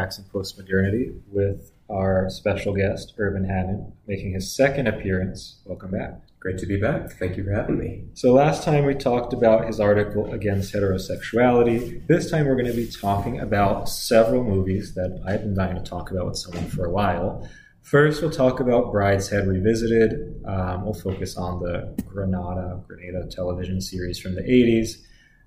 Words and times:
Cracks 0.00 0.16
in 0.16 0.24
Postmodernity 0.24 1.20
with 1.30 1.72
our 1.90 2.30
special 2.30 2.74
guest, 2.74 3.12
Urban 3.18 3.44
Hannon, 3.44 3.92
making 4.06 4.32
his 4.32 4.56
second 4.56 4.86
appearance. 4.86 5.60
Welcome 5.66 5.90
back. 5.90 6.22
Great 6.38 6.56
to 6.56 6.66
be 6.66 6.80
back. 6.80 7.10
Thank 7.18 7.36
you 7.36 7.44
for 7.44 7.52
having 7.52 7.78
me. 7.78 8.04
So, 8.14 8.32
last 8.32 8.64
time 8.64 8.86
we 8.86 8.94
talked 8.94 9.34
about 9.34 9.66
his 9.66 9.78
article 9.78 10.32
against 10.32 10.72
heterosexuality. 10.72 12.06
This 12.06 12.30
time 12.30 12.46
we're 12.46 12.54
going 12.54 12.70
to 12.70 12.72
be 12.72 12.86
talking 12.86 13.40
about 13.40 13.90
several 13.90 14.42
movies 14.42 14.94
that 14.94 15.22
I've 15.26 15.42
been 15.42 15.54
dying 15.54 15.76
to 15.76 15.82
talk 15.82 16.10
about 16.10 16.28
with 16.28 16.38
someone 16.38 16.70
for 16.70 16.86
a 16.86 16.90
while. 16.90 17.46
First, 17.82 18.22
we'll 18.22 18.30
talk 18.30 18.60
about 18.60 18.94
Brideshead 18.94 19.46
Revisited. 19.46 20.42
Um, 20.46 20.84
we'll 20.86 20.94
focus 20.94 21.36
on 21.36 21.60
the 21.60 21.94
Granada, 22.06 22.82
Grenada 22.86 23.28
television 23.30 23.82
series 23.82 24.18
from 24.18 24.34
the 24.34 24.42
80s. 24.42 24.94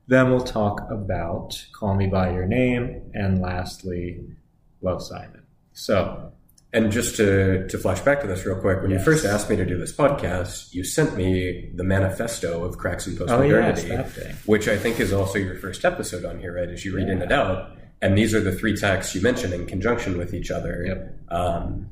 Then 0.07 0.29
we'll 0.29 0.41
talk 0.41 0.81
about 0.91 1.65
Call 1.71 1.95
Me 1.95 2.07
By 2.07 2.33
Your 2.33 2.45
Name. 2.45 3.09
And 3.13 3.41
lastly, 3.41 4.19
Love 4.83 5.01
Simon. 5.01 5.41
So, 5.73 6.31
And 6.75 6.91
just 6.91 7.15
to, 7.17 7.67
to 7.67 7.77
flash 7.77 8.01
back 8.01 8.21
to 8.21 8.27
this 8.27 8.45
real 8.45 8.59
quick, 8.59 8.81
when 8.81 8.89
Yes. 8.91 8.99
you 8.99 9.05
first 9.05 9.25
asked 9.25 9.49
me 9.49 9.55
to 9.55 9.65
do 9.65 9.77
this 9.77 9.95
podcast, 9.95 10.73
you 10.73 10.83
sent 10.83 11.15
me 11.15 11.71
the 11.75 11.83
manifesto 11.83 12.63
of 12.63 12.77
Cracks 12.77 13.05
and 13.07 13.19
oh, 13.21 13.25
Postmodernity, 13.25 13.87
yes, 13.89 14.35
which 14.45 14.67
I 14.67 14.77
think 14.77 14.99
is 14.99 15.13
also 15.13 15.37
your 15.39 15.55
first 15.55 15.85
episode 15.85 16.25
on 16.25 16.39
here, 16.39 16.55
right? 16.55 16.69
As 16.69 16.83
you 16.83 16.95
reading 16.95 17.19
it 17.19 17.31
out. 17.31 17.71
And 18.01 18.17
these 18.17 18.33
are 18.33 18.39
the 18.41 18.51
three 18.51 18.75
texts 18.75 19.13
you 19.15 19.21
mentioned 19.21 19.53
in 19.53 19.65
conjunction 19.67 20.17
with 20.17 20.33
each 20.33 20.49
other 20.51 20.83
Yep. 20.85 21.19
um, 21.29 21.89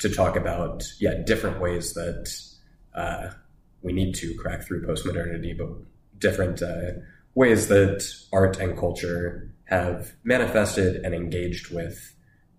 to 0.00 0.08
talk 0.10 0.36
about, 0.36 0.84
yeah, 1.00 1.14
different 1.14 1.60
ways 1.60 1.94
that 1.94 2.36
uh, 2.94 3.30
we 3.82 3.92
need 3.92 4.14
to 4.16 4.34
crack 4.34 4.62
through 4.64 4.84
postmodernity, 4.86 5.56
but 5.56 5.68
different 6.18 6.60
uh, 6.60 6.90
ways 7.36 7.68
that 7.68 8.04
art 8.32 8.58
and 8.58 8.76
culture 8.76 9.50
have 9.66 10.12
manifested 10.24 10.96
and 11.04 11.14
engaged 11.14 11.70
with 11.72 12.13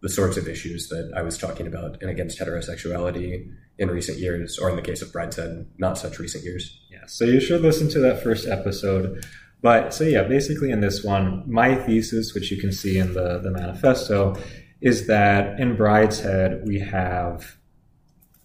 the 0.05 0.09
sorts 0.09 0.37
of 0.37 0.47
issues 0.47 0.87
that 0.89 1.11
I 1.17 1.23
was 1.23 1.35
talking 1.35 1.65
about 1.65 1.99
and 1.99 2.11
against 2.11 2.39
heterosexuality 2.39 3.51
in 3.79 3.89
recent 3.89 4.19
years, 4.19 4.59
or 4.59 4.69
in 4.69 4.75
the 4.75 4.83
case 4.83 5.01
of 5.01 5.11
Brideshead, 5.11 5.65
not 5.79 5.97
such 5.97 6.19
recent 6.19 6.43
years. 6.43 6.79
Yeah, 6.91 7.07
so 7.07 7.25
you 7.25 7.41
should 7.41 7.61
listen 7.61 7.89
to 7.89 7.99
that 8.01 8.21
first 8.21 8.47
episode. 8.47 9.25
But 9.63 9.95
so 9.95 10.03
yeah, 10.03 10.21
basically 10.21 10.69
in 10.69 10.79
this 10.79 11.03
one, 11.03 11.43
my 11.51 11.73
thesis, 11.73 12.35
which 12.35 12.51
you 12.51 12.61
can 12.61 12.71
see 12.71 12.99
in 12.99 13.13
the, 13.13 13.39
the 13.39 13.49
manifesto, 13.49 14.35
is 14.79 15.07
that 15.07 15.59
in 15.59 15.75
Brideshead 15.75 16.67
we 16.67 16.77
have 16.81 17.57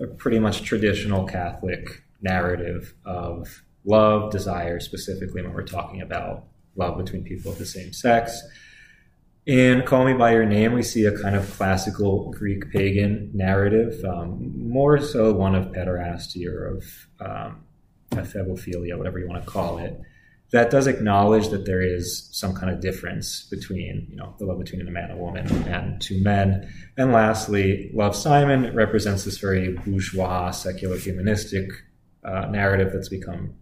a 0.01 0.07
pretty 0.07 0.39
much 0.39 0.63
traditional 0.63 1.27
Catholic 1.27 2.05
narrative 2.23 2.95
of 3.05 3.65
love, 3.85 4.33
desire, 4.33 4.81
specifically 4.81 5.43
when 5.43 5.53
we're 5.53 5.67
talking 5.67 6.01
about 6.01 6.45
love 6.75 6.97
between 6.97 7.23
people 7.23 7.53
of 7.53 7.59
the 7.59 7.67
same 7.67 7.93
sex. 7.93 8.41
In 9.51 9.83
Call 9.83 10.05
Me 10.05 10.13
By 10.13 10.35
Your 10.35 10.47
Name, 10.47 10.75
we 10.75 10.85
see 10.85 11.07
a 11.07 11.19
kind 11.19 11.35
of 11.35 11.51
classical 11.57 12.31
Greek 12.31 12.71
pagan 12.71 13.33
narrative, 13.35 14.01
um, 14.05 14.71
more 14.71 15.01
so 15.01 15.33
one 15.33 15.57
of 15.57 15.73
pederasty 15.73 16.47
or 16.47 16.77
of 16.77 17.09
um, 17.19 17.65
whatever 18.13 19.19
you 19.19 19.27
want 19.27 19.45
to 19.45 19.51
call 19.51 19.79
it, 19.79 20.01
that 20.53 20.71
does 20.71 20.87
acknowledge 20.87 21.49
that 21.49 21.67
there 21.67 21.83
is 21.83 22.29
some 22.31 22.55
kind 22.55 22.73
of 22.73 22.81
difference 22.81 23.49
between, 23.51 24.07
you 24.09 24.15
know, 24.15 24.37
the 24.39 24.47
love 24.47 24.61
between 24.61 24.87
a 24.87 24.89
man 24.89 25.11
and 25.11 25.19
a 25.19 25.21
woman 25.21 25.49
and 25.67 26.01
two 26.01 26.23
men. 26.23 26.73
And 26.97 27.11
lastly, 27.11 27.91
Love 27.93 28.15
Simon 28.15 28.73
represents 28.73 29.25
this 29.25 29.39
very 29.39 29.73
bourgeois, 29.73 30.53
secular, 30.53 30.97
humanistic 30.97 31.73
uh, 32.23 32.47
narrative 32.47 32.93
that's 32.93 33.09
become, 33.09 33.57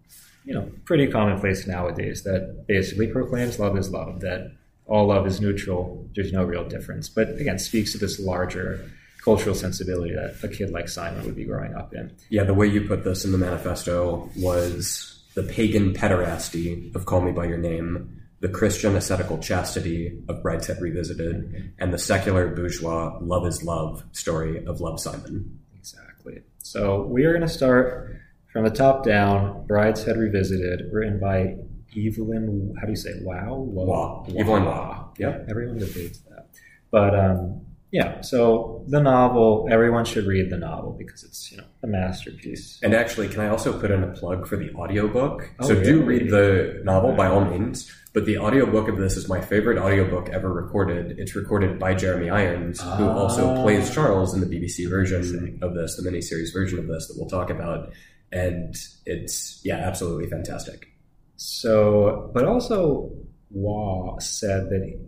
you 0.45 0.53
know, 0.53 0.71
pretty 0.85 1.07
commonplace 1.07 1.67
nowadays. 1.67 2.25
That 2.25 2.67
basically 2.69 3.07
proclaims 3.07 3.59
love 3.59 3.79
is 3.79 3.91
love, 3.91 4.21
that 4.21 4.53
all 4.89 5.07
love 5.07 5.27
is 5.27 5.41
neutral, 5.41 6.09
there's 6.15 6.33
no 6.33 6.43
real 6.43 6.65
difference. 6.67 7.09
But 7.09 7.29
again, 7.39 7.59
speaks 7.59 7.93
to 7.93 7.99
this 7.99 8.19
larger 8.19 8.91
cultural 9.23 9.55
sensibility 9.55 10.15
that 10.15 10.43
a 10.43 10.49
kid 10.49 10.71
like 10.71 10.89
Simon 10.89 11.25
would 11.25 11.37
be 11.37 11.45
growing 11.45 11.75
up 11.75 11.95
in. 11.95 12.11
Yeah, 12.31 12.45
the 12.45 12.55
way 12.55 12.67
you 12.67 12.89
put 12.89 13.05
this 13.05 13.25
in 13.25 13.33
the 13.33 13.39
manifesto 13.39 14.31
was 14.37 15.23
the 15.35 15.43
pagan 15.43 15.93
pederasty 15.93 16.95
of 16.95 17.05
Call 17.05 17.21
Me 17.21 17.33
By 17.33 17.47
Your 17.47 17.59
Name, 17.59 18.23
the 18.41 18.49
Christian 18.49 18.97
ascetical 18.97 19.39
chastity 19.39 20.23
of 20.29 20.43
Brideshead 20.43 20.81
Revisited, 20.81 21.75
and 21.79 21.93
the 21.93 21.99
secular 21.99 22.49
bourgeois 22.49 23.19
love 23.21 23.47
is 23.47 23.63
love 23.63 24.03
story 24.13 24.65
of 24.65 24.81
Love 24.81 24.99
Simon. 25.01 25.59
Exactly. 25.77 26.43
So 26.59 27.03
we 27.03 27.25
are 27.25 27.33
going 27.33 27.47
to 27.47 27.53
start 27.53 28.17
from 28.53 28.65
the 28.65 28.71
top 28.71 29.05
down. 29.05 29.67
Brideshead 29.67 30.17
Revisited, 30.17 30.91
written 30.93 31.21
by 31.21 31.57
Evelyn. 31.97 32.75
How 32.79 32.87
do 32.87 32.93
you 32.93 32.97
say? 32.97 33.13
Wow. 33.23 33.55
Wah. 33.57 34.25
Evelyn 34.39 34.65
Wah. 34.65 35.09
Yep. 35.19 35.47
Everyone 35.51 35.79
debates 35.79 36.19
that, 36.31 36.47
but 36.91 37.19
um, 37.19 37.63
yeah. 37.91 38.21
So 38.21 38.85
the 38.89 39.01
novel, 39.01 39.67
everyone 39.71 40.05
should 40.05 40.27
read 40.27 40.51
the 40.51 40.59
novel 40.59 40.93
because 40.99 41.25
it's 41.25 41.51
you 41.51 41.59
know 41.59 41.65
a 41.83 41.87
masterpiece. 41.87 42.79
And 42.83 42.95
actually, 42.95 43.29
can 43.29 43.41
I 43.41 43.49
also 43.49 43.79
put 43.79 43.91
in 43.91 44.03
a 44.05 44.09
plug 44.13 44.47
for 44.47 44.57
the 44.57 44.73
audiobook? 44.75 45.51
Oh, 45.61 45.67
so 45.69 45.83
do 45.83 46.03
read 46.03 46.31
the 46.31 46.81
novel 46.85 47.13
by 47.13 47.27
all 47.29 47.45
means, 47.45 47.91
but 48.13 48.27
the 48.27 48.39
audiobook 48.39 48.89
of 48.89 48.99
this 48.99 49.17
is 49.17 49.29
my 49.29 49.41
favorite 49.41 49.79
audiobook 49.79 50.29
ever 50.29 50.53
recorded. 50.53 51.19
It's 51.19 51.35
recorded 51.35 51.79
by 51.79 51.95
Jeremy 51.95 52.31
Irons, 52.31 52.81
who 52.81 53.05
Ah. 53.05 53.17
also 53.17 53.55
plays 53.63 53.93
Charles 53.93 54.35
in 54.35 54.41
the 54.41 54.47
BBC 54.47 54.89
version 54.89 55.59
of 55.63 55.75
this, 55.75 55.97
the 55.97 56.09
miniseries 56.09 56.53
version 56.53 56.79
of 56.79 56.87
this 56.87 57.09
that 57.09 57.15
we'll 57.17 57.29
talk 57.31 57.49
about. 57.51 57.91
And 58.31 58.77
it's, 59.07 59.63
yeah, 59.65 59.77
absolutely 59.79 60.29
fantastic. 60.29 60.89
So, 61.39 62.31
but 62.35 62.45
also 62.45 63.13
Waugh 63.51 64.19
said 64.19 64.71
that 64.71 64.99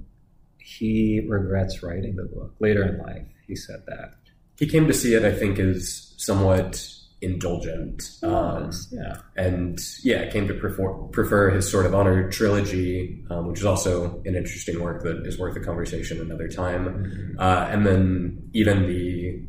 he 0.59 1.27
regrets 1.29 1.83
writing 1.83 2.15
the 2.15 2.23
book 2.23 2.55
later 2.61 2.85
in 2.85 2.99
life. 2.99 3.27
He 3.47 3.57
said 3.57 3.83
that. 3.89 4.15
He 4.57 4.67
came 4.67 4.87
to 4.87 4.95
see 4.95 5.15
it, 5.15 5.25
I 5.25 5.33
think, 5.33 5.59
as 5.59 6.15
somewhat 6.19 6.89
indulgent. 7.21 8.03
Um, 8.23 8.71
yeah. 8.93 9.17
and 9.37 9.79
yeah, 10.05 10.31
came 10.31 10.47
to 10.47 10.55
prefer, 10.55 10.93
prefer 11.11 11.51
his 11.51 11.69
sort 11.69 11.85
of 11.85 11.97
honor 11.97 12.31
trilogy, 12.31 13.25
um, 13.29 13.49
which 13.49 13.59
is 13.59 13.67
also 13.67 14.23
an 14.25 14.37
interesting 14.37 14.81
work 14.81 15.03
that 15.03 15.27
is 15.27 15.37
worth 15.37 15.57
a 15.57 15.61
conversation 15.61 16.21
another 16.21 16.47
time. 16.47 17.37
Uh, 17.41 17.67
and 17.71 17.85
then 17.85 18.51
even 18.53 18.87
the 18.87 19.43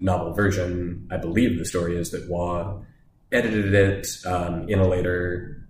novel 0.00 0.32
version, 0.32 1.06
I 1.10 1.18
believe 1.18 1.58
the 1.58 1.66
story 1.66 1.96
is 1.96 2.10
that 2.12 2.26
Waugh 2.28 2.80
edited 3.30 3.74
it 3.74 4.06
um, 4.24 4.68
in 4.68 4.78
a 4.78 4.88
later 4.88 5.61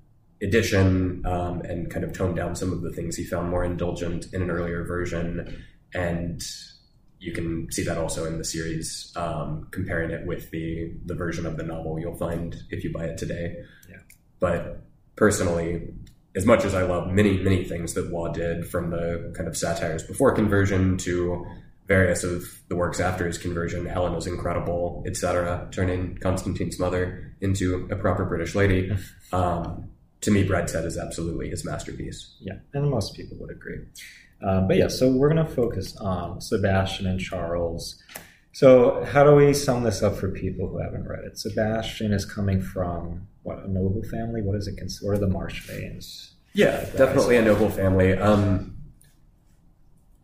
edition 0.43 1.25
um, 1.25 1.61
and 1.63 1.91
kind 1.91 2.05
of 2.05 2.13
toned 2.13 2.37
down 2.37 2.55
some 2.55 2.73
of 2.73 2.83
the 2.83 2.91
things 2.91 3.17
he 3.17 3.25
found 3.25 3.49
more 3.49 3.65
indulgent 3.65 4.27
in 4.33 4.43
an 4.43 4.51
earlier 4.51 4.85
version. 4.85 5.65
And 5.95 6.43
you 7.21 7.33
can 7.33 7.71
see 7.71 7.85
that 7.85 7.97
also 7.97 8.25
in 8.25 8.39
the 8.39 8.45
series, 8.45 9.13
um, 9.15 9.69
comparing 9.71 10.11
it 10.11 10.27
with 10.27 10.51
the 10.51 10.93
the 11.07 11.15
version 11.15 11.47
of 11.47 11.57
the 11.57 11.63
novel 11.63 11.99
you'll 12.01 12.17
find 12.17 12.57
if 12.71 12.83
you 12.83 12.93
buy 12.93 13.05
it 13.05 13.17
today. 13.17 13.57
Yeah. 13.89 13.99
But 14.41 14.83
personally, 15.15 15.95
as 16.35 16.45
much 16.45 16.65
as 16.65 16.75
I 16.75 16.83
love 16.83 17.13
many 17.13 17.39
many 17.39 17.65
things 17.65 17.95
that 17.95 18.11
Waugh 18.11 18.33
did, 18.33 18.67
from 18.67 18.91
the 18.91 19.33
kind 19.37 19.49
of 19.49 19.57
satires 19.57 20.03
before 20.03 20.33
conversion 20.35 20.97
to 20.99 21.47
various 21.87 22.25
of 22.25 22.45
the 22.69 22.75
works 22.75 22.99
after 22.99 23.27
his 23.27 23.39
conversion, 23.39 23.87
Helena 23.87 24.17
was 24.17 24.27
incredible, 24.27 25.05
etc., 25.07 25.69
turning 25.71 26.17
Constantine's 26.17 26.79
mother 26.79 27.35
into 27.41 27.87
a 27.91 27.97
proper 27.97 28.25
British 28.25 28.55
lady. 28.55 28.97
Um, 29.35 29.89
to 30.23 30.31
me, 30.31 30.45
Brideshead 30.47 30.85
is 30.87 30.97
absolutely 30.99 31.51
his 31.51 31.65
masterpiece. 31.65 32.35
Yeah, 32.41 32.55
and 32.75 32.89
most 32.91 33.15
people 33.15 33.37
would 33.41 33.51
agree. 33.51 33.79
Um, 34.43 34.67
but 34.67 34.77
yeah, 34.77 34.89
so 34.89 35.09
we're 35.11 35.33
going 35.33 35.45
to 35.47 35.53
focus 35.53 35.97
on 35.99 36.41
Sebastian 36.41 37.07
and 37.07 37.21
Charles. 37.21 38.03
So, 38.53 39.05
how 39.05 39.25
do 39.25 39.35
we 39.35 39.55
sum 39.55 39.83
this 39.85 40.03
up 40.03 40.17
for 40.17 40.29
people 40.31 40.69
who 40.69 40.79
haven't 40.79 41.07
read 41.09 41.25
it? 41.25 41.39
Sebastian 41.39 42.13
is 42.13 42.25
coming 42.25 42.61
from 42.61 43.27
what 43.45 43.65
a 43.65 43.69
noble 43.69 44.03
family. 44.05 44.43
What 44.43 44.57
is 44.57 44.67
it? 44.67 44.77
cons- 44.79 45.01
What 45.03 45.13
are 45.13 45.19
the 45.19 45.27
Marchmains? 45.29 46.35
Yeah, 46.55 46.85
definitely 46.97 47.37
a 47.37 47.43
noble 47.43 47.71
family. 47.71 48.13
Um, 48.13 48.77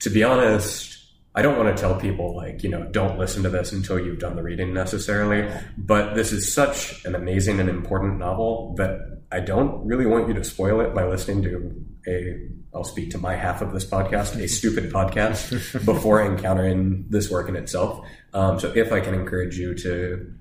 to 0.00 0.10
be 0.10 0.22
honest, 0.22 0.97
I 1.38 1.42
don't 1.42 1.56
want 1.56 1.74
to 1.76 1.80
tell 1.80 1.94
people 1.94 2.34
like 2.34 2.64
you 2.64 2.68
know 2.68 2.82
don't 2.90 3.16
listen 3.16 3.44
to 3.44 3.48
this 3.48 3.70
until 3.70 3.96
you've 3.96 4.18
done 4.18 4.34
the 4.34 4.42
reading 4.42 4.74
necessarily. 4.74 5.48
But 5.76 6.14
this 6.14 6.32
is 6.32 6.52
such 6.52 7.04
an 7.04 7.14
amazing 7.14 7.60
and 7.60 7.68
important 7.68 8.18
novel 8.18 8.74
that 8.76 9.20
I 9.30 9.38
don't 9.38 9.86
really 9.86 10.04
want 10.04 10.26
you 10.26 10.34
to 10.34 10.42
spoil 10.42 10.80
it 10.80 10.96
by 10.96 11.06
listening 11.06 11.44
to 11.44 11.84
a. 12.08 12.48
I'll 12.74 12.82
speak 12.82 13.12
to 13.12 13.18
my 13.18 13.36
half 13.36 13.62
of 13.62 13.72
this 13.72 13.84
podcast, 13.84 14.34
a 14.42 14.48
stupid 14.48 14.92
podcast, 14.92 15.84
before 15.86 16.22
encountering 16.24 17.06
this 17.08 17.30
work 17.30 17.48
in 17.48 17.54
itself. 17.54 18.04
Um, 18.34 18.58
so 18.58 18.72
if 18.74 18.92
I 18.92 18.98
can 18.98 19.14
encourage 19.14 19.56
you 19.56 19.76
to 19.76 20.34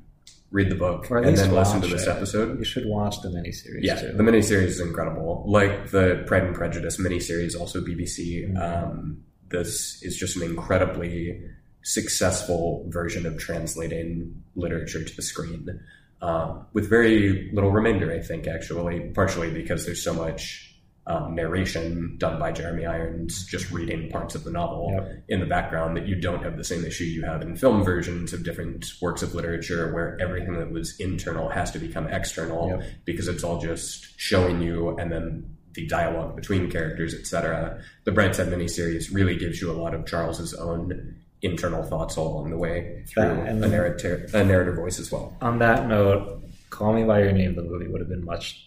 read 0.49 0.71
the 0.71 0.75
book 0.75 1.09
and 1.11 1.37
then 1.37 1.53
listen 1.53 1.79
to 1.81 1.87
this 1.87 2.07
it. 2.07 2.09
episode, 2.09 2.57
You 2.57 2.65
should 2.65 2.87
watch 2.87 3.21
the 3.21 3.29
miniseries 3.29 3.81
yeah, 3.81 3.99
too. 4.01 4.13
the 4.13 4.23
miniseries 4.23 4.63
is 4.63 4.79
incredible. 4.79 5.43
Like 5.45 5.91
the 5.91 6.23
Pride 6.25 6.43
and 6.43 6.55
Prejudice 6.55 6.97
miniseries, 6.97 7.59
also 7.59 7.81
BBC. 7.81 8.55
Um, 8.59 9.23
this 9.49 10.01
is 10.03 10.17
just 10.17 10.35
an 10.35 10.43
incredibly 10.43 11.41
successful 11.83 12.85
version 12.89 13.25
of 13.25 13.37
translating 13.37 14.43
literature 14.55 15.03
to 15.03 15.15
the 15.15 15.21
screen, 15.21 15.79
um, 16.21 16.65
with 16.73 16.89
very 16.89 17.49
little 17.53 17.71
remainder. 17.71 18.11
I 18.11 18.19
think 18.19 18.45
actually, 18.47 18.99
partially 19.15 19.51
because 19.51 19.85
there's 19.85 20.03
so 20.03 20.13
much 20.13 20.63
um, 21.07 21.33
narration 21.35 22.15
done 22.17 22.37
by 22.37 22.51
Jeremy 22.51 22.85
Irons, 22.85 23.45
just 23.45 23.71
reading 23.71 24.09
parts 24.11 24.35
of 24.35 24.43
the 24.43 24.51
novel 24.51 24.89
Yep. 24.93 25.23
in 25.29 25.39
the 25.39 25.45
background, 25.45 25.95
that 25.95 26.05
you 26.05 26.15
don't 26.19 26.43
have 26.43 26.57
the 26.57 26.65
same 26.65 26.83
issue 26.83 27.05
you 27.05 27.23
have 27.23 27.41
in 27.41 27.55
film 27.55 27.81
versions 27.85 28.33
of 28.33 28.43
different 28.43 28.85
works 29.01 29.21
of 29.23 29.33
literature 29.33 29.93
where 29.93 30.17
everything 30.19 30.59
that 30.59 30.69
was 30.69 30.99
internal 30.99 31.47
has 31.47 31.71
to 31.71 31.79
become 31.79 32.07
external 32.07 32.67
Yep. 32.67 32.83
because 33.05 33.29
it's 33.29 33.41
all 33.45 33.61
just 33.61 34.19
showing 34.19 34.61
you 34.61 34.97
and 34.97 35.09
then 35.09 35.56
the 35.77 35.85
dialogue 35.87 36.35
between 36.35 36.69
characters, 36.71 37.13
etc. 37.13 37.79
The 38.03 38.11
Brideshead 38.11 38.47
miniseries 38.49 39.13
really 39.13 39.37
gives 39.37 39.61
you 39.61 39.71
a 39.71 39.77
lot 39.79 39.93
of 39.93 40.05
Charles's 40.07 40.53
own 40.55 41.15
internal 41.43 41.83
thoughts 41.83 42.17
all 42.17 42.33
along 42.33 42.49
the 42.49 42.57
way 42.57 43.03
through 43.07 43.23
That 43.23 43.47
and- 43.47 43.63
a 43.63 43.67
narrative, 43.67 44.33
a 44.33 44.43
narrator 44.43 44.73
voice 44.73 44.99
as 44.99 45.11
well. 45.11 45.37
On 45.39 45.59
that 45.59 45.87
note, 45.87 46.41
Call 46.71 46.93
Me 46.93 47.03
by 47.03 47.21
Your 47.21 47.31
Name, 47.31 47.55
the 47.55 47.61
movie 47.61 47.87
would 47.87 48.01
have 48.01 48.09
been 48.09 48.25
much 48.25 48.63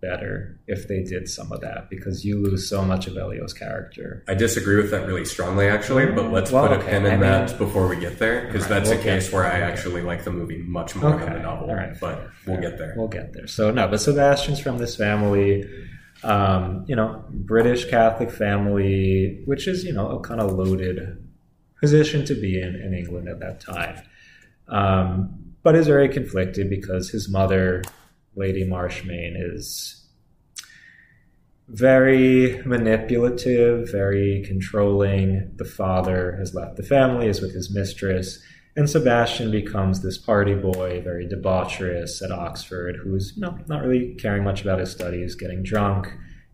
better 0.00 0.56
if 0.68 0.86
they 0.86 1.02
did 1.02 1.28
some 1.28 1.50
of 1.50 1.60
that 1.60 1.90
because 1.90 2.24
you 2.24 2.40
lose 2.40 2.68
so 2.68 2.84
much 2.84 3.06
of 3.08 3.16
Elio's 3.16 3.52
character. 3.52 4.22
I 4.28 4.34
disagree 4.34 4.76
with 4.76 4.90
that 4.92 5.06
really 5.08 5.24
strongly, 5.24 5.66
actually, 5.66 6.06
but 6.06 6.30
let's 6.30 6.52
Well, 6.52 6.68
put 6.68 6.76
a 6.76 6.80
okay. 6.80 6.90
pin 6.90 7.06
in 7.06 7.12
I 7.12 7.16
mean- 7.16 7.20
that 7.22 7.58
before 7.58 7.88
we 7.88 7.96
get 7.96 8.18
there, 8.20 8.46
because 8.46 8.64
Alright, 8.64 8.84
that's 8.84 8.90
we'll 8.90 9.00
a 9.00 9.02
case 9.02 9.32
where 9.32 9.44
I 9.44 9.58
actually 9.60 10.02
like 10.02 10.22
the 10.24 10.30
movie 10.30 10.58
much 10.58 10.94
more 10.96 11.16
than 11.18 11.32
the 11.32 11.40
novel. 11.40 11.74
right, 11.74 11.98
but 12.00 12.28
we'll 12.46 12.60
get 12.60 12.78
there. 12.78 12.94
We'll 12.96 13.08
get 13.08 13.32
there. 13.32 13.46
So 13.48 13.70
no, 13.72 13.88
but 13.88 14.00
Sebastian's 14.00 14.60
from 14.60 14.78
this 14.78 14.94
family, 14.94 15.64
um, 16.24 16.84
you 16.88 16.96
know, 16.96 17.24
British 17.30 17.88
Catholic 17.88 18.30
family, 18.30 19.42
which 19.44 19.68
is 19.68 19.84
you 19.84 19.92
know 19.92 20.08
a 20.10 20.20
kind 20.20 20.40
of 20.40 20.52
loaded 20.52 21.24
position 21.80 22.24
to 22.26 22.34
be 22.34 22.60
in 22.60 22.74
in 22.76 22.94
England 22.94 23.28
at 23.28 23.40
that 23.40 23.60
time, 23.60 24.02
um, 24.68 25.54
but 25.62 25.74
is 25.74 25.86
very 25.86 26.08
conflicted 26.08 26.68
because 26.68 27.10
his 27.10 27.28
mother, 27.28 27.82
Lady 28.34 28.64
Marchmain, 28.64 29.36
is 29.36 30.06
very 31.68 32.62
manipulative, 32.64 33.90
very 33.90 34.42
controlling. 34.46 35.52
The 35.56 35.64
father 35.64 36.36
has 36.38 36.54
left 36.54 36.76
the 36.76 36.82
family, 36.82 37.28
is 37.28 37.40
with 37.40 37.54
his 37.54 37.72
mistress, 37.72 38.42
and 38.78 38.88
Sebastian 38.88 39.50
becomes 39.50 40.02
this 40.02 40.16
party 40.16 40.54
boy, 40.54 41.00
very 41.02 41.26
debaucherous 41.26 42.22
at 42.22 42.30
Oxford, 42.30 42.94
who's 43.02 43.32
you 43.34 43.42
know, 43.42 43.58
not 43.66 43.82
really 43.82 44.14
caring 44.14 44.44
much 44.44 44.62
about 44.62 44.78
his 44.78 44.92
studies, 44.92 45.34
getting 45.34 45.64
drunk, 45.64 46.06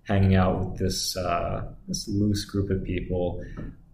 hanging 0.05 0.35
out 0.35 0.59
with 0.59 0.79
this 0.79 1.17
uh, 1.19 1.67
this 1.87 2.09
loose 2.09 2.47
group 2.47 2.71
of 2.71 2.83
people, 2.83 3.45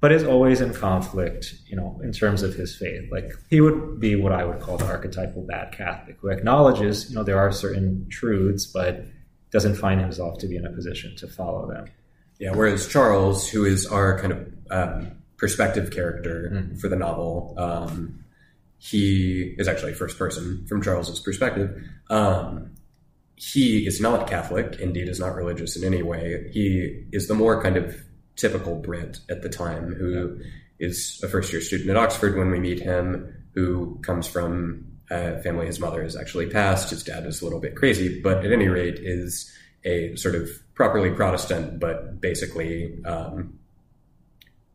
but 0.00 0.12
is 0.12 0.22
always 0.22 0.60
in 0.60 0.72
conflict, 0.72 1.54
you 1.66 1.74
know, 1.76 2.00
in 2.04 2.12
terms 2.12 2.44
of 2.44 2.54
his 2.54 2.76
faith. 2.76 3.10
Like 3.10 3.32
he 3.50 3.60
would 3.60 3.98
be 3.98 4.14
what 4.14 4.30
I 4.30 4.44
would 4.44 4.60
call 4.60 4.76
the 4.78 4.86
archetypal 4.86 5.42
bad 5.42 5.72
Catholic, 5.72 6.16
who 6.20 6.28
acknowledges, 6.28 7.10
you 7.10 7.16
know, 7.16 7.24
there 7.24 7.38
are 7.38 7.50
certain 7.50 8.06
truths, 8.10 8.64
but 8.64 9.04
doesn't 9.50 9.74
find 9.74 10.00
himself 10.00 10.38
to 10.38 10.46
be 10.46 10.54
in 10.54 10.64
a 10.64 10.70
position 10.70 11.16
to 11.16 11.26
follow 11.26 11.66
them. 11.68 11.86
Yeah, 12.38 12.52
whereas 12.54 12.86
Charles, 12.86 13.48
who 13.50 13.64
is 13.64 13.86
our 13.88 14.20
kind 14.20 14.32
of 14.32 14.46
um, 14.70 15.10
perspective 15.36 15.90
character 15.90 16.48
Mhm. 16.54 16.80
for 16.80 16.88
the 16.88 16.94
novel, 16.96 17.54
um, 17.58 18.19
he 18.80 19.54
is 19.58 19.68
actually 19.68 19.92
first 19.92 20.18
person 20.18 20.66
from 20.66 20.82
Charles's 20.82 21.20
perspective. 21.20 21.86
Um, 22.08 22.70
he 23.36 23.86
is 23.86 24.00
not 24.00 24.26
Catholic, 24.26 24.80
indeed, 24.80 25.08
is 25.08 25.20
not 25.20 25.34
religious 25.34 25.76
in 25.76 25.84
any 25.84 26.02
way. 26.02 26.50
He 26.52 27.04
is 27.12 27.28
the 27.28 27.34
more 27.34 27.62
kind 27.62 27.76
of 27.76 27.94
typical 28.36 28.76
Brit 28.76 29.20
at 29.28 29.42
the 29.42 29.50
time 29.50 29.94
who 29.94 30.40
is 30.78 31.20
a 31.22 31.28
first 31.28 31.52
year 31.52 31.60
student 31.60 31.90
at 31.90 31.96
Oxford 31.98 32.38
when 32.38 32.50
we 32.50 32.58
meet 32.58 32.80
him, 32.80 33.44
who 33.54 33.98
comes 34.02 34.26
from 34.26 34.86
a 35.10 35.42
family 35.42 35.66
his 35.66 35.78
mother 35.78 36.02
has 36.02 36.16
actually 36.16 36.46
passed. 36.46 36.88
His 36.88 37.04
dad 37.04 37.26
is 37.26 37.42
a 37.42 37.44
little 37.44 37.60
bit 37.60 37.76
crazy, 37.76 38.20
but 38.22 38.46
at 38.46 38.52
any 38.52 38.68
rate, 38.68 38.98
is 38.98 39.52
a 39.84 40.16
sort 40.16 40.34
of 40.34 40.48
properly 40.74 41.10
Protestant, 41.10 41.80
but 41.80 42.18
basically 42.18 43.04
um, 43.04 43.58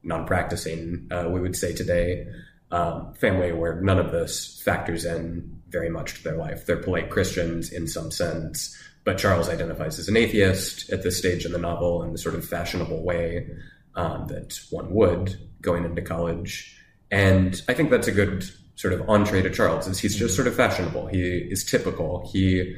non 0.04 0.28
practicing, 0.28 1.08
uh, 1.10 1.28
we 1.28 1.42
would 1.42 1.56
say 1.56 1.74
today, 1.74 2.28
um, 2.76 3.14
family 3.14 3.54
where 3.54 3.80
none 3.80 3.98
of 3.98 4.12
this 4.12 4.62
factors 4.62 5.06
in 5.06 5.62
very 5.70 5.90
much 5.90 6.16
to 6.16 6.24
their 6.24 6.36
life. 6.36 6.66
They're 6.66 6.76
polite 6.76 7.10
Christians 7.10 7.72
in 7.72 7.88
some 7.88 8.12
sense, 8.12 8.78
but 9.06 9.18
Charles 9.18 9.48
identifies 9.48 9.98
as 9.98 10.10
an 10.10 10.18
atheist 10.18 10.90
at 10.90 11.02
this 11.02 11.18
stage 11.18 11.46
in 11.46 11.54
the 11.54 11.58
novel 11.58 12.04
in 12.04 12.12
the 12.12 12.18
sort 12.18 12.36
of 12.36 12.44
fashionable 12.44 13.02
way 13.02 13.48
um, 13.96 14.28
that 14.28 14.60
one 14.72 14.94
would 14.94 15.38
going 15.62 15.86
into 15.86 16.02
college. 16.02 16.78
And 17.10 17.62
I 17.70 17.74
think 17.74 17.92
that's 17.92 18.10
a 18.10 18.12
good 18.12 18.44
sort 18.76 18.94
of 18.94 19.10
entree 19.10 19.42
to 19.42 19.50
Charles, 19.50 19.88
is 19.88 20.00
he's 20.00 20.18
just 20.18 20.36
sort 20.36 20.50
of 20.50 20.56
fashionable. 20.56 21.08
He 21.08 21.48
is 21.50 21.64
typical. 21.64 22.30
He 22.34 22.76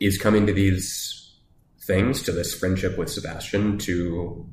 is 0.00 0.18
coming 0.18 0.44
to 0.48 0.52
these 0.52 1.36
things, 1.82 2.24
to 2.24 2.32
this 2.32 2.52
friendship 2.52 2.98
with 2.98 3.10
Sebastian, 3.10 3.78
to 3.78 4.44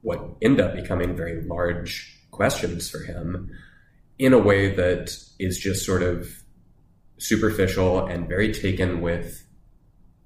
what 0.00 0.20
end 0.42 0.60
up 0.60 0.74
becoming 0.74 1.14
very 1.14 1.42
large 1.42 2.20
questions 2.32 2.90
for 2.90 3.04
him 3.04 3.52
in 4.20 4.34
a 4.34 4.38
way 4.38 4.74
that 4.74 5.16
is 5.38 5.58
just 5.58 5.86
sort 5.86 6.02
of 6.02 6.28
superficial 7.16 8.06
and 8.06 8.28
very 8.28 8.52
taken 8.52 9.00
with 9.00 9.46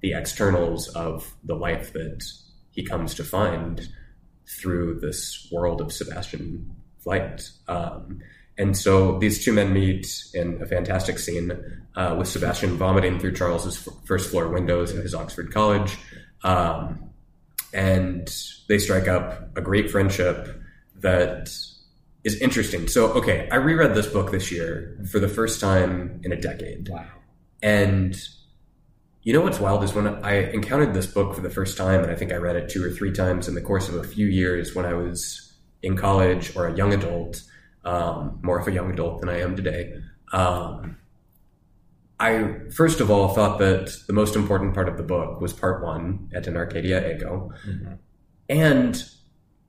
the 0.01 0.13
externals 0.13 0.89
of 0.89 1.33
the 1.45 1.55
life 1.55 1.93
that 1.93 2.21
he 2.71 2.83
comes 2.83 3.15
to 3.15 3.23
find 3.23 3.87
through 4.59 4.99
this 4.99 5.47
world 5.49 5.79
of 5.79 5.93
Sebastian 5.93 6.75
Flyte. 7.05 7.49
Um, 7.69 8.19
and 8.57 8.75
so 8.75 9.17
these 9.17 9.45
two 9.45 9.53
men 9.53 9.71
meet 9.71 10.07
in 10.33 10.61
a 10.61 10.65
fantastic 10.65 11.17
scene 11.17 11.53
uh, 11.95 12.15
with 12.19 12.27
Sebastian 12.27 12.75
vomiting 12.75 13.17
through 13.17 13.33
Charles's 13.33 13.87
f- 13.87 13.93
first 14.03 14.29
floor 14.29 14.49
windows 14.49 14.93
at 14.93 15.03
his 15.03 15.15
Oxford 15.15 15.53
College. 15.53 15.97
Um, 16.43 17.11
and 17.73 18.27
they 18.67 18.77
strike 18.77 19.07
up 19.07 19.57
a 19.57 19.61
great 19.61 19.89
friendship 19.89 20.61
that 20.97 21.49
is 22.25 22.41
interesting. 22.41 22.87
So, 22.87 23.11
okay, 23.13 23.47
I 23.51 23.55
reread 23.57 23.93
this 23.93 24.07
book 24.07 24.31
this 24.31 24.51
year 24.51 24.97
for 25.09 25.19
the 25.19 25.29
first 25.29 25.61
time 25.61 26.19
in 26.23 26.33
a 26.33 26.35
decade. 26.35 26.89
Wow. 26.89 27.05
And 27.61 28.19
you 29.21 29.31
know 29.31 29.41
what's 29.41 29.59
wild 29.59 29.83
is 29.83 29.93
when 29.93 30.07
I 30.07 30.51
encountered 30.51 30.93
this 30.93 31.07
book 31.07 31.35
for 31.35 31.41
the 31.41 31.49
first 31.49 31.77
time, 31.77 32.01
and 32.01 32.11
I 32.11 32.15
think 32.15 32.33
I 32.33 32.35
read 32.35 32.55
it 32.55 32.67
two 32.67 32.83
or 32.83 32.89
three 32.89 33.11
times 33.11 33.47
in 33.47 33.55
the 33.55 33.61
course 33.61 33.87
of 33.87 33.95
a 33.95 34.03
few 34.03 34.25
years 34.25 34.75
when 34.75 34.85
I 34.85 34.93
was 34.93 35.53
in 35.81 35.95
college 35.95 36.55
or 36.55 36.67
a 36.67 36.75
young 36.75 36.93
adult, 36.93 37.43
um, 37.85 38.39
more 38.41 38.59
of 38.59 38.67
a 38.67 38.71
young 38.71 38.91
adult 38.91 39.21
than 39.21 39.29
I 39.29 39.39
am 39.39 39.55
today. 39.55 39.93
Um, 40.33 40.97
I 42.19 42.55
first 42.71 43.01
of 43.01 43.11
all 43.11 43.29
thought 43.29 43.59
that 43.59 43.95
the 44.07 44.13
most 44.13 44.35
important 44.35 44.73
part 44.73 44.89
of 44.89 44.97
the 44.97 45.03
book 45.03 45.41
was 45.41 45.53
part 45.53 45.83
one, 45.83 46.29
Et 46.33 46.47
in 46.47 46.57
Arcadia 46.57 47.15
Ego. 47.15 47.51
Mhm. 47.67 47.97
And 48.49 49.03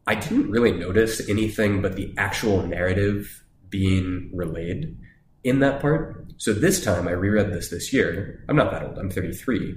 I 0.06 0.14
didn't 0.14 0.50
really 0.50 0.72
notice 0.72 1.28
anything 1.28 1.82
but 1.82 1.96
the 1.96 2.14
actual 2.16 2.66
narrative 2.66 3.44
being 3.68 4.30
relayed 4.32 4.96
in 5.42 5.60
that 5.60 5.80
part. 5.80 6.32
So 6.38 6.52
this 6.52 6.82
time 6.82 7.08
I 7.08 7.12
reread 7.12 7.52
this 7.52 7.70
this 7.70 7.92
year. 7.92 8.44
I'm 8.48 8.56
not 8.56 8.70
that 8.70 8.84
old, 8.84 8.98
I'm 8.98 9.10
33. 9.10 9.74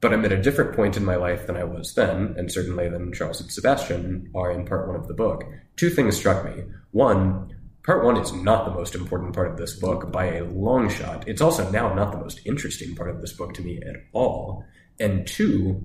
But 0.00 0.12
I'm 0.12 0.24
at 0.24 0.32
a 0.32 0.40
different 0.40 0.76
point 0.76 0.96
in 0.96 1.04
my 1.04 1.16
life 1.16 1.46
than 1.46 1.56
I 1.56 1.64
was 1.64 1.94
then, 1.94 2.34
and 2.38 2.52
certainly 2.52 2.88
than 2.88 3.12
Charles 3.12 3.40
and 3.40 3.50
Sebastian 3.50 4.30
are 4.34 4.52
in 4.52 4.64
part 4.64 4.86
one 4.86 4.96
of 4.96 5.08
the 5.08 5.14
book. 5.14 5.44
Two 5.76 5.90
things 5.90 6.16
struck 6.16 6.44
me. 6.44 6.62
One, 6.92 7.52
part 7.82 8.04
one 8.04 8.16
is 8.16 8.32
not 8.32 8.64
the 8.64 8.74
most 8.74 8.94
important 8.94 9.34
part 9.34 9.50
of 9.50 9.56
this 9.56 9.74
book 9.78 10.12
by 10.12 10.36
a 10.36 10.44
long 10.44 10.88
shot. 10.88 11.26
It's 11.26 11.40
also 11.40 11.68
now 11.70 11.92
not 11.94 12.12
the 12.12 12.18
most 12.18 12.40
interesting 12.46 12.94
part 12.94 13.10
of 13.10 13.20
this 13.20 13.32
book 13.32 13.54
to 13.54 13.62
me 13.62 13.80
at 13.82 13.96
all. 14.12 14.64
And 15.00 15.26
two, 15.26 15.82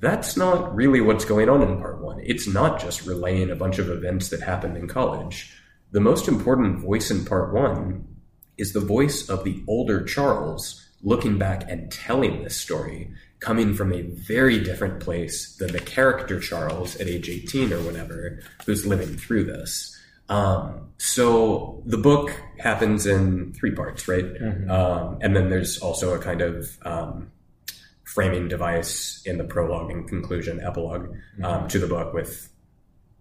that's 0.00 0.36
not 0.36 0.74
really 0.74 1.00
what's 1.00 1.24
going 1.24 1.48
on 1.48 1.62
in 1.62 1.78
part 1.78 2.00
one. 2.02 2.20
It's 2.22 2.46
not 2.46 2.80
just 2.80 3.06
relaying 3.06 3.50
a 3.50 3.56
bunch 3.56 3.78
of 3.78 3.88
events 3.88 4.28
that 4.28 4.42
happened 4.42 4.76
in 4.76 4.88
college. 4.88 5.54
The 5.92 6.00
most 6.00 6.28
important 6.28 6.80
voice 6.80 7.10
in 7.10 7.24
part 7.24 7.54
one 7.54 8.06
is 8.58 8.72
the 8.72 8.80
voice 8.80 9.28
of 9.28 9.44
the 9.44 9.62
older 9.66 10.04
Charles 10.04 10.82
looking 11.02 11.38
back 11.38 11.68
and 11.70 11.90
telling 11.90 12.42
this 12.42 12.56
story, 12.56 13.10
coming 13.38 13.74
from 13.74 13.92
a 13.92 14.02
very 14.02 14.58
different 14.58 15.00
place 15.00 15.56
than 15.56 15.72
the 15.72 15.80
character 15.80 16.40
Charles 16.40 16.96
at 16.96 17.06
age 17.06 17.28
18 17.28 17.72
or 17.72 17.80
whatever 17.80 18.40
who's 18.64 18.86
living 18.86 19.16
through 19.16 19.44
this. 19.44 19.96
Um, 20.28 20.88
so 20.98 21.82
the 21.86 21.98
book 21.98 22.32
happens 22.58 23.06
in 23.06 23.52
three 23.52 23.72
parts, 23.72 24.08
right? 24.08 24.24
Mhm. 24.24 24.68
Um, 24.68 25.18
and 25.20 25.36
then 25.36 25.50
there's 25.50 25.78
also 25.78 26.14
a 26.14 26.18
kind 26.18 26.40
of 26.40 26.76
um, 26.82 27.30
framing 28.16 28.48
device 28.48 29.20
in 29.26 29.36
the 29.36 29.44
prologue 29.44 29.90
and 29.90 30.08
conclusion 30.08 30.58
epilogue 30.64 31.14
um, 31.44 31.68
to 31.68 31.78
the 31.78 31.86
book 31.86 32.14
with 32.14 32.48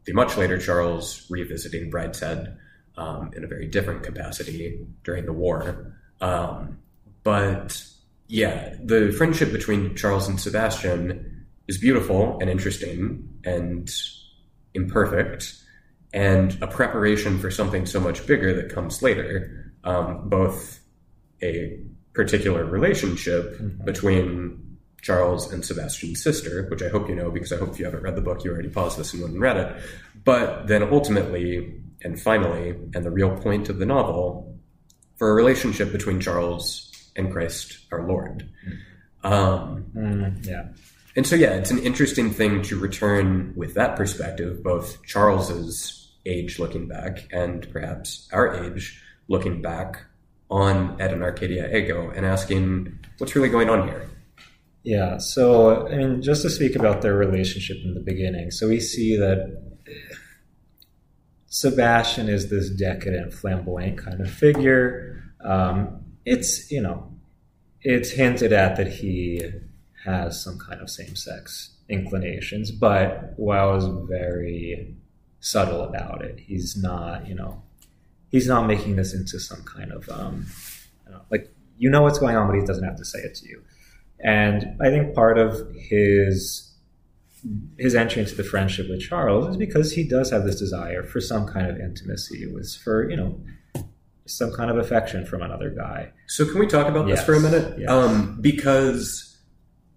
the 0.05 0.13
much 0.13 0.37
later 0.37 0.57
Charles 0.57 1.27
revisiting 1.29 1.91
Brideshead 1.91 2.55
um, 2.95 3.29
in 3.35 3.43
a 3.43 3.47
very 3.47 3.67
different 3.67 4.03
capacity 4.03 4.87
during 5.03 5.25
the 5.25 5.33
war. 5.33 5.97
Um, 6.21 6.77
but 7.25 7.83
yeah, 8.29 8.73
the 8.81 9.11
friendship 9.11 9.51
between 9.51 9.97
Charles 9.97 10.29
and 10.29 10.39
Sebastian 10.39 11.45
is 11.67 11.77
beautiful 11.77 12.37
and 12.39 12.49
interesting 12.49 13.27
and 13.43 13.91
imperfect 14.73 15.55
and 16.13 16.57
a 16.61 16.67
preparation 16.67 17.37
for 17.37 17.51
something 17.51 17.85
so 17.85 17.99
much 17.99 18.25
bigger 18.25 18.53
that 18.53 18.73
comes 18.73 19.01
later. 19.01 19.73
Um, 19.83 20.29
both 20.29 20.79
a 21.43 21.81
particular 22.13 22.63
relationship 22.63 23.59
Mhm. 23.59 23.83
between 23.83 24.64
Charles 25.05 25.53
and 25.53 25.63
Sebastian's 25.63 26.23
sister, 26.23 26.65
which 26.71 26.81
I 26.81 26.89
hope 26.89 27.07
you 27.07 27.13
know 27.15 27.29
because 27.29 27.53
I 27.53 27.57
hope 27.57 27.69
if 27.69 27.77
you 27.79 27.85
haven't 27.85 28.01
read 28.01 28.15
the 28.15 28.21
book, 28.21 28.43
you 28.43 28.51
already 28.51 28.69
paused 28.69 28.97
this 28.97 29.13
and 29.13 29.21
went 29.21 29.33
and 29.35 29.41
read 29.41 29.55
it. 29.57 29.83
But 30.23 30.65
then 30.65 30.81
ultimately 30.81 31.79
and 32.01 32.19
finally, 32.19 32.69
and 32.95 33.05
the 33.05 33.11
real 33.11 33.37
point 33.37 33.69
of 33.69 33.77
the 33.77 33.85
novel, 33.85 34.57
for 35.17 35.29
a 35.29 35.33
relationship 35.33 35.91
between 35.91 36.19
Charles 36.19 36.91
and 37.15 37.31
Christ 37.31 37.85
our 37.91 38.07
Lord. 38.07 38.49
Um, 39.23 39.85
Mm, 39.95 40.45
yeah. 40.45 40.65
and 41.15 41.25
so, 41.25 41.35
yeah, 41.35 41.53
it's 41.53 41.71
an 41.71 41.79
interesting 41.79 42.31
thing 42.31 42.63
to 42.63 42.79
return 42.79 43.53
with 43.55 43.75
that 43.75 43.95
perspective, 43.95 44.63
both 44.63 45.03
Charles's 45.05 46.11
age 46.25 46.57
looking 46.57 46.87
back 46.87 47.27
and 47.31 47.71
perhaps 47.71 48.27
our 48.33 48.55
age 48.63 49.01
looking 49.27 49.61
back 49.61 50.03
on 50.49 50.99
Et 50.99 51.13
in 51.13 51.21
Arcadia 51.21 51.75
Ego 51.75 52.09
and 52.09 52.25
asking 52.25 52.99
what's 53.19 53.35
really 53.35 53.49
going 53.49 53.69
on 53.69 53.87
here. 53.87 54.09
Yeah. 54.85 55.17
So, 55.17 55.87
I 55.87 55.95
mean, 55.97 56.21
just 56.21 56.43
to 56.43 56.49
speak 56.49 56.75
about 56.75 57.01
their 57.01 57.15
relationship 57.15 57.77
in 57.83 57.95
the 57.95 57.99
beginning, 57.99 58.51
so 58.51 58.67
we 58.69 58.79
see 58.79 59.17
that 59.17 59.61
Sebastian 61.47 62.29
is 62.29 62.49
this 62.49 62.69
decadent, 62.69 63.33
flamboyant 63.33 63.97
kind 63.97 64.21
of 64.21 64.29
figure. 64.29 65.23
Um, 65.43 66.03
it's, 66.23 66.71
you 66.71 66.81
know, 66.81 67.11
it's 67.81 68.11
hinted 68.11 68.53
at 68.53 68.77
that 68.77 68.87
he 68.87 69.41
has 70.03 70.43
some 70.43 70.59
kind 70.59 70.79
of 70.79 70.89
same 70.89 71.15
sex 71.15 71.71
inclinations, 71.89 72.69
but 72.69 73.33
Waugh 73.37 73.75
is 73.77 73.85
very 74.07 74.95
subtle 75.39 75.83
about 75.83 76.23
it. 76.23 76.39
He's 76.39 76.77
not, 76.77 77.27
you 77.27 77.33
know, 77.33 77.63
he's 78.29 78.47
not 78.47 78.67
making 78.67 78.97
this 78.97 79.15
into 79.15 79.39
some 79.39 79.63
kind 79.63 79.91
of, 79.91 80.07
um, 80.09 80.45
know, 81.09 81.21
like, 81.31 81.51
you 81.77 81.89
know 81.89 82.03
what's 82.03 82.19
going 82.19 82.35
on, 82.35 82.47
but 82.47 82.55
he 82.55 82.65
doesn't 82.65 82.83
have 82.83 82.97
to 82.97 83.05
say 83.05 83.19
it 83.19 83.35
to 83.35 83.49
you. 83.49 83.63
And 84.23 84.77
I 84.81 84.89
think 84.89 85.13
part 85.13 85.37
of 85.37 85.71
his 85.75 86.71
his 87.77 87.93
entry 87.93 88.21
into 88.23 88.33
the 88.33 88.43
friendship 88.43 88.89
with 88.89 89.01
Charles 89.01 89.49
is 89.49 89.57
because 89.57 89.91
he 89.91 90.03
does 90.07 90.31
have 90.31 90.45
this 90.45 90.57
desire 90.57 91.03
for 91.03 91.21
some 91.21 91.45
kind 91.45 91.67
of 91.69 91.77
intimacy, 91.79 92.41
It 92.41 92.51
was 92.53 92.75
for 92.75 93.07
you 93.09 93.15
know 93.15 93.39
some 94.25 94.51
kind 94.53 94.71
of 94.71 94.77
affection 94.77 95.25
from 95.25 95.43
another 95.43 95.69
guy. 95.69 96.11
So, 96.27 96.45
can 96.45 96.59
we 96.59 96.65
talk 96.65 96.87
about 96.87 97.05
this 97.07 97.23
for 97.23 97.33
a 97.35 97.39
minute? 97.39 97.77
yes. 97.77 97.87
Um, 97.89 98.39
because 98.41 99.37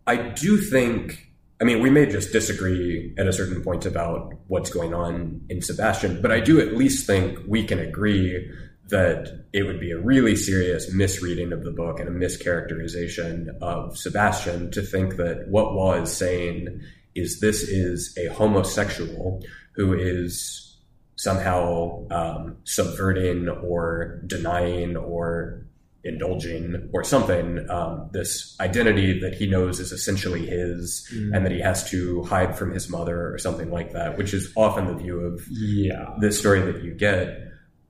I 0.06 0.16
do 0.16 0.58
think, 0.58 1.30
I 1.62 1.64
mean, 1.64 1.80
we 1.80 1.88
may 1.88 2.04
just 2.04 2.30
disagree 2.32 3.14
at 3.16 3.26
a 3.26 3.32
certain 3.32 3.62
point 3.62 3.86
about 3.86 4.34
what's 4.48 4.68
going 4.68 4.92
on 4.92 5.40
in 5.48 5.62
Sebastian, 5.62 6.20
but 6.20 6.30
I 6.30 6.40
do 6.40 6.60
at 6.60 6.74
least 6.74 7.06
think 7.06 7.38
we 7.46 7.64
can 7.64 7.78
agree 7.78 8.50
that 8.88 9.44
it 9.52 9.64
would 9.64 9.80
be 9.80 9.90
a 9.90 9.98
really 9.98 10.34
serious 10.34 10.92
misreading 10.92 11.52
of 11.52 11.64
the 11.64 11.70
book 11.70 12.00
and 12.00 12.08
a 12.08 12.26
mischaracterization 12.26 13.48
of 13.60 13.96
Sebastian 13.96 14.70
to 14.70 14.82
think 14.82 15.16
that 15.16 15.48
what 15.48 15.74
Waugh 15.74 16.02
is 16.02 16.16
saying 16.16 16.80
is 17.14 17.40
this 17.40 17.62
is 17.62 18.16
a 18.16 18.32
homosexual 18.32 19.42
who 19.72 19.92
is 19.92 20.76
somehow 21.16 22.06
um, 22.10 22.56
subverting 22.64 23.48
or 23.48 24.22
denying 24.26 24.96
or 24.96 25.66
indulging 26.04 26.88
or 26.92 27.02
something 27.02 27.68
um, 27.70 28.08
this 28.12 28.56
identity 28.60 29.18
that 29.20 29.34
he 29.34 29.46
knows 29.46 29.80
is 29.80 29.90
essentially 29.90 30.46
his 30.46 31.06
and 31.34 31.44
that 31.44 31.50
he 31.50 31.60
has 31.60 31.88
to 31.90 32.22
hide 32.22 32.56
from 32.56 32.72
his 32.72 32.88
mother 32.88 33.32
or 33.32 33.36
something 33.36 33.70
like 33.70 33.92
that 33.92 34.16
which 34.16 34.32
is 34.32 34.50
often 34.56 34.86
the 34.86 34.94
view 34.94 35.18
of 35.18 35.44
Yeah, 35.50 36.14
the 36.20 36.30
story 36.30 36.60
that 36.60 36.84
you 36.84 36.94
get 36.94 37.47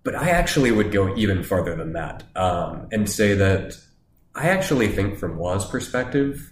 but 0.08 0.14
i 0.14 0.30
actually 0.30 0.70
would 0.70 0.90
go 0.90 1.14
even 1.16 1.42
farther 1.42 1.76
than 1.76 1.92
that 1.92 2.22
um, 2.34 2.88
and 2.90 3.10
say 3.10 3.34
that 3.34 3.76
i 4.34 4.48
actually 4.48 4.88
think 4.88 5.18
from 5.18 5.36
Waugh's 5.36 5.66
perspective 5.66 6.50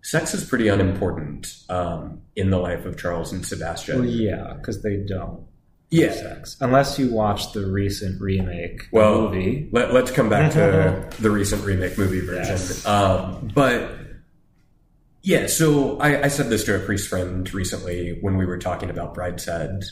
sex 0.00 0.32
is 0.32 0.42
pretty 0.42 0.68
unimportant 0.68 1.54
um, 1.68 2.22
in 2.34 2.48
the 2.48 2.56
life 2.56 2.86
of 2.86 2.96
charles 2.96 3.30
and 3.30 3.44
sebastian 3.44 3.98
well, 3.98 4.08
yeah, 4.08 4.54
because 4.56 4.82
they 4.82 4.96
don't 5.06 5.44
yeah 5.90 6.12
sex 6.12 6.56
unless 6.62 6.98
you 6.98 7.12
watch 7.12 7.52
the 7.52 7.66
recent 7.66 8.18
remake 8.22 8.88
Well, 8.90 9.28
movie. 9.28 9.68
Let, 9.70 9.90
us 9.90 10.10
come 10.10 10.30
back 10.30 10.52
to 10.52 11.06
the 11.20 11.30
recent 11.30 11.62
remake 11.66 11.98
movie 11.98 12.20
version. 12.20 12.56
Yes. 12.56 12.86
Um, 12.86 13.50
but 13.54 13.90
yeah, 15.22 15.46
so 15.46 15.98
I, 15.98 16.24
I 16.24 16.28
said 16.28 16.48
this 16.48 16.64
to 16.64 16.76
a 16.76 16.80
priest 16.80 17.08
friend 17.08 17.52
recently 17.54 18.18
when 18.22 18.36
we 18.36 18.46
were 18.46 18.58
talking 18.58 18.90
about 18.90 19.14
Brideshead, 19.14 19.84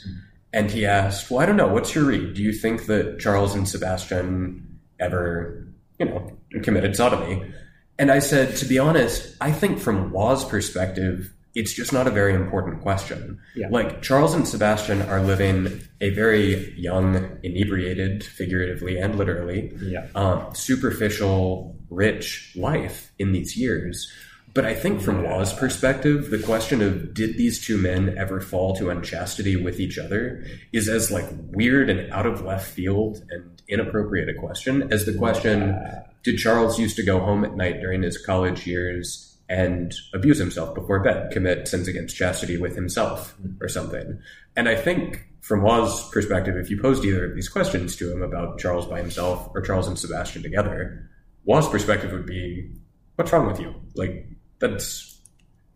and 0.52 0.70
he 0.70 0.86
asked, 0.86 1.30
"Well, 1.30 1.40
I 1.40 1.46
don't 1.46 1.56
know. 1.56 1.68
What's 1.68 1.94
your 1.94 2.04
read? 2.04 2.34
Do 2.34 2.42
you 2.42 2.52
think 2.52 2.86
that 2.86 3.18
Charles 3.20 3.54
and 3.54 3.68
Sebastian 3.68 4.78
ever, 4.98 5.66
you 5.98 6.06
know, 6.06 6.36
committed 6.62 6.96
sodomy?" 6.96 7.52
And 8.00 8.10
I 8.10 8.18
said, 8.18 8.56
to 8.56 8.64
be 8.64 8.78
honest, 8.78 9.36
I 9.42 9.52
think 9.52 9.78
from 9.78 10.10
Waugh's 10.10 10.42
perspective, 10.42 11.34
it's 11.54 11.74
just 11.74 11.92
not 11.92 12.06
a 12.06 12.10
very 12.10 12.32
important 12.32 12.80
question. 12.80 13.38
Yeah. 13.54 13.68
Like 13.68 14.00
Charles 14.00 14.34
and 14.34 14.48
Sebastian 14.48 15.02
are 15.02 15.22
living 15.22 15.82
a 16.00 16.08
very 16.08 16.72
young, 16.80 17.38
inebriated, 17.42 18.24
figuratively 18.24 18.96
and 18.96 19.16
literally, 19.16 19.76
Yeah, 19.82 20.06
um, 20.14 20.46
superficial, 20.54 21.76
rich 21.90 22.52
life 22.56 23.12
in 23.18 23.32
these 23.32 23.54
years. 23.54 24.10
But 24.52 24.64
I 24.64 24.74
think 24.74 25.00
from 25.00 25.22
Waugh's 25.22 25.52
perspective, 25.52 26.30
the 26.30 26.42
question 26.42 26.82
of 26.82 27.14
did 27.14 27.36
these 27.36 27.64
two 27.64 27.78
men 27.78 28.16
ever 28.18 28.40
fall 28.40 28.74
to 28.76 28.90
unchastity 28.90 29.56
with 29.56 29.78
each 29.78 29.96
other 29.96 30.44
is 30.72 30.88
as 30.88 31.10
like 31.10 31.28
weird 31.52 31.88
and 31.88 32.12
out 32.12 32.26
of 32.26 32.42
left 32.42 32.68
field 32.68 33.22
and 33.30 33.62
inappropriate 33.68 34.28
a 34.28 34.34
question 34.34 34.92
as 34.92 35.06
the 35.06 35.16
question 35.16 35.78
did 36.24 36.38
Charles 36.38 36.78
used 36.78 36.96
to 36.96 37.04
go 37.04 37.20
home 37.20 37.44
at 37.44 37.56
night 37.56 37.80
during 37.80 38.02
his 38.02 38.18
college 38.18 38.66
years 38.66 39.38
and 39.48 39.94
abuse 40.14 40.38
himself 40.38 40.74
before 40.74 41.00
bed, 41.00 41.30
commit 41.32 41.66
sins 41.66 41.88
against 41.88 42.16
chastity 42.16 42.56
with 42.56 42.74
himself 42.74 43.36
or 43.60 43.68
something? 43.68 44.20
And 44.56 44.68
I 44.68 44.74
think 44.74 45.26
from 45.40 45.62
Waugh's 45.62 46.08
perspective, 46.10 46.56
if 46.56 46.70
you 46.70 46.80
posed 46.80 47.04
either 47.04 47.24
of 47.24 47.34
these 47.34 47.48
questions 47.48 47.96
to 47.96 48.12
him 48.12 48.22
about 48.22 48.58
Charles 48.58 48.86
by 48.86 48.98
himself 48.98 49.48
or 49.54 49.62
Charles 49.62 49.88
and 49.88 49.98
Sebastian 49.98 50.42
together, 50.42 51.08
Waugh's 51.44 51.68
perspective 51.68 52.12
would 52.12 52.26
be, 52.26 52.70
what's 53.16 53.32
wrong 53.32 53.46
with 53.46 53.60
you? 53.60 53.74
Like, 53.94 54.26
that's, 54.60 55.20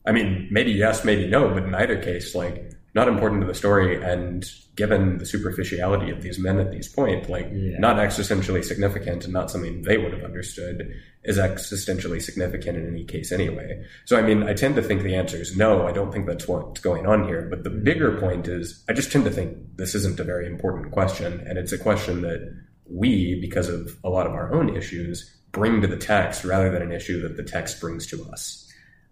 I 0.07 0.13
mean, 0.13 0.49
maybe 0.51 0.73
yes, 0.73 1.05
maybe 1.05 1.27
no, 1.27 1.49
but 1.53 1.65
in 1.65 1.75
either 1.75 2.01
case, 2.01 2.35
like, 2.35 2.71
not 2.95 3.09
important 3.09 3.41
to 3.41 3.47
the 3.47 3.55
story. 3.55 4.03
And 4.03 4.49
given 4.77 5.19
the 5.19 5.27
superficiality 5.27 6.11
of 6.11 6.23
these 6.23 6.39
men 6.39 6.61
at 6.61 6.71
these 6.71 6.89
point, 6.89 7.29
like, 7.29 7.51
Yeah. 7.53 7.79
not 7.79 7.97
existentially 7.97 8.63
significant 8.63 9.25
and 9.25 9.33
not 9.33 9.51
something 9.51 9.83
they 9.83 9.99
would 9.99 10.13
have 10.13 10.23
understood 10.23 10.95
is 11.25 11.39
existentially 11.39 12.21
significant 12.21 12.77
in 12.77 12.87
any 12.87 13.05
case 13.05 13.33
anyway. 13.33 13.83
So, 14.05 14.17
I 14.17 14.23
mean, 14.23 14.43
I 14.43 14.53
tend 14.53 14.77
to 14.77 14.83
think 14.83 15.03
the 15.03 15.15
answer 15.17 15.39
is 15.39 15.57
no. 15.57 15.87
I 15.87 15.93
don't 15.93 16.13
think 16.13 16.27
that's 16.27 16.47
what's 16.47 16.81
going 16.81 17.07
on 17.07 17.27
here. 17.27 17.47
But 17.49 17.65
the 17.65 17.71
mm-hmm. 17.71 17.85
bigger 17.85 18.21
point 18.21 18.47
is, 18.47 18.85
I 18.89 18.93
just 18.93 19.11
tend 19.11 19.25
to 19.25 19.31
think 19.31 19.57
this 19.77 19.95
isn't 19.95 20.21
a 20.21 20.25
very 20.25 20.47
important 20.47 20.93
question. 20.93 21.43
And 21.47 21.59
it's 21.59 21.73
a 21.73 21.79
question 21.79 22.21
that 22.23 22.55
we, 22.87 23.41
because 23.41 23.69
of 23.69 23.97
a 24.05 24.11
lot 24.11 24.27
of 24.27 24.35
our 24.35 24.53
own 24.53 24.77
issues, 24.77 25.35
bring 25.53 25.81
to 25.81 25.87
the 25.87 25.97
text 25.97 26.45
rather 26.45 26.71
than 26.71 26.83
an 26.83 26.93
issue 26.93 27.23
that 27.23 27.37
the 27.37 27.43
text 27.43 27.81
brings 27.81 28.07
to 28.09 28.23
us. 28.31 28.64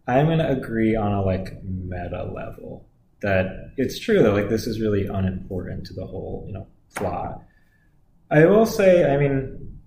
I'm 0.06 0.26
gonna 0.26 0.48
agree 0.48 0.96
on 0.96 1.12
a 1.12 1.22
like 1.22 1.62
meta 1.62 2.24
level 2.24 2.88
that 3.20 3.72
it's 3.76 3.98
true 3.98 4.22
that 4.22 4.32
like 4.32 4.48
this 4.48 4.66
is 4.66 4.80
really 4.80 5.06
unimportant 5.06 5.86
to 5.86 5.94
the 5.94 6.06
whole 6.06 6.44
you 6.46 6.54
know 6.54 6.66
plot. 6.94 7.42
I 8.30 8.46
will 8.46 8.66
say, 8.66 9.12
I 9.12 9.18
mean, 9.18 9.78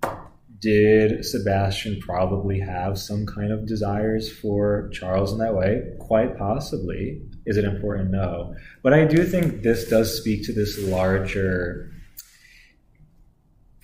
did 0.60 1.26
Sebastian 1.26 2.00
probably 2.00 2.60
have 2.60 2.98
some 2.98 3.26
kind 3.26 3.52
of 3.52 3.66
desires 3.66 4.32
for 4.32 4.90
Charles 4.94 5.32
in 5.32 5.40
that 5.40 5.56
way? 5.56 5.84
Quite 6.00 6.38
possibly. 6.38 7.22
Is 7.46 7.58
it 7.58 7.66
important? 7.66 8.12
No. 8.12 8.56
But 8.82 8.94
I 8.94 9.06
do 9.06 9.24
think 9.24 9.64
this 9.64 9.90
does 9.90 10.16
speak 10.16 10.44
to 10.46 10.54
this 10.54 10.80
larger 10.80 11.92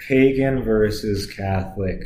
pagan 0.07 0.63
versus 0.63 1.31
Catholic 1.31 2.01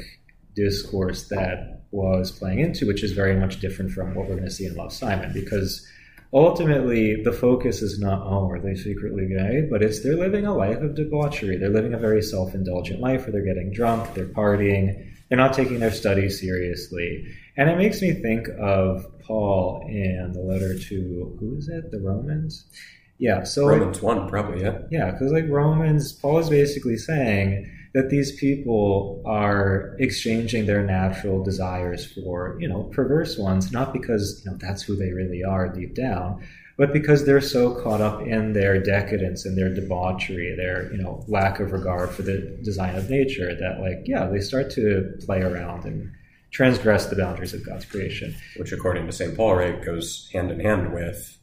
discourse 0.55 1.27
that 1.29 1.75
was 1.96 2.32
playing 2.32 2.60
into, 2.60 2.86
which 2.86 3.04
is 3.04 3.14
very 3.14 3.36
much 3.36 3.60
different 3.60 3.92
from 3.92 4.14
what 4.14 4.28
we're 4.28 4.36
going 4.36 4.46
to 4.48 4.52
see 4.52 4.66
in 4.66 4.75
Love 4.75 4.92
Simon, 4.92 5.32
because 5.34 5.88
ultimately 6.34 7.24
the 7.24 7.32
focus 7.32 7.82
is 7.82 8.00
not, 8.00 8.22
oh, 8.22 8.50
are 8.50 8.60
they 8.60 8.75
secretly 8.75 9.28
gay? 9.28 9.68
But 9.70 9.82
it's 9.82 10.04
they're 10.04 10.18
living 10.18 10.46
a 10.46 10.54
life 10.54 10.82
of 10.82 10.96
debauchery. 10.96 11.58
They're 11.58 11.70
living 11.70 11.94
a 11.94 11.98
very 11.98 12.22
self 12.22 12.54
indulgent 12.54 13.00
life 13.00 13.22
where 13.24 13.32
they're 13.32 13.46
getting 13.46 13.72
drunk, 13.72 14.14
they're 14.14 14.25
partying, 14.25 15.12
they're 15.30 15.38
not 15.38 15.54
taking 15.54 15.80
their 15.80 15.92
studies 15.92 16.40
seriously. 16.40 17.25
And 17.58 17.70
it 17.70 17.78
makes 17.78 18.02
me 18.02 18.12
think 18.12 18.48
of 18.60 19.06
Paul 19.22 19.86
in 19.88 20.34
the 20.34 20.42
letter 20.42 20.78
to, 20.78 21.38
who 21.40 21.56
is 21.58 21.70
it? 21.70 21.92
The 21.92 22.00
Romans? 22.00 22.66
Yeah, 23.18 23.44
so 23.44 23.68
Romans 23.68 24.02
1, 24.02 24.28
probably, 24.28 24.62
yeah. 24.62 24.80
yeah, 24.92 25.12
because 25.12 25.32
like 25.32 25.48
Romans, 25.48 26.12
Paul 26.12 26.40
is 26.40 26.50
basically 26.50 26.98
saying 26.98 27.72
that 27.96 28.10
these 28.10 28.34
people 28.34 29.24
are 29.25 29.96
exchanging 30.00 30.66
their 30.66 30.84
natural 30.84 31.42
desires 31.42 32.06
for, 32.06 32.58
you 32.60 32.68
know, 32.68 32.84
perverse 32.92 33.38
ones, 33.38 33.72
not 33.72 33.94
because, 33.94 34.44
you 34.44 34.52
know, 34.52 34.58
that's 34.60 34.84
who 34.84 34.98
they 34.98 35.14
really 35.14 35.46
are 35.46 35.70
deep 35.70 35.96
down, 35.96 36.46
but 36.78 36.92
because 36.92 37.25
they're 37.25 37.40
so 37.40 37.74
caught 37.82 38.02
up 38.02 38.22
in 38.22 38.52
their 38.52 38.84
decadence 38.84 39.46
and 39.46 39.58
their 39.58 39.74
debauchery, 39.74 40.54
their, 40.58 40.92
you 40.92 41.02
know, 41.02 41.24
lack 41.30 41.62
of 41.62 41.72
regard 41.72 42.10
for 42.10 42.22
the 42.22 42.60
design 42.64 42.98
of 42.98 43.10
nature 43.10 43.56
that 43.56 43.80
like, 43.80 44.02
yeah, 44.06 44.25
they 44.25 44.42
start 44.42 44.70
to 44.72 45.18
play 45.25 45.42
around 45.42 45.86
and 45.86 46.12
transgress 46.52 47.06
the 47.06 47.16
boundaries 47.16 47.54
of 47.54 47.66
God's 47.66 47.86
creation. 47.86 48.36
Which, 48.58 48.74
according 48.74 49.06
to 49.06 49.14
St. 49.14 49.38
Paul, 49.38 49.56
right, 49.56 49.82
goes 49.82 50.30
hand 50.34 50.52
in 50.52 50.60
hand 50.60 50.94
with 50.94 51.38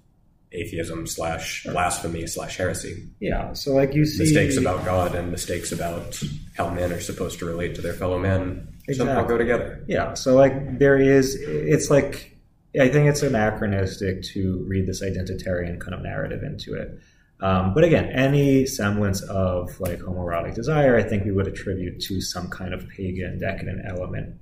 atheism 0.52 1.06
slash 1.06 1.64
blasphemy 1.64 2.26
slash 2.26 2.56
heresy. 2.56 3.09
Yeah. 3.21 3.52
So, 3.52 3.73
like 3.73 3.94
you 3.94 4.04
see, 4.04 4.25
mistakes 4.25 4.56
about 4.56 4.85
God 4.85 5.14
and 5.14 5.30
mistakes 5.30 5.73
about 5.73 6.21
how 6.56 6.71
men 6.71 6.92
are 6.92 7.00
supposed 7.00 7.38
to 7.40 7.47
relate 7.47 7.75
to 7.76 7.80
their 7.82 7.94
fellow 7.94 8.18
men 8.18 8.68
Exactly. 8.88 8.94
somehow 8.94 9.23
go 9.26 9.38
together. 9.38 9.85
Yeah. 9.88 10.14
So, 10.14 10.35
like, 10.35 10.78
there 10.78 11.00
is, 11.00 11.37
it's 11.40 11.90
like, 11.90 12.37
I 12.78 12.88
think 12.88 13.09
it's 13.09 13.23
anachronistic 13.23 14.23
to 14.35 14.64
read 14.68 14.87
this 14.87 15.02
identitarian 15.02 15.80
kind 15.80 15.94
of 15.94 16.02
narrative 16.02 16.42
into 16.42 16.75
it. 16.75 16.99
Um, 17.40 17.75
but 17.75 17.82
again, 17.82 18.06
any 18.11 18.66
semblance 18.66 19.21
of 19.23 19.78
like 19.80 19.99
homoerotic 19.99 20.54
desire, 20.54 20.97
I 20.97 21.02
think 21.02 21.25
we 21.25 21.32
would 21.32 21.49
attribute 21.49 22.00
to 22.02 22.21
some 22.21 22.49
kind 22.49 22.73
of 22.73 22.88
pagan, 22.88 23.40
decadent 23.40 23.82
element 23.85 24.37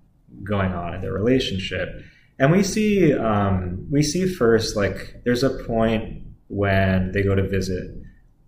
going 0.45 0.73
on 0.73 0.95
in 0.95 1.01
their 1.01 1.13
relationship. 1.13 1.89
And 2.41 2.51
we 2.51 2.63
see, 2.63 3.13
um, 3.15 3.87
we 3.91 4.03
see 4.03 4.27
first 4.27 4.75
like 4.75 5.21
there's 5.25 5.43
a 5.45 5.51
point 5.51 6.23
when 6.49 7.13
they 7.13 7.23
go 7.23 7.35
to 7.35 7.47
visit, 7.47 7.95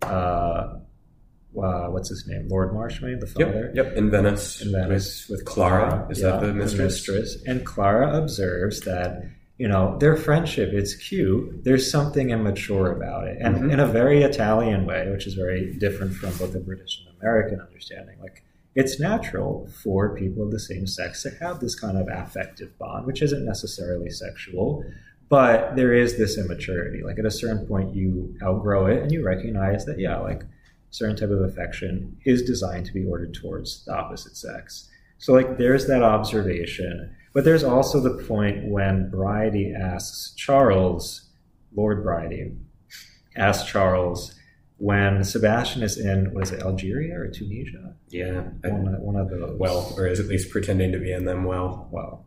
uh, 0.03 0.07
uh, 1.55 1.87
what's 1.89 2.09
his 2.09 2.27
name, 2.27 2.49
Lord 2.49 2.73
Marchmain, 2.73 3.21
the 3.21 3.27
father. 3.27 3.71
Yep, 3.75 3.87
yep. 3.87 3.97
In 3.97 4.11
Venice. 4.11 4.63
In 4.63 4.73
Venice 4.73 5.29
with, 5.29 5.45
Clara. 5.45 5.89
Clara. 5.91 6.09
Is 6.11 6.21
Yeah, 6.21 6.31
that 6.31 6.41
the 6.41 6.55
mistress? 6.55 7.07
mistress. 7.07 7.37
And 7.47 7.65
Clara 7.67 8.17
observes 8.17 8.81
that 8.81 9.23
you 9.59 9.69
know 9.69 9.97
their 9.99 10.17
friendship 10.17 10.71
it's 10.73 10.95
cute 10.97 11.63
there's 11.63 11.89
something 11.89 12.31
immature 12.31 12.91
about 12.91 13.29
it 13.29 13.37
and 13.41 13.55
Mhm. 13.57 13.73
in 13.75 13.81
a 13.81 13.87
very 13.87 14.23
italian 14.23 14.87
way 14.87 15.09
which 15.11 15.27
is 15.27 15.35
very 15.35 15.75
different 15.75 16.15
from 16.15 16.31
both 16.39 16.53
the 16.55 16.59
british 16.59 17.01
and 17.07 17.15
american 17.21 17.61
understanding 17.61 18.17
like 18.23 18.43
it's 18.75 18.99
natural 18.99 19.69
for 19.83 20.17
people 20.17 20.43
of 20.43 20.51
the 20.51 20.59
same 20.59 20.87
sex 20.87 21.23
to 21.23 21.31
have 21.41 21.61
this 21.61 21.79
kind 21.79 21.99
of 21.99 22.09
affective 22.09 22.77
bond 22.79 23.07
which 23.07 23.23
isn't 23.23 23.45
necessarily 23.45 24.11
sexual 24.11 24.85
but 25.33 25.77
there 25.77 25.95
is 25.95 26.19
this 26.19 26.37
immaturity. 26.37 27.03
Like 27.03 27.19
at 27.19 27.25
a 27.25 27.31
certain 27.31 27.67
point 27.67 27.97
you 27.97 28.37
outgrow 28.43 28.85
it 28.85 29.03
and 29.03 29.11
you 29.11 29.25
recognize 29.25 29.87
that 29.87 29.99
yeah 29.99 30.19
like 30.19 30.43
certain 30.91 31.17
type 31.17 31.31
of 31.31 31.41
affection 31.41 32.19
is 32.27 32.43
designed 32.43 32.85
to 32.85 32.93
be 32.93 33.07
ordered 33.07 33.33
towards 33.33 33.83
the 33.87 33.95
opposite 33.95 34.37
sex. 34.37 34.91
So 35.17 35.33
like 35.33 35.57
there's 35.57 35.87
that 35.87 36.03
observation 36.03 37.17
but 37.33 37.45
there's 37.45 37.65
also 37.65 37.99
the 37.99 38.23
point 38.25 38.69
when 38.69 39.11
Bridey 39.11 39.75
asks 39.75 40.35
Charles, 40.37 41.31
Lord 41.75 42.05
Bridey, 42.05 42.55
asks 43.35 43.67
Charles 43.67 44.35
when 44.83 45.23
Sebastian 45.23 45.85
is 45.85 45.97
in, 45.97 46.35
what 46.35 46.43
is 46.43 46.51
it, 46.51 46.61
Algeria 46.63 47.15
or 47.17 47.29
Tunisia? 47.29 47.95
Yeah. 48.09 48.43
I- 48.65 48.69
One, 48.69 49.01
one 49.01 49.17
of 49.17 49.31
those. 49.31 49.57
well, 49.57 49.95
or 49.97 50.09
is 50.09 50.19
at 50.19 50.27
least 50.27 50.51
pretending 50.51 50.91
to 50.91 50.99
be 50.99 51.13
in 51.13 51.25
them 51.25 51.45
well. 51.45 51.89
well, 51.93 52.27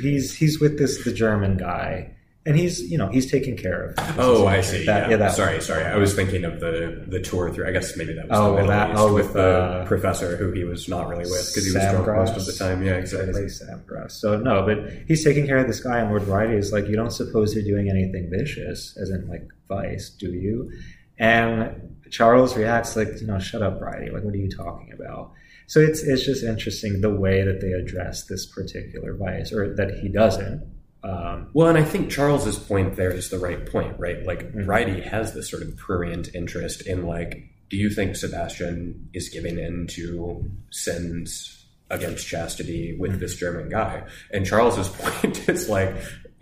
he's 0.00 0.34
he's 0.34 0.58
with 0.58 0.78
this 0.78 1.04
the 1.04 1.12
German 1.12 1.58
guy, 1.58 2.14
and 2.46 2.56
he's 2.56 2.80
you 2.90 2.96
know 2.96 3.08
he's 3.08 3.30
taking 3.30 3.54
care 3.54 3.80
of. 3.90 3.98
him. 3.98 4.14
Oh, 4.18 4.46
I 4.46 4.62
see. 4.62 4.86
That- 4.86 5.10
yeah. 5.10 5.18
that- 5.18 5.32
sorry, 5.32 5.60
sorry. 5.60 5.84
I 5.84 5.96
was 5.98 6.14
thinking 6.14 6.44
of 6.46 6.58
the 6.60 7.04
the 7.06 7.20
tour 7.20 7.52
through. 7.52 7.68
I 7.68 7.72
guess 7.72 7.94
maybe 7.98 8.14
that 8.14 8.28
was 8.30 8.38
Oh, 8.38 8.56
the 8.56 8.66
that- 8.68 8.96
oh, 8.96 9.12
with 9.12 9.34
the 9.34 9.42
uh, 9.46 9.84
professor 9.86 10.36
who 10.38 10.52
he 10.52 10.64
was 10.64 10.88
not 10.88 11.06
really 11.06 11.24
with 11.30 11.46
because 11.50 11.66
he 11.66 11.72
was 11.74 11.82
Sam 11.82 11.90
drunk 11.92 12.04
Grass. 12.06 12.28
most 12.30 12.38
of 12.40 12.46
the 12.46 12.64
time. 12.64 12.82
Yeah, 12.82 12.94
exactly. 12.94 13.42
Samgrass. 13.44 14.12
So 14.12 14.38
no, 14.40 14.64
but 14.64 14.78
he's 15.06 15.22
taking 15.22 15.46
care 15.46 15.58
of 15.58 15.66
this 15.66 15.80
guy, 15.80 15.98
and 16.00 16.08
Lord 16.08 16.22
Bridey 16.22 16.56
is 16.56 16.72
like, 16.72 16.86
you 16.88 16.96
don't 16.96 17.12
suppose 17.12 17.54
you're 17.54 17.62
doing 17.74 17.90
anything 17.90 18.30
vicious, 18.30 18.96
as 18.96 19.10
in 19.10 19.28
like 19.28 19.46
vice, 19.68 20.08
do 20.08 20.32
you? 20.32 20.70
And 21.20 21.96
Charles 22.10 22.56
reacts 22.56 22.96
like, 22.96 23.08
you 23.20 23.26
know, 23.26 23.38
shut 23.38 23.62
up, 23.62 23.78
Bridey. 23.78 24.12
Like, 24.12 24.24
what 24.24 24.34
are 24.34 24.38
you 24.38 24.50
talking 24.50 24.92
about? 24.92 25.32
So 25.66 25.78
it's 25.78 26.02
it's 26.02 26.24
just 26.24 26.42
interesting 26.42 27.00
the 27.00 27.14
way 27.14 27.44
that 27.44 27.60
they 27.60 27.70
address 27.70 28.24
this 28.24 28.44
particular 28.46 29.14
vice, 29.14 29.52
or 29.52 29.72
that 29.76 30.00
he 30.00 30.08
doesn't. 30.08 30.68
Um, 31.04 31.48
Well, 31.52 31.68
and 31.68 31.78
I 31.78 31.84
think 31.84 32.10
Charles's 32.10 32.58
point 32.58 32.96
there 32.96 33.12
is 33.12 33.30
the 33.30 33.38
right 33.38 33.64
point, 33.70 33.98
right? 33.98 34.26
Like. 34.26 34.52
Bridey 34.52 35.02
has 35.04 35.32
this 35.34 35.48
sort 35.48 35.62
of 35.62 35.76
prurient 35.76 36.34
interest 36.34 36.86
in 36.86 37.06
like, 37.06 37.44
do 37.68 37.76
you 37.76 37.90
think 37.90 38.16
Sebastian 38.16 39.08
is 39.14 39.28
giving 39.28 39.58
in 39.58 39.86
to 39.88 40.50
sins 40.70 41.66
against 41.88 42.26
chastity 42.26 42.96
with 42.98 43.20
this 43.20 43.36
German 43.36 43.68
guy? 43.68 44.02
And 44.32 44.44
Charles's 44.44 44.88
point 44.98 45.48
is 45.48 45.68
like, 45.68 45.94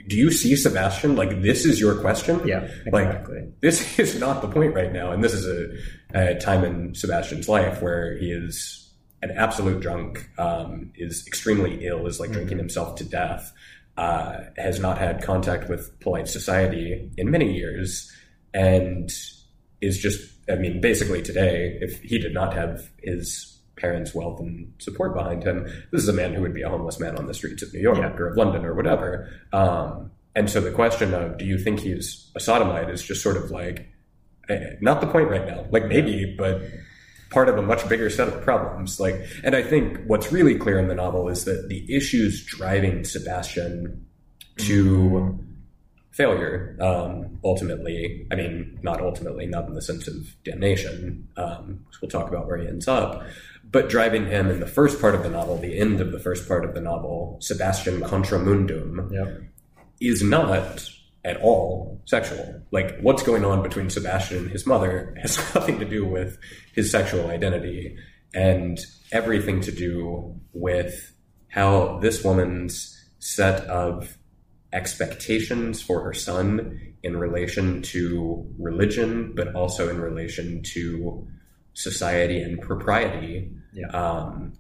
do 0.09 0.17
you 0.17 0.31
see 0.31 0.57
Sebastian? 0.57 1.17
Like, 1.17 1.43
this 1.43 1.65
is 1.65 1.81
your 1.81 1.95
question? 2.01 2.41
yeah, 2.47 2.69
Like, 2.91 3.07
exactly. 3.07 3.53
this 3.61 3.99
is 3.99 4.19
not 4.19 4.43
the 4.43 4.49
point 4.49 4.75
right 4.75 4.93
now. 4.93 5.13
And 5.13 5.23
this 5.23 5.35
is 5.35 5.47
a, 5.47 6.31
a 6.33 6.39
time 6.39 6.65
in 6.65 6.95
Sebastian's 6.95 7.49
life 7.49 7.81
where 7.83 8.17
he 8.17 8.33
is 8.33 8.91
an 9.23 9.33
absolute 9.33 9.81
drunk, 9.81 10.29
um, 10.39 10.93
is 10.95 11.27
extremely 11.27 11.87
ill, 11.87 12.07
is 12.07 12.21
like 12.21 12.31
drinking 12.31 12.59
himself 12.59 12.97
to 12.97 13.05
death, 13.05 13.53
uh, 13.97 14.45
has 14.57 14.81
not 14.81 14.99
had 14.99 15.23
contact 15.23 15.69
with 15.69 15.99
polite 16.01 16.29
society 16.29 17.11
in 17.17 17.31
many 17.31 17.53
years, 17.53 18.11
and 18.55 19.11
is 19.81 19.99
just, 19.99 20.33
I 20.49 20.55
mean, 20.55 20.81
basically 20.81 21.21
today, 21.21 21.79
if 21.81 22.01
he 22.01 22.19
did 22.19 22.33
not 22.33 22.55
have 22.55 22.91
his 23.03 23.58
parents' 23.79 24.15
wealth 24.15 24.41
and 24.41 24.73
support 24.79 25.15
behind 25.15 25.43
him, 25.45 25.65
this 25.93 26.03
is 26.03 26.09
a 26.09 26.13
man 26.13 26.35
who 26.35 26.43
would 26.43 26.55
be 26.55 26.63
a 26.63 26.69
homeless 26.69 27.01
man 27.01 27.17
on 27.17 27.27
the 27.27 27.35
streets 27.35 27.63
of 27.63 27.73
New 27.73 27.81
York 27.81 27.99
Yeah. 27.99 28.17
or 28.17 28.29
of 28.29 28.37
London 28.37 28.65
or 28.65 28.75
whatever. 28.75 29.31
Um, 29.53 30.11
and 30.35 30.51
so 30.51 30.61
the 30.61 30.71
question 30.71 31.15
of 31.15 31.39
do 31.39 31.45
you 31.45 31.59
think 31.59 31.81
he's 31.81 32.31
a 32.37 32.41
sodomite 32.41 32.91
is 32.91 33.03
just 33.03 33.23
sort 33.23 33.37
of 33.37 33.51
like 33.51 33.89
eh, 34.49 34.75
not 34.81 35.01
the 35.01 35.07
point 35.07 35.29
right 35.29 35.47
now. 35.47 35.65
Like 35.71 35.87
maybe, 35.87 36.35
but 36.39 36.63
part 37.31 37.49
of 37.49 37.59
a 37.59 37.63
much 37.63 37.87
bigger 37.89 38.09
set 38.11 38.29
of 38.29 38.41
problems. 38.43 38.99
Like, 38.99 39.17
and 39.45 39.55
I 39.55 39.63
think 39.63 39.99
what's 40.07 40.33
really 40.33 40.57
clear 40.57 40.79
in 40.79 40.89
the 40.89 40.95
novel 40.95 41.29
is 41.29 41.45
that 41.45 41.69
the 41.69 41.95
issues 41.95 42.45
driving 42.45 43.05
Sebastian 43.05 44.07
to 44.59 45.39
failure, 46.11 46.77
um, 46.81 47.39
ultimately, 47.45 48.27
I 48.33 48.35
mean, 48.35 48.79
not 48.83 49.01
ultimately, 49.01 49.47
not 49.47 49.69
in 49.69 49.75
the 49.75 49.83
sense 49.83 50.09
of 50.09 50.15
damnation, 50.43 51.29
um, 51.37 51.85
which 51.87 52.01
we'll 52.01 52.11
talk 52.11 52.29
about 52.29 52.47
where 52.47 52.57
he 52.57 52.67
ends 52.67 52.89
up, 52.89 53.25
but 53.71 53.89
driving 53.89 54.27
him 54.27 54.51
in 54.51 54.61
the 54.61 54.67
first 54.67 55.01
part 55.01 55.15
of 55.15 55.23
the 55.23 55.31
novel, 55.31 55.59
the 55.59 55.79
end 55.79 56.01
of 56.01 56.13
the 56.13 56.19
first 56.19 56.49
part 56.49 56.65
of 56.65 56.75
the 56.75 56.81
novel, 56.81 57.39
Sebastian 57.41 58.03
contra 58.03 58.39
mundum, 58.39 59.11
Yep. 59.13 59.43
is 60.01 60.23
not 60.23 60.89
at 61.25 61.37
all 61.43 62.01
sexual. 62.07 62.63
Like 62.71 62.99
what's 63.01 63.23
going 63.23 63.45
on 63.45 63.63
between 63.63 63.91
Sebastian 63.91 64.39
and 64.39 64.51
his 64.51 64.67
mother 64.67 65.15
has 65.23 65.37
nothing 65.55 65.79
to 65.81 65.85
do 65.85 66.05
with 66.07 66.39
his 66.75 66.91
sexual 66.91 67.29
identity 67.29 67.97
and 68.35 68.79
everything 69.13 69.61
to 69.63 69.73
do 69.73 70.39
with 70.53 71.13
how 71.49 71.99
this 72.01 72.23
woman's 72.25 72.95
set 73.19 73.65
of 73.67 74.17
expectations 74.73 75.83
for 75.83 76.03
her 76.03 76.13
son 76.13 76.79
in 77.03 77.17
relation 77.17 77.83
to 77.83 78.47
religion, 78.59 79.33
but 79.35 79.55
also 79.55 79.89
in 79.89 80.01
relation 80.01 80.63
to 80.63 81.27
society 81.75 82.41
and 82.41 82.61
propriety 82.61 83.51
Yeah. 83.79 83.89
um, 83.89 84.55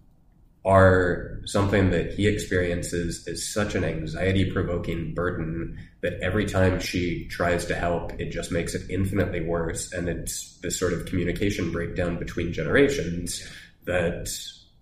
are 0.64 1.40
something 1.46 1.90
that 1.90 2.12
he 2.12 2.28
experiences 2.28 3.26
as 3.26 3.48
such 3.48 3.74
an 3.74 3.84
anxiety 3.84 4.50
provoking 4.50 5.14
burden 5.14 5.78
that 6.02 6.14
every 6.20 6.44
time 6.44 6.78
she 6.78 7.26
tries 7.28 7.64
to 7.66 7.74
help, 7.74 8.12
it 8.20 8.30
just 8.30 8.52
makes 8.52 8.74
it 8.74 8.82
infinitely 8.90 9.40
worse. 9.40 9.92
And 9.92 10.08
it's 10.08 10.58
this 10.58 10.78
sort 10.78 10.92
of 10.92 11.06
communication 11.06 11.72
breakdown 11.72 12.18
between 12.18 12.52
generations 12.52 13.42
that, 13.84 14.28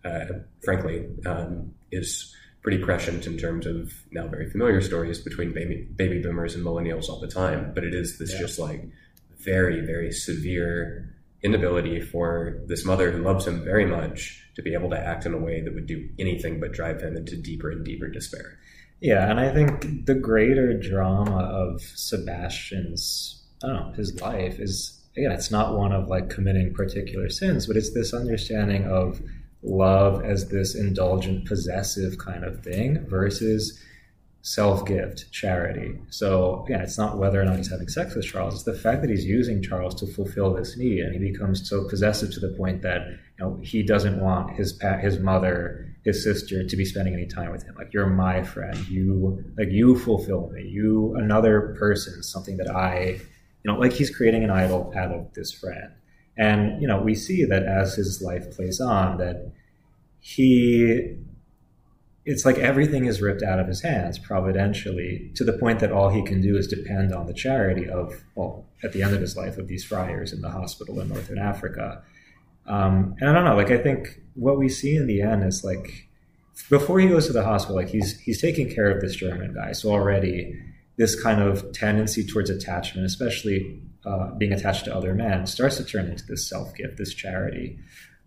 uh, 0.04 0.40
frankly, 0.64 1.06
um, 1.24 1.72
is 1.92 2.34
pretty 2.62 2.82
prescient 2.82 3.26
in 3.26 3.38
terms 3.38 3.64
of 3.64 3.92
now 4.10 4.26
very 4.26 4.50
familiar 4.50 4.80
stories 4.80 5.20
between 5.20 5.52
baby, 5.52 5.86
baby 5.94 6.20
boomers 6.20 6.56
and 6.56 6.64
millennials 6.64 7.08
all 7.08 7.20
the 7.20 7.28
time. 7.28 7.72
But 7.74 7.84
it 7.84 7.94
is 7.94 8.18
this 8.18 8.32
Yeah. 8.32 8.40
just 8.40 8.58
like 8.58 8.82
very, 9.38 9.86
very 9.86 10.10
severe 10.10 11.14
inability 11.46 12.00
for 12.00 12.60
this 12.66 12.84
mother 12.84 13.10
who 13.10 13.22
loves 13.22 13.46
him 13.46 13.64
very 13.64 13.86
much 13.86 14.42
to 14.56 14.62
be 14.62 14.74
able 14.74 14.90
to 14.90 14.98
act 14.98 15.24
in 15.24 15.32
a 15.32 15.38
way 15.38 15.62
that 15.62 15.74
would 15.74 15.86
do 15.86 16.08
anything 16.18 16.60
but 16.60 16.72
drive 16.72 17.00
him 17.00 17.16
into 17.16 17.36
deeper 17.36 17.70
and 17.70 17.84
deeper 17.84 18.08
despair. 18.08 18.58
Yeah, 19.00 19.30
and 19.30 19.40
I 19.40 19.52
think 19.52 20.06
the 20.06 20.14
greater 20.14 20.78
drama 20.78 21.38
of 21.38 21.80
Sebastian's, 21.80 23.44
I 23.62 23.68
don't 23.68 23.76
know, 23.76 23.92
his 23.92 24.20
life 24.20 24.58
is 24.58 24.96
again, 25.16 25.32
it's 25.32 25.50
not 25.50 25.76
one 25.76 25.92
of 25.92 26.08
like 26.08 26.28
committing 26.28 26.74
particular 26.74 27.30
sins, 27.30 27.66
but 27.66 27.76
it's 27.76 27.94
this 27.94 28.12
understanding 28.12 28.84
of 28.84 29.20
love 29.62 30.22
as 30.24 30.48
this 30.48 30.74
indulgent, 30.74 31.46
possessive 31.46 32.18
kind 32.18 32.44
of 32.44 32.62
thing 32.62 33.06
versus 33.08 33.82
self-gift, 34.46 35.32
charity. 35.32 35.98
So 36.08 36.62
again, 36.64 36.80
it's 36.80 36.96
not 36.96 37.18
whether 37.18 37.40
or 37.40 37.44
not 37.44 37.56
he's 37.56 37.68
having 37.68 37.88
sex 37.88 38.14
with 38.14 38.24
Charles; 38.24 38.54
it's 38.54 38.62
the 38.62 38.74
fact 38.74 39.00
that 39.00 39.10
he's 39.10 39.24
using 39.24 39.60
Charles 39.60 39.92
to 39.96 40.06
fulfill 40.06 40.54
this 40.54 40.76
need, 40.76 41.00
and 41.00 41.12
he 41.12 41.32
becomes 41.32 41.68
so 41.68 41.88
possessive 41.88 42.32
to 42.32 42.38
the 42.38 42.50
point 42.50 42.82
that 42.82 43.08
you 43.08 43.40
know 43.40 43.58
he 43.60 43.82
doesn't 43.82 44.20
want 44.20 44.56
his 44.56 44.72
pa- 44.72 44.98
his 44.98 45.18
mother, 45.18 45.92
his 46.04 46.22
sister, 46.22 46.64
to 46.64 46.76
be 46.76 46.84
spending 46.84 47.12
any 47.12 47.26
time 47.26 47.50
with 47.50 47.64
him. 47.64 47.74
Like 47.76 47.92
you're 47.92 48.06
my 48.06 48.44
friend, 48.44 48.78
you 48.88 49.44
like 49.58 49.70
you 49.70 49.98
fulfill 49.98 50.48
me, 50.50 50.62
you 50.62 51.16
another 51.16 51.74
person, 51.76 52.22
something 52.22 52.56
that 52.58 52.70
I, 52.70 53.18
you 53.64 53.72
know, 53.72 53.76
like 53.76 53.94
he's 53.94 54.14
creating 54.14 54.44
an 54.44 54.50
idol 54.50 54.92
out 54.96 55.10
of 55.10 55.34
this 55.34 55.50
friend, 55.52 55.90
and 56.38 56.80
you 56.80 56.86
know 56.86 57.00
we 57.00 57.16
see 57.16 57.44
that 57.46 57.64
as 57.64 57.96
his 57.96 58.22
life 58.22 58.54
plays 58.54 58.80
on 58.80 59.18
that 59.18 59.50
he 60.20 61.16
it's 62.26 62.44
like 62.44 62.58
everything 62.58 63.04
is 63.06 63.22
ripped 63.22 63.44
out 63.44 63.60
of 63.60 63.68
his 63.68 63.82
hands 63.82 64.18
providentially 64.18 65.30
to 65.36 65.44
the 65.44 65.52
point 65.52 65.78
that 65.78 65.92
all 65.92 66.10
he 66.10 66.22
can 66.22 66.40
do 66.40 66.56
is 66.56 66.66
depend 66.66 67.14
on 67.14 67.26
the 67.26 67.32
charity 67.32 67.88
of, 67.88 68.24
well, 68.34 68.64
at 68.82 68.92
the 68.92 69.02
end 69.02 69.14
of 69.14 69.20
his 69.20 69.36
life, 69.36 69.56
of 69.58 69.68
these 69.68 69.84
friars 69.84 70.32
in 70.32 70.40
the 70.40 70.50
hospital 70.50 71.00
in 71.00 71.08
Northern 71.08 71.38
Africa. 71.38 72.02
Um, 72.66 73.14
and 73.20 73.30
I 73.30 73.32
don't 73.32 73.44
know, 73.44 73.54
like, 73.54 73.70
I 73.70 73.78
think 73.78 74.20
what 74.34 74.58
we 74.58 74.68
see 74.68 74.96
in 74.96 75.06
the 75.06 75.22
end 75.22 75.44
is 75.44 75.62
like, 75.62 76.08
before 76.68 76.98
he 76.98 77.06
goes 77.06 77.28
to 77.28 77.32
the 77.32 77.44
hospital, 77.44 77.76
like, 77.76 77.90
he's, 77.90 78.18
he's 78.18 78.40
taking 78.40 78.74
care 78.74 78.90
of 78.90 79.00
this 79.00 79.14
German 79.14 79.54
guy. 79.54 79.70
So 79.70 79.90
already, 79.90 80.60
this 80.96 81.20
kind 81.20 81.40
of 81.40 81.72
tendency 81.72 82.26
towards 82.26 82.50
attachment, 82.50 83.06
especially 83.06 83.80
uh, 84.04 84.32
being 84.32 84.52
attached 84.52 84.84
to 84.86 84.94
other 84.94 85.14
men, 85.14 85.46
starts 85.46 85.76
to 85.76 85.84
turn 85.84 86.06
into 86.08 86.26
this 86.26 86.48
self 86.48 86.74
gift, 86.74 86.98
this 86.98 87.14
charity. 87.14 87.78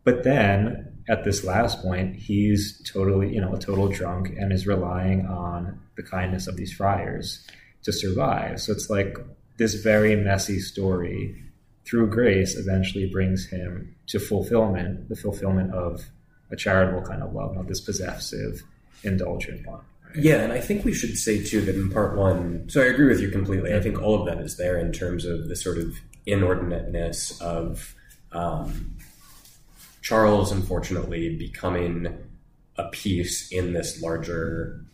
But 0.09 0.23
then 0.23 1.03
at 1.07 1.23
this 1.23 1.43
last 1.43 1.83
point, 1.83 2.15
he's 2.15 2.81
totally, 2.91 3.31
you 3.31 3.39
know, 3.39 3.53
a 3.53 3.59
total 3.59 3.89
drunk 3.89 4.29
and 4.29 4.51
is 4.51 4.65
relying 4.65 5.27
on 5.27 5.79
the 5.97 6.01
kindness 6.01 6.47
of 6.47 6.57
these 6.57 6.73
friars 6.73 7.47
to 7.83 7.93
survive. 7.93 8.59
So 8.59 8.71
it's 8.71 8.89
like 8.89 9.19
this 9.57 9.75
very 9.75 10.15
messy 10.15 10.61
story 10.61 11.43
through 11.85 12.09
grace 12.09 12.57
eventually 12.57 13.07
brings 13.07 13.45
him 13.45 13.95
to 14.07 14.17
fulfillment, 14.17 15.09
the 15.09 15.15
fulfillment 15.15 15.75
of 15.75 16.09
a 16.49 16.55
charitable 16.55 17.03
kind 17.03 17.21
of 17.21 17.31
love, 17.31 17.55
not 17.55 17.67
this 17.67 17.81
possessive, 17.81 18.63
indulgent 19.03 19.63
one. 19.67 19.81
Yeah, 20.15 20.37
and 20.37 20.51
I 20.51 20.59
think 20.59 20.85
we 20.85 20.93
should 20.95 21.19
say 21.19 21.43
too 21.43 21.61
that 21.61 21.75
in 21.75 21.91
part 21.91 22.17
one, 22.17 22.67
so 22.67 22.81
I 22.81 22.85
agree 22.85 23.09
with 23.09 23.21
you 23.21 23.29
completely. 23.29 23.75
I 23.75 23.79
think 23.79 24.01
all 24.01 24.19
of 24.19 24.25
that 24.25 24.43
is 24.43 24.57
there 24.57 24.79
in 24.79 24.91
terms 24.91 25.23
of 25.25 25.49
the 25.49 25.55
sort 25.55 25.77
of 25.77 25.99
inordinateness 26.25 27.39
of 27.41 27.93
um, 28.31 28.95
Charles, 30.01 30.51
unfortunately, 30.51 31.35
becoming 31.35 32.07
a 32.77 32.89
piece 32.89 33.51
in 33.51 33.73
this 33.73 34.01
larger 34.01 34.85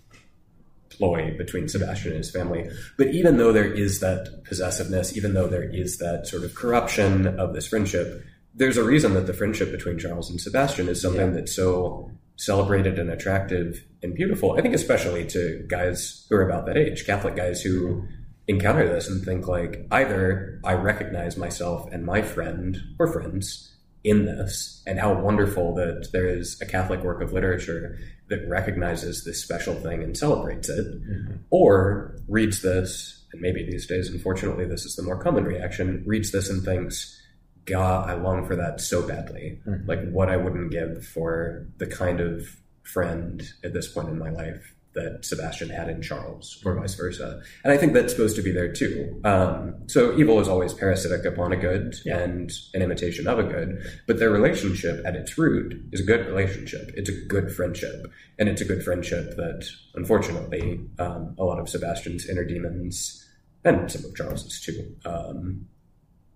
ploy 0.90 1.36
between 1.38 1.68
Sebastian 1.68 2.12
and 2.12 2.20
his 2.20 2.32
family. 2.32 2.70
But 2.98 3.08
even 3.08 3.38
though 3.38 3.52
there 3.52 3.72
is 3.72 4.00
that 4.00 4.44
possessiveness, 4.44 5.16
even 5.16 5.34
though 5.34 5.48
there 5.48 5.64
is 5.64 5.98
that 5.98 6.28
sort 6.28 6.44
of 6.44 6.56
corruption 6.56 7.28
of 7.40 7.54
this 7.54 7.68
friendship, 7.68 8.26
there's 8.54 8.78
a 8.78 8.84
reason 8.84 9.14
that 9.14 9.28
the 9.28 9.34
friendship 9.34 9.72
between 9.72 10.00
Charles 10.00 10.30
and 10.30 10.40
Sebastian 10.40 10.88
is 10.88 11.02
something 11.02 11.28
yeah. 11.28 11.40
that's 11.40 11.56
so 11.56 12.12
celebrated 12.38 13.00
and 13.00 13.10
attractive 13.10 13.86
and 14.02 14.16
beautiful. 14.16 14.54
I 14.58 14.62
think 14.62 14.74
especially 14.74 15.26
to 15.28 15.66
guys 15.68 16.26
who 16.30 16.38
are 16.38 16.48
about 16.48 16.66
that 16.66 16.78
age, 16.78 17.06
Catholic 17.06 17.36
guys 17.36 17.62
who 17.62 18.06
encounter 18.48 18.88
this 18.88 19.10
and 19.10 19.24
think 19.24 19.48
like 19.48 19.88
either 19.92 20.60
I 20.64 20.74
recognize 20.74 21.38
myself 21.38 21.92
and 21.92 22.06
my 22.06 22.22
friend 22.22 22.78
or 23.00 23.12
friends 23.12 23.75
in 24.06 24.26
this 24.26 24.84
and 24.86 25.00
how 25.00 25.20
wonderful 25.20 25.74
that 25.74 26.10
there 26.14 26.28
is 26.28 26.62
a 26.62 26.66
Catholic 26.66 27.04
work 27.04 27.22
of 27.22 27.34
literature 27.34 27.98
that 28.30 28.48
recognizes 28.48 29.24
this 29.24 29.42
special 29.42 29.74
thing 29.74 30.04
and 30.04 30.16
celebrates 30.16 30.70
it, 30.70 30.86
mm-hmm. 30.86 31.38
or 31.50 32.16
reads 32.28 32.62
this, 32.62 33.26
and 33.34 33.42
maybe 33.42 33.66
these 33.66 33.88
days, 33.88 34.10
unfortunately, 34.10 34.66
this 34.66 34.86
is 34.86 34.96
the 34.96 35.04
more 35.04 35.22
common 35.22 35.44
reaction, 35.44 36.04
reads 36.06 36.32
this 36.32 36.50
and 36.50 36.64
thinks, 36.64 37.20
God, 37.66 38.08
I 38.08 38.14
long 38.14 38.46
for 38.46 38.56
that 38.56 38.80
so 38.80 39.06
badly. 39.08 39.60
Mm-hmm. 39.66 39.90
Like 39.90 40.12
what 40.12 40.30
I 40.30 40.38
wouldn't 40.38 40.72
give 40.72 41.06
for 41.06 41.68
the 41.78 41.88
kind 41.88 42.20
of 42.20 42.48
friend 42.84 43.44
at 43.64 43.74
this 43.74 43.92
point 43.92 44.10
in 44.10 44.20
my 44.20 44.30
life 44.30 44.75
that 44.96 45.24
Sebastian 45.24 45.70
had 45.70 45.90
in 45.90 46.02
Charles, 46.02 46.62
or 46.66 46.80
vice 46.80 46.96
versa. 46.96 47.42
And 47.64 47.72
I 47.72 47.78
think 47.78 47.94
that's 47.94 48.14
supposed 48.14 48.36
to 48.38 48.42
be 48.42 48.52
there 48.52 48.72
too. 48.72 49.20
Um, 49.24 49.76
so 49.88 50.18
evil 50.18 50.40
is 50.40 50.48
always 50.48 50.74
parasitic 50.74 51.26
upon 51.26 51.52
a 51.52 51.58
good 51.58 51.96
yeah. 52.06 52.20
and 52.20 52.52
an 52.74 52.82
imitation 52.82 53.28
of 53.28 53.38
a 53.38 53.44
good, 53.44 53.84
but 54.08 54.20
their 54.20 54.32
relationship 54.32 55.06
at 55.06 55.16
its 55.16 55.38
root 55.38 55.76
is 55.92 56.02
a 56.02 56.04
good 56.04 56.26
relationship. 56.26 56.92
It's 56.96 57.10
a 57.10 57.26
good 57.28 57.52
friendship, 57.52 58.08
and 58.40 58.50
it's 58.50 58.62
a 58.62 58.66
good 58.66 58.84
friendship 58.84 59.36
that, 59.36 59.68
unfortunately, 59.96 60.80
um, 60.98 61.36
a 61.38 61.44
lot 61.44 61.60
of 61.60 61.70
Sebastian's 61.70 62.28
inner 62.28 62.46
demons 62.46 63.22
and 63.64 63.92
some 63.92 64.06
of 64.06 64.16
Charles's 64.16 64.62
too 64.62 64.96
um, 65.06 65.68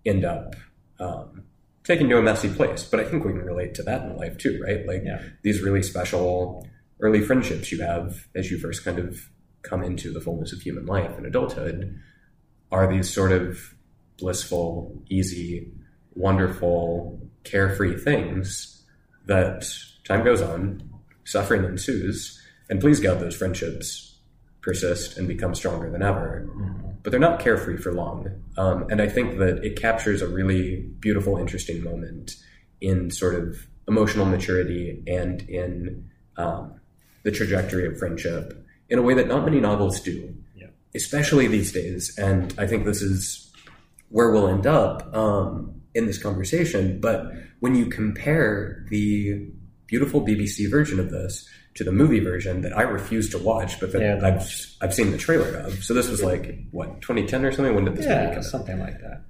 end 0.04 0.24
up. 0.24 0.54
Um, 0.98 1.44
taken 1.84 2.08
to 2.10 2.18
a 2.18 2.22
messy 2.22 2.52
place, 2.52 2.84
but 2.84 3.00
I 3.00 3.04
think 3.04 3.24
we 3.24 3.32
can 3.32 3.42
relate 3.42 3.74
to 3.74 3.82
that 3.84 4.02
in 4.02 4.16
life 4.16 4.36
too, 4.36 4.62
right? 4.64 4.86
Like 4.86 5.02
yeah. 5.04 5.22
these 5.42 5.62
really 5.62 5.82
special 5.82 6.68
early 7.00 7.20
friendships 7.20 7.72
you 7.72 7.82
have 7.82 8.28
as 8.34 8.50
you 8.50 8.58
first 8.58 8.84
kind 8.84 8.98
of 8.98 9.30
come 9.62 9.82
into 9.82 10.12
the 10.12 10.20
fullness 10.20 10.52
of 10.52 10.60
human 10.60 10.86
life 10.86 11.16
and 11.16 11.26
adulthood 11.26 11.98
are 12.72 12.90
these 12.90 13.12
sort 13.12 13.32
of 13.32 13.74
blissful, 14.18 15.02
easy, 15.08 15.72
wonderful, 16.14 17.20
carefree 17.44 17.96
things 17.96 18.84
that 19.26 19.66
time 20.04 20.24
goes 20.24 20.42
on, 20.42 20.82
suffering 21.24 21.64
ensues, 21.64 22.40
and 22.68 22.80
please 22.80 23.00
God, 23.00 23.20
those 23.20 23.36
friendships 23.36 24.18
persist 24.60 25.16
and 25.16 25.26
become 25.26 25.54
stronger 25.54 25.90
than 25.90 26.02
ever. 26.02 26.46
Mm-hmm. 26.48 26.88
But 27.02 27.10
they're 27.10 27.20
not 27.20 27.40
carefree 27.40 27.78
for 27.78 27.92
long. 27.92 28.28
Um, 28.58 28.86
and 28.90 29.00
I 29.00 29.08
think 29.08 29.38
that 29.38 29.64
it 29.64 29.80
captures 29.80 30.20
a 30.20 30.28
really 30.28 30.86
beautiful, 31.00 31.38
interesting 31.38 31.82
moment 31.82 32.36
in 32.80 33.10
sort 33.10 33.34
of 33.34 33.66
emotional 33.88 34.26
maturity 34.26 35.02
and 35.06 35.42
in 35.48 36.10
um, 36.36 36.79
the 37.22 37.30
trajectory 37.30 37.86
of 37.86 37.98
friendship 37.98 38.66
in 38.88 38.98
a 38.98 39.02
way 39.02 39.14
that 39.14 39.28
not 39.28 39.44
many 39.44 39.60
novels 39.60 40.00
do, 40.00 40.34
yeah. 40.56 40.66
especially 40.94 41.46
these 41.46 41.72
days. 41.72 42.16
And 42.18 42.54
I 42.58 42.66
think 42.66 42.84
this 42.84 43.02
is 43.02 43.50
where 44.08 44.30
we'll 44.32 44.48
end 44.48 44.66
up 44.66 45.14
um, 45.14 45.80
in 45.94 46.06
this 46.06 46.20
conversation. 46.20 47.00
But 47.00 47.32
when 47.60 47.74
you 47.74 47.86
compare 47.86 48.84
the 48.90 49.48
beautiful 49.86 50.20
BBC 50.20 50.70
version 50.70 50.98
of 50.98 51.10
this 51.10 51.48
to 51.74 51.84
the 51.84 51.92
movie 51.92 52.20
version 52.20 52.62
that 52.62 52.76
I 52.76 52.82
refuse 52.82 53.30
to 53.30 53.38
watch, 53.38 53.78
but 53.78 53.92
that 53.92 54.00
yeah, 54.00 54.26
I've 54.26 54.76
I've 54.80 54.94
seen 54.94 55.12
the 55.12 55.18
trailer 55.18 55.56
of. 55.58 55.84
So 55.84 55.94
this 55.94 56.08
was 56.08 56.22
like 56.22 56.66
what 56.72 57.00
2010 57.00 57.44
or 57.44 57.52
something. 57.52 57.74
When 57.74 57.84
did 57.84 57.96
this 57.96 58.06
yeah, 58.06 58.24
movie 58.24 58.34
come 58.34 58.42
Something 58.42 58.80
like 58.80 59.00
that 59.00 59.22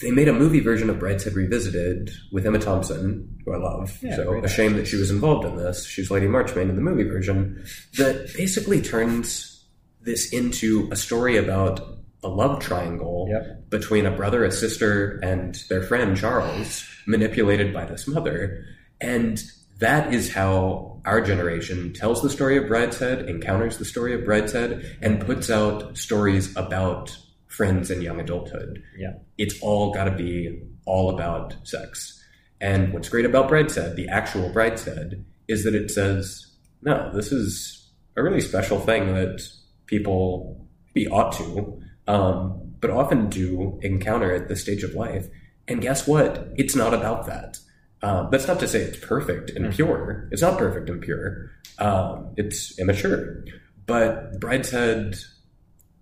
they 0.00 0.10
made 0.10 0.28
a 0.28 0.32
movie 0.32 0.60
version 0.60 0.88
of 0.88 0.96
Brideshead 0.96 1.34
Revisited 1.34 2.10
with 2.32 2.46
Emma 2.46 2.58
Thompson, 2.58 3.38
who 3.44 3.52
I 3.52 3.58
love. 3.58 3.98
Yeah, 4.02 4.16
so 4.16 4.42
a 4.42 4.48
shame 4.48 4.74
that 4.76 4.86
she 4.86 4.96
was 4.96 5.10
involved 5.10 5.44
in 5.44 5.56
this. 5.56 5.86
She's 5.86 6.10
Lady 6.10 6.26
Marchmain 6.26 6.70
in 6.70 6.76
the 6.76 6.82
movie 6.82 7.04
version. 7.04 7.64
That 7.98 8.32
basically 8.34 8.80
turns 8.80 9.64
this 10.00 10.32
into 10.32 10.88
a 10.90 10.96
story 10.96 11.36
about 11.36 11.98
a 12.22 12.28
love 12.28 12.60
triangle 12.60 13.28
yep. 13.30 13.68
between 13.70 14.06
a 14.06 14.10
brother, 14.10 14.44
a 14.44 14.52
sister, 14.52 15.18
and 15.22 15.54
their 15.68 15.82
friend 15.82 16.16
Charles, 16.16 16.86
manipulated 17.06 17.72
by 17.72 17.84
this 17.84 18.06
mother. 18.06 18.64
And 19.00 19.42
that 19.78 20.12
is 20.12 20.32
how 20.32 21.00
our 21.04 21.20
generation 21.20 21.92
tells 21.94 22.22
the 22.22 22.30
story 22.30 22.56
of 22.56 22.64
Brideshead, 22.64 23.26
encounters 23.28 23.78
the 23.78 23.84
story 23.84 24.14
of 24.14 24.20
Brideshead, 24.20 24.98
and 25.00 25.24
puts 25.24 25.50
out 25.50 25.96
stories 25.96 26.54
about 26.56 27.16
friends 27.60 27.90
in 27.90 28.00
young 28.00 28.18
adulthood. 28.18 28.82
Yeah. 28.96 29.12
It's 29.36 29.60
all 29.60 29.92
got 29.92 30.04
to 30.04 30.12
be 30.12 30.62
all 30.86 31.10
about 31.10 31.54
sex. 31.62 32.18
And 32.58 32.90
what's 32.90 33.10
great 33.10 33.26
about 33.26 33.50
Brideshead, 33.50 33.96
the 33.96 34.08
actual 34.08 34.48
Brideshead, 34.48 35.24
is 35.46 35.64
that 35.64 35.74
it 35.74 35.90
says, 35.90 36.56
no, 36.80 37.12
this 37.12 37.32
is 37.32 37.90
a 38.16 38.22
really 38.22 38.40
special 38.40 38.80
thing 38.80 39.12
that 39.12 39.42
people 39.84 40.66
maybe 40.94 41.06
ought 41.08 41.32
to, 41.32 41.82
um, 42.06 42.72
but 42.80 42.88
often 42.88 43.28
do 43.28 43.78
encounter 43.82 44.34
at 44.34 44.48
this 44.48 44.62
stage 44.62 44.82
of 44.82 44.94
life. 44.94 45.26
And 45.68 45.82
guess 45.82 46.08
what? 46.08 46.48
It's 46.56 46.74
not 46.74 46.94
about 46.94 47.26
that. 47.26 47.58
Um, 48.00 48.30
that's 48.32 48.48
not 48.48 48.58
to 48.60 48.68
say 48.68 48.80
it's 48.80 49.04
perfect 49.04 49.50
and 49.50 49.66
mm-hmm. 49.66 49.74
pure. 49.74 50.30
It's 50.32 50.40
not 50.40 50.56
perfect 50.56 50.88
and 50.88 51.02
pure. 51.02 51.50
Um, 51.78 52.32
it's 52.38 52.78
immature. 52.78 53.44
But 53.84 54.40
Brideshead 54.40 55.22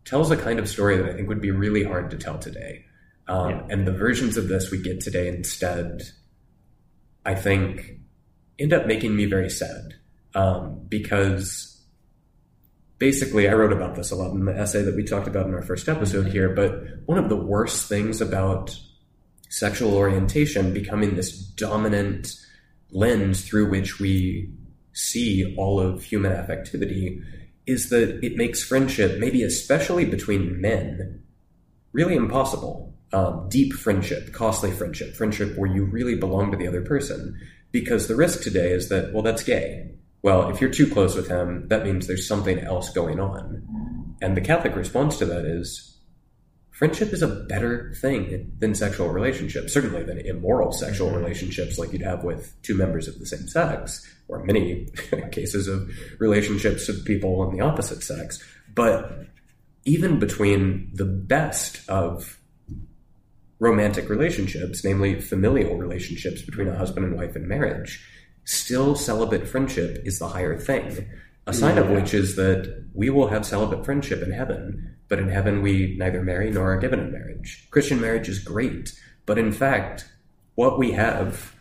tells 0.09 0.31
a 0.31 0.37
kind 0.37 0.59
of 0.59 0.69
story 0.69 0.97
that 0.97 1.07
I 1.07 1.13
think 1.13 1.29
would 1.29 1.43
be 1.43 1.51
really 1.51 1.85
hard 1.85 2.11
to 2.11 2.17
tell 2.17 2.39
today. 2.39 2.87
Um, 3.29 3.51
yeah. 3.51 3.67
And 3.69 3.87
the 3.87 3.93
versions 3.93 4.39
of 4.39 4.49
this 4.49 4.71
we 4.71 4.81
get 4.81 5.01
today 5.01 5.29
instead, 5.29 6.03
I 7.27 7.35
think, 7.35 8.01
end 8.59 8.73
up 8.73 8.87
making 8.87 9.15
me 9.15 9.27
very 9.27 9.51
sad 9.51 9.97
um, 10.35 10.81
because 10.89 11.85
basically 12.99 13.51
I 13.51 13.53
wrote 13.53 13.73
about 13.73 13.97
this 13.97 14.11
a 14.11 14.17
lot 14.17 14.33
in 14.33 14.47
the 14.47 14.59
essay 14.59 14.83
that 14.83 14.97
we 14.97 15.05
talked 15.05 15.29
about 15.29 15.47
in 15.47 15.55
our 15.55 15.63
first 15.63 15.91
episode 15.91 16.23
mm-hmm. 16.23 16.33
here. 16.33 16.49
But 16.55 16.83
one 17.05 17.19
of 17.19 17.29
the 17.29 17.37
worst 17.37 17.87
things 17.87 18.23
about 18.23 18.75
sexual 19.51 19.95
orientation 19.95 20.73
becoming 20.73 21.17
this 21.17 21.37
dominant 21.39 22.35
lens 22.91 23.47
through 23.47 23.71
which 23.71 24.01
we 24.01 24.51
see 24.95 25.55
all 25.59 25.79
of 25.79 26.03
human 26.03 26.33
affectivity 26.33 27.23
is 27.69 27.91
that 27.91 28.25
it 28.25 28.37
makes 28.37 28.63
friendship, 28.63 29.19
maybe 29.19 29.43
especially 29.43 30.05
between 30.05 30.61
men, 30.61 31.23
really 31.93 32.17
impossible. 32.17 32.95
Um, 33.13 33.49
deep 33.49 33.73
friendship, 33.73 34.33
costly 34.33 34.71
friendship, 34.71 35.15
friendship 35.15 35.57
where 35.57 35.71
you 35.71 35.85
really 35.85 36.15
belong 36.15 36.51
to 36.51 36.59
the 36.59 36.67
other 36.67 36.83
person. 36.83 37.39
Because 37.71 38.07
the 38.07 38.17
risk 38.17 38.43
today 38.43 38.73
is 38.73 38.89
that, 38.89 39.13
well, 39.13 39.23
that's 39.23 39.43
gay. 39.43 39.93
Well, 40.23 40.51
if 40.51 40.61
you're 40.61 40.71
too 40.71 40.91
close 40.91 41.15
with 41.15 41.29
him, 41.29 41.69
that 41.69 41.85
means 41.85 42.07
there's 42.07 42.27
something 42.27 42.59
else 42.59 42.91
going 42.91 43.21
on. 43.21 44.17
And 44.21 44.37
the 44.37 44.41
Catholic 44.41 44.75
response 44.75 45.19
to 45.19 45.27
that 45.27 45.45
is 45.45 45.98
friendship 46.79 47.13
is 47.13 47.23
a 47.23 47.27
better 47.27 47.93
thing 48.01 48.53
than 48.61 48.73
sexual 48.73 49.09
relationships, 49.09 49.75
certainly 49.75 50.05
than 50.05 50.19
immoral 50.19 50.71
sexual 50.71 51.09
mm-hmm. 51.09 51.19
relationships 51.19 51.77
like 51.77 51.93
you'd 51.93 52.03
have 52.03 52.23
with 52.23 52.55
two 52.63 52.77
members 52.77 53.09
of 53.09 53.19
the 53.19 53.27
same 53.27 53.49
sex, 53.49 54.07
or 54.29 54.45
many 54.45 54.87
cases 55.33 55.67
of 55.67 55.91
relationships 56.21 56.89
of 56.89 57.05
people 57.05 57.41
on 57.41 57.53
the 57.53 57.61
opposite 57.61 58.05
sex. 58.05 58.41
But 58.73 59.27
even 59.85 60.21
between 60.21 60.91
the 60.95 61.05
best 61.05 61.81
of 61.89 62.39
romantic 63.59 64.09
relationships, 64.09 64.85
namely 64.85 65.21
familial 65.21 65.77
relationships 65.79 66.43
between 66.43 66.69
a 66.69 66.77
husband 66.77 67.05
and 67.07 67.17
wife 67.17 67.35
in 67.35 67.49
marriage, 67.49 68.07
still 68.45 68.95
celibate 68.95 69.49
friendship 69.49 70.01
is 70.05 70.21
the 70.21 70.29
higher 70.29 70.57
thing. 70.57 71.09
A 71.49 71.53
sign 71.53 71.75
yeah. 71.75 71.83
of 71.83 71.91
which 71.91 72.15
is 72.15 72.37
that 72.37 72.85
we 72.95 73.11
will 73.11 73.27
have 73.27 73.45
celibate 73.45 73.85
friendship 73.85 74.23
in 74.23 74.31
heaven, 74.31 74.95
but 75.09 75.19
in 75.19 75.29
heaven 75.29 75.63
we 75.63 75.97
neither 75.99 76.23
marry 76.23 76.51
nor 76.51 76.73
are 76.73 76.79
given 76.79 77.01
in 77.01 77.13
marriage. 77.13 77.67
Christian 77.71 78.01
marriage 78.01 78.29
is 78.29 78.39
great, 78.39 78.93
but 79.27 79.39
in 79.39 79.53
fact, 79.53 80.09
what 80.55 80.79
we 80.79 80.93
have 80.93 81.55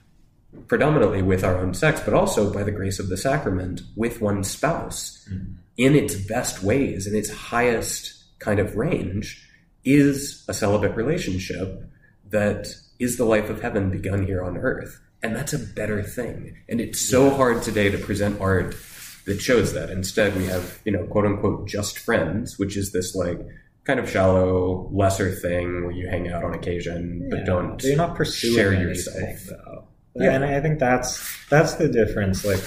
predominantly 0.68 1.22
with 1.22 1.44
our 1.44 1.58
own 1.58 1.74
sex, 1.74 2.02
but 2.02 2.14
also 2.14 2.52
by 2.52 2.64
the 2.64 2.72
grace 2.72 3.00
of 3.00 3.10
the 3.10 3.18
sacrament 3.18 3.82
with 3.96 4.22
one 4.22 4.44
spouse 4.44 5.28
mm. 5.32 5.56
in 5.78 5.96
its 5.96 6.16
best 6.16 6.64
ways, 6.64 7.06
in 7.08 7.16
its 7.16 7.30
highest 7.30 8.24
kind 8.40 8.60
of 8.60 8.76
range, 8.76 9.48
is 9.84 10.44
a 10.48 10.54
celibate 10.54 10.96
relationship 10.96 11.84
that 12.30 12.68
is 13.00 13.18
the 13.18 13.26
life 13.26 13.50
of 13.50 13.62
heaven 13.62 13.90
begun 13.90 14.26
here 14.26 14.44
on 14.44 14.58
earth. 14.58 15.00
And 15.24 15.36
that's 15.36 15.54
a 15.54 15.60
better 15.60 16.04
thing. 16.04 16.58
And 16.70 16.80
it's 16.80 17.02
so 17.02 17.30
hard 17.30 17.64
today 17.64 17.90
to 17.90 17.98
present 17.98 18.40
art 18.40 18.76
that 19.28 19.40
shows 19.40 19.74
that. 19.74 19.92
Instead, 19.92 20.36
we 20.36 20.46
have, 20.46 20.80
you 20.84 20.92
know, 20.92 21.06
quote 21.06 21.26
unquote, 21.26 21.68
just 21.68 22.00
friends, 22.00 22.58
which 22.58 22.76
is 22.76 22.92
this 22.92 23.14
like 23.14 23.40
kind 23.84 24.00
of 24.00 24.10
shallow, 24.10 24.90
lesser 24.92 25.32
thing 25.32 25.84
where 25.84 25.92
you 25.92 26.08
hang 26.08 26.28
out 26.30 26.44
on 26.44 26.54
occasion, 26.54 27.28
but 27.30 27.46
don't 27.46 27.82
you're 27.84 27.96
not 27.96 28.16
pursuing 28.16 28.56
share 28.56 28.74
yourself. 28.74 29.46
Though. 29.48 29.88
Yeah, 30.16 30.32
and 30.32 30.44
I 30.44 30.60
think 30.62 30.80
that's 30.80 31.46
that's 31.50 31.76
the 31.76 31.88
difference. 31.88 32.44
Like 32.44 32.60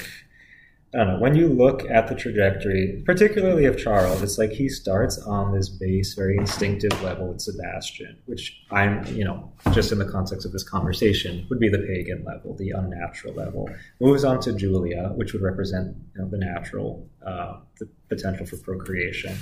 I 0.93 0.99
don't 0.99 1.07
know, 1.07 1.19
when 1.21 1.37
you 1.37 1.47
look 1.47 1.89
at 1.89 2.09
the 2.09 2.17
trajectory, 2.17 3.01
particularly 3.07 3.65
of 3.65 3.79
Charles, 3.79 4.23
it's 4.23 4.39
like 4.39 4.51
he 4.51 4.69
starts 4.69 5.19
on 5.19 5.53
this 5.53 5.69
base, 5.69 6.15
very 6.15 6.37
instinctive 6.37 7.01
level 7.01 7.29
with 7.29 7.41
Sebastian, 7.41 8.19
which 8.27 8.61
I'm, 8.73 9.05
you 9.15 9.25
know, 9.25 9.53
just 9.71 9.93
in 9.93 9.99
the 9.99 10.05
context 10.05 10.45
of 10.45 10.51
this 10.51 10.69
conversation, 10.69 11.47
would 11.49 11.61
be 11.61 11.69
the 11.69 11.79
pagan 11.79 12.25
level, 12.25 12.57
the 12.57 12.71
unnatural 12.71 13.35
level. 13.35 13.71
Moves 14.01 14.25
on 14.25 14.41
to 14.41 14.53
Julia, 14.53 15.13
which 15.15 15.33
would 15.33 15.43
represent 15.43 15.97
you 16.17 16.23
know, 16.23 16.29
the 16.29 16.39
natural, 16.39 17.09
uh, 17.25 17.59
the 17.79 17.89
potential 18.09 18.45
for 18.45 18.57
procreation, 18.57 19.37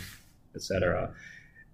etc. 0.54 1.14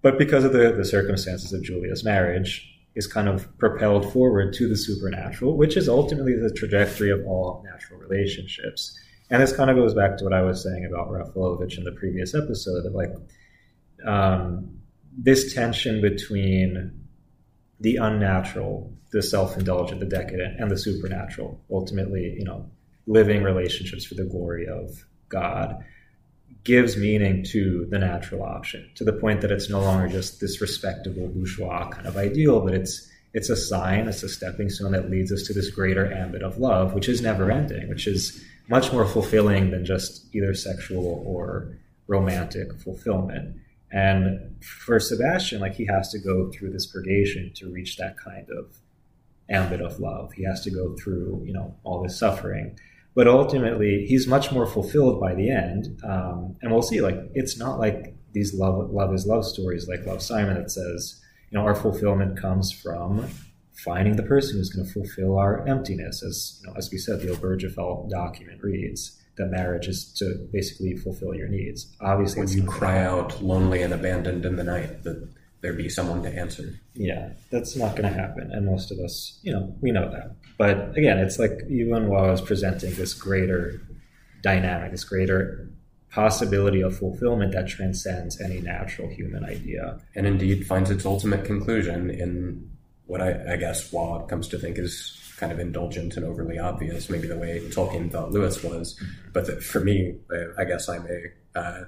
But 0.01 0.17
because 0.17 0.45
of 0.45 0.53
the, 0.53 0.71
the 0.71 0.85
circumstances 0.85 1.51
of 1.51 1.61
Julia's 1.63 2.05
marriage, 2.05 2.71
is 2.95 3.07
kind 3.07 3.27
of 3.27 3.45
propelled 3.57 4.09
forward 4.13 4.53
to 4.53 4.69
the 4.69 4.77
supernatural, 4.77 5.57
which 5.57 5.75
is 5.75 5.89
ultimately 5.89 6.33
the 6.33 6.49
trajectory 6.49 7.11
of 7.11 7.19
all 7.27 7.61
natural 7.69 7.99
relationships 7.99 8.97
and 9.29 9.41
this 9.41 9.55
kind 9.55 9.69
of 9.69 9.75
goes 9.75 9.93
back 9.93 10.17
to 10.17 10.23
what 10.23 10.33
I 10.33 10.41
was 10.41 10.61
saying 10.61 10.85
about 10.85 11.09
Rafalovich 11.09 11.77
in 11.77 11.83
the 11.83 11.91
previous 11.91 12.35
episode 12.35 12.83
that 12.83 12.93
like 12.93 13.11
um, 14.05 14.79
this 15.17 15.53
tension 15.53 16.01
between 16.01 16.91
the 17.79 17.97
unnatural, 17.97 18.93
the 19.11 19.21
self-indulgent, 19.21 19.99
the 19.99 20.05
decadent, 20.05 20.59
and 20.59 20.69
the 20.69 20.77
supernatural, 20.77 21.59
ultimately, 21.71 22.35
you 22.37 22.45
know, 22.45 22.69
living 23.07 23.43
relationships 23.43 24.05
for 24.05 24.15
the 24.15 24.23
glory 24.23 24.67
of 24.67 25.05
God, 25.29 25.83
gives 26.63 26.97
meaning 26.97 27.43
to 27.43 27.85
the 27.89 27.99
natural 27.99 28.43
option 28.43 28.89
to 28.95 29.03
the 29.03 29.13
point 29.13 29.41
that 29.41 29.51
it's 29.51 29.69
no 29.69 29.81
longer 29.81 30.07
just 30.07 30.39
this 30.39 30.59
respectable 30.61 31.27
bourgeois 31.27 31.89
kind 31.89 32.07
of 32.07 32.17
ideal, 32.17 32.59
but 32.61 32.73
it's 32.73 33.09
it's 33.33 33.49
a 33.49 33.55
sign, 33.55 34.07
it's 34.07 34.23
a 34.23 34.29
stepping 34.29 34.69
stone 34.69 34.93
that 34.93 35.09
leads 35.09 35.31
us 35.31 35.43
to 35.43 35.53
this 35.53 35.69
greater 35.69 36.11
ambit 36.11 36.41
of 36.41 36.57
love, 36.57 36.93
which 36.93 37.09
is 37.09 37.21
never 37.21 37.51
ending, 37.51 37.89
which 37.89 38.07
is 38.07 38.43
much 38.67 38.91
more 38.91 39.05
fulfilling 39.05 39.71
than 39.71 39.85
just 39.85 40.33
either 40.35 40.53
sexual 40.53 41.23
or 41.25 41.77
romantic 42.07 42.73
fulfillment. 42.79 43.57
And 43.91 44.63
for 44.63 44.99
Sebastian, 44.99 45.61
like 45.61 45.75
he 45.75 45.85
has 45.85 46.11
to 46.11 46.19
go 46.19 46.51
through 46.51 46.71
this 46.71 46.85
purgation 46.85 47.51
to 47.55 47.71
reach 47.71 47.97
that 47.97 48.17
kind 48.17 48.47
of 48.49 48.77
ambit 49.49 49.81
of 49.81 49.99
love. 49.99 50.33
He 50.33 50.43
has 50.43 50.61
to 50.63 50.71
go 50.71 50.95
through, 50.95 51.43
you 51.45 51.53
know, 51.53 51.75
all 51.83 52.01
this 52.01 52.17
suffering. 52.17 52.77
But 53.13 53.27
ultimately, 53.27 54.05
he's 54.05 54.27
much 54.27 54.51
more 54.51 54.65
fulfilled 54.65 55.21
by 55.21 55.35
the 55.35 55.49
end. 55.49 56.01
Um, 56.03 56.57
and 56.61 56.71
we'll 56.71 56.81
see, 56.81 56.99
like, 56.99 57.17
it's 57.33 57.57
not 57.57 57.79
like 57.79 58.13
these 58.33 58.53
love, 58.53 58.91
love 58.91 59.13
is 59.13 59.25
love 59.25 59.45
stories 59.45 59.87
like 59.87 60.05
Love 60.05 60.21
Simon 60.21 60.55
that 60.55 60.69
says, 60.69 61.21
you 61.49 61.57
know, 61.57 61.63
our 61.63 61.75
fulfillment 61.75 62.37
comes 62.37 62.71
from 62.71 63.25
finding 63.75 64.15
the 64.15 64.23
person 64.23 64.57
who's 64.57 64.69
going 64.69 64.85
to 64.85 64.91
fulfill 64.91 65.37
our 65.37 65.67
emptiness. 65.67 66.23
As 66.23 66.59
you 66.61 66.69
know, 66.69 66.77
as 66.77 66.89
we 66.91 66.97
said, 66.97 67.21
the 67.21 67.27
Obergefell 67.27 68.09
document 68.09 68.63
reads 68.63 69.21
that 69.37 69.47
marriage 69.47 69.87
is 69.87 70.13
to 70.13 70.47
basically 70.51 70.95
fulfill 70.95 71.35
your 71.35 71.49
needs. 71.49 71.93
Obviously, 71.99 72.39
when 72.39 72.49
you 72.49 72.63
cry 72.63 73.03
out 73.03 73.41
lonely 73.41 73.81
and 73.81 73.93
abandoned 73.93 74.45
in 74.45 74.55
the 74.55 74.63
night, 74.63 75.03
that 75.03 75.27
there 75.61 75.73
be 75.73 75.89
someone 75.89 76.23
to 76.23 76.29
answer. 76.29 76.79
Yeah, 76.93 77.31
that's 77.51 77.75
not 77.75 77.95
going 77.95 78.11
to 78.11 78.17
happen, 78.17 78.51
and 78.51 78.65
most 78.65 78.91
of 78.91 78.99
us, 78.99 79.39
you 79.41 79.51
know, 79.51 79.75
we 79.81 79.91
know 79.91 80.09
that. 80.11 80.35
But 80.57 80.97
again, 80.97 81.17
it's 81.17 81.39
like 81.39 81.59
even 81.69 82.07
while 82.07 82.25
I 82.25 82.31
was 82.31 82.41
presenting 82.41 82.93
this 82.93 83.13
greater 83.13 83.81
dynamic, 84.41 84.91
this 84.91 85.03
greater 85.03 85.69
possibility 86.11 86.81
of 86.81 86.97
fulfillment 86.97 87.51
that 87.51 87.67
transcends 87.67 88.39
any 88.39 88.61
natural 88.61 89.09
human 89.09 89.43
idea. 89.43 89.99
And 90.15 90.25
indeed 90.25 90.65
finds 90.65 90.89
its 90.89 91.05
ultimate 91.05 91.43
conclusion 91.43 92.09
in 92.09 92.69
what 93.07 93.21
I, 93.21 93.53
I 93.53 93.57
guess 93.57 93.91
Waugh 93.91 94.25
comes 94.25 94.47
to 94.49 94.57
think 94.57 94.77
is 94.77 95.21
kind 95.37 95.51
of 95.51 95.59
indulgent 95.59 96.15
and 96.15 96.25
overly 96.25 96.57
obvious, 96.57 97.09
maybe 97.09 97.27
the 97.27 97.37
way 97.37 97.59
Tolkien 97.69 98.11
thought 98.11 98.31
Lewis 98.31 98.63
was. 98.63 98.99
But 99.33 99.47
that 99.47 99.63
for 99.63 99.81
me, 99.81 100.15
I 100.57 100.63
guess 100.63 100.87
I'm 100.87 101.05
a 101.05 101.59
uh, 101.59 101.83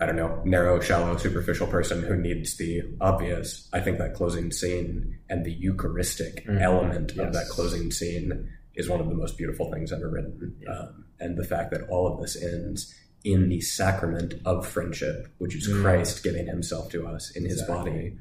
I 0.00 0.06
don't 0.06 0.16
know, 0.16 0.40
narrow, 0.44 0.80
shallow, 0.80 1.16
superficial 1.18 1.66
person 1.66 2.02
who 2.02 2.16
needs 2.16 2.56
the 2.56 2.82
obvious. 3.02 3.68
I 3.72 3.80
think 3.80 3.98
that 3.98 4.14
closing 4.14 4.50
scene 4.50 5.18
and 5.28 5.44
the 5.44 5.52
Eucharistic 5.52 6.46
mm-hmm. 6.46 6.58
element 6.58 7.12
yes. 7.14 7.26
of 7.26 7.32
that 7.34 7.48
closing 7.48 7.90
scene 7.90 8.48
is 8.74 8.88
one 8.88 9.00
of 9.00 9.08
the 9.08 9.14
most 9.14 9.36
beautiful 9.36 9.70
things 9.70 9.92
ever 9.92 10.08
written. 10.08 10.56
Yeah. 10.62 10.70
Um, 10.70 11.04
and 11.18 11.36
the 11.36 11.44
fact 11.44 11.70
that 11.72 11.82
all 11.90 12.06
of 12.06 12.18
this 12.18 12.42
ends 12.42 12.94
in 13.24 13.50
the 13.50 13.60
sacrament 13.60 14.34
of 14.46 14.66
friendship, 14.66 15.28
which 15.36 15.54
is 15.54 15.68
mm. 15.68 15.82
Christ 15.82 16.24
giving 16.24 16.46
himself 16.46 16.88
to 16.92 17.06
us 17.06 17.30
in 17.36 17.44
his 17.44 17.62
body 17.64 18.16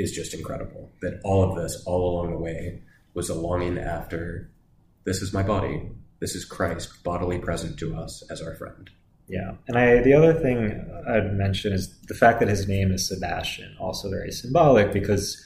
is 0.00 0.12
just 0.12 0.34
incredible. 0.34 0.90
That 1.02 1.20
all 1.24 1.42
of 1.42 1.56
this, 1.56 1.82
all 1.86 2.10
along 2.10 2.30
the 2.30 2.38
way, 2.38 2.82
was 3.14 3.28
a 3.28 3.34
longing 3.34 3.78
after 3.78 4.50
this 5.04 5.22
is 5.22 5.32
my 5.32 5.42
body, 5.42 5.90
this 6.20 6.34
is 6.34 6.44
Christ 6.44 7.02
bodily 7.02 7.38
present 7.38 7.78
to 7.78 7.96
us 7.96 8.22
as 8.30 8.42
our 8.42 8.54
friend. 8.54 8.90
Yeah, 9.28 9.52
and 9.68 9.78
I 9.78 10.02
the 10.02 10.12
other 10.12 10.34
thing 10.34 10.90
I'd 11.08 11.34
mention 11.34 11.72
is 11.72 11.96
the 12.08 12.14
fact 12.14 12.40
that 12.40 12.48
his 12.48 12.66
name 12.66 12.90
is 12.90 13.08
Sebastian, 13.08 13.76
also 13.78 14.10
very 14.10 14.32
symbolic 14.32 14.92
because 14.92 15.44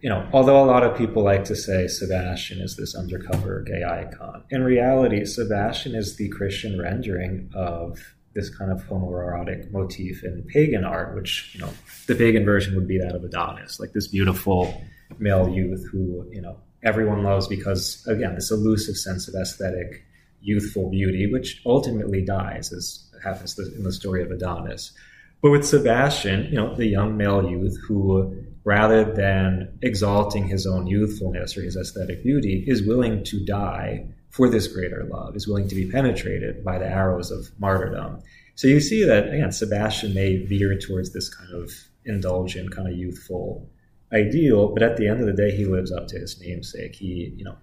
you 0.00 0.10
know, 0.10 0.28
although 0.32 0.62
a 0.62 0.66
lot 0.66 0.82
of 0.82 0.98
people 0.98 1.22
like 1.22 1.44
to 1.44 1.56
say 1.56 1.86
Sebastian 1.86 2.60
is 2.60 2.76
this 2.76 2.94
undercover 2.94 3.62
gay 3.62 3.84
icon, 3.84 4.44
in 4.50 4.62
reality, 4.62 5.24
Sebastian 5.24 5.94
is 5.94 6.16
the 6.16 6.28
Christian 6.28 6.78
rendering 6.78 7.50
of 7.54 8.14
this 8.34 8.50
kind 8.50 8.70
of 8.72 8.82
homoerotic 8.84 9.70
motif 9.70 10.24
in 10.24 10.42
pagan 10.48 10.84
art, 10.84 11.14
which, 11.14 11.54
you 11.54 11.60
know, 11.60 11.70
the 12.06 12.14
pagan 12.14 12.44
version 12.44 12.74
would 12.74 12.88
be 12.88 12.98
that 12.98 13.14
of 13.14 13.24
Adonis, 13.24 13.78
like 13.78 13.92
this 13.92 14.08
beautiful 14.08 14.82
male 15.18 15.48
youth 15.48 15.86
who, 15.90 16.28
you 16.32 16.40
know, 16.40 16.56
everyone 16.82 17.22
loves 17.22 17.46
because, 17.46 18.04
again, 18.08 18.34
this 18.34 18.50
elusive 18.50 18.96
sense 18.96 19.28
of 19.28 19.34
aesthetic, 19.34 20.04
youthful 20.40 20.90
beauty, 20.90 21.30
which 21.32 21.62
ultimately 21.64 22.22
dies, 22.22 22.72
as 22.72 23.08
happens 23.22 23.58
in 23.58 23.82
the 23.82 23.92
story 23.92 24.22
of 24.22 24.30
Adonis. 24.30 24.92
But 25.40 25.50
with 25.50 25.66
Sebastian, 25.66 26.44
you 26.46 26.56
know, 26.56 26.74
the 26.74 26.86
young 26.86 27.16
male 27.16 27.48
youth 27.48 27.78
who, 27.86 28.44
rather 28.64 29.04
than 29.04 29.78
exalting 29.82 30.48
his 30.48 30.66
own 30.66 30.86
youthfulness 30.86 31.56
or 31.56 31.62
his 31.62 31.76
aesthetic 31.76 32.22
beauty, 32.22 32.64
is 32.66 32.86
willing 32.86 33.22
to 33.24 33.44
die 33.44 34.06
for 34.34 34.48
this 34.48 34.66
greater 34.66 35.04
love, 35.04 35.36
is 35.36 35.46
willing 35.46 35.68
to 35.68 35.76
be 35.76 35.88
penetrated 35.88 36.64
by 36.64 36.76
the 36.76 36.88
arrows 36.88 37.30
of 37.30 37.52
martyrdom. 37.60 38.20
So 38.56 38.66
you 38.66 38.80
see 38.80 39.04
that, 39.04 39.28
again, 39.28 39.52
Sebastian 39.52 40.12
may 40.12 40.38
veer 40.38 40.76
towards 40.76 41.12
this 41.12 41.32
kind 41.32 41.52
of 41.52 41.70
indulgent, 42.04 42.72
kind 42.74 42.88
of 42.88 42.96
youthful 42.96 43.70
ideal, 44.12 44.74
but 44.74 44.82
at 44.82 44.96
the 44.96 45.06
end 45.06 45.20
of 45.20 45.26
the 45.26 45.32
day, 45.32 45.56
he 45.56 45.66
lives 45.66 45.92
up 45.92 46.08
to 46.08 46.18
his 46.18 46.40
namesake. 46.40 46.96
He, 46.96 47.32
you 47.36 47.44
know, 47.44 47.56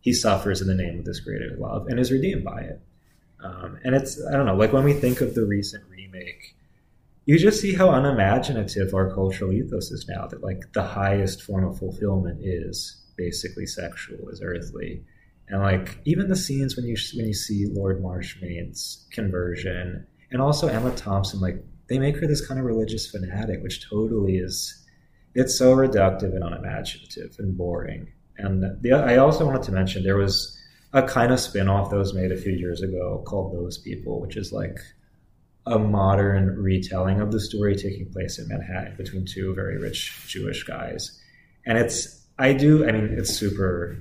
he 0.00 0.14
suffers 0.14 0.62
in 0.62 0.68
the 0.68 0.82
name 0.82 0.98
of 0.98 1.04
this 1.04 1.20
greater 1.20 1.54
love 1.58 1.88
and 1.88 2.00
is 2.00 2.10
redeemed 2.10 2.42
by 2.42 2.62
it. 2.62 2.80
Um, 3.44 3.78
and 3.84 3.94
it's, 3.94 4.18
I 4.26 4.32
don't 4.32 4.46
know, 4.46 4.56
like 4.56 4.72
when 4.72 4.84
we 4.84 4.94
think 4.94 5.20
of 5.20 5.34
the 5.34 5.44
recent 5.44 5.84
remake, 5.90 6.56
you 7.26 7.38
just 7.38 7.60
see 7.60 7.74
how 7.74 7.90
unimaginative 7.90 8.94
our 8.94 9.12
cultural 9.12 9.52
ethos 9.52 9.90
is 9.90 10.08
now 10.08 10.26
that 10.28 10.42
like 10.42 10.72
the 10.72 10.84
highest 10.84 11.42
form 11.42 11.64
of 11.64 11.78
fulfillment 11.78 12.40
is 12.42 13.04
basically 13.18 13.66
sexual, 13.66 14.30
is 14.30 14.40
earthly 14.42 15.04
and 15.50 15.62
like 15.62 15.98
even 16.04 16.28
the 16.28 16.36
scenes 16.36 16.76
when 16.76 16.84
you 16.84 16.96
when 17.14 17.26
you 17.26 17.34
see 17.34 17.66
Lord 17.72 18.02
Marchmain's 18.02 19.06
conversion, 19.12 20.06
and 20.30 20.42
also 20.42 20.68
Emma 20.68 20.94
Thompson 20.94 21.40
like 21.40 21.62
they 21.88 21.98
make 21.98 22.16
her 22.16 22.26
this 22.26 22.46
kind 22.46 22.60
of 22.60 22.66
religious 22.66 23.10
fanatic, 23.10 23.62
which 23.62 23.88
totally 23.88 24.36
is 24.36 24.84
it's 25.34 25.56
so 25.56 25.74
reductive 25.74 26.34
and 26.34 26.44
unimaginative 26.44 27.36
and 27.38 27.56
boring. 27.56 28.08
And 28.36 28.62
the, 28.82 28.92
I 28.92 29.16
also 29.16 29.46
wanted 29.46 29.62
to 29.64 29.72
mention 29.72 30.04
there 30.04 30.16
was 30.16 30.56
a 30.92 31.02
kind 31.02 31.32
of 31.32 31.40
spin-off 31.40 31.90
that 31.90 31.96
was 31.96 32.14
made 32.14 32.32
a 32.32 32.36
few 32.36 32.52
years 32.52 32.82
ago 32.82 33.22
called 33.26 33.52
Those 33.52 33.78
People, 33.78 34.20
which 34.20 34.36
is 34.36 34.52
like 34.52 34.78
a 35.66 35.78
modern 35.78 36.56
retelling 36.56 37.20
of 37.20 37.30
the 37.30 37.40
story 37.40 37.76
taking 37.76 38.10
place 38.10 38.38
in 38.38 38.48
Manhattan 38.48 38.96
between 38.96 39.26
two 39.26 39.54
very 39.54 39.78
rich 39.78 40.24
Jewish 40.26 40.64
guys. 40.64 41.20
And 41.66 41.76
it's 41.78 42.26
I 42.38 42.52
do 42.52 42.86
I 42.86 42.92
mean 42.92 43.14
it's 43.18 43.34
super 43.34 43.98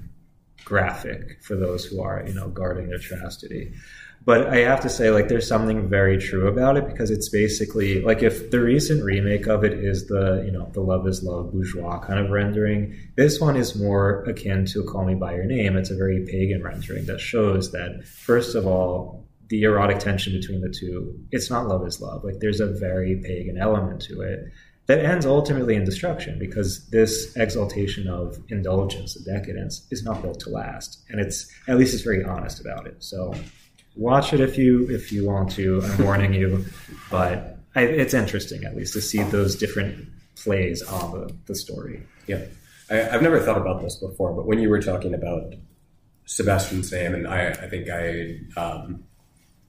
graphic 0.68 1.42
for 1.42 1.56
those 1.56 1.86
who 1.86 2.02
are, 2.02 2.22
you 2.28 2.34
know, 2.34 2.50
guarding 2.50 2.90
their 2.90 2.98
chastity. 2.98 3.74
But 4.26 4.48
I 4.48 4.58
have 4.58 4.82
to 4.82 4.90
say, 4.90 5.12
like, 5.12 5.30
there's 5.30 5.48
something 5.48 5.88
very 5.88 6.18
true 6.18 6.50
about 6.50 6.76
it 6.76 6.86
because 6.86 7.10
it's 7.10 7.30
basically 7.30 8.02
like 8.02 8.22
if 8.22 8.52
the 8.52 8.60
recent 8.60 9.02
remake 9.06 9.48
of 9.48 9.64
it 9.64 9.72
is 9.72 10.08
the, 10.08 10.44
you 10.46 10.52
know, 10.52 10.70
the 10.74 10.82
Love 10.82 11.08
is 11.08 11.24
Love 11.24 11.54
bourgeois 11.54 12.00
kind 12.00 12.20
of 12.20 12.30
rendering, 12.30 12.94
this 13.16 13.40
one 13.40 13.56
is 13.56 13.80
more 13.80 14.24
akin 14.24 14.66
to 14.66 14.84
Call 14.84 15.06
Me 15.06 15.16
By 15.16 15.36
Your 15.36 15.46
Name. 15.46 15.78
It's 15.78 15.90
a 15.90 15.96
very 15.96 16.26
pagan 16.30 16.62
rendering 16.62 17.06
that 17.06 17.22
shows 17.22 17.72
that, 17.72 18.06
first 18.06 18.54
of 18.54 18.68
all, 18.68 19.26
the 19.48 19.64
erotic 19.64 20.00
tension 20.00 20.34
between 20.34 20.60
the 20.60 20.70
two, 20.70 21.18
it's 21.32 21.50
not 21.50 21.66
love 21.70 21.88
is 21.88 22.02
love. 22.02 22.26
Like, 22.26 22.40
there's 22.42 22.60
a 22.60 22.68
very 22.68 23.22
pagan 23.24 23.58
element 23.58 24.02
to 24.02 24.20
it 24.20 24.52
that 24.88 25.04
ends 25.04 25.26
ultimately 25.26 25.76
in 25.76 25.84
destruction 25.84 26.40
because 26.40 26.90
this 26.90 27.36
exaltation 27.36 28.08
of 28.08 28.38
indulgence, 28.50 29.16
and 29.16 29.26
decadence, 29.26 29.86
is 29.92 30.04
not 30.04 30.22
built 30.22 30.40
to 30.42 30.50
last. 30.50 31.04
And 31.10 31.20
it's, 31.20 31.52
at 31.68 31.78
least 31.78 31.94
it's 31.94 32.04
very 32.04 32.24
honest 32.24 32.62
about 32.62 32.88
it. 32.88 33.04
So, 33.04 33.34
watch 33.98 34.34
it 34.34 34.40
if 34.40 34.58
you 34.58 34.90
if 34.90 35.12
you 35.12 35.26
want 35.26 35.52
to. 35.52 35.82
I'm 35.84 36.04
warning 36.04 36.34
you, 36.34 36.66
but 37.12 37.60
I, 37.76 37.82
it's 37.82 38.14
interesting 38.14 38.64
at 38.64 38.76
least 38.76 38.94
to 38.94 39.02
see 39.02 39.24
those 39.24 39.56
different 39.56 40.08
plays 40.36 40.82
on 40.82 41.12
the, 41.12 41.36
the 41.46 41.56
story. 41.56 42.04
Yeah, 42.28 42.46
I, 42.90 42.96
have 42.96 43.22
never 43.22 43.40
thought 43.40 43.58
about 43.58 43.82
this 43.82 43.96
before, 43.96 44.34
but 44.34 44.46
when 44.46 44.60
you 44.60 44.70
were 44.70 44.82
talking 44.82 45.14
about 45.14 45.54
Sebastian's 46.26 46.92
name, 46.92 47.14
and 47.14 47.28
I, 47.28 47.50
I 47.50 47.68
think 47.68 47.90
I 47.90 48.40
um, 48.60 49.04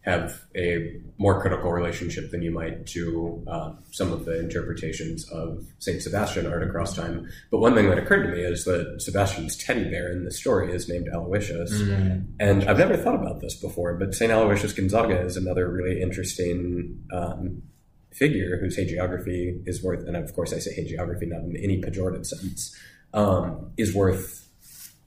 have 0.09 0.41
a 0.57 1.01
more 1.19 1.41
critical 1.41 1.71
relationship 1.71 2.31
than 2.31 2.43
you 2.43 2.51
might 2.51 2.87
to 2.87 3.45
um, 3.47 3.79
some 3.91 4.13
of 4.13 4.25
the 4.25 4.41
interpretations 4.41 5.29
of 5.31 5.67
Saint 5.79 6.01
Sebastian 6.03 6.47
art 6.47 6.63
across 6.63 6.97
time. 6.97 7.29
But 7.51 7.59
one 7.59 7.75
thing 7.75 7.89
that 7.91 7.99
occurred 7.99 8.25
to 8.25 8.33
me 8.33 8.41
is 8.41 8.65
that 8.65 9.01
Sebastian's 9.01 9.57
teddy 9.57 9.85
bear 9.85 10.11
in 10.11 10.25
the 10.25 10.31
story 10.31 10.73
is 10.73 10.89
named 10.89 11.09
Aloysius, 11.09 11.73
mm. 11.73 12.27
and 12.41 12.65
I've 12.65 12.79
never 12.79 12.97
thought 12.97 13.17
about 13.17 13.41
this 13.41 13.55
before. 13.55 13.95
But 13.95 14.15
Saint 14.15 14.33
Aloysius 14.33 14.73
Gonzaga 14.73 15.21
is 15.21 15.37
another 15.37 15.71
really 15.71 16.01
interesting. 16.01 17.05
Um, 17.13 17.63
figure 18.11 18.59
whose 18.59 18.77
hagiography 18.77 19.63
is 19.67 19.83
worth, 19.83 20.05
and 20.07 20.17
of 20.17 20.35
course 20.35 20.53
I 20.53 20.59
say 20.59 20.73
hagiography 20.77 21.29
not 21.29 21.43
in 21.43 21.57
any 21.57 21.81
pejorative 21.81 22.27
sense, 22.27 22.77
um, 23.15 23.71
is 23.77 23.95
worth 23.95 24.49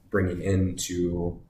bringing 0.09 0.41
into 0.41 1.41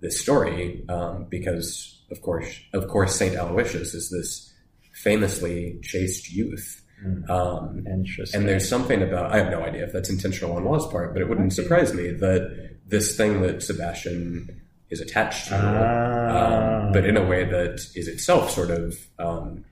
this 0.00 0.20
story 0.20 0.84
um, 0.88 1.26
because 1.28 2.00
of 2.10 2.22
course, 2.22 2.60
of 2.72 2.88
course, 2.88 3.14
Saint 3.14 3.36
Aloysius 3.36 3.94
is 3.94 4.10
this 4.10 4.52
famously 4.92 5.78
chaste 5.82 6.32
youth. 6.32 6.84
Mm. 7.04 7.30
Um, 7.30 7.86
and 8.34 8.48
there's 8.48 8.68
something 8.68 9.02
about 9.02 9.32
I 9.32 9.38
have 9.38 9.50
no 9.50 9.62
idea 9.62 9.84
if 9.84 9.92
that's 9.92 10.10
intentional 10.10 10.56
on 10.56 10.64
Waugh's 10.64 10.86
part, 10.88 11.14
but 11.14 11.22
it 11.22 11.28
wouldn't 11.28 11.52
surprise 11.52 11.94
me 11.94 12.10
that 12.10 12.78
this 12.86 13.16
thing 13.16 13.40
that 13.42 13.62
Sebastian 13.62 14.60
is 14.90 15.00
attached 15.00 15.48
to, 15.48 15.54
ah. 15.54 16.86
um, 16.86 16.92
but 16.92 17.06
in 17.06 17.16
a 17.16 17.24
way 17.24 17.44
that 17.44 17.80
is 17.94 18.08
itself 18.08 18.50
sort 18.50 18.70
of 18.70 18.94
um, 19.18 19.64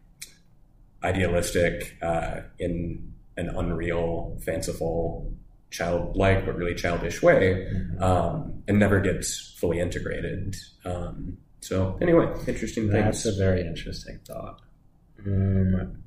idealistic 1.03 1.99
uh, 2.01 2.41
in 2.59 3.12
an 3.37 3.49
unreal, 3.51 4.38
fanciful, 4.45 5.33
childlike 5.71 6.47
but 6.47 6.57
really 6.57 6.75
childish 6.75 7.23
way, 7.23 7.69
mm-hmm. 7.73 8.03
um, 8.03 8.63
and 8.67 8.79
never 8.79 9.01
gets 9.01 9.55
fully 9.59 9.81
integrated. 9.81 10.57
Um, 10.85 11.39
so 11.61 11.99
anyway, 12.01 12.33
interesting 12.47 12.91
thing. 12.91 13.05
That's 13.05 13.23
things. 13.23 13.37
a 13.37 13.39
very 13.39 13.63
interesting 13.63 14.21
thought. 14.27 14.61
Um, 15.27 16.03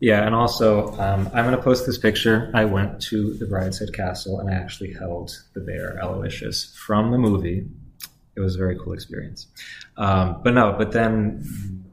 yeah, 0.00 0.24
and 0.24 0.34
also 0.34 0.88
um, 0.98 1.28
I'm 1.34 1.44
going 1.44 1.56
to 1.56 1.62
post 1.62 1.86
this 1.86 1.98
picture. 1.98 2.50
I 2.54 2.64
went 2.64 3.00
to 3.02 3.34
the 3.34 3.44
Brideshead 3.44 3.92
Castle 3.92 4.40
and 4.40 4.50
I 4.50 4.54
actually 4.54 4.94
held 4.94 5.30
the 5.52 5.60
bear 5.60 5.98
Aloysius 6.02 6.74
from 6.74 7.10
the 7.10 7.18
movie. 7.18 7.68
It 8.34 8.40
was 8.40 8.54
a 8.54 8.58
very 8.58 8.78
cool 8.78 8.94
experience. 8.94 9.46
Um, 9.98 10.40
but 10.42 10.54
no, 10.54 10.74
but 10.78 10.92
then 10.92 11.44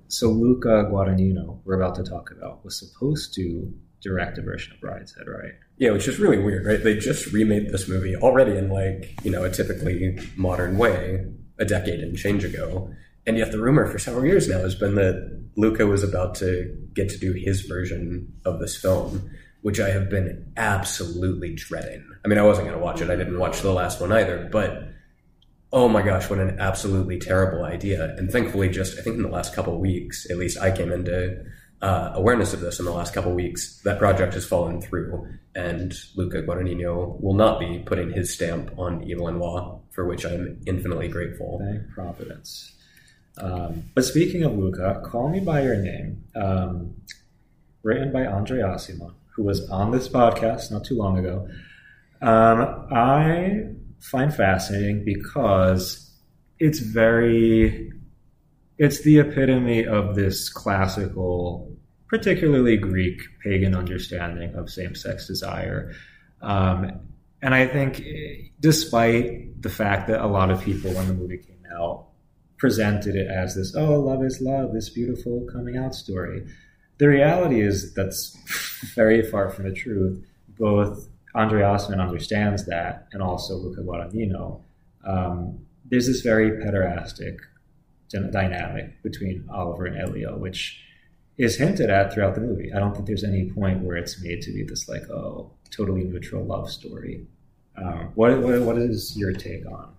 so 0.07 0.29
Luca 0.29 0.87
Guadagnino, 0.89 1.59
we're 1.65 1.79
about 1.79 1.95
to 1.95 2.03
talk 2.03 2.31
about, 2.31 2.63
was 2.63 2.79
supposed 2.79 3.33
to 3.35 3.73
direct 4.01 4.37
a 4.37 4.41
version 4.41 4.73
of 4.73 4.79
Brideshead, 4.79 5.27
right? 5.27 5.53
Yeah, 5.77 5.91
which 5.91 6.07
is 6.07 6.19
really 6.19 6.37
weird, 6.37 6.65
right? 6.65 6.83
They 6.83 6.97
just 6.97 7.31
remade 7.33 7.69
this 7.69 7.87
movie 7.87 8.15
already 8.15 8.57
in 8.57 8.69
like, 8.69 9.13
you 9.23 9.31
know, 9.31 9.43
a 9.43 9.49
typically 9.49 10.19
modern 10.35 10.77
way 10.77 11.25
a 11.59 11.65
decade 11.65 11.99
and 12.01 12.17
change 12.17 12.43
ago. 12.43 12.93
And 13.25 13.37
yet 13.37 13.51
the 13.51 13.59
rumor 13.59 13.85
for 13.87 13.99
several 13.99 14.25
years 14.25 14.47
now 14.47 14.59
has 14.59 14.75
been 14.75 14.95
that 14.95 15.45
Luca 15.57 15.85
was 15.85 16.03
about 16.03 16.35
to 16.35 16.75
get 16.93 17.09
to 17.09 17.17
do 17.17 17.33
his 17.33 17.61
version 17.61 18.31
of 18.45 18.59
this 18.59 18.77
film, 18.77 19.29
which 19.61 19.79
I 19.79 19.89
have 19.89 20.09
been 20.09 20.51
absolutely 20.55 21.55
dreading. 21.55 22.07
I 22.23 22.27
mean, 22.27 22.37
I 22.37 22.43
wasn't 22.43 22.67
going 22.67 22.77
to 22.77 22.83
watch 22.83 23.01
it. 23.01 23.09
I 23.09 23.15
didn't 23.15 23.39
watch 23.39 23.61
the 23.61 23.73
last 23.73 23.99
one 23.99 24.11
either, 24.11 24.47
but 24.51 24.89
oh 25.73 25.89
my 25.89 26.01
gosh, 26.01 26.29
what 26.29 26.39
an 26.39 26.59
absolutely 26.59 27.19
terrible 27.19 27.65
idea. 27.65 28.15
And 28.17 28.31
thankfully, 28.31 28.69
just 28.69 28.97
I 28.97 29.01
think 29.01 29.17
in 29.17 29.23
the 29.23 29.29
last 29.29 29.53
couple 29.53 29.77
weeks, 29.79 30.29
at 30.29 30.37
least 30.37 30.59
I 30.59 30.71
came 30.71 30.91
into 30.91 31.43
uh, 31.81 32.11
awareness 32.15 32.53
of 32.53 32.59
this 32.59 32.79
in 32.79 32.85
the 32.85 32.91
last 32.91 33.13
couple 33.13 33.33
weeks, 33.33 33.81
that 33.83 33.99
project 33.99 34.33
has 34.33 34.45
fallen 34.45 34.81
through, 34.81 35.27
and 35.55 35.93
Luca 36.15 36.41
Guadagnino 36.41 37.21
will 37.21 37.35
not 37.35 37.59
be 37.59 37.83
putting 37.85 38.11
his 38.11 38.33
stamp 38.33 38.71
on 38.77 39.09
Evelyn 39.09 39.39
Waugh, 39.39 39.79
for 39.91 40.05
which 40.05 40.25
I'm 40.25 40.59
infinitely 40.65 41.07
grateful. 41.07 41.59
Thank 41.63 41.89
Providence. 41.91 42.73
Um, 43.37 43.83
but 43.93 44.05
speaking 44.05 44.43
of 44.43 44.57
Luca, 44.57 45.01
Call 45.05 45.29
Me 45.29 45.39
By 45.39 45.61
Your 45.61 45.75
Name, 45.75 46.23
um, 46.35 46.95
written 47.83 48.11
by 48.11 48.25
Andre 48.25 48.61
Aciman, 48.61 49.13
who 49.35 49.43
was 49.43 49.69
on 49.69 49.91
this 49.91 50.09
podcast 50.09 50.71
not 50.71 50.83
too 50.83 50.95
long 50.95 51.19
ago, 51.19 51.47
um, 52.21 52.87
I 52.91 53.65
find 53.99 54.33
fascinating 54.33 55.05
because 55.05 56.11
it's 56.59 56.79
very 56.79 57.91
it's 58.77 59.01
the 59.01 59.19
epitome 59.19 59.85
of 59.85 60.15
this 60.15 60.49
classical, 60.49 61.75
particularly 62.07 62.77
Greek 62.77 63.21
pagan 63.43 63.75
understanding 63.75 64.53
of 64.55 64.69
same 64.69 64.95
sex 64.95 65.27
desire. 65.27 65.93
Um, 66.41 66.99
and 67.41 67.53
I 67.53 67.67
think, 67.67 68.03
despite 68.59 69.61
the 69.61 69.69
fact 69.69 70.07
that 70.07 70.21
a 70.21 70.27
lot 70.27 70.51
of 70.51 70.63
people, 70.63 70.91
when 70.93 71.07
the 71.07 71.13
movie 71.13 71.37
came 71.37 71.63
out, 71.75 72.07
presented 72.57 73.15
it 73.15 73.27
as 73.27 73.55
this, 73.55 73.75
oh, 73.75 73.99
love 73.99 74.23
is 74.23 74.41
love, 74.41 74.73
this 74.73 74.89
beautiful 74.89 75.47
coming 75.51 75.77
out 75.77 75.93
story, 75.93 76.45
the 76.97 77.07
reality 77.07 77.61
is 77.61 77.93
that's 77.93 78.35
very 78.95 79.21
far 79.23 79.49
from 79.49 79.65
the 79.65 79.73
truth. 79.73 80.23
Both 80.57 81.07
Andre 81.35 81.61
Aciman 81.61 82.01
understands 82.01 82.65
that, 82.65 83.07
and 83.11 83.21
also 83.21 83.55
Luca 83.55 83.81
Guadagnino. 83.81 84.61
Um, 85.05 85.59
there's 85.85 86.07
this 86.07 86.21
very 86.21 86.51
pederastic 86.51 87.37
dynamic 88.09 89.01
between 89.03 89.47
Oliver 89.51 89.85
and 89.85 89.97
Elio, 89.97 90.37
which 90.37 90.81
is 91.37 91.57
hinted 91.57 91.89
at 91.89 92.13
throughout 92.13 92.35
the 92.35 92.41
movie. 92.41 92.71
I 92.73 92.79
don't 92.79 92.93
think 92.93 93.05
there's 93.07 93.23
any 93.23 93.49
point 93.51 93.83
where 93.83 93.97
it's 93.97 94.21
made 94.21 94.41
to 94.43 94.51
be 94.51 94.63
this 94.63 94.89
like 94.89 95.09
oh 95.09 95.51
totally 95.71 96.03
neutral 96.03 96.43
love 96.43 96.69
story. 96.71 97.25
Um, 97.77 98.11
what, 98.15 98.39
what 98.41 98.61
what 98.61 98.77
is 98.77 99.15
your 99.15 99.33
take 99.33 99.65
on 99.67 99.93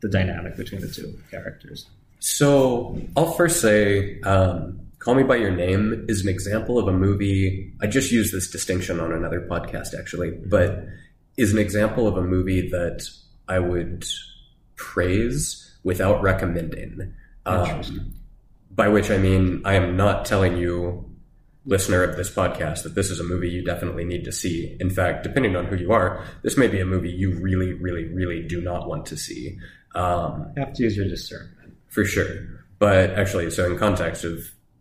the 0.00 0.08
dynamic 0.08 0.56
between 0.56 0.80
the 0.80 0.88
two 0.88 1.18
characters? 1.30 1.86
So 2.18 3.00
I'll 3.16 3.32
first 3.32 3.60
say, 3.60 4.20
um, 4.22 4.80
"Call 4.98 5.14
Me 5.14 5.22
by 5.22 5.36
Your 5.36 5.50
Name" 5.50 6.06
is 6.08 6.22
an 6.22 6.28
example 6.28 6.78
of 6.78 6.88
a 6.88 6.92
movie. 6.92 7.72
I 7.80 7.86
just 7.86 8.10
used 8.10 8.32
this 8.32 8.50
distinction 8.50 8.98
on 8.98 9.12
another 9.12 9.40
podcast 9.40 9.98
actually, 9.98 10.30
but 10.30 10.86
is 11.36 11.52
an 11.52 11.58
example 11.58 12.08
of 12.08 12.16
a 12.16 12.22
movie 12.22 12.68
that 12.70 13.08
I 13.48 13.58
would 13.58 14.06
praise 14.76 15.72
without 15.82 16.22
recommending. 16.22 17.14
Um, 17.46 18.14
by 18.70 18.88
which 18.88 19.10
I 19.10 19.18
mean, 19.18 19.62
I 19.64 19.74
am 19.74 19.96
not 19.96 20.24
telling 20.24 20.56
you, 20.56 21.10
listener 21.64 22.02
of 22.02 22.16
this 22.16 22.30
podcast, 22.30 22.82
that 22.82 22.94
this 22.94 23.10
is 23.10 23.20
a 23.20 23.24
movie 23.24 23.48
you 23.48 23.64
definitely 23.64 24.04
need 24.04 24.24
to 24.24 24.32
see. 24.32 24.76
In 24.80 24.90
fact, 24.90 25.22
depending 25.22 25.56
on 25.56 25.66
who 25.66 25.76
you 25.76 25.92
are, 25.92 26.24
this 26.42 26.56
may 26.56 26.68
be 26.68 26.80
a 26.80 26.86
movie 26.86 27.10
you 27.10 27.38
really, 27.40 27.72
really, 27.72 28.04
really 28.06 28.42
do 28.42 28.60
not 28.60 28.88
want 28.88 29.06
to 29.06 29.16
see. 29.16 29.58
Um, 29.94 30.52
you 30.56 30.64
have 30.64 30.74
to 30.74 30.82
use 30.82 30.96
your 30.96 31.08
discernment. 31.08 31.76
For 31.88 32.04
sure. 32.04 32.26
But 32.78 33.10
actually, 33.10 33.50
so 33.50 33.70
in 33.70 33.78
context 33.78 34.24
of 34.24 34.40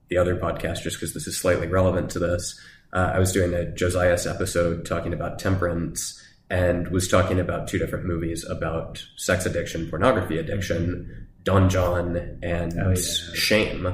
the 0.10 0.18
other 0.18 0.36
podcast, 0.36 0.82
just 0.82 0.98
because 0.98 1.14
this 1.14 1.28
is 1.28 1.40
slightly 1.40 1.68
relevant 1.68 2.10
to 2.12 2.20
this, 2.20 2.60
uh, 2.92 3.12
I 3.14 3.20
was 3.20 3.32
doing 3.32 3.54
a 3.54 3.66
Josias 3.66 4.30
episode 4.30 4.86
talking 4.86 5.14
about 5.14 5.40
temperance 5.40 6.22
and 6.50 6.88
was 6.90 7.08
talking 7.08 7.40
about 7.40 7.68
two 7.68 7.78
different 7.78 8.06
movies 8.06 8.46
about 8.48 9.04
sex 9.18 9.46
addiction, 9.46 9.90
pornography 9.90 10.38
addiction, 10.38 11.28
Don 11.44 11.70
Jon 11.70 12.40
and 12.42 12.74
Oh, 12.80 12.90
yeah. 12.90 12.96
Shame. 13.36 13.86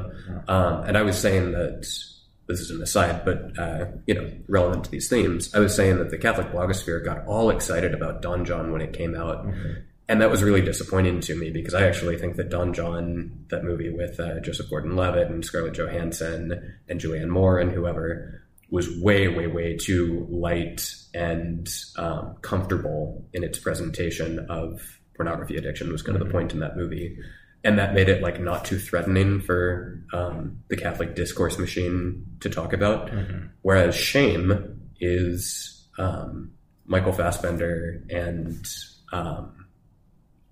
Um, 0.47 0.83
and 0.83 0.97
I 0.97 1.01
was 1.01 1.17
saying 1.17 1.51
that 1.53 1.81
this 2.47 2.59
is 2.61 2.71
an 2.71 2.81
aside, 2.81 3.23
but 3.25 3.57
uh, 3.59 3.85
you 4.07 4.15
know, 4.15 4.31
relevant 4.47 4.85
to 4.85 4.91
these 4.91 5.07
themes. 5.09 5.53
I 5.53 5.59
was 5.59 5.75
saying 5.75 5.97
that 5.99 6.09
the 6.09 6.17
Catholic 6.17 6.51
blogosphere 6.51 7.03
got 7.03 7.25
all 7.25 7.49
excited 7.51 7.93
about 7.93 8.21
Don 8.21 8.43
Jon 8.45 8.71
when 8.71 8.81
it 8.81 8.91
came 8.93 9.15
out, 9.15 9.45
and 10.07 10.21
that 10.21 10.31
was 10.31 10.41
really 10.41 10.61
disappointing 10.61 11.19
to 11.21 11.35
me 11.35 11.51
because 11.51 11.75
I 11.75 11.85
actually 11.87 12.17
think 12.17 12.35
that 12.37 12.49
Don 12.49 12.73
Jon, 12.73 13.45
that 13.49 13.63
movie 13.63 13.91
with 13.91 14.19
uh, 14.19 14.39
Joseph 14.39 14.67
Gordon-Levitt 14.69 15.29
and 15.29 15.45
Scarlett 15.45 15.73
Johansson 15.75 16.77
and 16.87 16.99
Julianne 16.99 17.29
Moore 17.29 17.59
and 17.59 17.71
whoever, 17.71 18.41
was 18.71 18.89
way, 18.99 19.27
way, 19.27 19.45
way 19.47 19.77
too 19.77 20.25
light 20.29 20.91
and 21.13 21.67
um, 21.97 22.35
comfortable 22.41 23.23
in 23.33 23.43
its 23.43 23.59
presentation 23.59 24.39
of 24.49 24.81
pornography 25.19 25.57
addiction. 25.57 25.91
Was 25.91 26.01
kind 26.01 26.17
of 26.19 26.25
the 26.25 26.31
point 26.31 26.53
in 26.53 26.61
that 26.61 26.77
movie 26.77 27.17
and 27.65 27.77
that 27.77 27.93
made 27.93 28.07
it 28.07 28.23
like 28.23 28.39
not 28.39 28.63
too 28.63 28.79
threatening 28.79 29.41
for 29.41 30.01
um, 30.13 30.59
the 30.69 30.77
Catholic 30.77 31.13
discourse 31.13 31.59
machine 31.59 32.25
to 32.39 32.49
talk 32.49 32.71
about. 32.71 33.11
Whereas 33.63 33.93
shame 33.95 34.79
is 35.01 35.85
um, 35.97 36.51
Michael 36.85 37.11
Fassbender 37.11 38.01
and 38.09 38.65
um, 39.11 39.65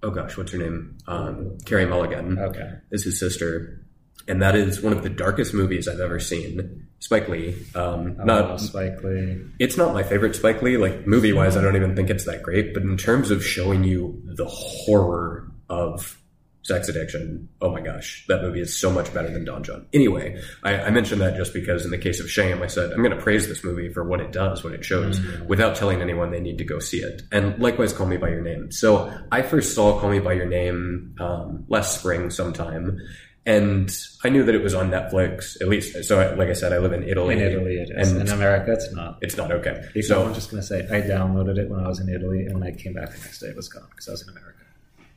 oh 0.03 0.09
gosh, 0.11 0.35
what's 0.35 0.51
her 0.51 0.57
name? 0.57 0.97
Um, 1.07 1.57
Carey 1.65 1.85
Mulligan 1.85 2.37
Okay. 2.37 2.73
is 2.91 3.05
his 3.05 3.17
sister, 3.17 3.85
and 4.27 4.41
that 4.41 4.55
is 4.55 4.81
one 4.81 4.93
of 4.93 5.03
the 5.03 5.09
darkest 5.09 5.53
movies 5.53 5.87
I've 5.87 5.99
ever 5.99 6.19
seen. 6.19 6.87
Spike 6.99 7.27
Lee, 7.29 7.55
um, 7.75 8.17
Oh, 8.19 8.23
not 8.23 8.59
Spike 8.59 9.03
Lee. 9.03 9.41
it's 9.59 9.77
not 9.77 9.93
my 9.93 10.03
favorite 10.03 10.35
Spike 10.35 10.61
Lee. 10.61 10.77
Like 10.77 11.05
movie 11.07 11.33
wise, 11.33 11.55
I 11.55 11.61
don't 11.61 11.75
even 11.75 11.95
think 11.95 12.09
it's 12.09 12.25
that 12.25 12.41
great. 12.43 12.73
But 12.73 12.83
in 12.83 12.97
terms 12.97 13.29
of 13.31 13.45
showing 13.45 13.83
you 13.83 14.21
the 14.25 14.45
horror 14.47 15.51
of 15.69 16.17
sex 16.63 16.89
addiction, 16.89 17.47
oh 17.61 17.71
my 17.71 17.79
gosh, 17.79 18.25
that 18.27 18.41
movie 18.41 18.59
is 18.59 18.77
so 18.77 18.91
much 18.91 19.13
better 19.13 19.31
than 19.31 19.45
Don 19.45 19.63
Jon. 19.63 19.85
Anyway, 19.93 20.41
I, 20.63 20.77
I 20.81 20.89
mentioned 20.89 21.21
that 21.21 21.37
just 21.37 21.53
because 21.53 21.85
in 21.85 21.91
the 21.91 21.97
case 21.97 22.19
of 22.19 22.29
Shame, 22.29 22.61
I 22.61 22.67
said 22.67 22.91
I'm 22.91 22.97
going 23.03 23.15
to 23.15 23.21
praise 23.21 23.47
this 23.47 23.63
movie 23.63 23.93
for 23.93 24.03
what 24.03 24.19
it 24.19 24.31
does, 24.33 24.63
what 24.65 24.73
it 24.73 24.83
shows, 24.83 25.21
without 25.47 25.75
telling 25.77 26.01
anyone 26.01 26.31
they 26.31 26.41
need 26.41 26.57
to 26.57 26.65
go 26.65 26.79
see 26.79 26.97
it. 26.97 27.21
And 27.31 27.57
likewise, 27.59 27.93
Call 27.93 28.07
Me 28.07 28.17
by 28.17 28.29
Your 28.29 28.41
Name. 28.41 28.71
So 28.71 29.13
I 29.31 29.43
first 29.43 29.75
saw 29.75 29.97
Call 29.99 30.09
Me 30.09 30.19
by 30.19 30.33
Your 30.33 30.45
Name 30.47 31.15
um, 31.19 31.63
last 31.69 31.99
spring 31.99 32.29
sometime. 32.31 32.99
And 33.47 33.89
I 34.25 34.29
knew 34.29 34.43
that 34.43 34.53
it 34.53 34.61
was 34.61 34.73
on 34.75 34.91
Netflix, 34.91 35.59
at 35.61 35.69
least. 35.69 36.03
So, 36.03 36.19
I, 36.19 36.33
like 36.35 36.49
I 36.49 36.53
said, 36.53 36.73
I 36.73 36.79
live 36.79 36.91
in 36.91 37.03
Italy. 37.07 37.33
In 37.35 37.41
Italy, 37.41 37.75
it 37.77 37.89
is. 37.97 38.11
And 38.11 38.21
in 38.27 38.33
America, 38.33 38.73
it's 38.73 38.91
not. 38.93 39.17
it's 39.21 39.37
not 39.37 39.51
okay. 39.53 39.81
So 39.95 40.01
So 40.01 40.25
I'm 40.25 40.33
just 40.33 40.51
going 40.51 40.61
to 40.61 40.67
say 40.67 40.81
I 40.91 41.01
downloaded 41.01 41.57
it 41.57 41.69
when 41.69 41.79
I 41.79 41.87
was 41.87 41.99
in 42.01 42.09
Italy, 42.09 42.45
and 42.45 42.59
when 42.59 42.63
I 42.63 42.71
came 42.75 42.93
back 42.93 43.09
the 43.11 43.17
next 43.19 43.39
day, 43.39 43.47
it 43.47 43.55
was 43.55 43.69
gone 43.69 43.87
because 43.89 44.09
I 44.09 44.11
was 44.11 44.21
in 44.23 44.29
America. 44.29 44.59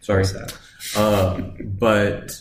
sorry, 0.00 0.24
Sad. 0.24 0.52
um, 0.96 1.56
but 1.78 2.32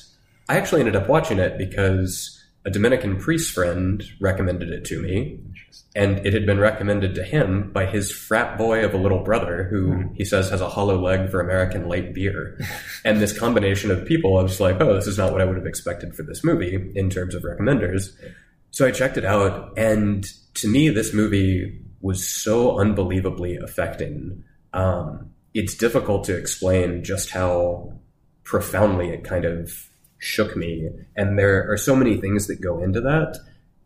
I 0.47 0.57
actually 0.57 0.81
ended 0.81 0.95
up 0.95 1.09
watching 1.09 1.39
it 1.39 1.57
because 1.57 2.38
a 2.69 2.71
Dominican 2.71 3.17
priest 3.17 3.51
friend 3.51 4.03
recommended 4.21 4.69
it 4.69 4.85
to 4.85 5.01
me, 5.01 5.39
and 5.95 6.23
it 6.23 6.33
had 6.33 6.45
been 6.45 6.59
recommended 6.59 7.15
to 7.15 7.23
him 7.23 7.71
by 7.71 7.87
his 7.87 8.11
frat 8.11 8.59
boy 8.59 8.85
of 8.85 8.93
a 8.93 8.97
little 8.97 9.23
brother 9.23 9.63
who 9.63 10.07
he 10.13 10.23
says 10.23 10.51
has 10.51 10.61
a 10.61 10.69
hollow 10.69 11.01
leg 11.01 11.31
for 11.31 11.41
American 11.41 11.89
light 11.89 12.13
beer. 12.13 12.59
and 13.03 13.19
this 13.19 13.35
combination 13.35 13.89
of 13.89 14.05
people, 14.05 14.37
I 14.37 14.43
was 14.43 14.59
like, 14.59 14.79
oh, 14.79 14.93
this 14.93 15.07
is 15.07 15.17
not 15.17 15.31
what 15.31 15.41
I 15.41 15.45
would 15.45 15.55
have 15.55 15.65
expected 15.65 16.15
for 16.15 16.21
this 16.21 16.43
movie 16.43 16.91
in 16.93 17.09
terms 17.09 17.33
of 17.33 17.41
recommenders. 17.41 18.11
So 18.69 18.85
I 18.85 18.91
checked 18.91 19.17
it 19.17 19.25
out, 19.25 19.75
and 19.75 20.23
to 20.53 20.67
me, 20.67 20.89
this 20.89 21.11
movie 21.11 21.81
was 22.01 22.23
so 22.23 22.79
unbelievably 22.79 23.57
affecting. 23.57 24.43
Um, 24.73 25.31
it's 25.55 25.73
difficult 25.73 26.25
to 26.25 26.37
explain 26.37 27.03
just 27.03 27.31
how 27.31 27.93
profoundly 28.43 29.09
it 29.09 29.23
kind 29.23 29.45
of 29.45 29.88
shook 30.19 30.55
me. 30.55 30.89
And 31.15 31.37
there 31.39 31.69
are 31.71 31.77
so 31.77 31.95
many 31.95 32.17
things 32.17 32.47
that 32.47 32.61
go 32.61 32.81
into 32.83 33.01
that. 33.01 33.37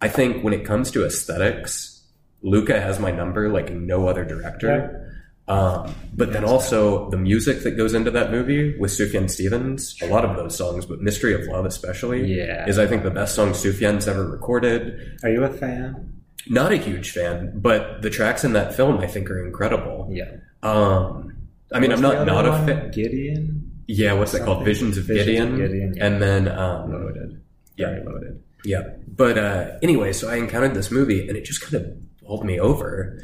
I 0.02 0.10
think 0.10 0.44
when 0.44 0.54
it 0.54 0.66
comes 0.66 0.92
to 0.92 1.06
aesthetics, 1.06 2.04
Luca 2.42 2.80
has 2.82 3.00
my 3.00 3.12
number 3.12 3.50
like 3.50 3.72
no 3.72 4.08
other 4.08 4.26
director. 4.26 5.00
Um, 5.48 5.94
but 6.14 6.32
then 6.32 6.46
also 6.46 7.10
the 7.10 7.18
music 7.18 7.64
that 7.64 7.72
goes 7.72 7.94
into 7.94 8.12
that 8.12 8.32
movie 8.32 8.78
with 8.80 8.92
Sufjan 8.92 9.30
Stevens, 9.30 9.98
a 10.02 10.08
lot 10.08 10.24
of 10.24 10.38
those 10.38 10.58
songs, 10.58 10.86
but 10.86 11.02
Mystery 11.02 11.34
of 11.34 11.42
Love 11.48 11.66
especially, 11.66 12.34
Yeah. 12.38 12.66
is 12.68 12.80
I 12.80 12.88
think 12.88 13.04
the 13.04 13.12
best 13.12 13.36
song 13.36 13.52
Sufjan's 13.52 14.08
ever 14.08 14.26
recorded. 14.30 15.18
Are 15.24 15.30
you 15.30 15.44
a 15.44 15.50
fan? 15.50 16.14
Not 16.50 16.72
a 16.72 16.78
huge 16.78 17.12
fan, 17.12 17.52
but 17.56 18.02
the 18.02 18.10
tracks 18.10 18.44
in 18.46 18.54
that 18.54 18.74
film 18.74 19.00
I 19.00 19.08
think 19.08 19.30
are 19.30 19.46
incredible. 19.46 20.10
Yeah. 20.12 20.32
Um, 20.62 21.36
I 21.74 21.80
mean, 21.80 21.92
I'm 21.92 22.02
not 22.02 22.26
not 22.26 22.46
a 22.46 22.52
fan. 22.66 22.92
Gideon. 22.92 23.63
Yeah, 23.88 24.14
what's 24.14 24.32
that 24.32 24.44
called? 24.46 24.64
Visions 24.66 24.98
of 24.98 25.06
Visions 25.06 25.28
of 25.28 25.58
Gideon. 25.58 25.58
Gideon, 25.58 25.94
yeah. 25.96 26.06
And 26.06 26.22
then, 26.22 26.48
um, 26.48 26.92
Loaded. 26.92 27.42
Yeah. 27.76 27.90
Very 27.90 28.06
loaded. 28.06 28.44
yeah. 28.66 28.82
But 29.08 29.38
uh, 29.38 29.72
anyway, 29.82 30.14
so 30.14 30.30
I 30.30 30.36
encountered 30.36 30.74
this 30.76 30.92
movie, 30.92 31.28
and 31.28 31.36
it 31.38 31.44
just 31.46 31.62
kind 31.62 31.84
of 31.84 32.22
bowled 32.22 32.46
me 32.46 32.60
over. 32.60 33.20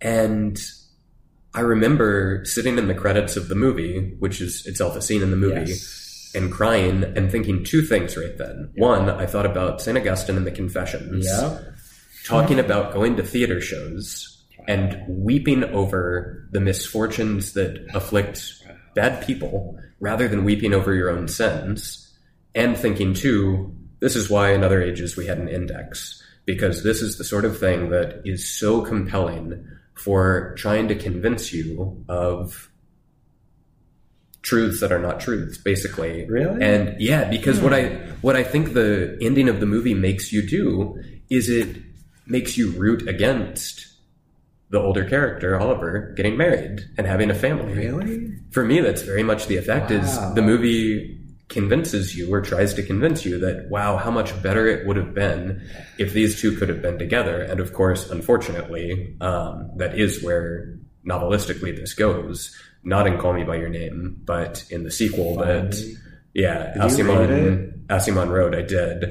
And 0.00 0.60
I 1.54 1.60
remember 1.60 2.44
sitting 2.44 2.78
in 2.78 2.88
the 2.88 2.94
credits 2.94 3.36
of 3.36 3.48
the 3.48 3.54
movie, 3.54 4.14
which 4.18 4.40
is 4.40 4.66
itself 4.66 4.96
a 4.96 5.02
scene 5.02 5.22
in 5.22 5.30
the 5.30 5.36
movie, 5.36 5.70
Yes. 5.70 6.32
and 6.34 6.50
crying 6.50 7.04
and 7.16 7.30
thinking 7.30 7.62
two 7.64 7.82
things 7.82 8.16
right 8.16 8.36
then. 8.38 8.70
One, 8.76 9.08
I 9.08 9.26
thought 9.26 9.46
about 9.46 9.80
St. 9.80 9.96
Augustine 9.96 10.36
and 10.36 10.46
the 10.46 10.50
Confessions. 10.50 11.26
Yeah. 11.26 11.58
talking 12.24 12.58
about 12.60 12.92
going 12.92 13.16
to 13.16 13.22
theater 13.24 13.60
shows 13.60 14.28
and 14.68 14.96
weeping 15.08 15.64
over 15.64 16.48
the 16.52 16.60
misfortunes 16.60 17.52
that 17.54 17.84
afflict 17.94 18.61
bad 18.94 19.24
people 19.26 19.78
rather 20.00 20.28
than 20.28 20.44
weeping 20.44 20.74
over 20.74 20.94
your 20.94 21.10
own 21.10 21.28
sins 21.28 22.12
and 22.54 22.76
thinking 22.76 23.14
too 23.14 23.74
this 24.00 24.16
is 24.16 24.28
why 24.28 24.52
in 24.52 24.64
other 24.64 24.82
ages 24.82 25.16
we 25.16 25.26
had 25.26 25.38
an 25.38 25.48
index 25.48 26.22
because 26.44 26.82
this 26.82 27.00
is 27.02 27.18
the 27.18 27.24
sort 27.24 27.44
of 27.44 27.58
thing 27.58 27.90
that 27.90 28.20
is 28.24 28.48
so 28.48 28.82
compelling 28.82 29.64
for 29.94 30.54
trying 30.58 30.88
to 30.88 30.94
convince 30.94 31.52
you 31.52 32.04
of 32.08 32.68
truths 34.42 34.80
that 34.80 34.90
are 34.90 34.98
not 34.98 35.20
truths 35.20 35.56
basically 35.56 36.26
Really? 36.28 36.62
and 36.62 37.00
yeah 37.00 37.24
because 37.24 37.60
what 37.60 37.72
hmm. 37.72 37.86
i 37.86 38.12
what 38.22 38.36
i 38.36 38.42
think 38.42 38.74
the 38.74 39.16
ending 39.20 39.48
of 39.48 39.60
the 39.60 39.66
movie 39.66 39.94
makes 39.94 40.32
you 40.32 40.46
do 40.46 41.00
is 41.30 41.48
it 41.48 41.76
makes 42.26 42.56
you 42.56 42.72
root 42.72 43.08
against 43.08 43.91
the 44.72 44.80
older 44.80 45.04
character 45.04 45.58
oliver 45.60 46.12
getting 46.16 46.36
married 46.36 46.80
and 46.98 47.06
having 47.06 47.30
a 47.30 47.34
family 47.34 47.74
Really? 47.74 48.32
for 48.50 48.64
me 48.64 48.80
that's 48.80 49.02
very 49.02 49.22
much 49.22 49.46
the 49.46 49.56
effect 49.58 49.90
Wow. 49.90 49.98
is 49.98 50.34
the 50.34 50.42
movie 50.42 51.18
convinces 51.48 52.16
you 52.16 52.32
or 52.32 52.40
tries 52.40 52.72
to 52.74 52.82
convince 52.82 53.24
you 53.26 53.38
that 53.40 53.68
wow 53.68 53.98
how 53.98 54.10
much 54.10 54.30
better 54.42 54.66
it 54.66 54.86
would 54.86 54.96
have 54.96 55.12
been 55.14 55.60
if 55.98 56.14
these 56.14 56.40
two 56.40 56.56
could 56.56 56.68
have 56.70 56.80
been 56.80 56.98
together 56.98 57.42
and 57.42 57.60
of 57.60 57.74
course 57.74 58.10
unfortunately 58.10 59.14
um, 59.20 59.70
that 59.76 59.98
is 59.98 60.22
where 60.22 60.74
novelistically 61.06 61.76
this 61.76 61.92
goes 61.94 62.56
not 62.84 63.06
in 63.06 63.18
call 63.18 63.34
me 63.34 63.44
by 63.44 63.56
your 63.56 63.68
name 63.68 64.16
but 64.24 64.64
in 64.70 64.82
the 64.84 64.90
sequel 64.90 65.36
that. 65.36 65.72
Yeah 66.34 66.72
Did 66.72 66.98
you 66.98 67.04
Aciman, 67.04 67.86
Aciman 67.88 68.30
wrote 68.30 68.54
I 68.54 68.62
did 68.62 69.02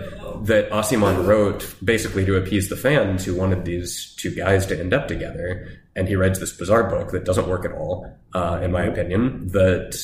that 0.46 0.70
Aciman 0.72 1.28
wrote 1.28 1.76
basically 1.84 2.26
to 2.26 2.36
appease 2.36 2.70
the 2.70 2.76
fans 2.76 3.26
who 3.26 3.36
wanted 3.36 3.66
these 3.66 4.16
two 4.18 4.34
guys 4.34 4.66
to 4.68 4.80
end 4.80 4.94
up 4.94 5.08
together 5.08 5.68
and 5.96 6.08
he 6.08 6.16
writes 6.16 6.40
this 6.40 6.56
bizarre 6.56 6.90
book 6.90 7.12
that 7.12 7.26
doesn't 7.26 7.48
work 7.48 7.66
at 7.66 7.74
all 7.74 8.18
uh, 8.34 8.60
in 8.64 8.72
my 8.72 8.84
opinion 8.84 9.48
that 9.50 9.96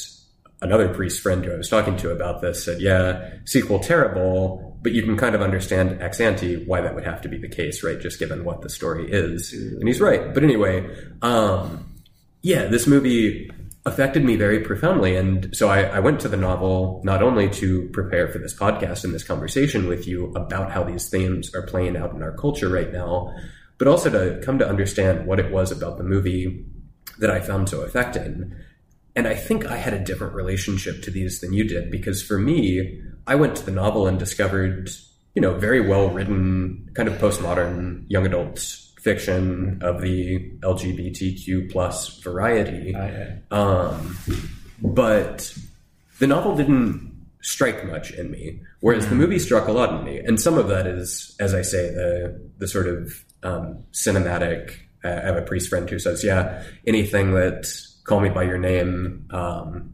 another 0.62 0.94
priest 0.94 1.22
friend 1.22 1.44
who 1.46 1.54
I 1.54 1.58
was 1.58 1.70
talking 1.70 1.98
to 1.98 2.12
about 2.12 2.42
this 2.42 2.64
said, 2.64 2.82
yeah, 2.82 3.32
sequel 3.46 3.80
terrible, 3.80 4.78
but 4.82 4.92
you 4.92 5.04
can 5.04 5.18
kind 5.18 5.36
of 5.36 5.42
understand 5.42 6.02
ex 6.02 6.20
ante 6.20 6.64
why 6.66 6.82
that 6.82 6.96
would 6.96 7.04
have 7.04 7.22
to 7.22 7.30
be 7.30 7.38
the 7.38 7.48
case, 7.48 7.84
right? 7.84 8.00
Just 8.00 8.20
given 8.20 8.44
what 8.44 8.62
the 8.62 8.70
story 8.70 9.12
is. 9.12 9.54
And 9.54 9.88
he's 9.88 10.02
right. 10.02 10.34
But 10.34 10.44
anyway, 10.44 10.88
um, 11.22 11.94
yeah, 12.42 12.66
this 12.66 12.88
movie 12.88 13.52
affected 13.88 14.26
me 14.26 14.36
very 14.36 14.60
profoundly. 14.60 15.16
And 15.16 15.56
so 15.56 15.70
I, 15.70 15.84
I 15.84 16.00
went 16.00 16.20
to 16.20 16.28
the 16.28 16.36
novel 16.36 17.02
not 17.06 17.24
only 17.24 17.50
to 17.52 17.88
prepare 17.94 18.28
for 18.28 18.38
this 18.38 18.54
podcast 18.54 19.06
and 19.06 19.14
this 19.14 19.24
conversation 19.24 19.88
with 19.88 20.06
you 20.06 20.34
about 20.36 20.72
how 20.72 20.84
these 20.84 21.10
themes 21.10 21.56
are 21.56 21.62
playing 21.62 21.96
out 21.96 22.14
in 22.14 22.22
our 22.22 22.34
culture 22.34 22.68
right 22.68 22.92
now, 22.92 23.34
but 23.78 23.88
also 23.88 24.10
to 24.10 24.46
come 24.46 24.60
to 24.60 24.68
understand 24.68 25.26
what 25.26 25.40
it 25.40 25.54
was 25.54 25.72
about 25.72 25.98
the 25.98 26.04
movie 26.04 26.66
that 27.20 27.32
I 27.32 27.40
found 27.40 27.70
so 27.70 27.82
affecting. 27.82 28.54
And 29.16 29.26
I 29.26 29.36
think 29.36 29.66
I 29.66 29.78
had 29.78 29.94
a 29.94 30.04
different 30.04 30.36
relationship 30.36 31.02
to 31.04 31.12
these 31.12 31.40
than 31.40 31.54
you 31.54 31.64
did 31.64 31.90
because 31.90 32.22
for 32.22 32.38
me, 32.38 33.02
I 33.26 33.36
went 33.36 33.56
to 33.56 33.66
the 33.66 33.72
novel 33.72 34.06
and 34.06 34.20
discovered, 34.20 34.90
you 35.34 35.42
know, 35.42 35.56
very 35.56 35.80
well 35.80 36.10
written, 36.10 36.90
kind 36.94 37.08
of 37.08 37.16
postmodern 37.20 38.04
young 38.10 38.26
adult 38.26 38.87
fiction 39.08 39.80
of 39.82 40.02
the 40.02 40.52
LGBTQ 40.60 41.72
plus 41.72 42.20
variety. 42.20 42.94
I, 42.94 43.38
Um, 43.52 44.18
but 44.82 45.58
the 46.20 46.28
novel 46.28 46.58
didn't 46.58 47.16
strike 47.42 47.86
much 47.86 48.12
in 48.12 48.30
me, 48.32 48.60
whereas 48.82 49.08
the 49.08 49.16
movie 49.16 49.40
struck 49.40 49.70
a 49.70 49.72
lot 49.72 49.98
in 49.98 50.04
me. 50.04 50.18
And 50.20 50.42
some 50.42 50.58
of 50.58 50.68
that 50.68 50.86
is, 50.88 51.34
as 51.40 51.54
I 51.54 51.62
say, 51.62 51.90
the 51.90 52.38
the 52.58 52.68
sort 52.68 52.88
of 52.88 53.24
um, 53.44 53.84
cinematic. 53.94 54.74
I 55.06 55.10
have 55.10 55.38
a 55.38 55.42
priest 55.42 55.70
friend 55.70 55.90
who 55.90 56.00
says, 56.00 56.22
"Yeah, 56.22 56.62
anything 56.86 57.32
that 57.36 57.66
call 58.04 58.20
me 58.20 58.28
by 58.28 58.44
your 58.44 58.58
name 58.58 59.26
um, 59.30 59.94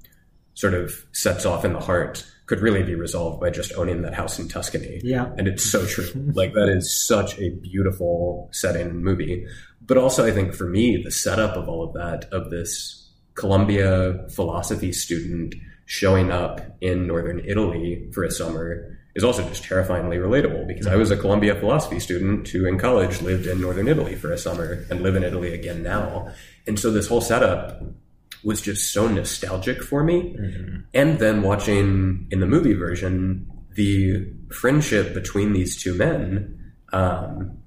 sort 0.56 0.74
of 0.74 1.06
sets 1.12 1.46
off 1.46 1.64
in 1.66 1.74
the 1.74 1.80
heart 1.80 2.26
could 2.46 2.60
really 2.60 2.84
be 2.84 2.96
resolved 2.96 3.40
by 3.40 3.50
just 3.50 3.74
owning 3.74 4.02
that 4.02 4.14
house 4.14 4.38
in 4.38 4.48
Tuscany. 4.48 5.00
Yeah. 5.04 5.32
And 5.38 5.48
it's 5.48 5.64
so 5.64 5.86
true. 5.86 6.06
like 6.34 6.54
that 6.54 6.70
is 6.70 6.94
such 6.94 7.40
a 7.40 7.50
beautiful 7.50 8.50
setting 8.52 8.88
and 8.88 9.04
movie. 9.04 9.46
But 9.82 9.98
also 9.98 10.26
I 10.26 10.32
think 10.32 10.54
for 10.54 10.68
me, 10.68 11.02
the 11.04 11.12
setup 11.12 11.56
of 11.56 11.70
all 11.70 11.84
of 11.84 11.94
that, 11.94 12.26
of 12.34 12.50
this 12.50 13.12
Columbia 13.36 14.28
philosophy 14.30 14.92
student 14.92 15.56
showing 15.86 16.32
up 16.32 16.62
in 16.82 17.08
northern 17.08 17.42
Italy 17.46 18.10
for 18.14 18.24
a 18.24 18.32
summer 18.32 19.00
is 19.16 19.24
also 19.24 19.48
just 19.48 19.64
terrifyingly 19.64 20.18
relatable 20.18 20.68
because 20.68 20.88
I 20.88 20.92
mm-hmm. 20.92 21.00
was 21.00 21.12
a 21.12 21.18
Columbia 21.18 21.56
philosophy 21.56 22.00
student 22.00 22.48
who 22.48 22.66
in 22.66 22.80
college 22.80 23.22
lived 23.22 23.46
in 23.46 23.62
northern 23.62 23.88
Italy 23.88 24.16
for 24.16 24.32
a 24.32 24.38
summer 24.38 24.86
and 24.90 25.02
live 25.02 25.16
in 25.16 25.24
Italy 25.24 25.54
again 25.54 25.84
now. 25.84 26.34
And 26.66 26.80
so 26.80 26.92
this 26.92 27.08
whole 27.08 27.22
setup 27.22 27.84
was 28.44 28.62
just 28.62 28.94
so 28.94 29.08
nostalgic 29.08 29.82
for 29.82 30.04
me. 30.04 30.36
Mm-hmm. 30.38 30.80
And 30.94 31.20
then 31.20 31.42
watching 31.42 32.28
in 32.32 32.40
the 32.40 32.46
movie 32.46 32.74
version 32.74 33.50
the 33.76 34.32
friendship 34.52 35.14
between 35.14 35.54
these 35.54 35.82
two 35.82 35.94
men, 35.94 36.74
um, 36.92 37.58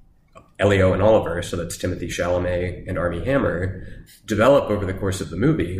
Elio 0.59 0.93
and 0.93 1.03
Oliver, 1.03 1.41
so 1.41 1.55
that's 1.55 1.77
Timothée 1.77 2.07
Chalamet 2.07 2.87
and 2.87 2.97
Armie 2.97 3.23
Hammer, 3.25 3.85
develop 4.25 4.69
over 4.69 4.85
the 4.85 4.93
course 4.93 5.21
of 5.21 5.29
the 5.29 5.37
movie, 5.37 5.79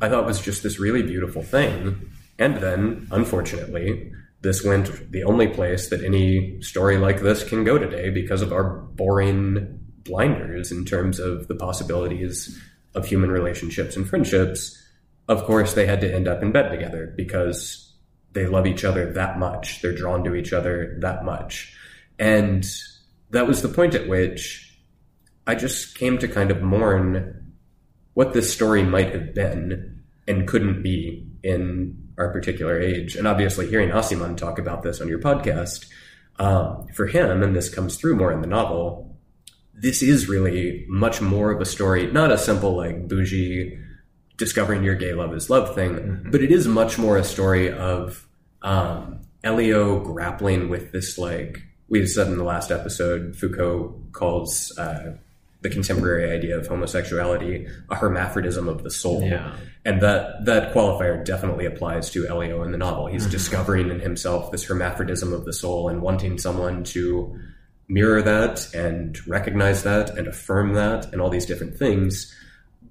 I 0.00 0.08
thought 0.08 0.26
was 0.26 0.40
just 0.40 0.62
this 0.62 0.80
really 0.80 1.02
beautiful 1.02 1.42
thing. 1.42 2.10
And 2.38 2.56
then, 2.56 3.06
unfortunately, 3.10 4.12
this 4.40 4.64
went 4.64 5.10
the 5.10 5.24
only 5.24 5.48
place 5.48 5.90
that 5.90 6.04
any 6.04 6.60
story 6.62 6.96
like 6.96 7.20
this 7.20 7.44
can 7.44 7.64
go 7.64 7.78
today 7.78 8.10
because 8.10 8.42
of 8.42 8.52
our 8.52 8.64
boring 8.64 9.80
blinders 10.04 10.72
in 10.72 10.84
terms 10.84 11.18
of 11.18 11.48
the 11.48 11.54
possibilities 11.54 12.60
of 12.94 13.06
human 13.06 13.30
relationships 13.30 13.96
and 13.96 14.08
friendships. 14.08 14.82
Of 15.28 15.44
course, 15.44 15.74
they 15.74 15.86
had 15.86 16.00
to 16.00 16.12
end 16.12 16.26
up 16.26 16.42
in 16.42 16.52
bed 16.52 16.70
together 16.70 17.12
because 17.16 17.92
they 18.32 18.46
love 18.46 18.66
each 18.66 18.84
other 18.84 19.12
that 19.12 19.38
much. 19.38 19.82
They're 19.82 19.94
drawn 19.94 20.24
to 20.24 20.34
each 20.34 20.52
other 20.52 20.96
that 21.00 21.24
much. 21.24 21.74
And 22.18 22.66
that 23.30 23.46
was 23.46 23.62
the 23.62 23.68
point 23.68 23.94
at 23.94 24.08
which 24.08 24.78
I 25.46 25.54
just 25.54 25.96
came 25.96 26.18
to 26.18 26.28
kind 26.28 26.50
of 26.50 26.62
mourn 26.62 27.54
what 28.14 28.32
this 28.32 28.52
story 28.52 28.82
might 28.82 29.12
have 29.12 29.34
been 29.34 30.02
and 30.26 30.46
couldn't 30.46 30.82
be 30.82 31.26
in 31.42 32.08
our 32.18 32.32
particular 32.32 32.80
age. 32.80 33.16
And 33.16 33.26
obviously, 33.26 33.68
hearing 33.68 33.90
Aciman 33.90 34.36
talk 34.36 34.58
about 34.58 34.82
this 34.82 35.00
on 35.00 35.08
your 35.08 35.20
podcast, 35.20 35.86
um, 36.38 36.86
for 36.94 37.06
him, 37.06 37.42
and 37.42 37.54
this 37.54 37.72
comes 37.72 37.96
through 37.96 38.16
more 38.16 38.32
in 38.32 38.40
the 38.40 38.46
novel, 38.46 39.17
this 39.80 40.02
is 40.02 40.28
really 40.28 40.84
much 40.88 41.20
more 41.20 41.50
of 41.50 41.60
a 41.60 41.64
story, 41.64 42.10
not 42.10 42.32
a 42.32 42.38
simple 42.38 42.76
like 42.76 43.08
bougie 43.08 43.78
discovering 44.36 44.84
your 44.84 44.94
gay 44.94 45.12
love 45.12 45.34
is 45.34 45.50
love 45.50 45.74
thing, 45.74 45.94
mm-hmm. 45.94 46.30
but 46.30 46.42
it 46.42 46.50
is 46.50 46.66
much 46.66 46.98
more 46.98 47.16
a 47.16 47.24
story 47.24 47.70
of 47.70 48.26
um, 48.62 49.20
Elio 49.44 50.00
grappling 50.00 50.68
with 50.68 50.92
this 50.92 51.18
like 51.18 51.62
we 51.88 52.06
said 52.06 52.28
in 52.28 52.38
the 52.38 52.44
last 52.44 52.70
episode. 52.70 53.36
Foucault 53.36 53.94
calls 54.12 54.76
uh, 54.78 55.16
the 55.60 55.70
contemporary 55.70 56.30
idea 56.30 56.56
of 56.56 56.66
homosexuality 56.66 57.66
a 57.90 57.96
hermaphrodism 57.96 58.68
of 58.68 58.84
the 58.84 58.90
soul. 58.90 59.22
Yeah. 59.22 59.56
And 59.84 60.00
that 60.02 60.44
that 60.44 60.72
qualifier 60.72 61.24
definitely 61.24 61.66
applies 61.66 62.10
to 62.10 62.26
Elio 62.26 62.62
in 62.62 62.72
the 62.72 62.78
novel. 62.78 63.06
He's 63.06 63.22
mm-hmm. 63.22 63.32
discovering 63.32 63.90
in 63.90 64.00
himself 64.00 64.52
this 64.52 64.64
hermaphrodism 64.64 65.32
of 65.32 65.44
the 65.44 65.52
soul 65.52 65.88
and 65.88 66.00
wanting 66.00 66.38
someone 66.38 66.84
to 66.84 67.38
mirror 67.88 68.22
that 68.22 68.72
and 68.74 69.26
recognize 69.26 69.82
that 69.82 70.10
and 70.16 70.26
affirm 70.26 70.74
that 70.74 71.12
and 71.12 71.20
all 71.20 71.30
these 71.30 71.46
different 71.46 71.76
things. 71.76 72.34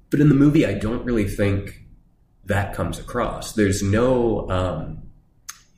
But 0.10 0.20
in 0.20 0.30
the 0.30 0.36
movie, 0.36 0.66
I 0.66 0.74
don't 0.74 1.06
really 1.06 1.28
think 1.28 1.82
that 2.46 2.74
comes 2.74 2.98
across. 2.98 3.54
There's 3.54 3.84
no 3.84 4.50
um, 4.50 5.04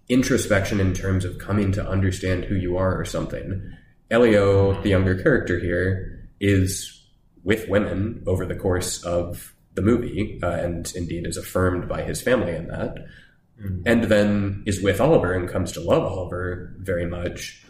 introspection 0.08 0.80
in 0.80 0.94
terms 0.94 1.26
of 1.26 1.38
coming 1.38 1.72
to 1.74 1.88
understand 1.88 2.46
who 2.46 2.56
you 2.56 2.78
are 2.78 3.00
or 3.00 3.06
something. 3.06 3.76
Elio, 4.12 4.82
the 4.82 4.90
younger 4.90 5.22
character 5.22 5.60
here, 5.60 6.30
is 6.40 7.04
with 7.44 7.68
women 7.70 8.24
over 8.26 8.46
the 8.46 8.56
course 8.56 9.04
of 9.04 9.54
the 9.74 9.82
movie, 9.82 10.40
uh, 10.42 10.52
and 10.52 10.92
indeed 10.96 11.28
is 11.28 11.38
affirmed 11.38 11.88
by 11.88 12.02
his 12.02 12.22
family 12.22 12.56
in 12.56 12.68
that. 12.68 12.98
Mm-hmm. 13.62 13.82
And 13.86 14.04
then 14.06 14.64
is 14.66 14.82
with 14.82 15.02
Oliver 15.02 15.34
and 15.34 15.50
comes 15.50 15.72
to 15.74 15.82
love 15.82 16.04
Oliver 16.04 16.74
very 16.80 17.06
much. 17.06 17.64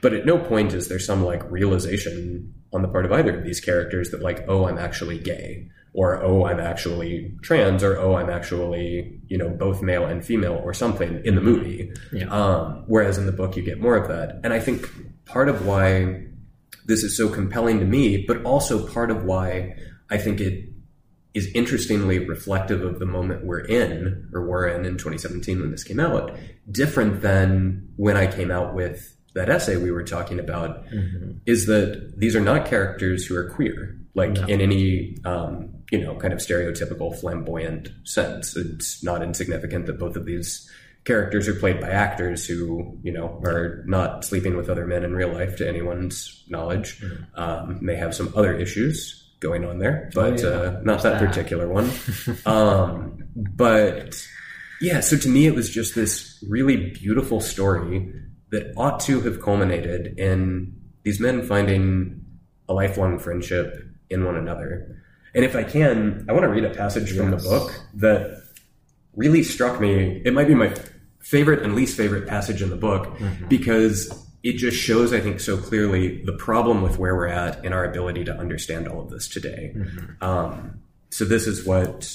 But 0.00 0.14
at 0.14 0.26
no 0.26 0.38
point 0.38 0.72
is 0.72 0.88
there 0.88 0.98
some 0.98 1.24
like 1.24 1.48
realization 1.50 2.54
on 2.72 2.82
the 2.82 2.88
part 2.88 3.04
of 3.04 3.12
either 3.12 3.38
of 3.38 3.44
these 3.44 3.60
characters 3.60 4.10
that 4.10 4.22
like, 4.22 4.44
oh, 4.48 4.66
I'm 4.66 4.78
actually 4.78 5.18
gay, 5.18 5.68
or 5.92 6.22
oh, 6.22 6.44
I'm 6.44 6.60
actually 6.60 7.34
trans, 7.42 7.82
or 7.82 7.98
oh, 7.98 8.16
I'm 8.16 8.30
actually 8.30 9.20
you 9.28 9.38
know 9.38 9.48
both 9.48 9.82
male 9.82 10.04
and 10.04 10.24
female, 10.24 10.60
or 10.62 10.74
something 10.74 11.22
in 11.24 11.34
the 11.34 11.40
movie. 11.40 11.92
Yeah. 12.12 12.26
Um, 12.26 12.84
whereas 12.86 13.18
in 13.18 13.26
the 13.26 13.32
book, 13.32 13.56
you 13.56 13.62
get 13.62 13.80
more 13.80 13.96
of 13.96 14.08
that. 14.08 14.40
And 14.44 14.52
I 14.52 14.60
think 14.60 14.88
part 15.24 15.48
of 15.48 15.66
why 15.66 16.26
this 16.84 17.02
is 17.02 17.16
so 17.16 17.28
compelling 17.28 17.80
to 17.80 17.86
me, 17.86 18.24
but 18.26 18.42
also 18.44 18.86
part 18.86 19.10
of 19.10 19.24
why 19.24 19.76
I 20.10 20.18
think 20.18 20.40
it 20.40 20.70
is 21.34 21.50
interestingly 21.54 22.18
reflective 22.18 22.82
of 22.82 22.98
the 22.98 23.06
moment 23.06 23.44
we're 23.44 23.60
in, 23.60 24.30
or 24.32 24.46
were 24.46 24.68
in 24.68 24.86
in 24.86 24.92
2017 24.92 25.60
when 25.60 25.70
this 25.70 25.84
came 25.84 26.00
out, 26.00 26.36
different 26.70 27.20
than 27.20 27.88
when 27.96 28.16
I 28.16 28.26
came 28.26 28.50
out 28.50 28.74
with 28.74 29.15
that 29.36 29.50
essay 29.50 29.76
we 29.76 29.90
were 29.90 30.02
talking 30.02 30.40
about, 30.40 30.86
mm-hmm. 30.86 31.32
is 31.44 31.66
that 31.66 32.14
these 32.16 32.34
are 32.34 32.40
not 32.40 32.66
characters 32.66 33.26
who 33.26 33.36
are 33.36 33.50
queer, 33.50 33.94
like 34.14 34.30
no. 34.30 34.46
in 34.46 34.62
any, 34.62 35.18
um, 35.26 35.68
you 35.90 36.00
know, 36.00 36.16
kind 36.16 36.32
of 36.32 36.40
stereotypical 36.40 37.14
flamboyant 37.20 37.90
sense. 38.04 38.56
It's 38.56 39.04
not 39.04 39.22
insignificant 39.22 39.86
that 39.86 39.98
both 39.98 40.16
of 40.16 40.24
these 40.24 40.68
characters 41.04 41.46
are 41.48 41.54
played 41.54 41.82
by 41.82 41.90
actors 41.90 42.46
who, 42.46 42.98
you 43.02 43.12
know, 43.12 43.38
are 43.44 43.84
not 43.86 44.24
sleeping 44.24 44.56
with 44.56 44.70
other 44.70 44.86
men 44.86 45.04
in 45.04 45.14
real 45.14 45.32
life 45.32 45.56
to 45.56 45.68
anyone's 45.68 46.42
knowledge. 46.48 46.98
Mm-hmm. 47.00 47.38
Um, 47.38 47.78
may 47.82 47.94
have 47.94 48.14
some 48.14 48.32
other 48.34 48.56
issues 48.56 49.22
going 49.40 49.66
on 49.66 49.80
there, 49.80 50.10
but 50.14 50.42
oh, 50.42 50.48
yeah. 50.48 50.56
uh, 50.56 50.80
not 50.82 51.02
that, 51.02 51.20
that, 51.20 51.28
particular 51.28 51.68
one. 51.68 51.90
um, 52.46 53.22
but 53.36 54.18
yeah, 54.80 55.00
so 55.00 55.18
to 55.18 55.28
me, 55.28 55.46
it 55.46 55.54
was 55.54 55.68
just 55.68 55.94
this 55.94 56.42
really 56.48 56.90
beautiful 56.92 57.42
story 57.42 58.10
that 58.50 58.72
ought 58.76 59.00
to 59.00 59.20
have 59.20 59.40
culminated 59.40 60.18
in 60.18 60.80
these 61.02 61.20
men 61.20 61.46
finding 61.46 62.24
a 62.68 62.74
lifelong 62.74 63.18
friendship 63.18 63.82
in 64.10 64.24
one 64.24 64.36
another. 64.36 65.02
And 65.34 65.44
if 65.44 65.54
I 65.54 65.64
can, 65.64 66.24
I 66.28 66.32
want 66.32 66.44
to 66.44 66.48
read 66.48 66.64
a 66.64 66.70
passage 66.70 67.12
yes. 67.12 67.16
from 67.16 67.30
the 67.30 67.36
book 67.36 67.72
that 67.94 68.42
really 69.14 69.42
struck 69.42 69.80
me. 69.80 70.22
It 70.24 70.32
might 70.32 70.48
be 70.48 70.54
my 70.54 70.74
favorite 71.20 71.62
and 71.62 71.74
least 71.74 71.96
favorite 71.96 72.26
passage 72.26 72.62
in 72.62 72.70
the 72.70 72.76
book 72.76 73.06
mm-hmm. 73.18 73.48
because 73.48 74.26
it 74.42 74.56
just 74.58 74.76
shows, 74.76 75.12
I 75.12 75.20
think, 75.20 75.40
so 75.40 75.56
clearly 75.56 76.22
the 76.24 76.32
problem 76.34 76.82
with 76.82 76.98
where 76.98 77.16
we're 77.16 77.26
at 77.26 77.64
in 77.64 77.72
our 77.72 77.84
ability 77.84 78.24
to 78.24 78.36
understand 78.36 78.86
all 78.86 79.00
of 79.00 79.10
this 79.10 79.26
today. 79.26 79.72
Mm-hmm. 79.74 80.24
Um, 80.24 80.80
so 81.10 81.24
this 81.24 81.46
is 81.46 81.66
what 81.66 82.08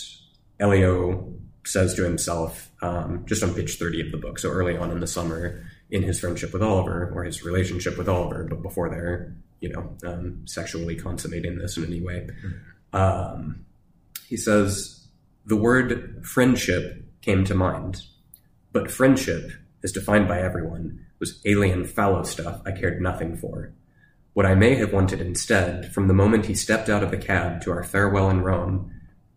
Elio 0.60 1.34
says 1.66 1.94
to 1.96 2.04
himself 2.04 2.72
um, 2.82 3.26
just 3.26 3.44
on 3.44 3.54
page 3.54 3.78
30 3.78 4.08
of 4.08 4.12
the 4.12 4.18
book. 4.18 4.40
So 4.40 4.50
early 4.50 4.78
on 4.78 4.92
in 4.92 5.00
the 5.00 5.08
summer, 5.08 5.64
in 5.92 6.04
his 6.04 6.20
friendship 6.20 6.54
with 6.54 6.64
Oliver 6.64 7.12
or 7.14 7.24
his 7.24 7.44
relationship 7.44 7.98
with 7.98 8.10
Oliver, 8.10 8.46
but 8.50 8.62
before 8.62 8.89
they're, 8.89 9.36
you 9.60 9.70
know, 9.70 9.96
um, 10.04 10.42
sexually 10.46 10.96
consummating 10.96 11.58
this 11.58 11.78
in 11.78 11.86
any 11.86 12.02
way. 12.02 12.28
Um, 12.94 13.66
he 14.28 14.38
says, 14.38 15.06
the 15.46 15.58
word 15.58 16.26
friendship 16.26 17.04
came 17.22 17.44
to 17.46 17.54
mind 17.54 18.02
but 18.72 18.89
friendship, 18.89 19.52
as 19.84 19.92
defined 19.92 20.28
by 20.28 20.39
everyone, 20.39 21.06
was 21.20 21.42
alien 21.46 21.86
fallow 21.86 22.24
stuff 22.24 22.62
I 22.66 22.72
cared 22.72 23.02
nothing 23.02 23.36
for. 23.36 23.74
What 24.34 24.46
I 24.46 24.56
may 24.56 24.76
have 24.76 24.94
wanted 24.94 25.20
instead, 25.20 25.94
from 25.94 26.08
the 26.08 26.14
moment 26.14 26.46
he 26.46 26.56
stepped 26.56 26.88
out 26.88 27.04
of 27.04 27.12
the 27.12 27.18
cab 27.18 27.62
to 27.64 27.72
our 27.72 27.84
farewell 27.84 28.30
in 28.30 28.42
Rome, 28.42 28.94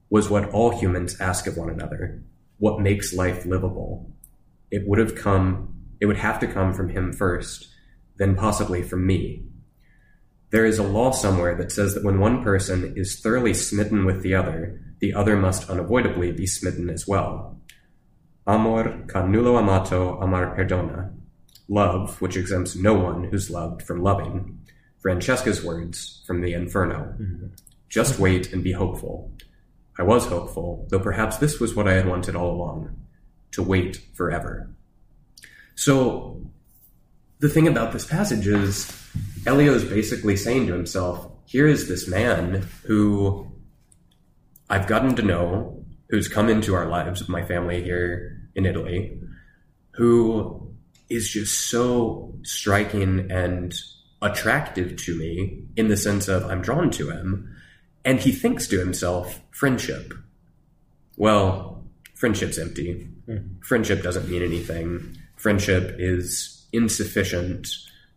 was 0.09 0.31
what 0.31 0.51
all 0.51 0.79
humans 0.79 1.21
ask 1.21 1.47
of 1.47 1.57
one 1.57 1.69
another 1.69 2.23
what 2.59 2.81
makes 2.81 3.13
life 3.13 3.45
livable. 3.45 4.09
It 4.71 4.87
would 4.87 5.01
have 5.01 5.17
come, 5.17 5.74
it 6.01 6.07
would 6.07 6.17
have 6.19 6.39
to 6.41 6.47
come 6.47 6.73
from 6.73 6.89
him 6.89 7.13
first, 7.13 7.69
then 8.17 8.35
possibly 8.35 8.83
from 8.83 9.07
me. 9.07 9.45
There 10.51 10.65
is 10.65 10.79
a 10.79 10.85
law 10.85 11.11
somewhere 11.11 11.57
that 11.57 11.73
says 11.73 11.95
that 11.95 12.05
when 12.05 12.21
one 12.21 12.45
person 12.45 12.95
is 12.97 13.21
thoroughly 13.21 13.55
smitten 13.55 14.05
with 14.05 14.23
the 14.23 14.35
other, 14.35 14.81
the 15.01 15.13
other 15.13 15.37
must 15.37 15.69
unavoidably 15.69 16.31
be 16.33 16.47
smitten 16.47 16.89
as 16.89 17.09
well. 17.09 17.59
Amor 18.47 19.05
ch'a 19.09 19.23
nullo 19.23 19.59
amato 19.59 20.19
amar 20.21 20.57
perdona. 20.57 21.13
Love, 21.69 22.21
which 22.21 22.37
exempts 22.37 22.77
no 22.77 22.95
one 22.95 23.25
who's 23.25 23.51
loved 23.51 23.83
from 23.83 24.03
loving. 24.03 24.61
Francesca's 25.01 25.65
words 25.65 26.23
from 26.27 26.41
the 26.41 26.53
Inferno. 26.53 27.15
Mm-hmm. 27.21 27.47
Just 27.89 28.19
wait 28.19 28.53
and 28.53 28.63
be 28.63 28.73
hopeful. 28.73 29.33
I 29.99 30.03
was 30.03 30.27
hopeful, 30.27 30.87
though 30.91 30.99
perhaps 30.99 31.39
this 31.39 31.61
was 31.61 31.75
what 31.75 31.89
I 31.89 31.95
had 31.95 32.07
wanted 32.07 32.37
all 32.37 32.51
along 32.51 32.97
to 33.53 33.63
wait 33.63 34.01
forever. 34.15 34.71
So, 35.75 36.41
the 37.41 37.49
thing 37.49 37.69
about 37.69 37.93
this 37.93 38.07
passage 38.07 38.47
is, 38.47 38.91
Elio 39.47 39.75
is 39.75 39.85
basically 39.85 40.37
saying 40.37 40.67
to 40.69 40.73
himself, 40.73 41.31
here 41.47 41.67
is 41.67 41.89
this 41.89 42.09
man 42.09 42.67
who 42.85 43.51
I've 44.71 44.87
gotten 44.87 45.15
to 45.17 45.23
know, 45.23 45.85
who's 46.09 46.29
come 46.29 46.49
into 46.49 46.75
our 46.75 46.87
lives, 46.87 47.21
with 47.21 47.29
my 47.29 47.45
family 47.45 47.83
here 47.83 48.41
in 48.55 48.67
Italy, 48.67 49.21
who 49.93 50.75
is 51.11 51.29
just 51.29 51.69
so 51.69 52.35
striking 52.43 53.31
and 53.31 53.75
attractive 54.23 54.97
to 54.97 55.19
me 55.19 55.65
in 55.77 55.89
the 55.89 55.97
sense 55.97 56.29
of 56.29 56.45
I'm 56.47 56.63
drawn 56.63 56.91
to 56.93 57.11
him, 57.11 57.55
and 58.05 58.19
he 58.19 58.33
thinks 58.33 58.67
to 58.69 58.79
himself, 58.79 59.41
friendship. 59.51 60.15
Well, 61.17 61.85
friendship's 62.15 62.59
empty. 62.59 63.09
Mm-hmm. 63.29 63.61
Friendship 63.61 64.03
doesn't 64.03 64.29
mean 64.29 64.43
anything. 64.43 65.19
Friendship 65.45 65.97
is 65.99 66.67
insufficient 66.73 67.69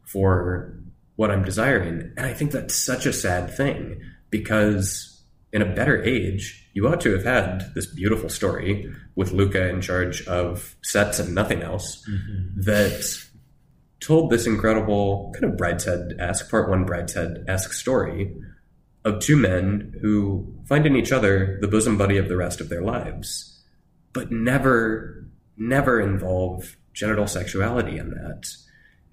for 0.05 0.73
what 1.17 1.29
I'm 1.29 1.43
desiring. 1.43 2.13
And 2.15 2.25
I 2.25 2.33
think 2.33 2.51
that's 2.51 2.73
such 2.73 3.05
a 3.05 3.11
sad 3.11 3.51
thing 3.53 3.99
because 4.29 5.21
in 5.51 5.61
a 5.61 5.75
better 5.75 6.01
age, 6.01 6.69
you 6.71 6.87
ought 6.87 7.01
to 7.01 7.11
have 7.11 7.25
had 7.25 7.73
this 7.75 7.85
beautiful 7.85 8.29
story 8.29 8.89
with 9.15 9.33
Luca 9.33 9.67
in 9.67 9.81
charge 9.81 10.25
of 10.25 10.77
sets 10.83 11.19
and 11.19 11.35
nothing 11.35 11.63
else 11.63 12.01
mm-hmm. 12.09 12.61
that 12.61 13.27
told 13.99 14.29
this 14.29 14.47
incredible 14.47 15.33
kind 15.33 15.51
of 15.51 15.57
brideshead 15.57 16.17
esque, 16.19 16.49
part 16.49 16.69
one 16.69 16.85
brideshead 16.85 17.43
esque 17.49 17.73
story 17.73 18.33
of 19.03 19.19
two 19.19 19.35
men 19.35 19.93
who 19.99 20.47
find 20.65 20.85
in 20.85 20.95
each 20.95 21.11
other 21.11 21.57
the 21.59 21.67
bosom 21.67 21.97
buddy 21.97 22.17
of 22.17 22.29
the 22.29 22.37
rest 22.37 22.61
of 22.61 22.69
their 22.69 22.83
lives, 22.83 23.61
but 24.13 24.31
never, 24.31 25.27
never 25.57 25.99
involve 25.99 26.77
genital 26.97 27.27
sexuality 27.27 27.97
in 27.97 28.09
that. 28.09 28.49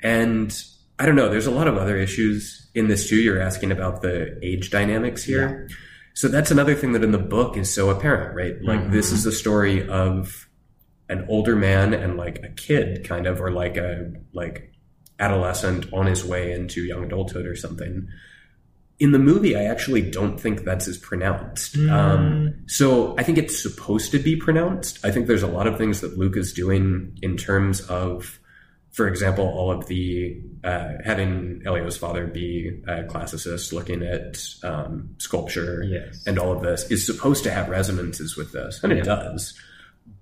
And 0.03 0.65
I 0.99 1.07
don't 1.07 1.17
know, 1.17 1.29
there's 1.29 1.47
a 1.47 1.51
lot 1.51 1.69
of 1.69 1.77
other 1.77 1.97
issues 1.97 2.69
in 2.75 2.89
this 2.89 3.09
too. 3.09 3.17
You're 3.17 3.41
asking 3.41 3.73
about 3.73 4.01
the 4.01 4.39
age 4.43 4.71
dynamics 4.71 5.23
here. 5.23 5.69
Yeah. 5.69 5.77
So 6.15 6.29
that's 6.29 6.51
another 6.51 6.75
thing 6.75 6.93
that 6.93 7.05
in 7.05 7.13
the 7.13 7.19
book 7.19 7.57
is 7.57 7.75
so 7.75 7.91
apparent, 7.91 8.35
right? 8.35 8.63
Like 8.63 8.81
mm-hmm. 8.81 8.93
this 8.93 9.13
is 9.13 9.25
the 9.25 9.33
story 9.33 9.87
of 9.89 10.49
an 11.09 11.27
older 11.29 11.57
man 11.57 11.93
and 11.93 12.17
like 12.17 12.43
a 12.43 12.49
kid 12.49 13.07
kind 13.07 13.27
of 13.27 13.41
or 13.41 13.51
like 13.51 13.77
a 13.77 14.13
like 14.33 14.73
adolescent 15.19 15.93
on 15.93 16.07
his 16.07 16.25
way 16.25 16.53
into 16.53 16.83
young 16.83 17.05
adulthood 17.05 17.47
or 17.47 17.57
something. 17.57 18.09
In 19.05 19.13
the 19.13 19.19
movie, 19.19 19.55
I 19.55 19.65
actually 19.65 20.01
don't 20.01 20.41
think 20.41 20.65
that's 20.65 20.89
as 20.89 20.97
pronounced. 20.97 21.77
Mm. 21.77 21.93
Um, 21.93 22.55
so 22.67 23.15
I 23.19 23.23
think 23.23 23.37
it's 23.37 23.63
supposed 23.63 24.13
to 24.13 24.19
be 24.19 24.35
pronounced. 24.35 25.05
I 25.05 25.11
think 25.11 25.27
there's 25.27 25.43
a 25.43 25.47
lot 25.47 25.67
of 25.67 25.77
things 25.77 26.01
that 26.01 26.17
Luke 26.17 26.39
is 26.39 26.55
doing 26.55 27.19
in 27.21 27.37
terms 27.37 27.83
of 27.83 28.39
for 28.95 29.09
example, 29.09 29.45
all 29.45 29.73
of 29.73 29.89
the 29.89 30.41
uh, 30.63 30.93
having 31.05 31.63
Elio's 31.67 31.97
father 31.97 32.29
be 32.29 32.81
a 32.87 33.03
classicist, 33.03 33.73
looking 33.73 34.05
at 34.05 34.41
um, 34.63 35.17
sculpture 35.19 35.83
yes. 35.83 36.25
and 36.29 36.39
all 36.39 36.53
of 36.53 36.63
this 36.63 36.89
is 36.93 37.05
supposed 37.05 37.43
to 37.43 37.51
have 37.51 37.69
resonances 37.69 38.37
with 38.37 38.53
this, 38.53 38.83
and 38.85 38.93
it 38.93 39.03
does. 39.05 39.53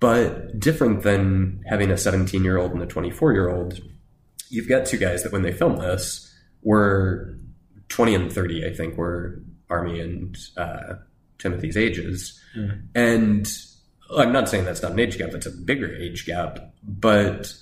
But 0.00 0.58
different 0.58 1.02
than 1.02 1.62
having 1.68 1.90
a 1.90 1.98
17 1.98 2.42
year 2.42 2.56
old 2.56 2.72
and 2.72 2.82
a 2.82 2.86
24 2.86 3.34
year 3.34 3.50
old, 3.50 3.78
you've 4.48 4.70
got 4.70 4.86
two 4.86 4.96
guys 4.96 5.22
that 5.22 5.32
when 5.32 5.42
they 5.42 5.52
filmed 5.52 5.82
this 5.82 6.34
were 6.62 7.38
20 7.92 8.14
and 8.14 8.32
30, 8.32 8.66
I 8.66 8.72
think, 8.72 8.96
were 8.96 9.40
Armie 9.68 10.00
and 10.00 10.36
uh, 10.56 10.94
Timothy's 11.38 11.76
ages. 11.76 12.40
Mm. 12.56 12.82
And 12.94 13.58
I'm 14.16 14.32
not 14.32 14.48
saying 14.48 14.64
that's 14.64 14.82
not 14.82 14.92
an 14.92 15.00
age 15.00 15.18
gap, 15.18 15.30
that's 15.30 15.46
a 15.46 15.50
bigger 15.50 15.94
age 15.94 16.26
gap, 16.26 16.58
but 16.82 17.54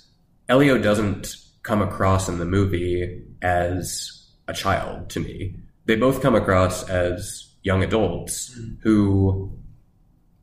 Elio 0.47 0.77
doesn't 0.77 1.35
come 1.63 1.81
across 1.81 2.29
in 2.29 2.39
the 2.39 2.45
movie 2.45 3.23
as 3.41 4.25
a 4.47 4.53
child 4.53 5.09
to 5.11 5.19
me. 5.19 5.55
They 5.85 5.95
both 5.95 6.21
come 6.21 6.35
across 6.35 6.89
as 6.89 7.53
young 7.63 7.83
adults 7.83 8.57
mm. 8.57 8.77
who 8.81 9.51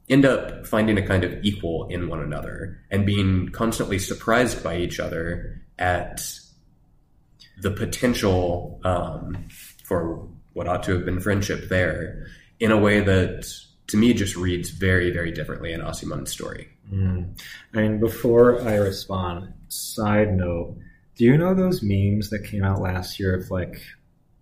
end 0.09 0.27
up 0.27 0.67
finding 0.67 0.99
a 0.99 1.07
kind 1.07 1.25
of 1.25 1.33
equal 1.43 1.87
in 1.89 2.09
one 2.09 2.21
another 2.21 2.79
and 2.91 3.07
being 3.07 3.49
constantly 3.51 3.99
surprised 3.99 4.63
by 4.63 4.77
each 4.77 5.01
other 5.01 5.63
at 5.79 6.23
the 7.61 7.71
potential 7.71 8.81
um, 8.85 9.49
for 9.89 10.29
what 10.53 10.69
ought 10.69 10.83
to 10.83 10.93
have 10.93 11.07
been 11.07 11.19
friendship 11.19 11.69
there 11.71 12.27
in 12.61 12.71
a 12.71 12.77
way 12.77 13.01
that 13.01 13.51
to 13.87 13.97
me 13.97 14.13
just 14.13 14.37
reads 14.37 14.69
very 14.69 15.11
very 15.11 15.33
differently 15.33 15.73
in 15.73 15.81
Aciman's 15.81 16.31
story. 16.31 16.69
Mm. 16.93 17.41
Mean, 17.73 17.99
before 17.99 18.61
I 18.63 18.77
respond, 18.77 19.53
side 19.69 20.35
note, 20.35 20.77
do 21.17 21.25
you 21.25 21.37
know 21.37 21.55
those 21.55 21.83
memes 21.83 22.31
that 22.31 22.45
came 22.45 22.65
out 22.65 22.81
last 22.81 23.19
year 23.19 23.35
of 23.35 23.51
like 23.51 23.81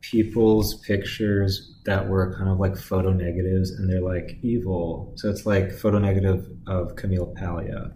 people's 0.00 0.74
pictures 0.80 1.74
that 1.84 2.08
were 2.08 2.34
kind 2.36 2.48
of 2.48 2.60
like 2.60 2.76
photo 2.76 3.12
negatives 3.12 3.70
and 3.70 3.88
they're 3.88 4.00
like 4.00 4.38
evil? 4.42 5.12
So 5.16 5.30
it's 5.30 5.46
like 5.46 5.72
photo 5.72 5.98
negative 5.98 6.48
of 6.66 6.96
Camille 6.96 7.32
Paglia. 7.36 7.92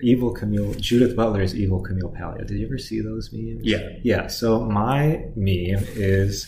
Evil 0.00 0.32
Camille, 0.32 0.74
Judith 0.74 1.16
Butler 1.16 1.42
is 1.42 1.54
evil 1.54 1.80
Camille 1.80 2.10
Paglia. 2.10 2.44
Did 2.44 2.58
you 2.58 2.66
ever 2.66 2.78
see 2.78 3.00
those 3.00 3.32
memes? 3.32 3.60
Yeah. 3.64 3.88
Yeah. 4.02 4.26
So 4.26 4.60
my 4.60 5.26
meme 5.36 5.84
is 5.94 6.46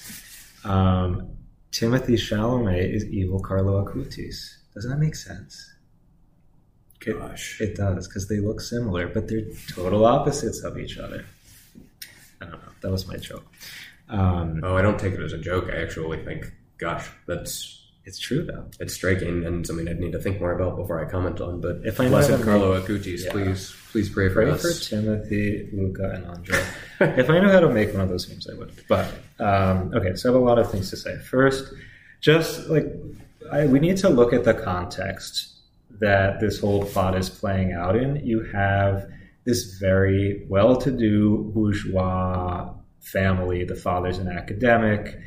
um, 0.65 1.31
Timothée 1.73 2.19
Chalamet 2.19 2.93
is 2.93 3.05
evil 3.07 3.41
Carlo 3.41 3.85
Acutis. 3.85 4.57
Doesn't 4.75 4.91
that 4.91 4.99
make 4.99 5.15
sense? 5.15 5.75
Gosh. 7.05 7.61
It 7.61 7.77
does, 7.77 8.07
because 8.07 8.29
they 8.29 8.41
look 8.41 8.61
similar, 8.61 9.09
but 9.09 9.29
they're 9.29 9.47
total 9.69 10.05
opposites 10.05 10.63
of 10.63 10.79
each 10.79 10.99
other. 10.99 11.25
I 12.41 12.47
don't 12.47 12.53
know. 12.53 12.73
That 12.83 12.91
was 12.91 13.07
my 13.09 13.17
joke. 13.17 13.47
Um, 14.09 14.61
oh, 14.63 14.77
I 14.77 14.83
don't 14.83 14.99
take 14.99 15.15
it 15.15 15.21
as 15.21 15.33
a 15.33 15.39
joke. 15.39 15.71
I 15.73 15.81
actually 15.81 16.23
think, 16.25 16.53
gosh, 16.79 17.09
that's 17.27 17.80
it's 18.05 18.19
true 18.19 18.45
though. 18.45 18.67
It's 18.79 18.95
striking 18.95 19.45
and 19.45 19.67
something 19.67 19.89
I'd 19.89 20.01
need 20.01 20.13
to 20.13 20.19
think 20.19 20.41
more 20.41 20.53
about 20.53 20.77
before 20.77 21.05
I 21.05 21.11
comment 21.11 21.41
on. 21.41 21.61
But 21.61 21.81
if 21.85 22.01
I 22.01 22.09
blessed 22.09 22.43
Carlo 22.43 22.81
Acutis, 22.81 23.25
yeah. 23.25 23.33
please, 23.33 23.75
please 23.93 24.09
pray 24.09 24.29
for 24.29 24.43
pray 24.43 24.51
us. 24.51 24.63
for 24.63 24.91
Timothy, 24.91 25.69
Luca, 25.73 26.11
and 26.11 26.27
Andre. 26.27 26.65
if 27.01 27.29
I 27.29 27.39
knew 27.39 27.51
how 27.51 27.61
to 27.61 27.69
make 27.69 27.93
one 27.93 28.01
of 28.01 28.09
those 28.09 28.29
memes, 28.29 28.49
I 28.49 28.55
would. 28.55 28.73
But 28.89 29.13
um, 29.39 29.93
okay, 29.95 30.15
so 30.15 30.31
I 30.31 30.33
have 30.33 30.41
a 30.41 30.45
lot 30.45 30.59
of 30.59 30.71
things 30.71 30.91
to 30.91 30.97
say. 30.97 31.19
First, 31.19 31.73
just 32.21 32.69
like 32.69 32.87
I, 33.53 33.67
we 33.67 33.79
need 33.79 33.97
to 33.99 34.09
look 34.09 34.33
at 34.33 34.45
the 34.45 34.55
context 34.55 35.59
that 36.01 36.41
this 36.41 36.61
whole 36.61 36.85
plot 36.85 37.17
is 37.17 37.29
playing 37.29 37.73
out 37.73 37.97
in. 37.97 38.17
You 38.25 38.43
have 38.53 39.07
this 39.45 39.75
very 39.79 40.47
well 40.49 40.77
to 40.77 40.91
do 40.91 41.51
bourgeois 41.55 42.73
family. 43.01 43.65
The 43.65 43.77
father's 43.77 44.19
an 44.19 44.29
academic. 44.29 45.19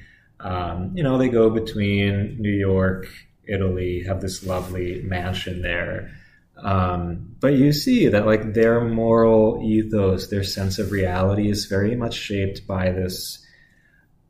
Um, 0.43 0.91
you 0.95 1.03
know, 1.03 1.17
they 1.17 1.29
go 1.29 1.49
between 1.49 2.37
New 2.39 2.51
York, 2.51 3.07
Italy, 3.47 4.03
have 4.03 4.21
this 4.21 4.45
lovely 4.45 5.01
mansion 5.03 5.61
there. 5.61 6.11
Um, 6.57 7.35
but 7.39 7.53
you 7.53 7.73
see 7.73 8.07
that 8.09 8.25
like 8.25 8.53
their 8.53 8.81
moral 8.81 9.61
ethos, 9.63 10.27
their 10.27 10.43
sense 10.43 10.79
of 10.79 10.91
reality 10.91 11.49
is 11.49 11.65
very 11.65 11.95
much 11.95 12.13
shaped 12.13 12.67
by 12.67 12.91
this 12.91 13.43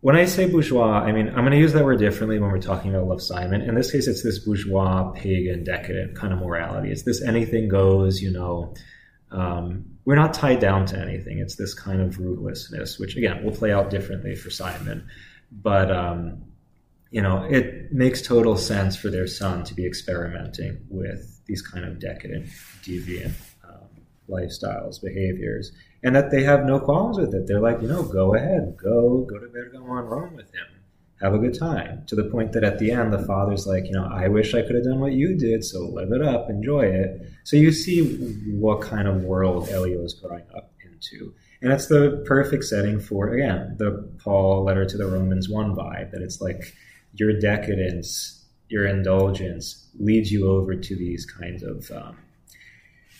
when 0.03 0.17
I 0.17 0.25
say 0.25 0.49
bourgeois, 0.49 0.99
I 0.99 1.13
mean, 1.13 1.29
I'm 1.29 1.45
going 1.45 1.51
to 1.51 1.57
use 1.57 1.71
that 1.71 1.85
word 1.85 1.97
differently 1.97 2.37
when 2.37 2.51
we're 2.51 2.59
talking 2.59 2.93
about 2.93 3.07
Love 3.07 3.21
Simon. 3.21 3.61
In 3.61 3.73
this 3.73 3.89
case, 3.89 4.05
it's 4.05 4.21
this 4.21 4.37
bourgeois, 4.37 5.11
pagan, 5.11 5.63
decadent 5.63 6.17
kind 6.17 6.33
of 6.33 6.39
morality. 6.39 6.91
It's 6.91 7.03
this 7.03 7.21
anything 7.21 7.69
goes, 7.69 8.21
you 8.21 8.29
know. 8.29 8.73
Um, 9.31 9.85
we're 10.03 10.17
not 10.17 10.33
tied 10.33 10.59
down 10.59 10.87
to 10.87 10.99
anything. 10.99 11.39
It's 11.39 11.55
this 11.55 11.73
kind 11.73 12.01
of 12.01 12.17
rootlessness, 12.17 12.99
which 12.99 13.15
again 13.15 13.45
will 13.45 13.53
play 13.53 13.71
out 13.71 13.89
differently 13.89 14.35
for 14.35 14.49
Simon. 14.49 15.07
But, 15.61 15.91
um, 15.91 16.43
you 17.11 17.21
know, 17.21 17.43
it 17.43 17.91
makes 17.91 18.21
total 18.21 18.57
sense 18.57 18.95
for 18.95 19.09
their 19.09 19.27
son 19.27 19.63
to 19.65 19.73
be 19.73 19.85
experimenting 19.85 20.79
with 20.89 21.41
these 21.45 21.61
kind 21.61 21.85
of 21.85 21.99
decadent, 21.99 22.47
deviant 22.83 23.33
um, 23.63 23.87
lifestyles, 24.29 25.01
behaviors 25.01 25.71
and 26.03 26.15
that 26.15 26.31
they 26.31 26.43
have 26.43 26.65
no 26.65 26.79
qualms 26.79 27.17
with 27.17 27.33
it. 27.33 27.47
They're 27.47 27.61
like, 27.61 27.81
you 27.81 27.87
know, 27.87 28.03
go 28.03 28.35
ahead, 28.35 28.75
go 28.77 29.25
go 29.29 29.39
to 29.39 29.47
Bergamo 29.47 29.97
and 29.97 30.09
Rome 30.09 30.35
with 30.35 30.53
him, 30.53 30.67
have 31.21 31.33
a 31.33 31.39
good 31.39 31.57
time. 31.57 32.03
To 32.07 32.15
the 32.15 32.25
point 32.25 32.51
that 32.53 32.63
at 32.63 32.77
the 32.77 32.91
end, 32.91 33.13
the 33.13 33.25
father's 33.25 33.65
like, 33.65 33.85
you 33.85 33.93
know, 33.93 34.09
I 34.11 34.27
wish 34.27 34.53
I 34.53 34.61
could 34.61 34.75
have 34.75 34.83
done 34.83 34.99
what 34.99 35.13
you 35.13 35.37
did, 35.37 35.63
so 35.63 35.79
live 35.79 36.11
it 36.11 36.21
up, 36.21 36.49
enjoy 36.49 36.81
it. 36.81 37.21
So 37.45 37.55
you 37.55 37.71
see 37.71 38.01
what 38.51 38.81
kind 38.81 39.07
of 39.07 39.23
world 39.23 39.69
Elio 39.69 40.03
is 40.03 40.13
growing 40.13 40.43
up 40.55 40.73
into. 40.83 41.33
And 41.63 41.71
it's 41.71 41.87
the 41.87 42.21
perfect 42.27 42.65
setting 42.65 42.99
for, 42.99 43.29
again, 43.29 43.77
the 43.79 44.07
Paul 44.21 44.65
letter 44.65 44.83
to 44.83 44.97
the 44.97 45.07
Romans 45.07 45.47
1 45.47 45.73
vibe, 45.73 46.11
that 46.11 46.21
it's 46.21 46.41
like 46.41 46.75
your 47.13 47.39
decadence, 47.39 48.45
your 48.67 48.85
indulgence 48.85 49.87
leads 49.97 50.29
you 50.29 50.49
over 50.51 50.75
to 50.75 50.95
these 50.95 51.25
kinds 51.25 51.63
of 51.63 51.89
um, 51.91 52.17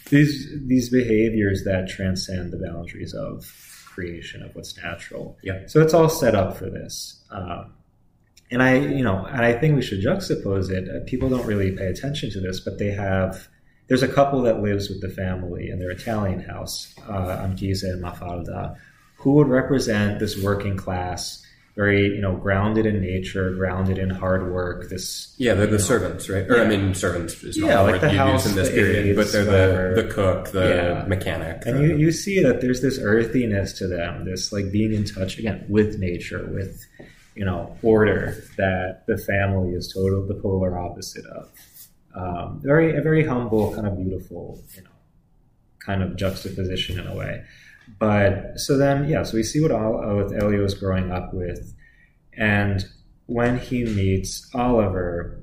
these 0.10 0.50
these 0.68 0.90
behaviors 0.90 1.64
that 1.64 1.88
transcend 1.88 2.52
the 2.52 2.58
boundaries 2.58 3.14
of 3.14 3.46
creation 3.86 4.44
of 4.44 4.54
what's 4.56 4.78
natural. 4.78 5.38
Yeah. 5.42 5.62
So 5.68 5.82
it's 5.82 5.94
all 5.94 6.10
set 6.10 6.36
up 6.36 6.58
for 6.58 6.70
this. 6.70 7.24
Um, 7.32 7.74
and 8.52 8.62
I, 8.62 8.76
you 8.76 9.04
know, 9.06 9.26
and 9.26 9.42
I 9.42 9.54
think 9.54 9.76
we 9.76 9.82
should 9.82 10.04
juxtapose 10.04 10.70
it. 10.70 10.90
Uh, 10.90 11.06
people 11.06 11.30
don't 11.30 11.46
really 11.46 11.72
pay 11.72 11.86
attention 11.86 12.30
to 12.32 12.42
this, 12.42 12.60
but 12.60 12.78
they 12.78 12.92
have. 12.92 13.48
There's 13.88 14.04
a 14.04 14.08
couple 14.08 14.42
that 14.44 14.62
lives 14.62 14.90
with 14.90 15.02
the 15.02 15.10
family 15.10 15.70
in 15.70 15.80
their 15.80 15.92
Italian 15.92 16.40
house, 16.40 16.94
uh, 17.10 17.40
and 17.44 17.58
Mafalda, 17.58 18.76
who 19.18 19.34
would 19.34 19.48
represent 19.48 20.20
this 20.20 20.42
working 20.42 20.78
class 20.78 21.46
very 21.76 22.06
you 22.08 22.22
know 22.22 22.36
grounded 22.36 22.86
in 22.86 23.02
nature, 23.02 23.52
grounded 23.56 23.98
in 23.98 24.10
hard 24.10 24.52
work. 24.52 24.90
This 24.90 25.34
yeah, 25.38 25.54
they're 25.54 25.66
the 25.66 25.74
know, 25.74 25.78
servants, 25.80 26.30
right? 26.30 26.48
Or 26.50 26.62
I 26.62 26.68
mean, 26.68 26.94
servants 26.94 27.42
is 27.44 27.58
not 27.58 27.68
Yeah, 27.68 27.80
like 27.82 28.02
the 28.02 28.12
you 28.12 28.18
house, 28.18 28.46
use 28.46 28.52
in 28.52 28.56
this 28.64 28.70
period, 28.70 29.06
aides, 29.08 29.18
but 29.18 29.32
they're 29.32 29.96
the 29.96 30.04
the 30.04 30.08
cook, 30.10 30.52
the 30.52 30.70
Yeah. 30.70 31.06
mechanic, 31.08 31.66
and 31.66 31.82
you, 31.82 31.98
you 31.98 32.12
see 32.12 32.42
that 32.44 32.62
there's 32.62 32.82
this 32.82 33.00
earthiness 33.00 33.74
to 33.80 33.88
them, 33.88 34.26
this 34.26 34.52
like 34.54 34.72
being 34.72 34.94
in 34.94 35.04
touch 35.06 35.40
again 35.40 35.66
with 35.68 35.98
nature, 35.98 36.48
with 36.54 36.86
you 37.36 37.44
know 37.46 37.76
order 37.82 38.36
that 38.58 39.06
the 39.08 39.18
family 39.18 39.72
is 39.74 39.92
total 39.94 40.26
the 40.28 40.36
polar 40.36 40.78
opposite 40.78 41.26
of. 41.26 41.50
Um, 42.16 42.60
very 42.62 42.96
a 42.96 43.02
very 43.02 43.26
humble, 43.26 43.74
kind 43.74 43.88
of 43.88 43.98
beautiful, 43.98 44.62
you 44.76 44.84
know, 44.84 44.90
kind 45.80 46.04
of 46.04 46.16
juxtaposition 46.16 47.00
in 47.00 47.08
a 47.08 47.16
way. 47.16 47.44
But 48.00 48.60
so 48.60 48.78
then, 48.78 49.10
yeah, 49.10 49.24
so 49.24 49.36
we 49.36 49.44
see 49.44 49.62
what 49.62 49.72
with 50.16 50.34
Elio's 50.34 50.74
growing 50.74 51.12
up 51.12 51.34
with, 51.34 51.74
and 52.38 52.86
when 53.26 53.58
he 53.58 53.86
meets 53.86 54.50
Oliver. 54.54 55.40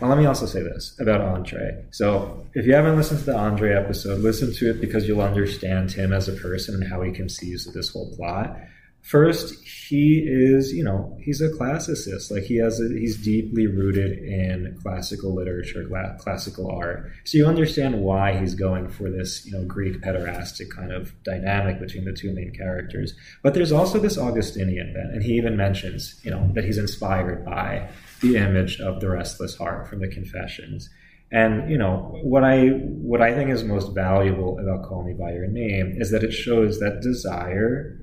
Well, 0.00 0.10
let 0.10 0.18
me 0.18 0.26
also 0.26 0.46
say 0.46 0.62
this 0.62 0.98
about 0.98 1.20
Andre. 1.20 1.84
So, 1.90 2.44
if 2.54 2.66
you 2.66 2.74
haven't 2.74 2.96
listened 2.96 3.20
to 3.20 3.26
the 3.26 3.36
Andre 3.36 3.72
episode, 3.72 4.18
listen 4.20 4.52
to 4.54 4.70
it 4.70 4.80
because 4.80 5.06
you'll 5.06 5.20
understand 5.20 5.92
him 5.92 6.12
as 6.12 6.28
a 6.28 6.32
person 6.32 6.74
and 6.74 6.90
how 6.90 7.02
he 7.02 7.12
conceives 7.12 7.68
of 7.68 7.74
this 7.74 7.90
whole 7.90 8.12
plot. 8.16 8.56
First, 9.02 9.62
he 9.64 10.20
is, 10.24 10.72
you 10.72 10.84
know, 10.84 11.18
he's 11.20 11.40
a 11.40 11.50
classicist. 11.50 12.30
Like 12.30 12.44
he 12.44 12.56
has, 12.58 12.80
a, 12.80 12.88
he's 12.88 13.16
deeply 13.16 13.66
rooted 13.66 14.16
in 14.16 14.78
classical 14.80 15.34
literature, 15.34 15.84
cla- 15.88 16.16
classical 16.20 16.70
art. 16.70 17.10
So 17.24 17.36
you 17.36 17.46
understand 17.46 18.00
why 18.00 18.38
he's 18.38 18.54
going 18.54 18.88
for 18.88 19.10
this, 19.10 19.44
you 19.44 19.52
know, 19.52 19.64
Greek 19.64 20.00
pederastic 20.00 20.70
kind 20.70 20.92
of 20.92 21.12
dynamic 21.24 21.80
between 21.80 22.04
the 22.04 22.12
two 22.12 22.32
main 22.32 22.52
characters. 22.52 23.14
But 23.42 23.54
there's 23.54 23.72
also 23.72 23.98
this 23.98 24.16
Augustinian 24.16 24.94
bent, 24.94 25.12
and 25.12 25.22
he 25.22 25.32
even 25.32 25.56
mentions, 25.56 26.20
you 26.22 26.30
know, 26.30 26.48
that 26.54 26.64
he's 26.64 26.78
inspired 26.78 27.44
by 27.44 27.88
the 28.20 28.36
image 28.36 28.80
of 28.80 29.00
the 29.00 29.10
restless 29.10 29.56
heart 29.56 29.88
from 29.88 30.00
the 30.00 30.08
Confessions. 30.08 30.88
And 31.32 31.70
you 31.70 31.78
know 31.78 32.20
what 32.22 32.44
I 32.44 32.68
what 32.68 33.22
I 33.22 33.34
think 33.34 33.50
is 33.50 33.64
most 33.64 33.94
valuable 33.94 34.58
about 34.58 34.84
Call 34.84 35.02
Me 35.02 35.14
by 35.14 35.32
Your 35.32 35.46
Name 35.46 35.94
is 35.96 36.10
that 36.10 36.22
it 36.22 36.30
shows 36.30 36.78
that 36.78 37.00
desire 37.00 37.98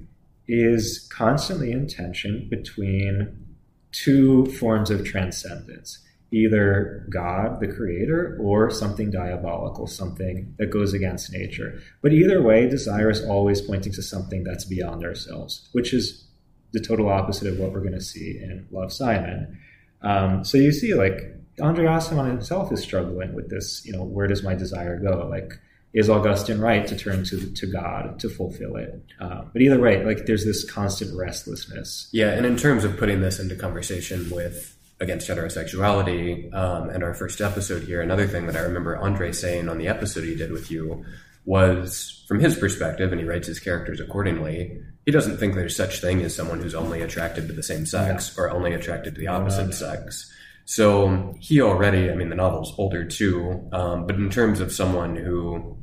is 0.49 1.07
constantly 1.13 1.71
in 1.71 1.87
tension 1.87 2.47
between 2.49 3.45
two 3.91 4.45
forms 4.47 4.89
of 4.89 5.05
transcendence 5.05 6.03
either 6.31 7.07
God, 7.09 7.59
the 7.59 7.67
creator, 7.67 8.37
or 8.39 8.69
something 8.69 9.09
diabolical, 9.09 9.87
something 9.87 10.53
that 10.59 10.67
goes 10.67 10.93
against 10.93 11.33
nature. 11.33 11.81
But 12.03 12.13
either 12.13 12.39
way, 12.39 12.69
desire 12.69 13.09
is 13.09 13.25
always 13.25 13.61
pointing 13.61 13.93
to 13.93 14.03
something 14.03 14.43
that's 14.43 14.63
beyond 14.65 15.03
ourselves, 15.03 15.67
which 15.71 15.91
is 15.91 16.27
the 16.71 16.79
total 16.79 17.09
opposite 17.09 17.47
of 17.47 17.57
what 17.57 17.71
we're 17.71 17.79
going 17.79 17.93
to 17.93 18.01
see 18.01 18.37
in 18.39 18.67
Love 18.69 18.93
Simon. 18.93 19.59
Um, 20.03 20.43
so 20.43 20.59
you 20.59 20.71
see, 20.71 20.93
like, 20.93 21.35
Andre 21.59 21.85
Aciman 21.85 22.27
himself 22.27 22.71
is 22.71 22.81
struggling 22.81 23.33
with 23.33 23.49
this, 23.49 23.83
you 23.83 23.91
know, 23.91 24.03
where 24.03 24.27
does 24.27 24.43
my 24.43 24.53
desire 24.53 24.99
go? 24.99 25.27
Like, 25.27 25.53
is 25.93 26.09
Augustine 26.09 26.59
right 26.59 26.85
to 26.87 26.95
turn 26.95 27.23
to 27.25 27.51
to 27.53 27.67
God 27.67 28.19
to 28.19 28.29
fulfill 28.29 28.75
it? 28.75 29.03
Um, 29.19 29.49
but 29.51 29.61
either 29.61 29.79
way, 29.79 30.03
like 30.03 30.25
there's 30.25 30.45
this 30.45 30.69
constant 30.69 31.17
restlessness. 31.17 32.09
Yeah, 32.11 32.31
and 32.31 32.45
in 32.45 32.57
terms 32.57 32.83
of 32.83 32.97
putting 32.97 33.21
this 33.21 33.39
into 33.39 33.55
conversation 33.55 34.29
with 34.29 34.75
against 35.01 35.29
heterosexuality 35.29 36.53
um, 36.53 36.89
and 36.89 37.03
our 37.03 37.13
first 37.13 37.41
episode 37.41 37.83
here, 37.83 38.01
another 38.01 38.27
thing 38.27 38.47
that 38.47 38.55
I 38.55 38.61
remember 38.61 38.97
Andre 38.97 39.31
saying 39.31 39.69
on 39.69 39.77
the 39.77 39.87
episode 39.87 40.25
he 40.25 40.35
did 40.35 40.51
with 40.51 40.69
you 40.69 41.05
was 41.45 42.23
from 42.27 42.39
his 42.39 42.55
perspective, 42.55 43.11
and 43.11 43.19
he 43.19 43.25
writes 43.25 43.47
his 43.47 43.59
characters 43.59 43.99
accordingly. 43.99 44.79
He 45.05 45.11
doesn't 45.11 45.37
think 45.37 45.55
there's 45.55 45.75
such 45.75 45.99
thing 45.99 46.21
as 46.21 46.35
someone 46.35 46.59
who's 46.59 46.75
only 46.75 47.01
attracted 47.01 47.47
to 47.47 47.53
the 47.53 47.63
same 47.63 47.87
sex 47.87 48.37
or 48.37 48.51
only 48.51 48.73
attracted 48.73 49.15
to 49.15 49.19
the 49.19 49.27
opposite 49.27 49.73
sex. 49.73 50.31
So 50.65 51.35
he 51.39 51.61
already, 51.61 52.11
I 52.11 52.13
mean, 52.13 52.29
the 52.29 52.35
novel's 52.35 52.75
older 52.77 53.03
too, 53.03 53.67
um, 53.71 54.05
but 54.05 54.17
in 54.17 54.29
terms 54.29 54.59
of 54.59 54.71
someone 54.71 55.15
who 55.15 55.78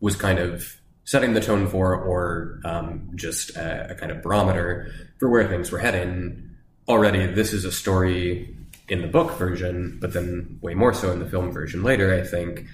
was 0.00 0.16
kind 0.16 0.38
of 0.38 0.76
setting 1.04 1.32
the 1.32 1.40
tone 1.40 1.66
for, 1.66 1.94
or 1.94 2.60
um, 2.64 3.10
just 3.14 3.56
a, 3.56 3.92
a 3.92 3.94
kind 3.94 4.12
of 4.12 4.22
barometer 4.22 4.92
for 5.18 5.28
where 5.28 5.48
things 5.48 5.72
were 5.72 5.78
heading. 5.78 6.50
Already, 6.86 7.26
this 7.26 7.52
is 7.52 7.64
a 7.64 7.72
story 7.72 8.54
in 8.88 9.02
the 9.02 9.08
book 9.08 9.38
version, 9.38 9.98
but 10.00 10.12
then 10.12 10.58
way 10.60 10.74
more 10.74 10.94
so 10.94 11.12
in 11.12 11.18
the 11.18 11.28
film 11.28 11.50
version 11.50 11.82
later, 11.82 12.14
I 12.14 12.26
think, 12.26 12.66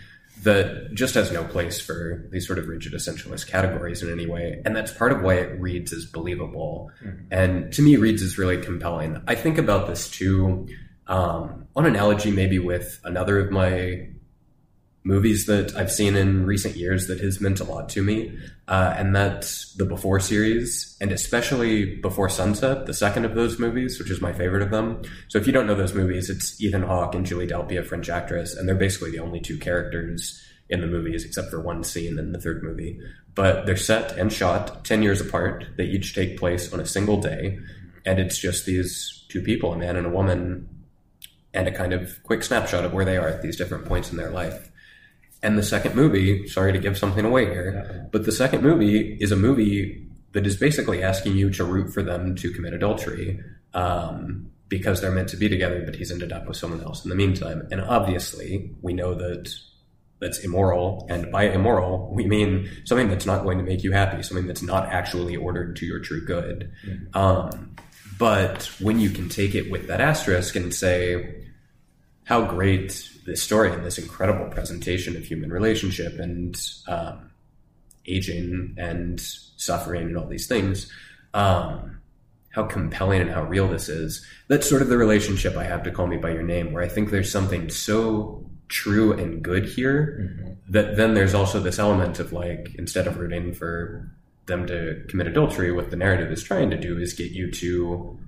that 0.43 0.93
just 0.95 1.15
has 1.15 1.33
no 1.33 1.45
place 1.45 1.81
for 1.81 2.29
these 2.31 2.47
sort 2.47 2.59
of 2.59 2.69
rigid 2.69 2.93
essentialist 2.93 3.47
categories 3.49 4.03
in 4.03 4.11
any 4.11 4.27
way. 4.27 4.61
And 4.65 4.77
that's 4.77 4.93
part 4.93 5.13
of 5.13 5.23
why 5.23 5.35
it 5.35 5.61
reads 5.61 5.93
as 5.93 6.05
believable. 6.05 6.91
And 7.31 7.73
to 7.73 7.83
me, 7.83 7.97
reads 7.97 8.21
is 8.21 8.37
really 8.37 8.61
compelling. 8.61 9.23
I 9.27 9.37
think 9.37 9.59
about 9.59 9.87
this 9.87 10.11
too, 10.11 10.69
um, 11.07 11.67
on 11.77 11.87
analogy 11.87 12.31
maybe 12.31 12.59
with 12.59 13.01
another 13.05 13.39
of 13.39 13.51
my 13.51 14.09
movies 15.05 15.45
that 15.47 15.77
I've 15.77 15.93
seen 15.93 16.17
in 16.17 16.47
recent 16.47 16.77
years 16.77 17.07
that 17.09 17.21
has 17.21 17.41
meant 17.41 17.61
a 17.61 17.65
lot 17.65 17.91
to 17.91 18.03
me, 18.03 18.37
uh, 18.67 18.95
and 18.97 19.15
that's 19.15 19.75
the 19.75 19.85
Before 19.85 20.19
series, 20.19 20.97
and 21.01 21.13
especially 21.13 21.97
Before 21.97 22.31
Sunset, 22.31 22.87
the 22.87 22.95
second 22.95 23.27
of 23.27 23.35
those 23.35 23.59
movies, 23.59 23.99
which 23.99 24.11
is 24.11 24.23
my 24.23 24.33
favorite 24.33 24.63
of 24.63 24.71
them. 24.71 25.03
So 25.29 25.39
if 25.39 25.47
you 25.47 25.53
don't 25.53 25.67
know 25.67 25.75
those 25.75 25.95
movies, 25.95 26.31
it's 26.31 26.61
Ethan 26.61 26.83
Hawke 26.83 27.15
and 27.15 27.27
Julie 27.27 27.47
Delpy, 27.47 27.79
a 27.79 27.85
French 27.85 28.09
actress, 28.09 28.57
and 28.57 28.67
they're 28.67 28.75
basically 28.75 29.11
the 29.11 29.19
only 29.19 29.41
two 29.41 29.59
characters 29.59 30.43
in 30.71 30.81
the 30.81 30.87
movies, 30.87 31.25
except 31.25 31.51
for 31.51 31.61
one 31.61 31.85
scene 31.85 32.19
in 32.19 32.33
the 32.33 32.41
third 32.41 32.63
movie. 32.63 32.99
But 33.35 33.67
they're 33.67 33.77
set 33.77 34.17
and 34.17 34.33
shot 34.33 34.87
10 34.87 35.03
years 35.03 35.21
apart. 35.21 35.67
They 35.77 35.85
each 35.85 36.15
take 36.15 36.39
place 36.39 36.73
on 36.73 36.81
a 36.81 36.87
single 36.87 37.21
day, 37.21 37.59
and 38.07 38.19
it's 38.19 38.39
just 38.39 38.65
these 38.65 39.27
two 39.29 39.43
people, 39.43 39.75
a 39.75 39.77
man 39.77 39.97
and 39.97 40.07
a 40.07 40.11
woman, 40.11 40.69
and 41.53 41.69
a 41.69 41.73
kind 41.73 41.93
of 41.93 42.23
quick 42.23 42.43
snapshot 42.43 42.87
of 42.87 42.95
where 42.95 43.05
they 43.05 43.19
are 43.19 43.29
at 43.29 43.43
these 43.43 43.57
different 43.57 43.85
points 43.85 44.11
in 44.11 44.17
their 44.17 44.31
life. 44.31 44.71
And 45.45 45.59
the 45.59 45.63
second 45.63 45.95
movie, 45.95 46.49
sorry 46.49 46.73
to 46.73 46.79
give 46.79 46.97
something 46.99 47.25
away 47.25 47.45
here, 47.45 48.09
but 48.11 48.25
the 48.25 48.33
second 48.33 48.63
movie 48.63 49.19
is 49.21 49.31
a 49.31 49.37
movie 49.37 50.09
that 50.33 50.47
is 50.47 50.57
basically 50.57 51.03
asking 51.03 51.37
you 51.37 51.51
to 51.51 51.65
root 51.65 51.93
for 51.93 52.03
them 52.03 52.35
to 52.37 52.51
commit 52.51 52.73
adultery 52.73 53.41
um, 53.75 54.51
because 54.69 55.01
they're 55.01 55.13
meant 55.13 55.29
to 55.29 55.37
be 55.37 55.49
together, 55.49 55.83
but 55.85 55.95
he's 55.95 56.11
ended 56.11 56.33
up 56.33 56.49
with 56.49 56.57
someone 56.57 56.81
else 56.83 57.05
in 57.05 57.11
the 57.11 57.15
meantime. 57.15 57.69
And 57.71 57.81
obviously, 57.81 58.71
we 58.83 58.95
know 58.95 59.15
that 59.15 59.55
that's 60.19 60.39
immoral. 60.39 61.07
And 61.11 61.31
by 61.31 61.45
immoral, 61.45 62.11
we 62.13 62.27
mean 62.27 62.71
something 62.85 63.09
that's 63.09 63.27
not 63.27 63.45
going 63.45 63.59
to 63.59 63.65
make 63.65 63.85
you 63.85 63.93
happy, 63.93 64.23
something 64.23 64.47
that's 64.47 64.63
not 64.63 64.89
actually 64.89 65.37
ordered 65.37 65.77
to 65.77 65.87
your 65.87 66.01
true 66.01 66.25
good. 66.25 66.73
Um, 67.13 67.77
but 68.19 68.65
when 68.81 68.99
you 68.99 69.11
can 69.11 69.29
take 69.29 69.55
it 69.55 69.71
with 69.71 69.89
that 69.89 70.01
asterisk 70.01 70.57
and 70.57 70.73
say, 70.73 71.45
how 72.25 72.47
great 72.47 73.11
this 73.25 73.43
story 73.43 73.73
and 73.73 73.85
this 73.85 73.99
incredible 73.99 74.47
presentation 74.47 75.17
of 75.17 75.25
human 75.25 75.51
relationship 75.51 76.19
and 76.19 76.61
um, 76.89 77.31
aging 78.07 78.75
and 78.79 79.21
suffering 79.21 80.03
and 80.03 80.17
all 80.17 80.27
these 80.27 80.47
things, 80.47 80.91
um, 81.33 82.01
how 82.51 82.65
compelling 82.65 83.21
and 83.21 83.31
how 83.31 83.43
real 83.45 83.69
this 83.69 83.89
is. 83.89 84.25
That's 84.49 84.69
sort 84.69 84.83
of 84.83 84.89
the 84.89 84.99
relationship 84.99 85.57
I 85.57 85.65
have 85.65 85.83
to 85.85 85.91
Call 85.91 86.07
Me 86.07 86.17
By 86.17 86.31
Your 86.31 86.43
Name, 86.43 86.73
where 86.73 86.83
I 86.83 86.89
think 86.89 87.11
there's 87.11 87.33
something 87.33 87.71
so 87.71 88.45
true 88.69 89.13
and 89.13 89.43
good 89.43 89.67
here 89.67 90.57
that 90.69 90.97
then 90.97 91.15
there's 91.15 91.35
also 91.35 91.61
this 91.61 91.79
element 91.79 92.19
of 92.19 92.33
like, 92.33 92.75
instead 92.79 93.07
of 93.07 93.19
rooting 93.19 93.53
for 93.53 94.11
them 94.47 94.67
to 94.67 95.05
commit 95.09 95.27
adultery, 95.27 95.73
what 95.73 95.91
the 95.91 95.97
narrative 95.97 96.31
is 96.31 96.43
trying 96.43 96.71
to 96.71 96.77
do 96.77 96.99
is 96.99 97.13
get 97.13 97.31
you 97.31 97.51
to 97.51 98.19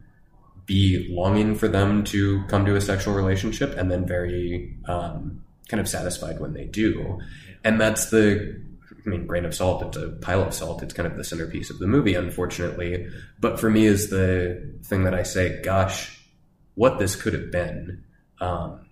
be 0.67 1.07
longing 1.11 1.55
for 1.55 1.69
them 1.69 2.05
to 2.05 2.43
come 2.49 2.67
to 2.67 2.77
a 2.77 2.81
sexual 2.81 3.14
relationship 3.14 3.77
and 3.77 3.91
then 3.91 4.05
very 4.07 4.77
um, 4.87 5.43
kind 5.69 5.81
of 5.81 5.89
satisfied 5.89 6.41
when 6.41 6.53
they 6.53 6.64
do. 6.64 7.19
And 7.64 7.81
that's 7.81 8.11
the, 8.11 8.61
I 9.05 9.09
mean, 9.09 9.27
grain 9.27 9.45
of 9.45 9.55
salt, 9.55 9.83
it's 9.83 9.97
a 9.97 10.09
pile 10.09 10.43
of 10.43 10.53
salt. 10.53 10.83
It's 10.83 10.93
kind 10.93 11.07
of 11.07 11.17
the 11.17 11.25
centerpiece 11.25 11.71
of 11.71 11.79
the 11.79 11.87
movie, 11.87 12.14
unfortunately. 12.14 13.09
But 13.41 13.61
for 13.61 13.71
me, 13.71 13.87
is 13.87 14.11
the 14.11 14.75
thing 14.85 15.05
that 15.05 15.14
I 15.14 15.23
say, 15.23 15.62
gosh, 15.62 16.21
what 16.75 16.99
this 16.99 17.17
could 17.17 17.33
have 17.33 17.51
been 17.51 18.05
um, 18.41 18.87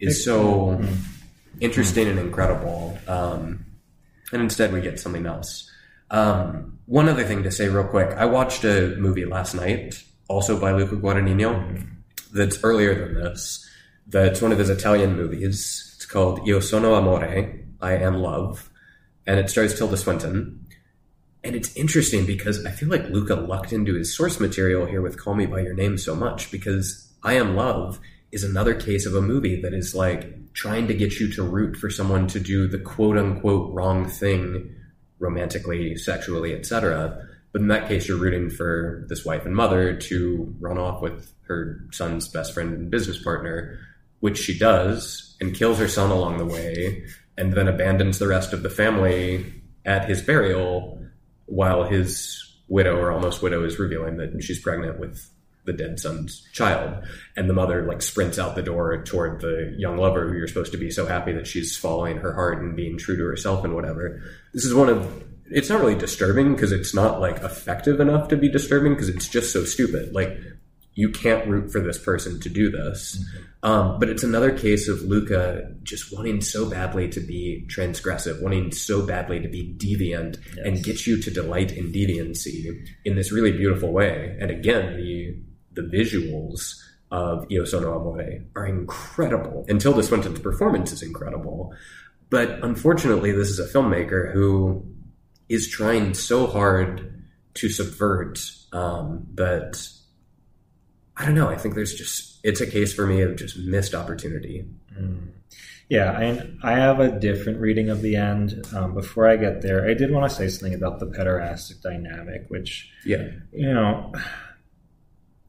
is 0.00 0.24
so 0.24 0.82
interesting 1.60 2.08
and 2.08 2.18
incredible. 2.18 2.98
Um, 3.06 3.66
and 4.32 4.42
instead, 4.42 4.72
we 4.72 4.80
get 4.80 4.98
something 4.98 5.26
else. 5.26 5.70
Um, 6.10 6.78
one 6.86 7.08
other 7.08 7.24
thing 7.24 7.42
to 7.42 7.50
say, 7.50 7.68
real 7.68 7.84
quick 7.84 8.10
I 8.10 8.26
watched 8.26 8.64
a 8.64 8.96
movie 8.96 9.24
last 9.24 9.54
night 9.54 10.02
also 10.32 10.58
by 10.58 10.72
Luca 10.72 10.96
Guadagnino, 10.96 11.86
that's 12.32 12.64
earlier 12.64 12.94
than 12.94 13.22
this. 13.22 13.68
That's 14.06 14.40
one 14.40 14.50
of 14.50 14.58
his 14.58 14.70
Italian 14.70 15.14
movies. 15.14 15.92
It's 15.94 16.06
called 16.06 16.48
Io 16.48 16.58
sono 16.58 16.94
amore, 16.94 17.62
I 17.80 17.96
am 17.96 18.16
love, 18.16 18.70
and 19.26 19.38
it 19.38 19.50
stars 19.50 19.76
Tilda 19.76 19.96
Swinton. 19.96 20.66
And 21.44 21.54
it's 21.54 21.76
interesting 21.76 22.24
because 22.24 22.64
I 22.64 22.70
feel 22.70 22.88
like 22.88 23.10
Luca 23.10 23.34
lucked 23.34 23.72
into 23.72 23.94
his 23.94 24.16
source 24.16 24.40
material 24.40 24.86
here 24.86 25.02
with 25.02 25.22
Call 25.22 25.34
Me 25.34 25.44
By 25.44 25.60
Your 25.60 25.74
Name 25.74 25.98
so 25.98 26.14
much 26.14 26.50
because 26.50 27.12
I 27.22 27.34
Am 27.34 27.54
Love 27.54 28.00
is 28.30 28.42
another 28.42 28.74
case 28.74 29.04
of 29.04 29.14
a 29.14 29.20
movie 29.20 29.60
that 29.60 29.74
is 29.74 29.94
like 29.94 30.52
trying 30.54 30.86
to 30.88 30.94
get 30.94 31.20
you 31.20 31.30
to 31.32 31.42
root 31.42 31.76
for 31.76 31.90
someone 31.90 32.26
to 32.28 32.40
do 32.40 32.66
the 32.66 32.78
quote 32.78 33.18
unquote 33.18 33.74
wrong 33.74 34.08
thing 34.08 34.74
romantically, 35.18 35.96
sexually, 35.96 36.54
etc 36.54 37.28
But 37.52 37.60
in 37.60 37.68
that 37.68 37.88
case, 37.88 38.08
you're 38.08 38.18
rooting 38.18 38.50
for 38.50 39.04
this 39.08 39.24
wife 39.24 39.44
and 39.44 39.54
mother 39.54 39.94
to 39.94 40.54
run 40.58 40.78
off 40.78 41.02
with 41.02 41.32
her 41.48 41.86
son's 41.92 42.28
best 42.28 42.54
friend 42.54 42.72
and 42.72 42.90
business 42.90 43.22
partner, 43.22 43.78
which 44.20 44.38
she 44.38 44.58
does 44.58 45.36
and 45.40 45.54
kills 45.54 45.78
her 45.78 45.88
son 45.88 46.10
along 46.10 46.38
the 46.38 46.46
way, 46.46 47.04
and 47.36 47.52
then 47.52 47.68
abandons 47.68 48.18
the 48.18 48.28
rest 48.28 48.52
of 48.52 48.62
the 48.62 48.70
family 48.70 49.52
at 49.84 50.08
his 50.08 50.22
burial 50.22 50.98
while 51.46 51.84
his 51.84 52.38
widow 52.68 52.96
or 52.96 53.12
almost 53.12 53.42
widow 53.42 53.64
is 53.64 53.78
revealing 53.78 54.16
that 54.16 54.42
she's 54.42 54.60
pregnant 54.60 54.98
with 54.98 55.28
the 55.64 55.72
dead 55.72 56.00
son's 56.00 56.48
child. 56.52 57.04
And 57.36 57.48
the 57.48 57.54
mother 57.54 57.84
like 57.86 58.02
sprints 58.02 58.38
out 58.38 58.56
the 58.56 58.62
door 58.62 59.02
toward 59.04 59.40
the 59.40 59.74
young 59.76 59.96
lover 59.96 60.28
who 60.28 60.36
you're 60.36 60.48
supposed 60.48 60.72
to 60.72 60.78
be 60.78 60.90
so 60.90 61.06
happy 61.06 61.32
that 61.32 61.46
she's 61.46 61.76
following 61.76 62.16
her 62.18 62.32
heart 62.32 62.60
and 62.62 62.74
being 62.74 62.98
true 62.98 63.16
to 63.16 63.24
herself 63.24 63.64
and 63.64 63.74
whatever. 63.74 64.22
This 64.54 64.64
is 64.64 64.74
one 64.74 64.88
of 64.88 65.24
it's 65.46 65.68
not 65.68 65.80
really 65.80 65.94
disturbing 65.94 66.54
because 66.54 66.72
it's 66.72 66.94
not 66.94 67.20
like 67.20 67.42
effective 67.42 68.00
enough 68.00 68.28
to 68.28 68.36
be 68.36 68.48
disturbing 68.48 68.94
because 68.94 69.08
it's 69.08 69.28
just 69.28 69.52
so 69.52 69.64
stupid 69.64 70.12
like 70.14 70.38
you 70.94 71.08
can't 71.08 71.48
root 71.48 71.72
for 71.72 71.80
this 71.80 71.98
person 71.98 72.38
to 72.40 72.48
do 72.48 72.70
this 72.70 73.16
mm-hmm. 73.16 73.70
um, 73.70 73.98
but 73.98 74.08
it's 74.08 74.22
another 74.22 74.56
case 74.56 74.88
of 74.88 75.02
luca 75.02 75.72
just 75.82 76.14
wanting 76.14 76.40
so 76.40 76.68
badly 76.68 77.08
to 77.08 77.20
be 77.20 77.66
transgressive 77.68 78.40
wanting 78.42 78.70
so 78.70 79.04
badly 79.04 79.40
to 79.40 79.48
be 79.48 79.74
deviant 79.76 80.36
yes. 80.56 80.66
and 80.66 80.84
get 80.84 81.06
you 81.06 81.20
to 81.20 81.30
delight 81.30 81.72
in 81.72 81.92
deviancy 81.92 82.86
in 83.04 83.16
this 83.16 83.32
really 83.32 83.52
beautiful 83.52 83.92
way 83.92 84.36
and 84.40 84.50
again 84.50 84.96
the 84.96 85.36
the 85.74 85.82
visuals 85.82 86.74
of 87.12 87.46
Io 87.52 87.64
Sono 87.64 87.94
Amore 87.94 88.40
are 88.56 88.66
incredible. 88.66 89.66
And 89.68 89.80
Tilda 89.80 90.02
Swinton's 90.02 90.40
performance 90.40 90.92
is 90.92 91.02
incredible. 91.02 91.74
But 92.30 92.64
unfortunately, 92.64 93.32
this 93.32 93.50
is 93.50 93.58
a 93.58 93.66
filmmaker 93.66 94.32
who 94.32 94.82
is 95.52 95.68
trying 95.68 96.14
so 96.14 96.46
hard 96.46 97.24
to 97.54 97.68
subvert 97.68 98.40
um, 98.72 99.26
that 99.34 99.86
I 101.16 101.26
don't 101.26 101.34
know. 101.34 101.48
I 101.48 101.56
think 101.56 101.74
there's 101.74 101.94
just 101.94 102.40
it's 102.42 102.60
a 102.60 102.66
case 102.66 102.92
for 102.92 103.06
me 103.06 103.20
of 103.20 103.36
just 103.36 103.58
missed 103.58 103.94
opportunity. 103.94 104.64
Mm. 104.98 105.30
Yeah, 105.88 106.18
and 106.18 106.58
I 106.62 106.72
have 106.72 107.00
a 107.00 107.18
different 107.18 107.60
reading 107.60 107.90
of 107.90 108.00
the 108.00 108.16
end. 108.16 108.64
Um, 108.74 108.94
before 108.94 109.28
I 109.28 109.36
get 109.36 109.60
there, 109.60 109.86
I 109.86 109.92
did 109.92 110.10
want 110.10 110.30
to 110.30 110.34
say 110.34 110.48
something 110.48 110.74
about 110.74 111.00
the 111.00 111.06
pederastic 111.06 111.82
dynamic, 111.82 112.46
which 112.48 112.90
yeah, 113.04 113.28
you 113.52 113.72
know 113.72 114.12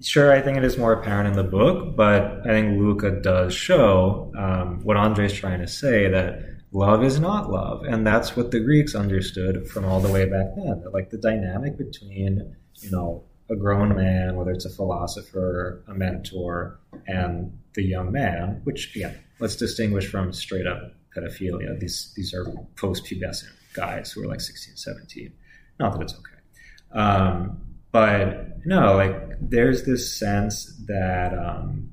sure, 0.04 0.32
I 0.32 0.42
think 0.42 0.58
it 0.58 0.64
is 0.64 0.78
more 0.78 0.94
apparent 0.94 1.30
in 1.30 1.34
the 1.34 1.50
book, 1.50 1.96
but 1.96 2.42
I 2.46 2.50
think 2.50 2.78
Luca 2.80 3.12
does 3.12 3.54
show 3.54 4.32
um, 4.38 4.82
what 4.84 4.98
Andre's 4.98 5.34
trying 5.34 5.60
to 5.62 5.68
say 5.68 6.10
that 6.10 6.44
love 6.74 7.04
is 7.04 7.20
not 7.20 7.50
love, 7.50 7.84
and 7.84 8.06
that's 8.06 8.36
what 8.36 8.52
the 8.52 8.60
Greeks 8.60 8.96
understood 8.96 9.68
from 9.70 9.86
all 9.86 10.02
the 10.02 10.12
way 10.12 10.26
back 10.26 10.56
then. 10.56 10.82
That, 10.82 10.94
like 10.94 11.10
the 11.10 11.18
dynamic 11.18 11.78
between 11.78 12.56
you 12.82 12.92
know 12.92 13.24
a 13.50 13.56
grown 13.56 13.96
man, 13.96 14.36
whether 14.36 14.52
it's 14.52 14.66
a 14.66 14.70
philosopher, 14.70 15.84
a 15.88 15.94
mentor, 15.94 16.80
and 17.08 17.58
the 17.76 17.84
young 17.84 18.12
man, 18.12 18.62
which 18.64 18.96
again, 18.96 19.18
let's 19.40 19.56
distinguish 19.56 20.08
from 20.08 20.34
straight 20.34 20.68
up 20.68 20.94
pedophilia. 21.16 21.80
These 21.80 22.14
these 22.16 22.34
are 22.34 22.46
post-pubescent 22.76 23.54
guys 23.74 24.12
who 24.12 24.24
are 24.24 24.28
like 24.28 24.42
16, 24.42 24.76
17. 24.76 25.32
Not 25.80 25.94
that 25.94 26.02
it's 26.02 26.14
okay. 26.14 27.00
Um, 27.00 27.62
but 27.92 28.66
no, 28.66 28.96
like 28.96 29.16
there's 29.40 29.84
this 29.84 30.18
sense 30.18 30.74
that 30.88 31.38
um, 31.38 31.92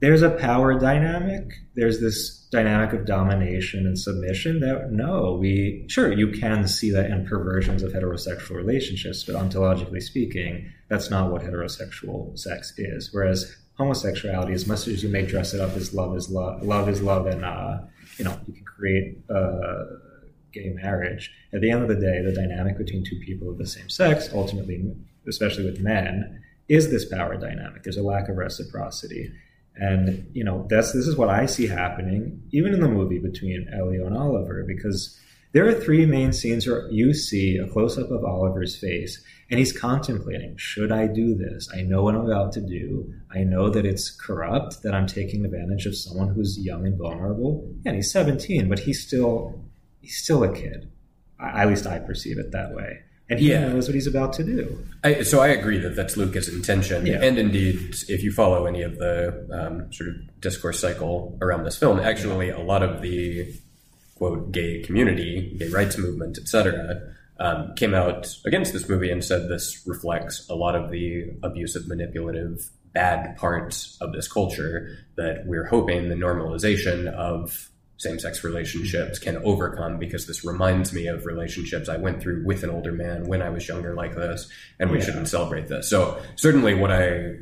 there's 0.00 0.22
a 0.22 0.30
power 0.30 0.78
dynamic. 0.78 1.52
There's 1.74 2.00
this 2.00 2.43
dynamic 2.54 2.92
of 2.92 3.04
domination 3.04 3.86
and 3.86 3.98
submission 3.98 4.60
that 4.60 4.90
no, 4.90 5.36
we 5.40 5.84
sure 5.88 6.12
you 6.12 6.28
can 6.28 6.66
see 6.68 6.90
that 6.90 7.10
in 7.10 7.26
perversions 7.26 7.82
of 7.82 7.92
heterosexual 7.92 8.56
relationships, 8.56 9.24
but 9.24 9.34
ontologically 9.34 10.00
speaking, 10.00 10.70
that's 10.88 11.10
not 11.10 11.30
what 11.30 11.42
heterosexual 11.42 12.38
sex 12.38 12.72
is. 12.78 13.10
Whereas 13.12 13.56
homosexuality, 13.78 14.52
as 14.52 14.66
much 14.66 14.86
as 14.86 15.02
you 15.02 15.08
may 15.08 15.26
dress 15.26 15.52
it 15.52 15.60
up 15.60 15.76
as 15.76 15.92
love 15.92 16.16
is 16.16 16.30
love, 16.30 16.62
love 16.62 16.88
is 16.88 17.02
love, 17.02 17.26
and 17.26 17.44
uh, 17.44 17.78
you 18.18 18.24
know 18.24 18.38
you 18.46 18.54
can 18.54 18.64
create. 18.64 19.18
Uh, 19.28 19.84
gay 20.52 20.68
marriage, 20.68 21.32
at 21.52 21.60
the 21.60 21.68
end 21.68 21.82
of 21.82 21.88
the 21.88 21.96
day, 21.96 22.22
the 22.22 22.32
dynamic 22.32 22.78
between 22.78 23.04
two 23.04 23.18
people 23.26 23.50
of 23.50 23.58
the 23.58 23.66
same 23.66 23.88
sex, 23.88 24.30
ultimately, 24.32 24.94
especially 25.26 25.64
with 25.64 25.80
men, 25.80 26.40
is 26.68 26.90
this 26.90 27.04
power 27.04 27.36
dynamic. 27.36 27.82
There's 27.82 27.96
a 27.96 28.04
lack 28.04 28.28
of 28.28 28.36
reciprocity. 28.36 29.32
And, 29.76 30.28
you 30.32 30.44
know, 30.44 30.66
that's, 30.70 30.92
this 30.92 31.06
is 31.06 31.16
what 31.16 31.28
I 31.28 31.46
see 31.46 31.66
happening, 31.66 32.42
even 32.52 32.74
in 32.74 32.80
the 32.80 32.88
movie 32.88 33.18
between 33.18 33.68
Elio 33.72 34.06
and 34.06 34.16
Oliver, 34.16 34.64
because 34.66 35.18
there 35.52 35.66
are 35.68 35.72
three 35.72 36.04
main 36.04 36.32
scenes 36.32 36.66
where 36.66 36.88
you 36.90 37.14
see 37.14 37.58
a 37.58 37.68
close 37.68 37.96
up 37.96 38.10
of 38.10 38.24
Oliver's 38.24 38.76
face, 38.76 39.22
and 39.50 39.58
he's 39.58 39.72
contemplating, 39.72 40.56
should 40.56 40.90
I 40.90 41.06
do 41.06 41.36
this? 41.36 41.68
I 41.72 41.82
know 41.82 42.02
what 42.02 42.16
I'm 42.16 42.26
about 42.26 42.52
to 42.54 42.60
do. 42.60 43.12
I 43.32 43.44
know 43.44 43.70
that 43.70 43.86
it's 43.86 44.10
corrupt, 44.10 44.82
that 44.82 44.94
I'm 44.94 45.06
taking 45.06 45.44
advantage 45.44 45.86
of 45.86 45.96
someone 45.96 46.28
who's 46.28 46.58
young 46.58 46.86
and 46.86 46.98
vulnerable. 46.98 47.72
And 47.86 47.94
he's 47.94 48.10
17, 48.10 48.68
but 48.68 48.80
he's 48.80 49.06
still 49.06 49.64
he's 50.00 50.16
still 50.16 50.42
a 50.42 50.52
kid. 50.52 50.90
I, 51.38 51.62
at 51.62 51.68
least 51.68 51.86
I 51.86 51.98
perceive 52.00 52.38
it 52.38 52.50
that 52.50 52.74
way. 52.74 53.00
And 53.30 53.40
he 53.40 53.50
yeah. 53.50 53.68
knows 53.68 53.88
what 53.88 53.94
he's 53.94 54.06
about 54.06 54.34
to 54.34 54.44
do. 54.44 54.86
I, 55.02 55.22
so 55.22 55.40
I 55.40 55.48
agree 55.48 55.78
that 55.78 55.96
that's 55.96 56.16
Luca's 56.16 56.48
intention. 56.48 57.06
Yeah. 57.06 57.22
And 57.22 57.38
indeed, 57.38 57.96
if 58.08 58.22
you 58.22 58.30
follow 58.30 58.66
any 58.66 58.82
of 58.82 58.98
the 58.98 59.48
um, 59.50 59.90
sort 59.92 60.10
of 60.10 60.40
discourse 60.40 60.78
cycle 60.78 61.38
around 61.40 61.64
this 61.64 61.78
film, 61.78 62.00
actually, 62.00 62.50
a 62.50 62.60
lot 62.60 62.82
of 62.82 63.00
the 63.00 63.54
quote 64.16 64.52
gay 64.52 64.82
community, 64.82 65.56
gay 65.58 65.68
rights 65.68 65.96
movement, 65.96 66.36
etc., 66.38 67.00
um, 67.40 67.74
came 67.74 67.94
out 67.94 68.28
against 68.44 68.72
this 68.72 68.88
movie 68.88 69.10
and 69.10 69.24
said 69.24 69.48
this 69.48 69.82
reflects 69.86 70.48
a 70.48 70.54
lot 70.54 70.76
of 70.76 70.90
the 70.90 71.32
abusive, 71.42 71.88
manipulative, 71.88 72.70
bad 72.92 73.36
parts 73.36 73.98
of 74.00 74.12
this 74.12 74.28
culture 74.28 74.96
that 75.16 75.44
we're 75.46 75.66
hoping 75.66 76.08
the 76.08 76.14
normalization 76.14 77.12
of 77.12 77.70
same 77.96 78.18
sex 78.18 78.42
relationships 78.42 79.18
can 79.18 79.36
overcome 79.38 79.98
because 79.98 80.26
this 80.26 80.44
reminds 80.44 80.92
me 80.92 81.06
of 81.06 81.26
relationships 81.26 81.88
I 81.88 81.96
went 81.96 82.20
through 82.20 82.44
with 82.44 82.64
an 82.64 82.70
older 82.70 82.92
man 82.92 83.26
when 83.26 83.40
I 83.40 83.50
was 83.50 83.66
younger, 83.68 83.94
like 83.94 84.14
this, 84.14 84.48
and 84.78 84.90
we 84.90 84.98
yeah. 84.98 85.04
shouldn't 85.04 85.28
celebrate 85.28 85.68
this. 85.68 85.88
So, 85.88 86.20
certainly, 86.36 86.74
what 86.74 86.90
I 86.90 87.34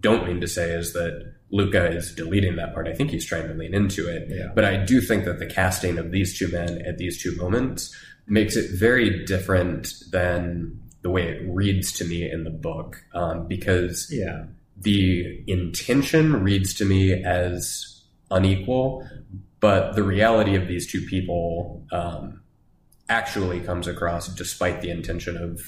don't 0.00 0.26
mean 0.26 0.40
to 0.40 0.48
say 0.48 0.70
is 0.70 0.92
that 0.92 1.34
Luca 1.50 1.90
is 1.90 2.14
deleting 2.14 2.56
that 2.56 2.74
part. 2.74 2.88
I 2.88 2.94
think 2.94 3.10
he's 3.10 3.24
trying 3.24 3.46
to 3.48 3.54
lean 3.54 3.74
into 3.74 4.08
it. 4.08 4.28
Yeah. 4.28 4.48
But 4.54 4.64
I 4.64 4.84
do 4.84 5.00
think 5.00 5.24
that 5.24 5.38
the 5.38 5.46
casting 5.46 5.98
of 5.98 6.10
these 6.10 6.36
two 6.36 6.48
men 6.48 6.82
at 6.82 6.98
these 6.98 7.22
two 7.22 7.36
moments 7.36 7.94
makes 8.26 8.56
it 8.56 8.70
very 8.72 9.24
different 9.24 9.94
than 10.10 10.80
the 11.02 11.10
way 11.10 11.28
it 11.28 11.42
reads 11.48 11.92
to 11.92 12.04
me 12.04 12.28
in 12.28 12.42
the 12.42 12.50
book 12.50 13.00
um, 13.14 13.46
because 13.46 14.08
yeah. 14.10 14.44
the 14.76 15.44
intention 15.46 16.42
reads 16.42 16.74
to 16.74 16.84
me 16.84 17.12
as 17.12 18.02
unequal, 18.30 19.08
but 19.66 19.96
the 19.96 20.04
reality 20.04 20.54
of 20.54 20.68
these 20.68 20.86
two 20.86 21.02
people 21.02 21.84
um, 21.90 22.40
actually 23.08 23.58
comes 23.58 23.88
across, 23.88 24.28
despite 24.28 24.80
the 24.80 24.90
intention 24.90 25.36
of 25.36 25.60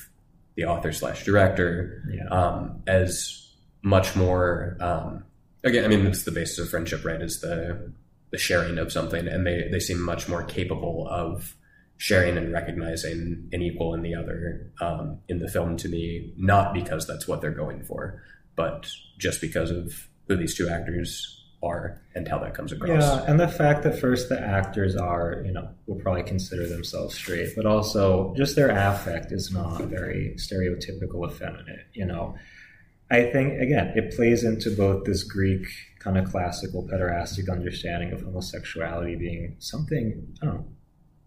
the 0.54 0.66
author 0.66 0.92
slash 0.92 1.24
director, 1.24 2.04
yeah. 2.08 2.28
um, 2.28 2.80
as 2.86 3.56
much 3.82 4.14
more. 4.14 4.76
Um, 4.78 5.24
again, 5.64 5.84
I 5.84 5.88
mean, 5.88 6.06
it's 6.06 6.22
the 6.22 6.30
basis 6.30 6.60
of 6.60 6.70
friendship, 6.70 7.04
right? 7.04 7.20
Is 7.20 7.40
the 7.40 7.92
the 8.30 8.38
sharing 8.38 8.78
of 8.78 8.92
something, 8.92 9.26
and 9.26 9.44
they 9.44 9.66
they 9.68 9.80
seem 9.80 10.00
much 10.00 10.28
more 10.28 10.44
capable 10.44 11.08
of 11.10 11.56
sharing 11.96 12.38
and 12.38 12.52
recognizing 12.52 13.48
an 13.52 13.62
equal 13.62 13.94
in 13.94 14.02
the 14.02 14.14
other 14.14 14.70
um, 14.80 15.18
in 15.28 15.40
the 15.40 15.48
film 15.48 15.76
to 15.78 15.88
me, 15.88 16.32
not 16.36 16.72
because 16.72 17.04
that's 17.04 17.26
what 17.26 17.40
they're 17.40 17.50
going 17.50 17.82
for, 17.82 18.22
but 18.54 18.88
just 19.18 19.40
because 19.40 19.72
of 19.72 20.06
who 20.28 20.36
these 20.36 20.54
two 20.56 20.68
actors 20.68 21.37
are 21.62 22.00
and 22.14 22.28
how 22.28 22.38
that 22.38 22.54
comes 22.54 22.72
across. 22.72 23.02
Yeah, 23.02 23.24
and 23.26 23.38
the 23.38 23.48
fact 23.48 23.82
that 23.82 23.98
first 23.98 24.28
the 24.28 24.40
actors 24.40 24.94
are, 24.96 25.42
you 25.44 25.52
know, 25.52 25.68
will 25.86 25.96
probably 25.96 26.22
consider 26.22 26.66
themselves 26.68 27.14
straight, 27.14 27.54
but 27.56 27.66
also 27.66 28.34
just 28.36 28.54
their 28.54 28.70
affect 28.70 29.32
is 29.32 29.52
not 29.52 29.82
very 29.82 30.34
stereotypical 30.36 31.28
effeminate, 31.28 31.86
you 31.92 32.06
know. 32.06 32.36
I 33.10 33.22
think 33.22 33.60
again, 33.60 33.92
it 33.96 34.14
plays 34.14 34.44
into 34.44 34.70
both 34.70 35.04
this 35.04 35.24
Greek 35.24 35.66
kind 35.98 36.18
of 36.18 36.30
classical 36.30 36.86
pederastic 36.86 37.50
understanding 37.50 38.12
of 38.12 38.22
homosexuality 38.22 39.16
being 39.16 39.56
something, 39.58 40.36
I 40.42 40.46
don't 40.46 40.54
know, 40.56 40.66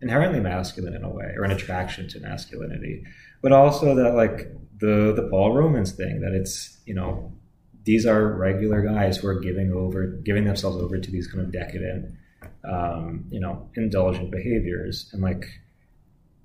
inherently 0.02 0.40
masculine 0.40 0.96
in 0.96 1.04
a 1.04 1.10
way, 1.10 1.34
or 1.38 1.44
an 1.44 1.52
attraction 1.52 2.08
to 2.10 2.20
masculinity, 2.20 3.04
but 3.42 3.52
also 3.52 3.96
that 3.96 4.16
like 4.16 4.52
the 4.80 5.14
the 5.14 5.28
Paul 5.30 5.54
Romans 5.54 5.92
thing, 5.92 6.22
that 6.22 6.34
it's, 6.34 6.80
you 6.86 6.94
know, 6.94 7.34
these 7.84 8.06
are 8.06 8.34
regular 8.34 8.82
guys 8.82 9.18
who 9.18 9.28
are 9.28 9.40
giving 9.40 9.72
over, 9.72 10.08
giving 10.08 10.46
themselves 10.46 10.78
over 10.78 11.00
to 11.00 11.12
these 11.12 11.28
kind 11.28 11.42
of 11.42 11.52
decadent, 11.52 12.14
um, 12.64 13.26
you 13.30 13.40
know, 13.40 13.70
indulgent 13.76 14.32
behaviors, 14.32 15.10
and 15.14 15.22
like 15.22 15.46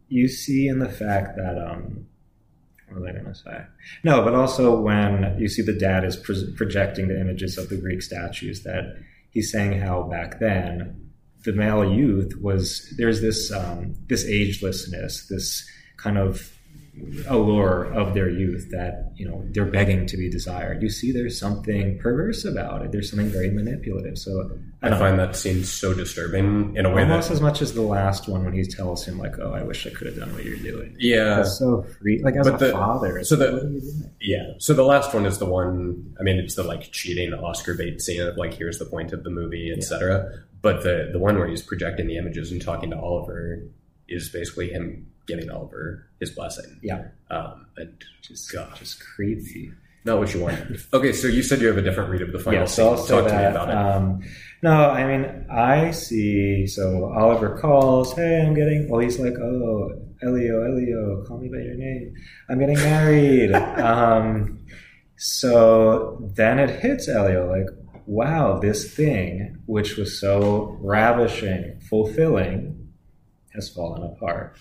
you 0.09 0.28
see 0.28 0.68
in 0.68 0.78
the 0.78 0.89
fact 0.89 1.37
that, 1.37 1.59
um, 1.59 2.07
what 2.89 3.01
was 3.01 3.09
I 3.09 3.12
going 3.12 3.24
to 3.24 3.34
say? 3.34 3.64
No, 4.05 4.22
but 4.22 4.34
also 4.34 4.80
when 4.80 5.37
you 5.39 5.49
see 5.49 5.62
the 5.62 5.72
dad 5.72 6.05
is 6.05 6.16
pro- 6.16 6.53
projecting 6.57 7.09
the 7.09 7.20
images 7.20 7.59
of 7.59 7.68
the 7.68 7.76
Greek 7.76 8.01
statues, 8.01 8.62
that 8.62 8.97
he's 9.30 9.51
saying 9.51 9.80
how 9.80 10.05
back 10.05 10.39
then 10.39 11.11
the 11.45 11.53
male 11.53 11.84
youth 11.84 12.37
was 12.41 12.93
there's 12.97 13.20
this 13.20 13.53
um, 13.53 13.95
this 14.07 14.24
agelessness, 14.24 15.28
this 15.28 15.68
kind 15.97 16.18
of 16.18 16.55
allure 17.28 17.84
of 17.92 18.14
their 18.14 18.28
youth 18.28 18.70
that 18.70 19.12
you 19.16 19.28
know 19.28 19.44
they're 19.51 19.66
begging 19.66 20.07
to 20.07 20.16
be 20.16 20.30
desired. 20.30 20.82
You 20.82 20.88
see, 20.88 21.12
there's 21.12 21.38
something 21.38 21.99
perverse 21.99 22.44
about 22.44 22.82
it. 22.82 22.92
There's 22.92 23.11
something 23.11 23.28
very 23.28 23.51
manipulative. 23.51 24.18
So 24.18 24.59
I, 24.82 24.88
I 24.88 24.99
find 24.99 25.18
that 25.18 25.36
scene 25.36 25.64
so 25.64 25.92
disturbing 25.92 26.74
in 26.76 26.86
a 26.86 26.90
way 26.90 27.03
almost 27.03 27.28
that, 27.28 27.34
as 27.34 27.40
much 27.40 27.61
as 27.61 27.74
the 27.74 27.82
last 27.82 28.28
one 28.28 28.44
when 28.44 28.55
he 28.55 28.64
tells 28.64 29.05
him 29.05 29.18
like, 29.18 29.38
"Oh, 29.38 29.53
I 29.53 29.62
wish 29.62 29.86
I 29.86 29.90
could 29.90 30.07
have 30.07 30.16
done 30.16 30.32
what 30.32 30.44
you're 30.44 30.57
doing." 30.57 30.97
Yeah, 30.99 31.40
it's 31.40 31.59
so 31.59 31.84
free. 32.01 32.20
Like 32.22 32.36
as 32.36 32.49
but 32.49 32.62
a 32.62 32.66
the, 32.66 32.72
father, 32.72 33.22
so 33.24 33.36
the 33.36 34.11
yeah. 34.20 34.53
So 34.59 34.72
the 34.72 34.84
last 34.84 35.12
one 35.12 35.26
is 35.26 35.38
the 35.38 35.47
one. 35.47 36.14
I 36.18 36.22
mean, 36.22 36.38
it's 36.38 36.55
the 36.55 36.62
like 36.62 36.92
cheating 36.92 37.32
Oscar 37.34 37.74
bait 37.74 38.01
scene 38.01 38.22
of 38.22 38.36
like, 38.36 38.55
here's 38.55 38.78
the 38.78 38.86
point 38.86 39.12
of 39.12 39.22
the 39.22 39.30
movie, 39.30 39.72
etc. 39.76 40.30
Yeah. 40.30 40.38
But 40.62 40.82
the 40.82 41.11
the 41.12 41.18
one 41.18 41.38
where 41.38 41.47
he's 41.47 41.62
projecting 41.62 42.07
the 42.07 42.16
images 42.16 42.51
and 42.53 42.61
talking 42.61 42.90
to 42.90 42.99
Oliver 42.99 43.62
is 44.09 44.28
basically 44.28 44.70
him 44.70 45.07
giving 45.27 45.51
Oliver 45.51 46.09
his 46.20 46.31
blessing. 46.31 46.79
Yeah. 46.83 47.09
Um, 47.31 47.66
and 47.77 48.03
just 48.22 48.53
God, 48.53 48.74
just 48.77 49.01
creepy. 49.01 49.72
Not 50.07 50.20
what 50.20 50.33
you 50.33 50.41
want. 50.41 50.61
okay, 50.93 51.12
so 51.12 51.27
you 51.27 51.43
said 51.43 51.61
you 51.61 51.66
have 51.66 51.79
a 51.79 51.83
different 51.83 52.11
read 52.11 52.22
of 52.22 52.31
the 52.33 52.39
final 52.39 52.61
yeah, 52.61 52.66
so 52.66 52.91
I'll 52.91 53.05
Talk 53.05 53.24
that, 53.24 53.31
to 53.31 53.37
me 53.39 53.45
about 53.45 53.68
it. 53.68 53.74
Um, 53.74 54.22
no, 54.62 54.91
I 54.91 55.05
mean, 55.05 55.47
I 55.51 55.91
see. 55.91 56.66
So 56.68 57.12
Oliver 57.12 57.59
calls, 57.59 58.14
"Hey, 58.14 58.41
I'm 58.41 58.55
getting." 58.55 58.89
Well, 58.89 59.01
he's 59.01 59.18
like, 59.18 59.35
"Oh, 59.35 60.01
Elio, 60.22 60.62
Elio, 60.62 61.24
call 61.27 61.39
me 61.39 61.49
by 61.49 61.59
your 61.59 61.74
name. 61.74 62.14
I'm 62.49 62.61
getting 62.61 62.77
married." 62.77 63.53
um, 63.81 64.61
so 65.16 66.31
then 66.37 66.61
it 66.61 66.70
hits 66.81 67.09
Elio, 67.09 67.51
like, 67.51 67.66
"Wow, 68.07 68.61
this 68.61 68.95
thing, 68.95 69.59
which 69.66 69.97
was 69.97 70.20
so 70.20 70.79
ravishing, 70.81 71.81
fulfilling, 71.81 72.93
has 73.55 73.68
fallen 73.68 74.05
apart." 74.05 74.57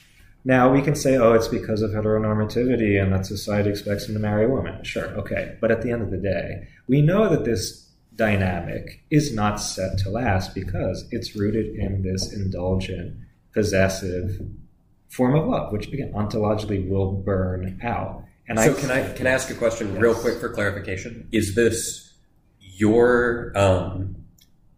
Now 0.48 0.72
we 0.72 0.84
can 0.84 0.94
say, 0.94 1.18
oh, 1.18 1.34
it's 1.34 1.48
because 1.48 1.82
of 1.82 1.90
heteronormativity 1.90 3.02
and 3.02 3.12
that 3.12 3.26
society 3.26 3.72
expects 3.72 4.08
him 4.08 4.14
to 4.14 4.20
marry 4.20 4.46
a 4.46 4.50
woman. 4.50 4.84
Sure, 4.84 5.08
okay. 5.18 5.58
But 5.60 5.72
at 5.72 5.82
the 5.82 5.90
end 5.90 6.04
of 6.04 6.12
the 6.12 6.18
day, 6.18 6.68
we 6.88 7.02
know 7.02 7.28
that 7.30 7.46
this 7.46 7.90
dynamic 8.16 9.04
is 9.10 9.34
not 9.34 9.56
set 9.56 9.98
to 10.00 10.10
last 10.10 10.54
because 10.54 11.08
it's 11.10 11.36
rooted 11.36 11.76
in 11.76 12.04
this 12.04 12.32
indulgent, 12.32 13.18
possessive 13.54 14.40
form 15.10 15.36
of 15.36 15.48
love, 15.48 15.74
which 15.74 15.88
again 15.88 16.14
ontologically 16.14 16.88
will 16.88 17.12
burn 17.12 17.80
out. 17.84 18.24
And 18.48 18.60
so 18.60 18.72
I 18.72 18.80
can 18.80 18.92
I 18.92 19.14
can 19.14 19.28
I 19.28 19.32
ask 19.32 19.50
a 19.50 19.56
question 19.56 19.94
yes. 19.94 20.02
real 20.02 20.14
quick 20.14 20.40
for 20.40 20.50
clarification? 20.50 21.28
Is 21.32 21.56
this 21.56 22.14
your 22.60 23.52
um 23.56 24.16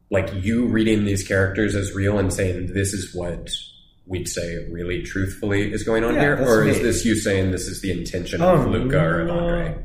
like 0.10 0.30
you 0.34 0.68
reading 0.68 1.04
these 1.04 1.28
characters 1.28 1.76
as 1.76 1.94
real 1.94 2.18
and 2.18 2.32
saying 2.32 2.74
this 2.74 2.94
is 2.94 3.14
what 3.14 3.50
we'd 4.08 4.28
say 4.28 4.68
really 4.72 5.04
truthfully 5.04 5.72
is 5.74 5.84
going 5.84 6.04
on 6.04 6.16
yeah, 6.16 6.22
here, 6.22 6.48
or 6.48 6.64
me. 6.64 6.72
is 6.72 6.82
this 6.82 7.06
you 7.06 7.16
saying 7.16 7.52
this 7.52 7.68
is 7.68 7.82
the 7.82 7.92
intention 7.92 8.42
of 8.42 8.66
oh, 8.66 8.70
Luca 8.70 9.00
or 9.00 9.30
Andre? 9.30 9.84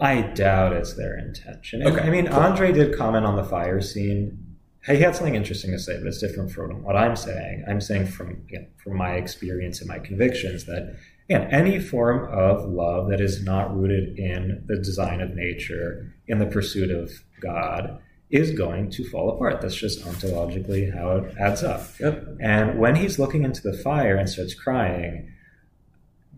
I 0.00 0.22
doubt 0.22 0.72
it's 0.72 0.94
their 0.94 1.18
intention. 1.18 1.86
Okay, 1.86 2.00
I 2.00 2.08
mean, 2.08 2.26
cool. 2.26 2.36
Andre 2.36 2.72
did 2.72 2.96
comment 2.96 3.26
on 3.26 3.36
the 3.36 3.44
fire 3.44 3.80
scene. 3.82 4.56
He 4.86 4.96
had 4.96 5.14
something 5.14 5.34
interesting 5.34 5.72
to 5.72 5.78
say, 5.78 5.98
but 5.98 6.06
it's 6.06 6.20
different 6.20 6.52
from 6.52 6.82
what 6.82 6.96
I'm 6.96 7.16
saying. 7.16 7.64
I'm 7.68 7.82
saying 7.82 8.06
from 8.06 8.30
again, 8.30 8.68
from 8.82 8.96
my 8.96 9.14
experience 9.14 9.80
and 9.80 9.88
my 9.88 9.98
convictions 9.98 10.64
that 10.64 10.96
again, 11.28 11.48
any 11.50 11.78
form 11.78 12.32
of 12.32 12.64
love 12.64 13.10
that 13.10 13.20
is 13.20 13.44
not 13.44 13.76
rooted 13.76 14.18
in 14.18 14.64
the 14.66 14.76
design 14.76 15.20
of 15.20 15.34
nature, 15.34 16.14
in 16.26 16.38
the 16.38 16.46
pursuit 16.46 16.90
of 16.90 17.12
God, 17.42 17.98
is 18.30 18.52
going 18.52 18.90
to 18.90 19.04
fall 19.10 19.30
apart. 19.30 19.60
That's 19.60 19.74
just 19.74 20.04
ontologically 20.04 20.94
how 20.94 21.16
it 21.16 21.34
adds 21.38 21.62
up. 21.62 21.82
Yep. 21.98 22.36
And 22.40 22.78
when 22.78 22.94
he's 22.94 23.18
looking 23.18 23.44
into 23.44 23.60
the 23.62 23.76
fire 23.76 24.16
and 24.16 24.28
starts 24.28 24.54
crying, 24.54 25.32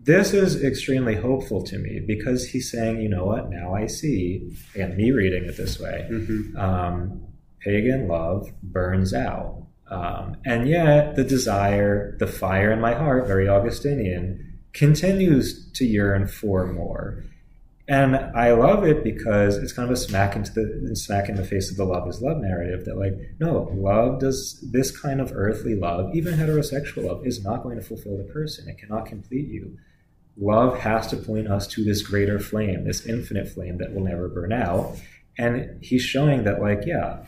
this 0.03 0.33
is 0.33 0.61
extremely 0.63 1.15
hopeful 1.15 1.63
to 1.63 1.77
me 1.77 2.01
because 2.05 2.45
he's 2.47 2.69
saying, 2.69 3.01
you 3.01 3.09
know 3.09 3.25
what, 3.25 3.49
now 3.49 3.73
I 3.73 3.87
see, 3.87 4.53
again, 4.75 4.97
me 4.97 5.11
reading 5.11 5.45
it 5.45 5.55
this 5.55 5.79
way, 5.79 6.07
mm-hmm. 6.11 6.57
um, 6.57 7.21
pagan 7.61 8.07
love 8.07 8.49
burns 8.61 9.13
out. 9.13 9.65
Um, 9.89 10.37
and 10.45 10.67
yet 10.67 11.15
the 11.15 11.23
desire, 11.23 12.17
the 12.17 12.27
fire 12.27 12.71
in 12.71 12.81
my 12.81 12.93
heart, 12.95 13.27
very 13.27 13.47
Augustinian, 13.47 14.59
continues 14.73 15.71
to 15.73 15.85
yearn 15.85 16.27
for 16.27 16.65
more. 16.65 17.23
And 17.87 18.15
I 18.15 18.53
love 18.53 18.85
it 18.85 19.03
because 19.03 19.57
it's 19.57 19.73
kind 19.73 19.89
of 19.89 19.93
a 19.93 19.99
smack 19.99 20.37
into 20.37 20.51
the 20.53 20.95
smack 20.95 21.27
in 21.27 21.35
the 21.35 21.43
face 21.43 21.69
of 21.69 21.75
the 21.75 21.83
love 21.83 22.07
is 22.07 22.21
love 22.21 22.37
narrative 22.37 22.85
that 22.85 22.97
like, 22.97 23.13
no, 23.39 23.69
love 23.75 24.21
does 24.21 24.65
this 24.71 24.97
kind 24.97 25.19
of 25.19 25.33
earthly 25.35 25.75
love, 25.75 26.15
even 26.15 26.35
heterosexual 26.35 27.05
love, 27.05 27.27
is 27.27 27.43
not 27.43 27.61
going 27.61 27.75
to 27.75 27.81
fulfill 27.85 28.17
the 28.17 28.23
person. 28.23 28.69
It 28.69 28.77
cannot 28.77 29.05
complete 29.05 29.49
you. 29.49 29.77
Love 30.37 30.79
has 30.79 31.07
to 31.07 31.17
point 31.17 31.47
us 31.49 31.67
to 31.67 31.83
this 31.83 32.01
greater 32.01 32.39
flame, 32.39 32.85
this 32.85 33.05
infinite 33.05 33.49
flame 33.49 33.77
that 33.79 33.93
will 33.93 34.03
never 34.03 34.29
burn 34.29 34.53
out. 34.53 34.95
And 35.37 35.83
he's 35.83 36.01
showing 36.01 36.45
that, 36.45 36.61
like, 36.61 36.85
yeah, 36.85 37.25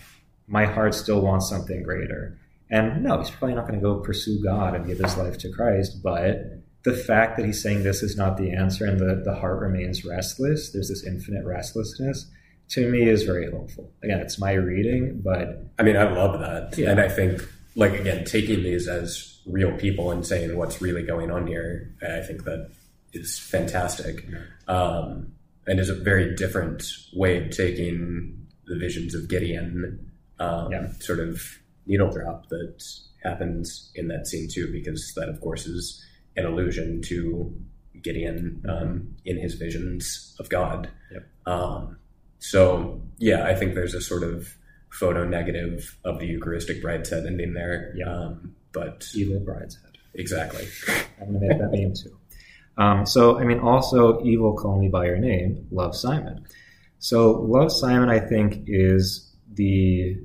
my 0.48 0.66
heart 0.66 0.96
still 0.96 1.22
wants 1.22 1.50
something 1.50 1.84
greater. 1.84 2.40
And 2.70 3.04
no, 3.04 3.20
he's 3.20 3.30
probably 3.30 3.56
not 3.56 3.68
going 3.68 3.80
to 3.80 3.84
go 3.84 4.00
pursue 4.00 4.42
God 4.44 4.74
and 4.74 4.88
give 4.88 5.00
his 5.00 5.18
life 5.18 5.38
to 5.40 5.52
Christ, 5.52 6.02
but 6.02 6.64
the 6.86 6.94
fact 6.94 7.36
that 7.36 7.46
he's 7.46 7.62
saying 7.62 7.84
this 7.84 8.04
is 8.04 8.16
not 8.16 8.38
the 8.38 8.52
answer 8.52 8.86
and 8.86 9.00
the, 9.00 9.22
the 9.26 9.34
heart 9.34 9.60
remains 9.60 10.06
restless, 10.06 10.72
there's 10.72 10.90
this 10.90 11.04
infinite 11.04 11.44
restlessness, 11.44 12.30
to 12.70 12.90
me 12.90 13.10
is 13.10 13.24
very 13.24 13.52
hopeful. 13.52 13.92
Again, 14.04 14.20
it's 14.20 14.40
my 14.40 14.54
reading, 14.54 15.22
but. 15.24 15.66
I 15.80 15.84
mean, 15.84 15.98
I 15.98 16.04
love 16.12 16.40
that. 16.40 16.78
Yeah. 16.78 16.92
And 16.92 17.00
I 17.00 17.10
think, 17.10 17.42
like, 17.76 17.94
again, 17.94 18.24
taking 18.24 18.64
these 18.64 18.88
as 18.88 19.40
real 19.48 19.76
people 19.78 20.12
and 20.12 20.26
saying 20.26 20.56
what's 20.56 20.82
really 20.82 21.04
going 21.04 21.32
on 21.32 21.48
here, 21.48 21.94
I 22.02 22.22
think 22.22 22.44
that 22.46 22.70
is 23.14 23.38
fantastic. 23.38 24.26
Yeah. 24.30 24.74
Um, 24.74 25.34
and 25.68 25.80
is 25.80 25.90
a 25.90 25.96
very 25.96 26.36
different 26.36 26.84
way 27.14 27.44
of 27.44 27.50
taking 27.50 28.46
the 28.68 28.78
visions 28.78 29.16
of 29.16 29.28
Gideon, 29.28 30.12
um, 30.40 30.72
yeah. 30.72 30.88
sort 31.00 31.20
of 31.20 31.42
needle 31.88 32.12
drop 32.12 32.50
that 32.50 32.84
happens 33.24 33.92
in 33.96 34.08
that 34.10 34.28
scene 34.28 34.48
too, 34.52 34.72
because 34.72 35.14
that, 35.16 35.30
of 35.30 35.42
course, 35.42 35.66
is 35.66 36.04
an 36.36 36.46
allusion 36.46 37.02
to 37.04 37.56
Gideon 38.02 38.64
um, 38.70 39.16
in 39.26 39.38
his 39.38 39.56
visions 39.56 40.36
of 40.40 40.50
God. 40.50 40.90
Yep. 41.12 41.28
Um, 41.46 41.98
so 42.40 43.02
yeah, 43.18 43.46
I 43.46 43.56
think 43.56 43.74
there's 43.74 43.94
a 43.94 44.02
sort 44.02 44.24
of 44.24 44.56
photo 44.90 45.26
negative 45.26 45.98
of 46.06 46.20
the 46.20 46.26
Eucharistic 46.26 46.84
brideshead 46.84 47.26
ending 47.26 47.54
there. 47.54 47.94
Yeah. 47.96 48.14
Um, 48.14 48.56
but 48.72 49.08
evil 49.16 49.40
brideshead. 49.40 49.96
Exactly. 50.14 50.68
I'm 51.20 51.34
gonna 51.34 51.40
make 51.48 51.58
that 51.60 51.72
name 51.72 51.94
too. 51.94 52.18
Um, 52.78 53.06
so 53.06 53.40
I 53.40 53.44
mean, 53.44 53.60
also 53.60 54.22
evil 54.24 54.54
call 54.54 54.80
me 54.80 54.90
by 54.90 55.06
your 55.06 55.18
name, 55.18 55.68
love 55.72 55.96
Simon. 55.96 56.46
So 57.00 57.32
love 57.42 57.72
Simon, 57.72 58.10
I 58.10 58.20
think, 58.20 58.64
is 58.68 59.34
the 59.54 60.18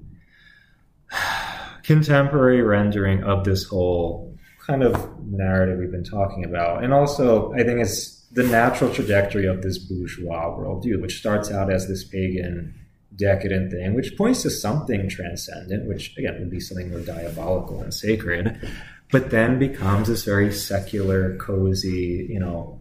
contemporary 1.83 2.63
rendering 2.63 3.23
of 3.23 3.45
this 3.45 3.65
whole 3.65 4.30
kind 4.71 4.85
of 4.85 5.19
narrative 5.27 5.81
we've 5.81 5.91
been 5.91 6.05
talking 6.05 6.45
about. 6.45 6.85
And 6.85 6.93
also, 6.93 7.53
I 7.55 7.65
think 7.65 7.81
it's 7.81 8.21
the 8.31 8.45
natural 8.45 8.93
trajectory 8.95 9.47
of 9.47 9.63
this 9.63 9.79
bourgeois 9.79 10.57
worldview, 10.57 11.03
which 11.03 11.19
starts 11.19 11.51
out 11.51 11.73
as 11.73 11.89
this 11.89 12.05
pagan, 12.05 12.75
decadent 13.17 13.73
thing, 13.73 13.95
which 13.95 14.17
points 14.17 14.43
to 14.43 14.51
something 14.51 15.09
transcendent, 15.09 15.89
which 15.89 16.17
again 16.17 16.37
would 16.39 16.51
be 16.51 16.61
something 16.61 16.91
more 16.91 17.01
diabolical 17.01 17.83
and 17.83 17.93
sacred, 17.93 18.71
but 19.11 19.31
then 19.31 19.59
becomes 19.59 20.07
this 20.07 20.25
very 20.25 20.53
secular, 20.53 21.37
cozy, 21.39 22.29
you 22.31 22.39
know, 22.39 22.79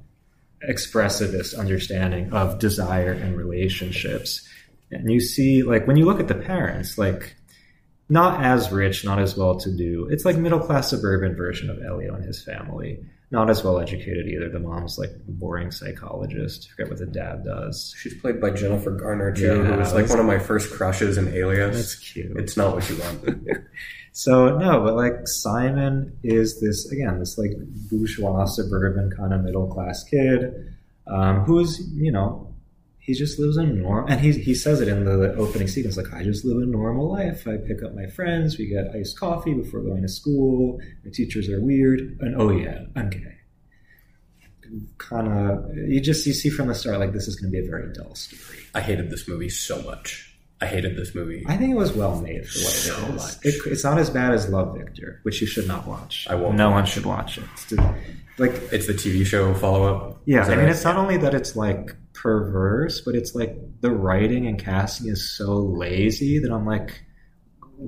expressivist 0.69 1.57
understanding 1.57 2.31
of 2.31 2.59
desire 2.59 3.13
and 3.13 3.35
relationships. 3.35 4.47
And 4.91 5.09
you 5.11 5.19
see, 5.19 5.63
like, 5.63 5.87
when 5.87 5.97
you 5.97 6.05
look 6.05 6.19
at 6.19 6.27
the 6.27 6.35
parents, 6.35 6.99
like, 6.99 7.35
not 8.09 8.43
as 8.43 8.71
rich, 8.71 9.05
not 9.05 9.19
as 9.19 9.37
well 9.37 9.57
to 9.59 9.71
do. 9.71 10.07
It's 10.09 10.25
like 10.25 10.35
middle 10.35 10.59
class 10.59 10.89
suburban 10.89 11.35
version 11.35 11.69
of 11.69 11.81
Elio 11.81 12.15
and 12.15 12.25
his 12.25 12.43
family. 12.43 12.99
Not 13.31 13.51
as 13.51 13.63
well 13.63 13.79
educated 13.79 14.27
either. 14.27 14.49
The 14.49 14.59
mom's 14.59 14.97
like 14.97 15.11
a 15.11 15.31
boring 15.31 15.69
psychologist. 15.69 16.67
I 16.67 16.75
forget 16.75 16.89
what 16.89 16.97
the 16.97 17.05
dad 17.05 17.45
does. 17.45 17.93
She's 17.99 18.19
played 18.19 18.41
by 18.41 18.49
Jennifer 18.49 18.89
Garner 18.89 19.31
too, 19.31 19.57
yeah, 19.57 19.63
who 19.63 19.77
was 19.77 19.93
like 19.93 20.09
one 20.09 20.19
of 20.19 20.25
my 20.25 20.39
first 20.39 20.73
crushes 20.73 21.19
in 21.19 21.27
Alias. 21.27 21.75
That's 21.75 21.95
cute. 21.95 22.35
It's 22.37 22.57
not 22.57 22.73
what 22.73 22.89
you 22.89 22.97
want. 22.97 23.65
so 24.13 24.57
no, 24.57 24.83
but 24.83 24.95
like 24.95 25.27
Simon 25.27 26.17
is 26.23 26.59
this 26.59 26.91
again, 26.91 27.19
this 27.19 27.37
like 27.37 27.51
bourgeois 27.91 28.45
suburban 28.45 29.11
kind 29.15 29.31
of 29.31 29.43
middle 29.43 29.67
class 29.67 30.03
kid 30.03 30.73
um, 31.09 31.43
who's 31.43 31.91
you 31.93 32.11
know 32.11 32.48
he 33.09 33.13
just 33.23 33.39
lives 33.39 33.57
a 33.57 33.65
normal, 33.65 34.07
and 34.11 34.19
he 34.25 34.31
he 34.49 34.53
says 34.55 34.77
it 34.81 34.87
in 34.87 34.99
the 35.05 35.33
opening 35.35 35.67
sequence, 35.67 35.97
like 35.97 36.11
I 36.13 36.21
just 36.23 36.45
live 36.45 36.59
a 36.61 36.65
normal 36.79 37.05
life. 37.19 37.47
I 37.47 37.57
pick 37.69 37.79
up 37.85 37.93
my 38.01 38.05
friends, 38.17 38.57
we 38.59 38.65
get 38.67 38.85
iced 38.95 39.19
coffee 39.19 39.53
before 39.53 39.81
going 39.81 40.03
to 40.03 40.07
school. 40.21 40.79
My 41.03 41.11
teachers 41.11 41.49
are 41.49 41.61
weird, 41.71 41.99
and 42.21 42.31
oh 42.41 42.51
yeah, 42.51 42.77
I'm 42.95 43.09
gay. 43.09 43.35
Kind 44.99 45.27
of, 45.27 45.75
you 45.75 45.99
just 45.99 46.27
you 46.27 46.33
see 46.33 46.49
from 46.51 46.67
the 46.67 46.75
start, 46.75 46.99
like 46.99 47.11
this 47.13 47.27
is 47.27 47.35
going 47.37 47.51
to 47.51 47.57
be 47.59 47.65
a 47.65 47.69
very 47.69 47.91
dull 47.93 48.13
story. 48.13 48.59
I 48.75 48.81
hated 48.81 49.09
this 49.09 49.27
movie 49.27 49.49
so 49.49 49.81
much. 49.81 50.25
I 50.61 50.67
hated 50.67 50.95
this 50.95 51.15
movie. 51.15 51.43
I 51.47 51.55
think 51.57 51.71
it 51.71 51.75
was 51.77 51.93
well 51.93 52.19
made 52.21 52.45
for 52.47 52.59
what 52.59 52.73
So 52.73 52.93
it 52.93 53.09
is. 53.15 53.15
much. 53.15 53.45
It, 53.45 53.55
it's 53.71 53.83
not 53.83 53.97
as 53.97 54.09
bad 54.11 54.33
as 54.33 54.47
Love 54.49 54.77
Victor, 54.77 55.21
which 55.23 55.41
you 55.41 55.47
should 55.47 55.67
not 55.67 55.87
watch. 55.87 56.27
I 56.29 56.35
won't 56.35 56.55
No 56.55 56.69
watch. 56.69 56.75
one 56.75 56.85
should 56.85 57.05
watch 57.05 57.37
it. 57.39 57.45
It's 57.53 57.65
just- 57.69 57.81
like, 58.37 58.51
It's 58.71 58.85
the 58.87 58.93
TV 58.93 59.25
show 59.25 59.53
follow 59.55 59.83
up. 59.93 60.21
yeah, 60.25 60.43
I 60.45 60.55
mean, 60.55 60.67
it's 60.69 60.83
not 60.83 60.97
only 60.97 61.17
that 61.17 61.33
it's 61.33 61.55
like 61.55 61.95
perverse, 62.21 63.01
but 63.01 63.15
it's 63.15 63.33
like 63.35 63.55
the 63.81 63.91
writing 63.91 64.47
and 64.47 64.59
casting 64.59 65.07
is 65.07 65.31
so 65.37 65.55
lazy 65.55 66.39
that 66.39 66.51
I'm 66.51 66.65
like, 66.65 67.01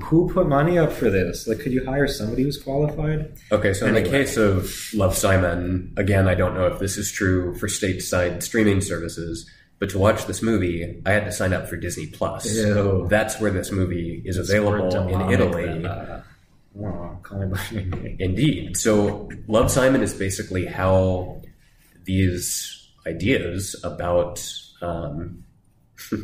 who 0.04 0.30
put 0.30 0.48
money 0.48 0.78
up 0.78 0.92
for 0.92 1.10
this? 1.10 1.48
Like, 1.48 1.60
could 1.60 1.74
you 1.74 1.86
hire 1.86 2.08
somebody 2.08 2.44
who's 2.44 2.62
qualified? 2.62 3.38
Okay, 3.52 3.74
so 3.74 3.86
in 3.88 3.94
the 3.94 4.04
case 4.04 4.38
of 4.38 4.74
Love 4.94 5.18
Simon, 5.18 5.94
again, 5.98 6.30
I 6.30 6.36
don't 6.36 6.54
know 6.54 6.68
if 6.68 6.80
this 6.80 6.98
is 6.98 7.12
true 7.12 7.54
for 7.56 7.68
stateside 7.68 8.42
streaming 8.42 8.80
services, 8.80 9.50
but 9.80 9.90
to 9.90 10.00
watch 10.00 10.28
this 10.28 10.42
movie, 10.42 11.02
I 11.06 11.12
had 11.12 11.26
to 11.26 11.32
sign 11.32 11.52
up 11.52 11.68
for 11.68 11.76
Disney 11.76 12.08
Plus. 12.08 12.56
Ew. 12.56 13.08
That's 13.10 13.40
where 13.42 13.52
this 13.52 13.72
movie 13.72 14.22
is 14.24 14.38
It's 14.38 14.50
available 14.50 14.96
in 15.10 15.32
Italy. 15.32 15.66
than, 15.66 15.86
uh, 15.86 16.24
oh, 16.80 17.18
call 17.22 17.40
me 17.40 17.48
by. 17.48 18.16
Indeed. 18.20 18.78
So, 18.78 19.30
Love 19.48 19.70
Simon 19.70 20.02
is 20.02 20.14
basically 20.14 20.68
how 20.68 21.42
these 22.06 22.81
ideas 23.06 23.76
about 23.84 24.44
um, 24.82 25.44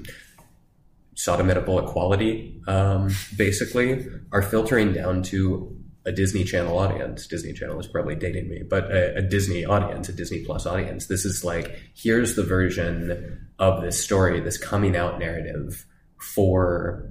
sodomitical 1.15 1.83
equality, 1.83 2.61
um, 2.67 3.09
basically, 3.35 4.07
are 4.31 4.41
filtering 4.41 4.93
down 4.93 5.23
to 5.23 5.75
a 6.05 6.11
Disney 6.11 6.45
Channel 6.45 6.77
audience. 6.77 7.27
Disney 7.27 7.51
Channel 7.51 7.79
is 7.79 7.87
probably 7.87 8.15
dating 8.15 8.47
me, 8.47 8.63
but 8.63 8.89
a, 8.91 9.17
a 9.17 9.21
Disney 9.21 9.65
audience, 9.65 10.07
a 10.07 10.13
Disney 10.13 10.45
Plus 10.45 10.65
audience. 10.65 11.07
This 11.07 11.25
is 11.25 11.43
like, 11.43 11.77
here's 11.93 12.35
the 12.35 12.43
version 12.43 13.47
of 13.59 13.81
this 13.81 14.01
story, 14.01 14.39
this 14.39 14.57
coming 14.57 14.95
out 14.95 15.19
narrative 15.19 15.85
for 16.17 17.09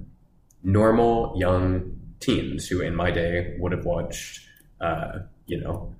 normal 0.63 1.35
young 1.37 1.99
teens 2.19 2.67
who, 2.67 2.81
in 2.81 2.95
my 2.95 3.11
day, 3.11 3.55
would 3.59 3.71
have 3.71 3.85
watched, 3.85 4.41
uh, 4.81 5.19
you 5.45 5.61
know, 5.61 5.93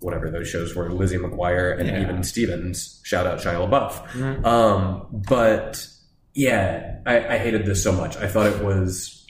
whatever 0.00 0.30
those 0.30 0.48
shows 0.48 0.74
were, 0.74 0.90
Lizzie 0.92 1.16
McGuire 1.18 1.78
and 1.78 1.88
Yeah. 1.88 2.00
even 2.02 2.22
Stevens. 2.22 3.00
Shout 3.04 3.26
out 3.26 3.38
Shia 3.40 3.68
LaBeouf. 3.68 4.06
Mhm. 4.12 4.44
Um, 4.46 5.06
but 5.12 5.86
yeah, 6.34 6.98
I, 7.06 7.34
I 7.34 7.38
hated 7.38 7.66
this 7.66 7.82
so 7.82 7.92
much. 7.92 8.16
I 8.16 8.28
thought 8.28 8.46
it 8.46 8.62
was 8.62 9.26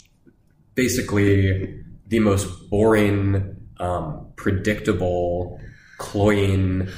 basically 0.75 1.83
the 2.09 2.21
most 2.21 2.71
boring, 2.71 3.57
um, 3.81 4.27
predictable, 4.37 5.61
cloying, 5.99 6.89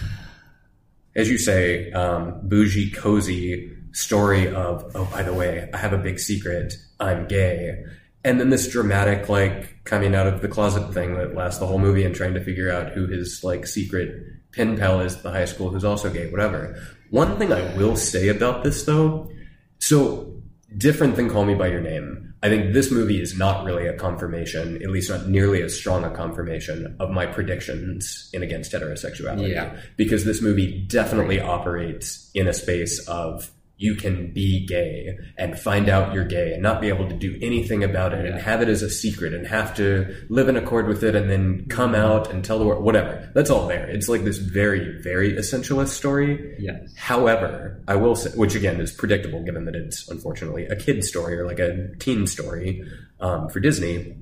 as 1.16 1.30
you 1.30 1.38
say, 1.38 1.90
um, 1.92 2.40
bougie, 2.44 2.90
cozy 2.90 3.76
story 3.92 4.46
of, 4.48 4.90
oh, 4.94 5.06
by 5.12 5.22
the 5.22 5.32
way, 5.34 5.68
I 5.72 5.76
have 5.78 5.92
a 5.92 5.98
big 5.98 6.18
secret. 6.18 6.74
I'm 7.00 7.26
gay. 7.26 7.82
And 8.22 8.38
then 8.38 8.50
this 8.50 8.68
dramatic, 8.68 9.28
like, 9.28 9.82
coming 9.84 10.14
out 10.14 10.26
of 10.26 10.42
the 10.42 10.48
closet 10.48 10.92
thing 10.92 11.14
that 11.14 11.34
lasts 11.34 11.58
the 11.58 11.66
whole 11.66 11.78
movie 11.78 12.04
and 12.04 12.14
trying 12.14 12.34
to 12.34 12.44
figure 12.44 12.70
out 12.70 12.92
who 12.92 13.06
his, 13.06 13.42
like, 13.42 13.66
secret 13.66 14.14
pen 14.52 14.76
pal 14.76 15.00
is 15.00 15.16
at 15.16 15.22
the 15.22 15.30
high 15.30 15.46
school 15.46 15.70
who's 15.70 15.84
also 15.84 16.10
gay, 16.10 16.30
whatever. 16.30 16.78
One 17.10 17.38
thing 17.38 17.52
I 17.52 17.74
will 17.76 17.96
say 17.96 18.28
about 18.28 18.62
this, 18.62 18.84
though, 18.84 19.30
so 19.78 20.34
different 20.76 21.16
than 21.16 21.30
Call 21.30 21.44
Me 21.44 21.54
By 21.54 21.68
Your 21.68 21.80
Name. 21.80 22.34
I 22.42 22.48
think 22.48 22.72
this 22.72 22.90
movie 22.90 23.20
is 23.20 23.36
not 23.36 23.64
really 23.64 23.86
a 23.86 23.94
confirmation, 23.94 24.76
at 24.82 24.90
least 24.90 25.10
not 25.10 25.28
nearly 25.28 25.62
as 25.62 25.76
strong 25.76 26.04
a 26.04 26.10
confirmation 26.10 26.96
of 26.98 27.10
my 27.10 27.26
predictions 27.26 28.30
in 28.32 28.42
against 28.42 28.72
heterosexuality. 28.72 29.50
Yeah. 29.50 29.76
Because 29.96 30.24
this 30.24 30.40
movie 30.40 30.86
definitely 30.88 31.40
operates 31.40 32.30
in 32.34 32.48
a 32.48 32.54
space 32.54 33.06
of 33.08 33.50
you 33.80 33.94
can 33.94 34.30
be 34.30 34.66
gay 34.66 35.16
and 35.38 35.58
find 35.58 35.88
out 35.88 36.12
you're 36.12 36.26
gay 36.26 36.52
and 36.52 36.62
not 36.62 36.82
be 36.82 36.88
able 36.88 37.08
to 37.08 37.14
do 37.14 37.38
anything 37.40 37.82
about 37.82 38.12
it 38.12 38.26
and 38.26 38.38
have 38.38 38.60
it 38.60 38.68
as 38.68 38.82
a 38.82 38.90
secret 38.90 39.32
and 39.32 39.46
have 39.46 39.74
to 39.74 40.14
live 40.28 40.50
in 40.50 40.56
accord 40.58 40.86
with 40.86 41.02
it 41.02 41.14
and 41.14 41.30
then 41.30 41.64
come 41.70 41.94
out 41.94 42.30
and 42.30 42.44
tell 42.44 42.58
the 42.58 42.64
world 42.66 42.84
whatever. 42.84 43.30
That's 43.34 43.48
all 43.48 43.66
there. 43.66 43.88
It's 43.88 44.06
like 44.06 44.22
this 44.22 44.36
very, 44.36 45.00
very 45.00 45.32
essentialist 45.32 45.88
story. 45.88 46.56
Yes. 46.58 46.92
However, 46.94 47.82
I 47.88 47.96
will 47.96 48.16
say, 48.16 48.28
which 48.36 48.54
again 48.54 48.78
is 48.82 48.92
predictable 48.92 49.42
given 49.42 49.64
that 49.64 49.74
it's 49.74 50.06
unfortunately 50.10 50.66
a 50.66 50.76
kid 50.76 51.02
story 51.02 51.38
or 51.38 51.46
like 51.46 51.58
a 51.58 51.96
teen 51.96 52.26
story 52.26 52.84
um, 53.18 53.48
for 53.48 53.60
Disney, 53.60 54.14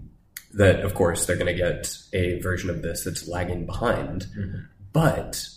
that 0.52 0.84
of 0.84 0.94
course 0.94 1.26
they're 1.26 1.34
going 1.34 1.52
to 1.52 1.60
get 1.60 1.92
a 2.12 2.38
version 2.42 2.70
of 2.70 2.82
this 2.82 3.02
that's 3.02 3.26
lagging 3.26 3.66
behind. 3.66 4.28
But 4.92 5.48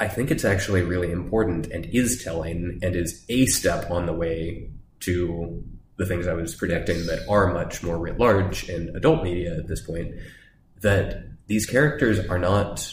I 0.00 0.08
think 0.08 0.30
it's 0.30 0.44
actually 0.44 0.82
really 0.82 1.10
important 1.12 1.66
and 1.68 1.86
is 1.86 2.22
telling 2.22 2.78
and 2.82 2.96
is 2.96 3.24
a 3.28 3.46
step 3.46 3.90
on 3.90 4.06
the 4.06 4.12
way 4.12 4.70
to 5.00 5.62
the 5.96 6.06
things 6.06 6.26
I 6.26 6.32
was 6.34 6.54
predicting 6.54 7.06
that 7.06 7.20
are 7.28 7.52
much 7.52 7.82
more 7.82 7.96
writ 7.98 8.18
large 8.18 8.68
in 8.68 8.94
adult 8.96 9.22
media 9.22 9.56
at 9.56 9.68
this 9.68 9.80
point. 9.80 10.14
That 10.80 11.24
these 11.46 11.66
characters 11.66 12.18
are 12.28 12.38
not 12.38 12.84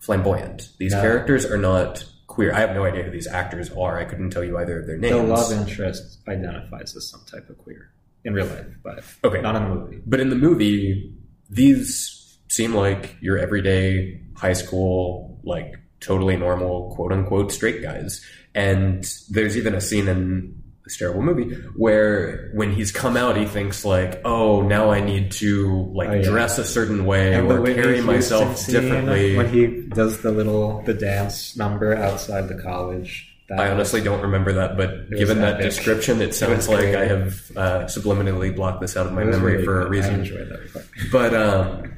flamboyant. 0.00 0.70
These 0.78 0.92
No. 0.92 1.00
characters 1.00 1.44
are 1.46 1.58
not 1.58 2.04
queer. 2.26 2.52
I 2.52 2.60
have 2.60 2.74
no 2.74 2.84
idea 2.84 3.02
who 3.04 3.10
these 3.10 3.26
actors 3.26 3.70
are. 3.70 3.98
I 3.98 4.04
couldn't 4.04 4.30
tell 4.30 4.44
you 4.44 4.58
either 4.58 4.80
of 4.80 4.86
their 4.86 4.98
names. 4.98 5.14
The 5.14 5.22
love 5.22 5.52
interest 5.52 6.18
identifies 6.28 6.94
as 6.96 7.08
some 7.08 7.22
type 7.30 7.48
of 7.48 7.58
queer 7.58 7.90
in 8.24 8.34
real 8.34 8.46
life, 8.46 8.66
but 8.82 9.04
Okay. 9.24 9.40
not 9.40 9.56
in 9.56 9.62
the 9.68 9.74
movie. 9.74 10.02
But 10.06 10.20
in 10.20 10.30
the 10.30 10.36
movie, 10.36 11.12
these 11.48 12.38
seem 12.48 12.74
like 12.74 13.16
your 13.20 13.38
everyday 13.38 14.20
high 14.34 14.52
school, 14.52 15.25
like 15.46 15.74
totally 16.00 16.36
normal, 16.36 16.94
quote 16.94 17.12
unquote, 17.12 17.52
straight 17.52 17.82
guys. 17.82 18.24
And 18.54 19.06
there's 19.30 19.56
even 19.56 19.74
a 19.74 19.80
scene 19.80 20.08
in 20.08 20.62
this 20.84 20.96
terrible 20.96 21.22
movie 21.22 21.54
where 21.76 22.50
when 22.54 22.72
he's 22.72 22.92
come 22.92 23.16
out, 23.16 23.36
he 23.36 23.44
thinks 23.44 23.84
like, 23.84 24.20
oh, 24.24 24.62
now 24.62 24.90
I 24.90 25.00
need 25.00 25.32
to 25.32 25.90
like 25.94 26.08
Oh, 26.08 26.12
yeah. 26.14 26.22
dress 26.30 26.58
a 26.58 26.64
certain 26.64 27.04
way 27.06 27.34
And 27.34 27.50
or 27.50 27.60
Whitney 27.60 27.82
carry 27.82 28.00
myself 28.00 28.64
differently. 28.66 29.36
when 29.36 29.48
he 29.48 29.82
does 29.88 30.20
the 30.22 30.30
little 30.30 30.82
the 30.82 30.94
dance 30.94 31.56
number 31.56 31.94
outside 31.94 32.48
the 32.48 32.60
college. 32.62 33.32
I 33.50 33.68
honestly 33.70 34.00
don't 34.00 34.22
remember 34.22 34.52
that, 34.54 34.76
but 34.76 35.08
given 35.10 35.38
that 35.40 35.54
epic. 35.60 35.66
description, 35.66 36.20
it 36.20 36.34
sounds 36.34 36.66
was 36.66 36.68
like. 36.68 36.94
I 36.96 37.04
have 37.06 37.50
uh, 37.56 37.84
subliminally 37.84 38.54
blocked 38.54 38.80
this 38.80 38.96
out 38.96 39.06
of 39.06 39.12
my 39.12 39.22
memory 39.22 39.52
really 39.52 39.64
for 39.64 39.82
a 39.82 39.88
reason. 39.88 40.14
I 40.16 40.18
enjoyed 40.18 40.48
that 40.48 40.72
part. 40.72 40.86
But 41.12 41.34
um, 41.34 41.92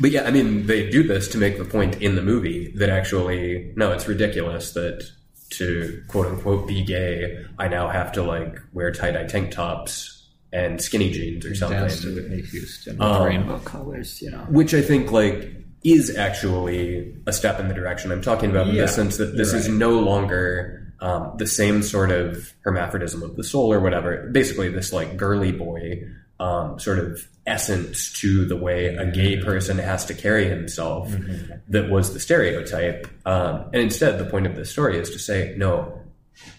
but 0.00 0.10
yeah, 0.10 0.24
I 0.24 0.30
mean, 0.30 0.66
they 0.66 0.90
do 0.90 1.02
this 1.02 1.28
to 1.28 1.38
make 1.38 1.58
the 1.58 1.64
point 1.64 2.00
in 2.02 2.14
the 2.16 2.22
movie 2.22 2.72
that 2.76 2.88
actually, 2.88 3.72
no, 3.76 3.92
it's 3.92 4.06
ridiculous 4.06 4.72
that 4.72 5.08
to 5.50 6.02
quote 6.08 6.26
unquote 6.26 6.66
be 6.66 6.84
gay, 6.84 7.44
I 7.58 7.68
now 7.68 7.88
have 7.88 8.12
to 8.12 8.22
like 8.22 8.60
wear 8.72 8.92
tie 8.92 9.12
dye 9.12 9.24
tank 9.24 9.52
tops 9.52 10.28
and 10.52 10.80
skinny 10.80 11.10
jeans 11.10 11.44
or 11.44 11.54
Dance 11.54 11.96
to 11.96 12.02
something, 12.02 12.14
Whitney 12.14 12.42
Houston 12.42 13.00
Um, 13.00 13.24
rainbow 13.24 13.58
colors, 13.60 14.20
you 14.22 14.30
know. 14.30 14.38
which 14.48 14.74
I 14.74 14.82
think 14.82 15.12
like 15.12 15.52
is 15.84 16.16
actually 16.16 17.14
a 17.26 17.32
step 17.32 17.60
in 17.60 17.68
the 17.68 17.74
direction 17.74 18.10
I'm 18.10 18.22
talking 18.22 18.50
about 18.50 18.68
in 18.68 18.76
the 18.76 18.88
sense 18.88 19.18
that 19.18 19.36
this 19.36 19.52
you're 19.52 19.60
is 19.60 19.68
no 19.68 20.00
longer 20.00 20.92
um, 21.00 21.34
the 21.36 21.46
same 21.46 21.82
sort 21.82 22.10
of 22.10 22.52
hermaphrodism 22.64 23.22
of 23.22 23.36
the 23.36 23.44
soul 23.44 23.72
or 23.72 23.80
whatever. 23.80 24.28
Basically, 24.32 24.68
this 24.68 24.92
like 24.92 25.16
girly 25.16 25.52
boy 25.52 26.02
um, 26.38 26.78
sort 26.78 26.98
of 26.98 27.26
essence 27.46 28.12
to 28.20 28.44
the 28.44 28.56
way 28.56 28.86
a 28.86 29.06
gay 29.10 29.40
person 29.42 29.78
has 29.78 30.04
to 30.06 30.14
carry 30.14 30.48
himself 30.48 31.08
Mm-hmm. 31.08 31.52
that 31.68 31.88
was 31.90 32.12
the 32.12 32.20
stereotype. 32.20 33.06
Um, 33.24 33.66
and 33.72 33.76
instead, 33.76 34.18
the 34.18 34.24
point 34.24 34.46
of 34.46 34.56
this 34.56 34.70
story 34.70 34.98
is 34.98 35.10
to 35.10 35.18
say, 35.18 35.54
no, 35.56 36.00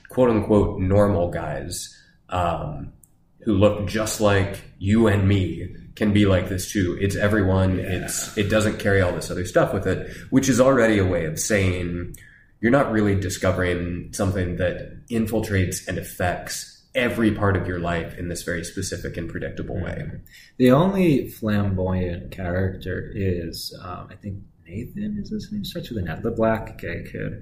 quote 0.10 0.30
unquote, 0.30 0.80
normal 0.80 1.30
guys 1.30 1.94
um, 2.30 2.94
who 3.42 3.54
look 3.54 3.88
just 3.88 4.22
like 4.22 4.62
you 4.80 5.08
and 5.08 5.28
me 5.28 5.76
can 5.96 6.14
be 6.14 6.26
like 6.26 6.48
this 6.48 6.72
too. 6.72 6.98
It's 7.02 7.16
everyone. 7.16 7.80
It's 7.80 8.38
it 8.38 8.50
doesn't 8.50 8.80
carry 8.80 9.02
all 9.02 9.12
this 9.14 9.30
other 9.32 9.46
stuff 9.46 9.74
with 9.74 9.88
it, 9.88 10.12
which 10.30 10.48
is 10.48 10.62
already 10.62 11.00
a 11.00 11.06
way 11.06 11.26
of 11.26 11.40
saying 11.40 12.16
you're 12.62 12.72
not 12.72 12.92
really 12.92 13.16
discovering 13.20 14.10
something 14.14 14.58
that 14.58 15.08
infiltrates 15.10 15.88
and 15.88 15.98
affects 15.98 16.77
every 16.98 17.32
part 17.32 17.56
of 17.56 17.68
your 17.68 17.80
life 17.80 18.18
in 18.18 18.28
this 18.28 18.42
very 18.42 18.66
specific 18.66 19.16
and 19.16 19.30
predictable 19.30 19.80
way. 19.80 20.10
The 20.58 20.72
only 20.72 21.30
flamboyant 21.30 22.32
character 22.32 23.12
is, 23.14 23.78
um, 23.84 24.08
I 24.12 24.16
think 24.16 24.40
Nathan 24.68 25.18
is 25.22 25.30
his 25.30 25.52
name. 25.52 25.64
Starts 25.64 25.90
with 25.90 26.00
an 26.00 26.10
N. 26.10 26.22
The 26.24 26.32
black 26.32 26.80
gay 26.80 27.06
kid, 27.10 27.42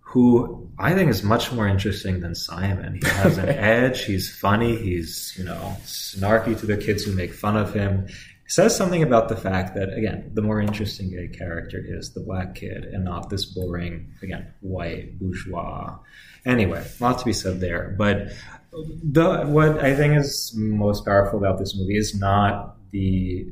who 0.00 0.70
I 0.78 0.94
think 0.94 1.10
is 1.10 1.22
much 1.22 1.52
more 1.52 1.68
interesting 1.68 2.20
than 2.20 2.34
Simon. 2.34 2.94
He 2.94 3.08
has 3.08 3.38
an 3.38 3.48
edge. 3.50 4.04
He's 4.04 4.34
funny. 4.34 4.76
He's 4.76 5.34
you 5.38 5.44
know 5.44 5.76
snarky 5.84 6.58
to 6.58 6.66
the 6.66 6.76
kids 6.76 7.04
who 7.04 7.12
make 7.12 7.32
fun 7.32 7.56
of 7.56 7.72
him. 7.72 8.06
It 8.06 8.52
says 8.52 8.76
something 8.76 9.02
about 9.02 9.28
the 9.28 9.36
fact 9.36 9.74
that 9.74 9.92
again, 9.92 10.30
the 10.32 10.42
more 10.42 10.60
interesting 10.60 11.10
gay 11.10 11.28
character 11.28 11.82
is 11.84 12.14
the 12.14 12.20
black 12.20 12.54
kid, 12.54 12.84
and 12.84 13.04
not 13.04 13.30
this 13.30 13.44
boring 13.44 14.12
again 14.22 14.52
white 14.60 15.18
bourgeois. 15.18 15.98
Anyway, 16.44 16.84
lot 17.00 17.18
to 17.18 17.24
be 17.24 17.32
said 17.32 17.60
there, 17.60 17.94
but 17.98 18.32
the 18.72 19.44
what 19.46 19.78
I 19.78 19.94
think 19.94 20.16
is 20.16 20.52
most 20.56 21.04
powerful 21.04 21.38
about 21.38 21.58
this 21.58 21.76
movie 21.76 21.96
is 21.96 22.18
not 22.18 22.76
the 22.90 23.46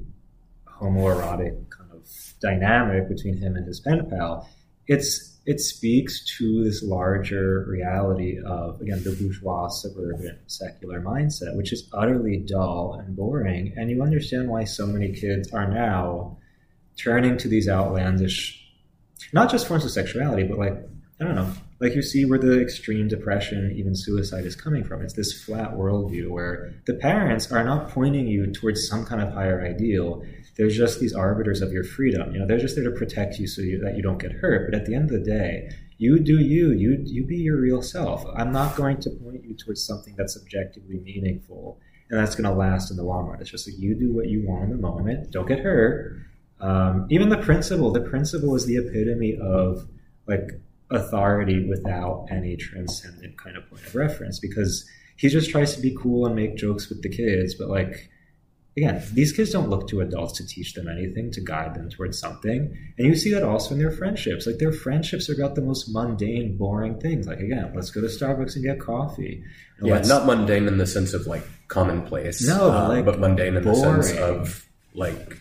homoerotic 0.67 1.71
kind 1.71 1.91
of 1.93 2.07
dynamic 2.41 3.09
between 3.09 3.37
him 3.39 3.57
and 3.57 3.67
his 3.67 3.81
pen 3.81 4.09
pal. 4.11 4.49
It's 4.87 5.35
it 5.47 5.61
speaks 5.61 6.25
to 6.39 6.65
this 6.65 6.83
larger 6.83 7.67
reality 7.69 8.39
of 8.45 8.81
again 8.81 9.03
the 9.03 9.13
bourgeois 9.13 9.69
suburban 9.69 10.39
secular 10.47 11.01
mindset 11.01 11.55
which 11.57 11.73
is 11.73 11.89
utterly 11.93 12.39
dull 12.39 12.95
and 12.95 13.15
boring 13.15 13.73
and 13.77 13.91
you 13.91 14.03
understand 14.03 14.49
why 14.49 14.65
so 14.65 14.87
many 14.87 15.13
kids 15.13 15.53
are 15.53 15.69
now 15.69 16.37
turning 16.97 17.37
to 17.37 17.49
these 17.49 17.69
outlandish 17.69 18.67
not 19.33 19.51
just 19.51 19.69
forms 19.69 19.85
of 19.85 19.91
sexuality 19.91 20.45
but 20.45 20.59
like 20.59 20.75
i 21.21 21.25
don't 21.25 21.35
know 21.35 21.53
like 21.81 21.95
you 21.95 22.03
see 22.03 22.25
where 22.25 22.39
the 22.39 22.61
extreme 22.61 23.09
depression 23.09 23.73
even 23.77 23.95
suicide 23.95 24.45
is 24.45 24.57
coming 24.57 24.85
from 24.85 25.03
it's 25.03 25.15
this 25.15 25.33
flat 25.45 25.73
worldview 25.73 26.29
where 26.29 26.73
the 26.87 26.95
parents 26.95 27.51
are 27.51 27.65
not 27.65 27.91
pointing 27.91 28.27
you 28.27 28.47
towards 28.53 28.89
some 28.89 29.05
kind 29.05 29.21
of 29.21 29.33
higher 29.33 29.61
ideal 29.65 30.25
they're 30.57 30.69
just 30.69 31.01
these 31.01 31.15
arbiters 31.15 31.61
of 31.63 31.73
your 31.73 31.85
freedom. 31.85 32.33
You 32.33 32.41
know, 32.41 32.47
they're 32.47 32.59
just 32.59 32.77
there 32.77 32.85
to 32.85 32.91
protect 32.91 33.39
you 33.39 33.47
so 33.47 33.63
you, 33.63 33.81
that 33.81 33.97
you 33.97 34.03
don't 34.03 34.19
get 34.19 34.33
hurt. 34.33 34.71
But 34.71 34.79
at 34.79 34.87
the 34.87 34.95
end 34.95 35.11
of 35.11 35.11
the 35.11 35.31
day, 35.31 35.71
you 35.99 36.19
do 36.19 36.41
you. 36.41 36.73
You 36.73 37.03
you 37.05 37.25
be 37.25 37.37
your 37.37 37.61
real 37.61 37.83
self. 37.83 38.25
I'm 38.37 38.53
not 38.53 38.77
going 38.77 39.01
to 39.01 39.11
point 39.11 39.45
you 39.45 39.55
towards 39.55 39.85
something 39.85 40.15
that's 40.17 40.37
objectively 40.37 40.99
meaningful 40.99 41.79
and 42.11 42.21
that's 42.21 42.35
going 42.35 42.49
to 42.49 42.57
last 42.57 42.91
in 42.91 42.97
the 42.97 43.03
long 43.03 43.27
run. 43.27 43.41
It's 43.41 43.51
just 43.51 43.69
like 43.69 43.79
you 43.79 43.95
do 43.95 44.13
what 44.13 44.29
you 44.29 44.47
want 44.47 44.65
in 44.65 44.71
the 44.71 44.77
moment. 44.77 45.31
Don't 45.31 45.49
get 45.49 45.61
hurt. 45.61 46.21
Um, 46.61 47.07
even 47.11 47.29
the 47.29 47.39
principle. 47.39 47.91
the 47.91 48.01
principle 48.01 48.55
is 48.55 48.67
the 48.67 48.77
epitome 48.77 49.37
of 49.41 49.89
like 50.27 50.51
authority 50.97 51.67
without 51.69 52.27
any 52.31 52.57
transcendent 52.57 53.37
kind 53.39 53.57
of 53.57 53.69
point 53.69 53.85
of 53.85 53.95
reference 53.95 54.39
because 54.39 54.89
he 55.17 55.29
just 55.29 55.51
tries 55.51 55.75
to 55.75 55.81
be 55.81 55.97
cool 56.01 56.27
and 56.27 56.35
make 56.35 56.57
jokes 56.57 56.89
with 56.89 57.03
the 57.03 57.09
kids, 57.09 57.55
but 57.55 57.69
like 57.69 58.11
again, 58.77 59.03
these 59.13 59.33
kids 59.33 59.53
don't 59.53 59.71
look 59.71 59.89
to 59.89 60.01
adults 60.01 60.33
to 60.39 60.47
teach 60.47 60.75
them 60.75 60.89
anything, 60.89 61.31
to 61.31 61.41
guide 61.41 61.75
them 61.75 61.89
towards 61.89 62.19
something. 62.19 62.77
And 62.99 63.07
you 63.07 63.15
see 63.15 63.33
that 63.33 63.43
also 63.43 63.75
in 63.75 63.79
their 63.79 63.93
friendships. 63.93 64.47
Like 64.47 64.59
their 64.59 64.73
friendships 64.73 65.29
are 65.29 65.35
about 65.35 65.55
the 65.55 65.63
most 65.63 65.93
mundane, 65.93 66.57
boring 66.57 66.99
things. 66.99 67.27
Like 67.27 67.41
again, 67.41 67.73
let's 67.75 67.91
go 67.91 68.01
to 68.01 68.09
Starbucks 68.09 68.57
and 68.57 68.65
get 68.65 68.81
coffee. 68.81 69.43
And 69.79 69.89
yeah, 69.89 70.01
not 70.01 70.27
mundane 70.27 70.67
in 70.67 70.79
the 70.79 70.87
sense 70.87 71.15
of 71.15 71.27
like 71.27 71.47
commonplace. 71.69 72.47
No, 72.47 72.73
uh, 72.73 72.89
like 72.89 73.05
but 73.05 73.21
mundane 73.21 73.57
in 73.57 73.63
boring. 73.63 73.99
the 73.99 74.03
sense 74.03 74.19
of 74.19 74.69
like 74.95 75.41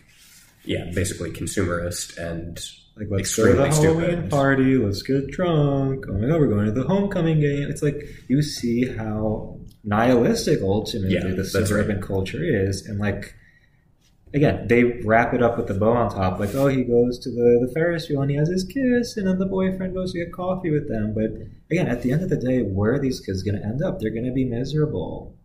yeah, 0.64 0.90
basically 0.94 1.30
consumerist 1.30 2.16
and 2.16 2.58
like 2.96 3.08
let's 3.10 3.34
go 3.36 3.46
to 3.46 3.52
the 3.54 3.68
Halloween 3.68 4.10
stupid. 4.10 4.30
party, 4.30 4.76
let's 4.76 5.02
get 5.02 5.30
drunk. 5.30 6.04
Oh 6.08 6.12
my 6.12 6.28
god, 6.28 6.40
we're 6.40 6.46
going 6.46 6.66
to 6.66 6.72
the 6.72 6.86
homecoming 6.86 7.40
game. 7.40 7.68
It's 7.68 7.82
like 7.82 8.02
you 8.28 8.42
see 8.42 8.86
how 8.86 9.58
nihilistic 9.84 10.60
ultimately 10.62 11.14
yeah, 11.14 11.34
the 11.34 11.44
suburban 11.44 11.96
right. 11.96 12.06
culture 12.06 12.42
is 12.42 12.86
and 12.86 12.98
like 12.98 13.34
again 14.32 14.66
they 14.66 14.84
wrap 15.04 15.34
it 15.34 15.42
up 15.42 15.58
with 15.58 15.66
the 15.66 15.74
bow 15.74 15.92
on 15.92 16.10
top 16.10 16.40
like 16.40 16.54
oh 16.54 16.68
he 16.68 16.82
goes 16.82 17.18
to 17.18 17.30
the, 17.30 17.66
the 17.66 17.72
ferris 17.74 18.08
wheel 18.08 18.22
and 18.22 18.30
he 18.30 18.36
has 18.36 18.48
his 18.48 18.64
kiss 18.64 19.16
and 19.16 19.28
then 19.28 19.38
the 19.38 19.46
boyfriend 19.46 19.94
goes 19.94 20.12
to 20.12 20.18
get 20.18 20.32
coffee 20.32 20.70
with 20.70 20.88
them 20.88 21.12
but 21.12 21.30
again 21.70 21.86
at 21.86 22.00
the 22.02 22.12
end 22.12 22.22
of 22.22 22.30
the 22.30 22.36
day 22.36 22.62
where 22.62 22.94
are 22.94 22.98
these 22.98 23.20
kids 23.20 23.42
going 23.42 23.56
to 23.56 23.64
end 23.64 23.82
up 23.82 24.00
they're 24.00 24.10
going 24.10 24.24
to 24.24 24.32
be 24.32 24.44
miserable 24.44 25.36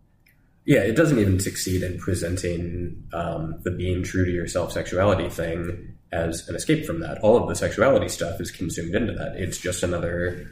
yeah 0.64 0.80
it 0.80 0.96
doesn't 0.96 1.18
even 1.18 1.38
succeed 1.38 1.82
in 1.82 1.98
presenting 1.98 3.04
um, 3.12 3.60
the 3.62 3.70
being 3.70 4.02
true 4.02 4.24
to 4.24 4.32
yourself 4.32 4.72
sexuality 4.72 5.28
thing 5.28 5.94
as 6.12 6.48
an 6.48 6.56
escape 6.56 6.84
from 6.84 7.00
that. 7.00 7.18
All 7.18 7.36
of 7.36 7.48
the 7.48 7.54
sexuality 7.54 8.08
stuff 8.08 8.40
is 8.40 8.50
consumed 8.50 8.94
into 8.94 9.12
that. 9.12 9.36
It's 9.36 9.58
just 9.58 9.82
another 9.82 10.50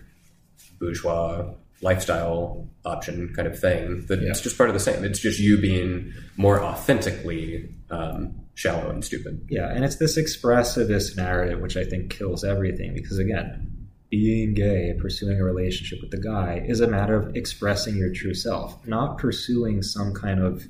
bourgeois 0.78 1.52
lifestyle 1.80 2.68
option 2.84 3.32
kind 3.34 3.46
of 3.46 3.58
thing 3.58 4.04
that 4.06 4.20
yeah. 4.20 4.30
it's 4.30 4.40
just 4.40 4.56
part 4.56 4.68
of 4.68 4.74
the 4.74 4.80
same. 4.80 5.04
It's 5.04 5.20
just 5.20 5.38
you 5.38 5.60
being 5.60 6.12
more 6.36 6.62
authentically 6.62 7.68
um, 7.90 8.34
shallow 8.58 8.90
and 8.90 9.04
stupid. 9.04 9.46
Yeah 9.48 9.68
and 9.70 9.84
it's 9.84 9.96
this 9.96 10.18
expressivist 10.18 11.16
narrative 11.16 11.60
which 11.60 11.76
i 11.76 11.84
think 11.84 12.10
kills 12.10 12.42
everything 12.42 12.92
because 12.92 13.18
again 13.18 13.88
being 14.10 14.52
gay 14.52 14.94
pursuing 14.98 15.38
a 15.38 15.44
relationship 15.44 16.00
with 16.00 16.10
the 16.10 16.20
guy 16.20 16.64
is 16.66 16.80
a 16.80 16.88
matter 16.88 17.14
of 17.14 17.36
expressing 17.36 17.96
your 17.96 18.12
true 18.12 18.34
self 18.34 18.84
not 18.84 19.16
pursuing 19.18 19.80
some 19.80 20.12
kind 20.12 20.40
of 20.40 20.66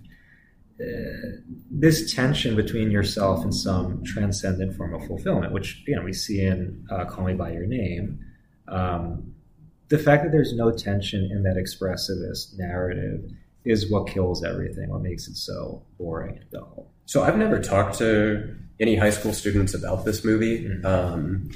this 1.71 2.15
tension 2.15 2.55
between 2.55 2.91
yourself 2.91 3.43
and 3.43 3.55
some 3.55 4.03
transcendent 4.05 4.77
form 4.77 4.95
of 4.95 5.05
fulfillment 5.07 5.53
which 5.53 5.83
you 5.87 5.97
know 5.97 6.03
we 6.03 6.13
see 6.13 6.41
in 6.41 6.87
uh, 6.91 7.05
call 7.05 7.25
me 7.25 7.35
by 7.35 7.51
your 7.51 7.67
name 7.67 8.19
um, 8.69 9.35
the 9.89 9.99
fact 9.99 10.23
that 10.25 10.33
there's 10.33 10.55
no 10.55 10.71
tension 10.71 11.29
in 11.31 11.43
that 11.45 11.57
expressivist 11.57 12.59
narrative 12.59 13.31
is 13.65 13.91
what 13.91 14.09
kills 14.09 14.45
everything, 14.45 14.89
what 14.91 15.03
makes 15.03 15.29
it 15.29 15.37
so 15.37 15.83
boring 15.99 16.37
and 16.37 16.51
dull. 16.51 16.93
So 17.07 17.23
I've 17.23 17.37
never 17.37 17.61
talked 17.61 17.99
to 17.99 18.55
any 18.81 18.97
high 18.97 19.11
school 19.11 19.33
students 19.33 19.75
about 19.75 20.05
this 20.05 20.25
movie, 20.25 20.65
mm-hmm. 20.65 20.87
um, 20.87 21.51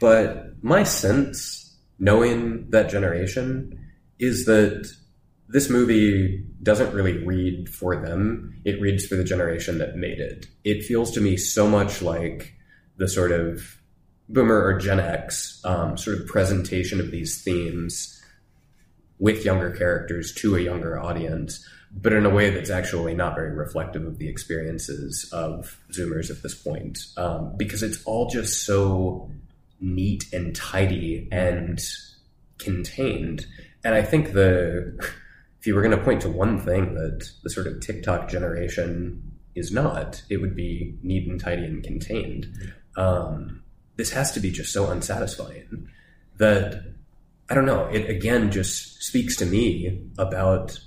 but 0.00 0.62
my 0.62 0.82
sense, 0.82 1.76
knowing 1.98 2.70
that 2.70 2.90
generation, 2.90 3.78
is 4.18 4.44
that 4.44 4.92
this 5.52 5.68
movie 5.68 6.42
doesn't 6.62 6.94
really 6.94 7.18
read 7.18 7.68
for 7.68 7.94
them. 7.96 8.58
It 8.64 8.80
reads 8.80 9.06
for 9.06 9.16
the 9.16 9.24
generation 9.24 9.76
that 9.78 9.96
made 9.96 10.18
it. 10.18 10.46
It 10.64 10.82
feels 10.82 11.10
to 11.12 11.20
me 11.20 11.36
so 11.36 11.68
much 11.68 12.00
like 12.00 12.54
the 12.96 13.06
sort 13.06 13.32
of 13.32 13.78
Boomer 14.30 14.64
or 14.64 14.78
Gen 14.78 14.98
X 14.98 15.60
um, 15.64 15.98
sort 15.98 16.18
of 16.18 16.26
presentation 16.26 17.00
of 17.00 17.10
these 17.10 17.42
themes 17.42 18.18
with 19.18 19.44
younger 19.44 19.70
characters 19.70 20.32
to 20.36 20.56
a 20.56 20.60
younger 20.60 20.98
audience, 20.98 21.68
but 21.94 22.14
in 22.14 22.24
a 22.24 22.30
way 22.30 22.48
that's 22.48 22.70
actually 22.70 23.14
not 23.14 23.34
very 23.34 23.52
reflective 23.52 24.06
of 24.06 24.18
the 24.18 24.28
experiences 24.28 25.28
of 25.32 25.78
Zoomers 25.92 26.30
at 26.30 26.42
this 26.42 26.54
point, 26.54 26.98
um, 27.18 27.54
because 27.58 27.82
it's 27.82 28.02
all 28.04 28.30
just 28.30 28.64
so 28.64 29.30
neat 29.80 30.32
and 30.32 30.56
tidy 30.56 31.28
and 31.30 31.78
contained. 32.58 33.46
And 33.84 33.94
I 33.94 34.02
think 34.02 34.32
the 34.32 34.98
if 35.62 35.66
you 35.68 35.76
were 35.76 35.80
going 35.80 35.96
to 35.96 36.04
point 36.04 36.20
to 36.20 36.28
one 36.28 36.58
thing 36.58 36.94
that 36.94 37.30
the 37.44 37.48
sort 37.48 37.68
of 37.68 37.80
TikTok 37.80 38.28
generation 38.28 39.22
is 39.54 39.70
not, 39.70 40.20
it 40.28 40.38
would 40.38 40.56
be 40.56 40.98
neat 41.04 41.28
and 41.28 41.38
tidy 41.38 41.64
and 41.64 41.84
contained. 41.84 42.48
Um, 42.96 43.62
this 43.94 44.10
has 44.10 44.32
to 44.32 44.40
be 44.40 44.50
just 44.50 44.72
so 44.72 44.90
unsatisfying 44.90 45.86
that 46.38 46.82
I 47.48 47.54
don't 47.54 47.64
know. 47.64 47.86
It 47.86 48.10
again 48.10 48.50
just 48.50 49.04
speaks 49.04 49.36
to 49.36 49.46
me 49.46 50.00
about 50.18 50.80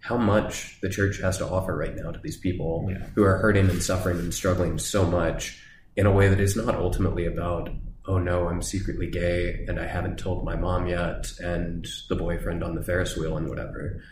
how 0.00 0.16
much 0.16 0.80
the 0.80 0.88
church 0.88 1.20
has 1.20 1.38
to 1.38 1.46
offer 1.46 1.76
right 1.76 1.94
now 1.94 2.10
to 2.10 2.18
these 2.18 2.36
people 2.36 2.88
yeah. 2.90 3.06
who 3.14 3.22
are 3.22 3.36
hurting 3.36 3.70
and 3.70 3.80
suffering 3.80 4.18
and 4.18 4.34
struggling 4.34 4.76
so 4.76 5.06
much 5.06 5.62
in 5.94 6.06
a 6.06 6.10
way 6.10 6.26
that 6.26 6.40
is 6.40 6.56
not 6.56 6.74
ultimately 6.74 7.26
about, 7.26 7.70
oh 8.06 8.18
no, 8.18 8.48
I'm 8.48 8.62
secretly 8.62 9.08
gay 9.08 9.64
and 9.66 9.80
I 9.80 9.86
haven't 9.86 10.18
told 10.18 10.44
my 10.44 10.56
mom 10.56 10.86
yet 10.86 11.32
and 11.40 11.86
the 12.08 12.16
boyfriend 12.16 12.62
on 12.62 12.74
the 12.74 12.82
Ferris 12.82 13.16
wheel 13.16 13.36
and 13.36 13.48
whatever, 13.48 14.02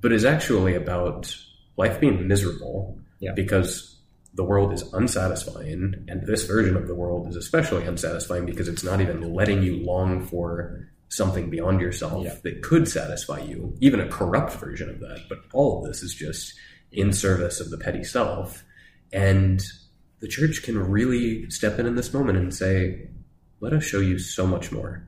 but 0.00 0.12
is 0.12 0.24
actually 0.24 0.74
about 0.74 1.36
life 1.76 1.98
being 2.00 2.28
miserable 2.28 2.98
yeah. 3.20 3.32
because 3.32 3.94
the 4.34 4.44
world 4.44 4.72
is 4.72 4.92
unsatisfying, 4.92 6.04
and 6.08 6.26
this 6.26 6.44
version 6.44 6.76
of 6.76 6.88
the 6.88 6.94
world 6.94 7.28
is 7.28 7.36
especially 7.36 7.84
unsatisfying 7.84 8.44
because 8.44 8.68
it's 8.68 8.82
not 8.82 9.00
even 9.00 9.32
letting 9.32 9.62
you 9.62 9.76
long 9.76 10.26
for 10.26 10.88
something 11.08 11.50
beyond 11.50 11.80
yourself 11.80 12.24
yeah. 12.24 12.34
that 12.42 12.62
could 12.62 12.88
satisfy 12.88 13.38
you, 13.38 13.76
even 13.80 14.00
a 14.00 14.08
corrupt 14.08 14.52
version 14.54 14.90
of 14.90 14.98
that. 15.00 15.20
But 15.28 15.38
all 15.52 15.78
of 15.78 15.84
this 15.84 16.02
is 16.02 16.14
just 16.14 16.54
in 16.90 17.12
service 17.12 17.60
of 17.60 17.70
the 17.70 17.78
petty 17.78 18.02
self. 18.02 18.64
And 19.12 19.62
the 20.18 20.26
church 20.26 20.64
can 20.64 20.78
really 20.78 21.48
step 21.50 21.78
in 21.78 21.86
in 21.86 21.94
this 21.94 22.12
moment 22.12 22.38
and 22.38 22.52
say, 22.52 23.08
let 23.64 23.72
us 23.72 23.82
show 23.82 24.00
you 24.00 24.18
so 24.18 24.46
much 24.46 24.70
more. 24.70 25.02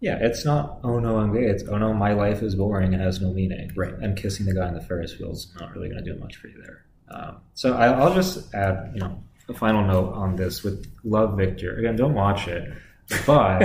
Yeah, 0.00 0.16
it's 0.18 0.42
not, 0.42 0.78
oh 0.82 0.98
no, 0.98 1.18
I'm 1.18 1.32
gay. 1.34 1.44
It's, 1.44 1.62
oh 1.64 1.76
no, 1.76 1.92
my 1.92 2.14
life 2.14 2.42
is 2.42 2.54
boring 2.54 2.94
and 2.94 3.02
has 3.02 3.20
no 3.20 3.32
meaning. 3.32 3.70
Right. 3.76 3.92
And 3.92 4.16
kissing 4.16 4.46
the 4.46 4.54
guy 4.54 4.66
in 4.66 4.74
the 4.74 4.80
Ferris 4.80 5.18
wheel 5.18 5.32
is 5.32 5.52
not 5.60 5.74
really 5.74 5.90
going 5.90 6.02
to 6.02 6.12
do 6.12 6.18
much 6.18 6.36
for 6.36 6.48
you 6.48 6.62
there. 6.62 6.84
Um, 7.10 7.36
so 7.52 7.74
I, 7.74 8.02
will 8.02 8.14
just 8.14 8.54
add, 8.54 8.92
you 8.94 9.00
know, 9.00 9.22
a 9.48 9.52
final 9.52 9.84
note 9.84 10.14
on 10.14 10.36
this 10.36 10.62
with 10.62 10.90
Love 11.04 11.36
Victor. 11.36 11.76
Again, 11.76 11.96
don't 11.96 12.14
watch 12.14 12.48
it, 12.48 12.72
but 13.26 13.62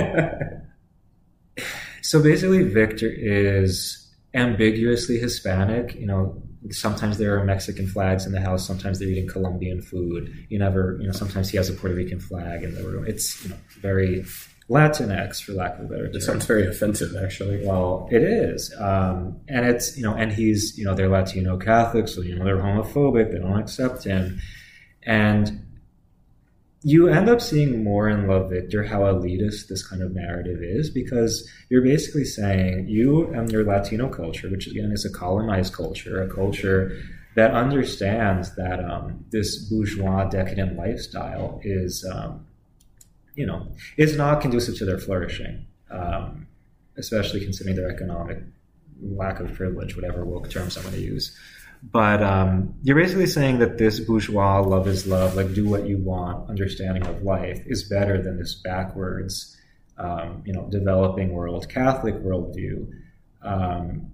so 2.02 2.22
basically, 2.22 2.62
Victor 2.64 3.08
is 3.08 4.14
ambiguously 4.34 5.18
Hispanic. 5.18 5.94
You 5.94 6.06
know, 6.06 6.42
sometimes 6.70 7.18
there 7.18 7.38
are 7.38 7.44
Mexican 7.44 7.86
flags 7.86 8.26
in 8.26 8.32
the 8.32 8.40
house. 8.40 8.66
Sometimes 8.66 8.98
they're 8.98 9.08
eating 9.08 9.28
Colombian 9.28 9.82
food. 9.82 10.32
You 10.48 10.58
never, 10.58 10.96
you 11.00 11.06
know, 11.06 11.12
sometimes 11.12 11.50
he 11.50 11.56
has 11.56 11.68
a 11.68 11.74
Puerto 11.74 11.94
Rican 11.94 12.20
flag 12.20 12.62
in 12.62 12.74
the 12.74 12.82
room. 12.82 13.04
It's 13.06 13.42
you 13.44 13.50
know 13.50 13.56
very 13.80 14.24
Latinx, 14.70 15.42
for 15.42 15.52
lack 15.52 15.78
of 15.78 15.84
a 15.84 15.88
better 15.88 16.06
term. 16.06 16.16
It 16.16 16.22
sounds 16.22 16.46
very 16.46 16.66
offensive, 16.66 17.14
actually. 17.22 17.66
Well, 17.66 18.08
it 18.10 18.22
is, 18.22 18.74
um, 18.78 19.38
and 19.46 19.66
it's 19.66 19.96
you 19.96 20.02
know, 20.02 20.14
and 20.14 20.32
he's 20.32 20.78
you 20.78 20.84
know 20.84 20.94
they're 20.94 21.08
Latino 21.08 21.58
Catholics, 21.58 22.14
so 22.14 22.22
you 22.22 22.34
know 22.34 22.44
they're 22.44 22.56
homophobic. 22.56 23.32
They 23.32 23.38
don't 23.38 23.58
accept 23.58 24.04
him, 24.04 24.40
and 25.02 25.63
you 26.84 27.08
end 27.08 27.28
up 27.28 27.40
seeing 27.40 27.82
more 27.82 28.08
in 28.08 28.28
Love 28.28 28.50
Victor 28.50 28.84
how 28.84 29.00
elitist 29.00 29.68
this 29.68 29.86
kind 29.86 30.02
of 30.02 30.14
narrative 30.14 30.58
is 30.62 30.90
because 30.90 31.48
you're 31.70 31.82
basically 31.82 32.24
saying 32.24 32.86
you 32.88 33.32
and 33.32 33.50
your 33.50 33.64
Latino 33.64 34.08
culture, 34.08 34.50
which 34.50 34.66
again 34.66 34.92
is 34.92 35.04
a 35.04 35.10
colonized 35.10 35.72
culture, 35.72 36.22
a 36.22 36.28
culture 36.28 36.96
that 37.36 37.52
understands 37.52 38.54
that 38.54 38.84
um, 38.84 39.24
this 39.30 39.56
bourgeois 39.68 40.24
decadent 40.24 40.76
lifestyle 40.76 41.58
is 41.64 42.04
um, 42.14 42.46
you 43.34 43.46
know, 43.46 43.66
is 43.96 44.16
not 44.16 44.40
conducive 44.40 44.76
to 44.78 44.84
their 44.84 44.98
flourishing, 44.98 45.66
um, 45.90 46.46
especially 46.96 47.40
considering 47.40 47.76
their 47.76 47.90
economic 47.90 48.42
lack 49.02 49.40
of 49.40 49.52
privilege, 49.54 49.96
whatever 49.96 50.24
woke 50.24 50.50
terms 50.50 50.76
I'm 50.76 50.84
going 50.84 50.94
to 50.94 51.00
use. 51.00 51.36
But 51.90 52.22
um, 52.22 52.74
you're 52.82 52.96
basically 52.96 53.26
saying 53.26 53.58
that 53.58 53.76
this 53.76 54.00
bourgeois 54.00 54.60
love 54.60 54.88
is 54.88 55.06
love, 55.06 55.36
like 55.36 55.52
do 55.52 55.68
what 55.68 55.86
you 55.86 55.98
want, 55.98 56.48
understanding 56.48 57.06
of 57.06 57.22
life 57.22 57.62
is 57.66 57.84
better 57.84 58.22
than 58.22 58.38
this 58.38 58.54
backwards, 58.54 59.56
um, 59.98 60.42
you 60.46 60.52
know, 60.52 60.66
developing 60.70 61.32
world 61.32 61.68
Catholic 61.68 62.14
worldview. 62.16 62.90
Um, 63.42 64.12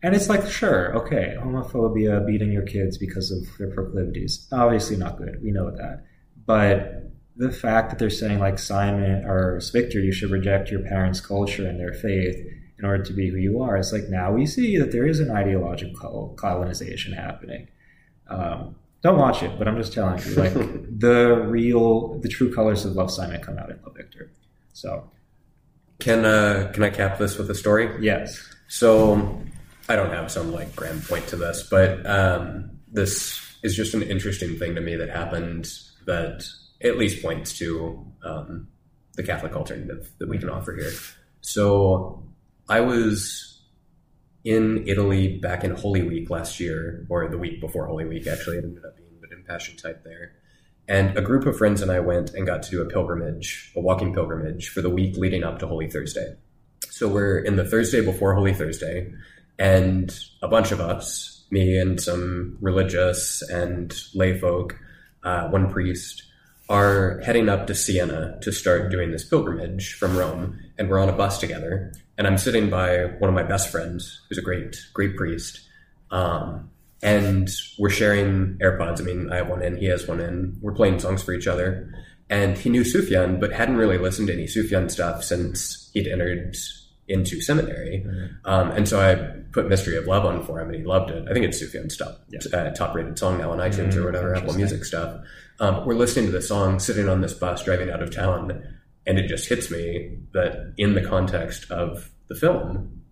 and 0.00 0.14
it's 0.14 0.28
like, 0.28 0.48
sure, 0.48 0.94
okay, 0.96 1.34
homophobia, 1.36 2.24
beating 2.24 2.52
your 2.52 2.62
kids 2.62 2.96
because 2.98 3.32
of 3.32 3.58
their 3.58 3.70
proclivities, 3.70 4.46
obviously 4.52 4.96
not 4.96 5.18
good. 5.18 5.42
We 5.42 5.50
know 5.50 5.72
that. 5.72 6.04
But 6.46 7.10
the 7.36 7.50
fact 7.50 7.90
that 7.90 7.98
they're 7.98 8.10
saying, 8.10 8.38
like 8.38 8.60
Simon 8.60 9.24
or 9.24 9.60
Victor, 9.72 9.98
you 9.98 10.12
should 10.12 10.30
reject 10.30 10.70
your 10.70 10.80
parents' 10.80 11.20
culture 11.20 11.66
and 11.66 11.80
their 11.80 11.92
faith 11.92 12.36
in 12.78 12.84
order 12.84 13.02
to 13.02 13.12
be 13.12 13.28
who 13.28 13.36
you 13.36 13.62
are, 13.62 13.76
it's 13.76 13.92
like 13.92 14.08
now 14.08 14.32
we 14.32 14.46
see 14.46 14.78
that 14.78 14.92
there 14.92 15.06
is 15.06 15.20
an 15.20 15.30
ideological 15.30 16.34
colonization 16.38 17.12
happening. 17.12 17.68
Um, 18.28 18.76
don't 19.02 19.18
watch 19.18 19.42
it, 19.42 19.58
but 19.58 19.68
I'm 19.68 19.76
just 19.76 19.92
telling 19.92 20.20
you, 20.24 20.34
like 20.34 20.54
the 20.98 21.44
real, 21.46 22.18
the 22.18 22.28
true 22.28 22.52
colors 22.54 22.84
of 22.84 22.92
Love 22.92 23.10
Simon 23.10 23.40
come 23.40 23.58
out 23.58 23.70
in 23.70 23.80
Love 23.82 23.96
Victor. 23.96 24.30
So, 24.72 25.10
can 25.98 26.24
uh, 26.24 26.70
can 26.72 26.82
I 26.82 26.90
cap 26.90 27.18
this 27.18 27.38
with 27.38 27.50
a 27.50 27.54
story? 27.54 27.90
Yes. 28.00 28.40
So 28.68 29.40
I 29.88 29.96
don't 29.96 30.10
have 30.10 30.30
some 30.30 30.52
like 30.52 30.74
grand 30.76 31.04
point 31.04 31.26
to 31.28 31.36
this, 31.36 31.66
but 31.68 32.04
um, 32.06 32.70
this 32.92 33.40
is 33.62 33.74
just 33.74 33.94
an 33.94 34.02
interesting 34.02 34.56
thing 34.58 34.74
to 34.74 34.80
me 34.80 34.96
that 34.96 35.08
happened 35.08 35.68
that 36.06 36.44
at 36.82 36.96
least 36.96 37.22
points 37.22 37.56
to 37.58 38.06
um, 38.24 38.68
the 39.14 39.22
Catholic 39.22 39.54
alternative 39.56 40.10
that 40.18 40.28
we 40.28 40.38
can 40.38 40.50
offer 40.50 40.74
here. 40.74 40.92
So 41.40 42.22
I 42.68 42.80
was 42.80 43.62
in 44.44 44.84
Italy 44.86 45.38
back 45.38 45.64
in 45.64 45.72
Holy 45.72 46.02
Week 46.02 46.30
last 46.30 46.60
year, 46.60 47.06
or 47.08 47.28
the 47.28 47.38
week 47.38 47.60
before 47.60 47.86
Holy 47.86 48.04
Week, 48.04 48.26
actually. 48.26 48.58
It 48.58 48.64
ended 48.64 48.84
up 48.84 48.96
being, 48.96 49.16
but 49.20 49.32
in 49.32 49.44
Passiontide 49.44 50.04
there. 50.04 50.32
And 50.86 51.16
a 51.18 51.22
group 51.22 51.44
of 51.46 51.56
friends 51.56 51.82
and 51.82 51.90
I 51.90 52.00
went 52.00 52.32
and 52.34 52.46
got 52.46 52.62
to 52.62 52.70
do 52.70 52.80
a 52.80 52.86
pilgrimage, 52.86 53.72
a 53.76 53.80
walking 53.80 54.14
pilgrimage 54.14 54.70
for 54.70 54.80
the 54.80 54.88
week 54.88 55.16
leading 55.16 55.44
up 55.44 55.58
to 55.58 55.66
Holy 55.66 55.90
Thursday. 55.90 56.36
So 56.90 57.08
we're 57.08 57.38
in 57.38 57.56
the 57.56 57.64
Thursday 57.64 58.02
before 58.02 58.34
Holy 58.34 58.54
Thursday 58.54 59.12
and 59.58 60.18
a 60.40 60.48
bunch 60.48 60.72
of 60.72 60.80
us, 60.80 61.44
me 61.50 61.76
and 61.78 62.00
some 62.00 62.56
religious 62.60 63.42
and 63.50 63.94
lay 64.14 64.38
folk, 64.38 64.78
uh, 65.24 65.48
one 65.48 65.70
priest, 65.70 66.22
are 66.70 67.20
heading 67.20 67.48
up 67.48 67.66
to 67.66 67.74
Siena 67.74 68.38
to 68.42 68.52
start 68.52 68.90
doing 68.90 69.10
this 69.10 69.24
pilgrimage 69.24 69.94
from 69.94 70.16
Rome. 70.16 70.58
And 70.78 70.88
we're 70.88 71.00
on 71.00 71.08
a 71.08 71.12
bus 71.12 71.38
together. 71.38 71.92
And 72.18 72.26
I'm 72.26 72.36
sitting 72.36 72.68
by 72.68 73.04
one 73.20 73.30
of 73.30 73.34
my 73.34 73.44
best 73.44 73.70
friends, 73.70 74.20
who's 74.28 74.38
a 74.38 74.42
great, 74.42 74.76
great 74.92 75.16
priest. 75.16 75.60
Um, 76.10 76.70
and 77.00 77.48
we're 77.78 77.90
sharing 77.90 78.58
AirPods. 78.58 79.00
I 79.00 79.04
mean, 79.04 79.32
I 79.32 79.36
have 79.36 79.48
one 79.48 79.62
in, 79.62 79.76
he 79.76 79.86
has 79.86 80.06
one 80.06 80.20
in. 80.20 80.58
We're 80.60 80.74
playing 80.74 80.98
songs 80.98 81.22
for 81.22 81.32
each 81.32 81.46
other. 81.46 81.94
And 82.28 82.58
he 82.58 82.68
knew 82.68 82.82
Sufjan, 82.82 83.40
but 83.40 83.52
hadn't 83.52 83.76
really 83.76 83.98
listened 83.98 84.28
to 84.28 84.34
any 84.34 84.44
Sufjan 84.44 84.90
stuff 84.90 85.22
since 85.24 85.90
he'd 85.94 86.08
entered 86.08 86.56
into 87.06 87.40
seminary. 87.40 88.04
Mm-hmm. 88.06 88.26
Um, 88.44 88.70
and 88.72 88.86
so 88.86 89.00
I 89.00 89.14
put 89.52 89.68
Mystery 89.68 89.96
of 89.96 90.06
Love 90.06 90.26
on 90.26 90.44
for 90.44 90.60
him, 90.60 90.68
and 90.68 90.76
he 90.76 90.84
loved 90.84 91.10
it. 91.10 91.26
I 91.28 91.32
think 91.32 91.46
it's 91.46 91.62
Sufjan 91.62 91.90
stuff, 91.90 92.16
yeah. 92.28 92.40
uh, 92.52 92.70
top 92.74 92.94
rated 92.94 93.18
song 93.18 93.38
now 93.38 93.52
on 93.52 93.58
iTunes 93.58 93.92
mm-hmm. 93.92 94.00
or 94.00 94.06
whatever, 94.06 94.34
Apple 94.34 94.54
Music 94.54 94.84
stuff. 94.84 95.22
Um, 95.60 95.86
we're 95.86 95.94
listening 95.94 96.26
to 96.26 96.32
the 96.32 96.42
song 96.42 96.78
sitting 96.78 97.08
on 97.08 97.20
this 97.20 97.32
bus 97.32 97.64
driving 97.64 97.90
out 97.90 98.02
of 98.02 98.14
town, 98.14 98.77
and 99.08 99.18
it 99.18 99.26
just 99.26 99.48
hits 99.48 99.70
me 99.70 100.18
that 100.34 100.74
in 100.76 100.94
the 100.94 101.02
context 101.02 101.70
of 101.70 102.12
the 102.28 102.34
film, 102.34 103.02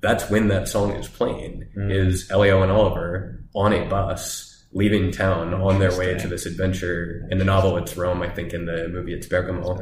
that's 0.00 0.28
when 0.28 0.48
that 0.48 0.68
song 0.68 0.90
is 0.92 1.08
playing. 1.08 1.68
Mm-hmm. 1.76 1.90
Is 1.92 2.28
Elio 2.30 2.62
and 2.62 2.72
Oliver 2.72 3.42
on 3.54 3.72
a 3.72 3.88
bus? 3.88 4.50
Leaving 4.72 5.12
town 5.12 5.54
on 5.54 5.78
their 5.78 5.96
way 5.96 6.18
to 6.18 6.26
this 6.26 6.46
adventure. 6.46 7.28
In 7.30 7.38
the 7.38 7.44
novel, 7.44 7.76
it's 7.76 7.96
Rome. 7.96 8.22
I 8.22 8.28
think 8.28 8.52
in 8.52 8.66
the 8.66 8.88
movie, 8.88 9.14
it's 9.14 9.28
Bergamo. 9.28 9.78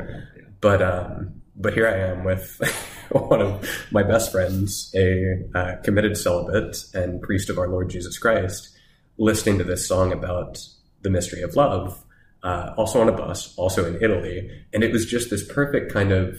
But 0.61 0.83
um, 0.83 1.41
but 1.57 1.73
here 1.73 1.89
I 1.89 2.11
am 2.11 2.25
with 2.25 2.61
one 3.11 3.41
of 3.41 3.67
my 3.91 4.03
best 4.03 4.31
friends, 4.31 4.95
a 4.95 5.39
uh, 5.55 5.77
committed 5.83 6.19
celibate 6.19 6.77
and 6.93 7.23
priest 7.23 7.49
of 7.49 7.57
our 7.57 7.69
Lord 7.69 7.89
Jesus 7.89 8.19
Christ, 8.19 8.69
listening 9.17 9.57
to 9.59 9.65
this 9.65 9.89
song 9.89 10.13
about 10.13 10.59
the 11.01 11.09
mystery 11.09 11.41
of 11.41 11.57
love, 11.57 12.05
uh, 12.43 12.75
also 12.77 13.01
on 13.01 13.09
a 13.09 13.13
bus, 13.13 13.55
also 13.57 13.87
in 13.87 14.03
Italy. 14.03 14.51
And 14.73 14.83
it 14.83 14.93
was 14.93 15.07
just 15.07 15.31
this 15.31 15.47
perfect 15.47 15.93
kind 15.93 16.13
of 16.13 16.39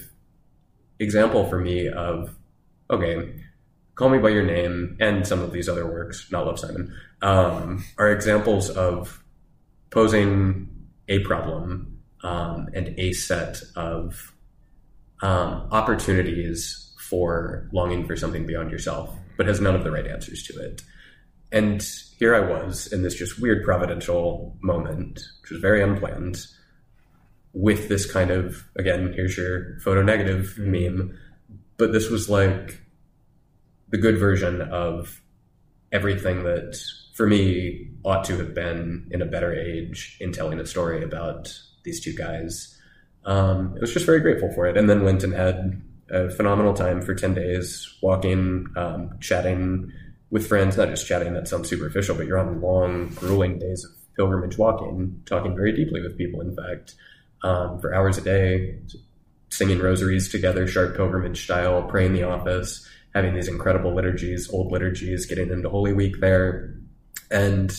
example 1.00 1.48
for 1.48 1.60
me 1.60 1.88
of, 1.88 2.36
okay, 2.90 3.34
Call 3.96 4.10
Me 4.10 4.18
By 4.18 4.30
Your 4.30 4.44
Name 4.46 4.98
and 5.00 5.26
some 5.26 5.42
of 5.42 5.52
these 5.52 5.70
other 5.70 5.86
works, 5.86 6.28
not 6.32 6.46
Love 6.46 6.60
Simon, 6.60 6.94
um, 7.22 7.86
are 7.98 8.12
examples 8.12 8.70
of 8.70 9.24
posing 9.92 10.68
a 11.08 11.20
problem 11.20 12.00
um, 12.24 12.70
and 12.74 12.96
a 12.98 13.14
set 13.14 13.62
of 13.76 14.34
um, 15.22 15.68
opportunities 15.72 16.94
for 17.00 17.70
longing 17.72 18.08
for 18.08 18.16
something 18.16 18.46
beyond 18.46 18.72
yourself, 18.72 19.16
but 19.38 19.46
has 19.46 19.62
none 19.62 19.76
of 19.76 19.84
the 19.84 19.92
right 19.92 20.08
answers 20.08 20.44
to 20.44 20.54
it. 20.60 20.82
And 21.52 21.86
here 22.24 22.34
I 22.34 22.40
was 22.40 22.88
in 22.88 23.02
this 23.02 23.16
just 23.16 23.42
weird 23.42 23.66
providential 23.66 24.56
moment, 24.62 25.20
which 25.42 25.52
was 25.52 25.60
very 25.60 25.84
unplanned, 25.84 26.38
with 27.52 27.90
this 27.90 28.10
kind 28.10 28.32
of, 28.32 28.64
again, 28.78 29.12
here's 29.12 29.36
your 29.36 29.78
photo 29.82 30.02
negative 30.02 30.58
meme. 30.58 31.20
But 31.76 31.92
this 31.92 32.10
was 32.10 32.30
like 32.30 32.80
the 33.90 33.98
good 33.98 34.18
version 34.18 34.62
of 34.62 35.22
everything 35.92 36.44
that, 36.44 36.82
for 37.14 37.28
me, 37.28 37.90
ought 38.06 38.24
to 38.24 38.38
have 38.38 38.54
been 38.54 39.10
in 39.12 39.22
a 39.22 39.26
better 39.26 39.54
age 39.54 40.16
in 40.22 40.32
telling 40.32 40.62
a 40.62 40.66
story 40.66 41.04
about 41.04 41.54
these 41.84 42.00
two 42.02 42.14
guys 42.14 42.80
um, 43.26 43.74
I 43.78 43.82
was 43.82 43.94
just 43.94 44.06
very 44.06 44.22
grateful 44.22 44.52
for 44.54 44.66
it. 44.66 44.78
And 44.78 44.90
then 44.90 45.04
went 45.04 45.24
and 45.24 45.34
had 45.34 45.82
a 46.10 46.30
phenomenal 46.30 46.74
time 46.74 47.02
for 47.02 47.16
10 47.16 47.34
days, 47.34 47.98
walking, 48.02 48.68
um, 48.76 49.18
chatting 49.20 49.92
with 50.34 50.48
friends, 50.48 50.76
not 50.76 50.90
just 50.90 51.06
chatting, 51.06 51.32
that 51.36 51.48
sounds 51.48 51.70
superficial, 51.70 52.16
but 52.16 52.26
you're 52.26 52.40
on 52.40 52.60
long, 52.60 53.10
grueling 53.10 53.60
days 53.60 53.86
of 53.86 53.92
pilgrimage 54.16 54.58
walking, 54.58 55.22
talking 55.28 55.56
very 55.56 55.72
deeply 55.72 56.02
with 56.02 56.18
people, 56.18 56.42
in 56.42 56.56
fact, 56.56 56.96
um, 57.44 57.80
for 57.80 57.94
hours 57.94 58.18
a 58.18 58.22
day, 58.22 58.80
singing 59.50 59.78
rosaries 59.78 60.30
together, 60.30 60.68
Chartres 60.68 60.98
pilgrimage 60.98 61.44
style, 61.44 61.84
praying 61.84 62.14
the 62.14 62.24
office, 62.24 62.84
having 63.14 63.36
these 63.36 63.48
incredible 63.48 63.94
liturgies, 63.94 64.50
old 64.50 64.72
liturgies, 64.72 65.28
getting 65.28 65.52
into 65.52 65.70
Holy 65.70 65.94
Week 65.94 66.20
there. 66.20 66.78
And 67.30 67.72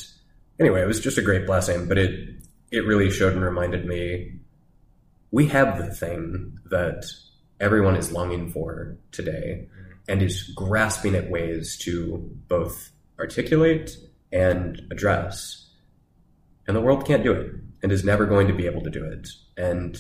anyway, 0.61 0.81
it 0.81 0.87
was 0.87 1.01
just 1.01 1.19
a 1.19 1.23
great 1.23 1.47
blessing, 1.47 1.89
but 1.89 1.99
it, 1.99 2.37
it 2.71 2.87
really 2.87 3.11
showed 3.11 3.33
and 3.33 3.43
reminded 3.43 3.85
me 3.85 4.35
we 5.33 5.47
have 5.47 5.77
the 5.77 5.93
thing 5.93 6.57
that 6.71 7.05
everyone 7.59 7.97
is 7.97 8.13
longing 8.13 8.53
for 8.53 8.97
today 9.11 9.67
and 10.09 10.23
is 10.23 10.53
grasping 10.55 11.15
at 11.15 11.31
ways 11.31 11.77
to 11.79 12.31
both 12.49 12.91
articulate 13.19 13.97
and 14.33 14.83
address. 14.91 15.71
And 16.67 16.77
the 16.77 16.81
world 16.81 17.07
can't 17.07 17.25
do 17.25 17.33
it 17.33 17.53
and 17.83 17.93
is 17.93 18.05
never 18.05 18.27
going 18.27 18.49
to 18.49 18.55
be 18.55 18.67
able 18.67 18.83
to 18.83 18.91
do 18.91 19.05
it. 19.05 19.29
And 19.57 19.97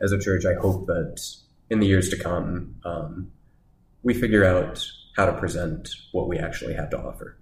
as 0.00 0.12
a 0.12 0.18
church, 0.18 0.44
I 0.44 0.54
hope 0.54 0.86
that 0.86 1.20
in 1.68 1.80
the 1.80 1.86
years 1.86 2.08
to 2.10 2.18
come, 2.18 2.76
um, 2.84 3.32
we 4.02 4.14
figure 4.14 4.44
out 4.44 4.84
how 5.16 5.26
to 5.26 5.32
present 5.38 5.88
what 6.12 6.28
we 6.28 6.38
actually 6.38 6.74
have 6.74 6.90
to 6.90 6.98
offer. 6.98 7.36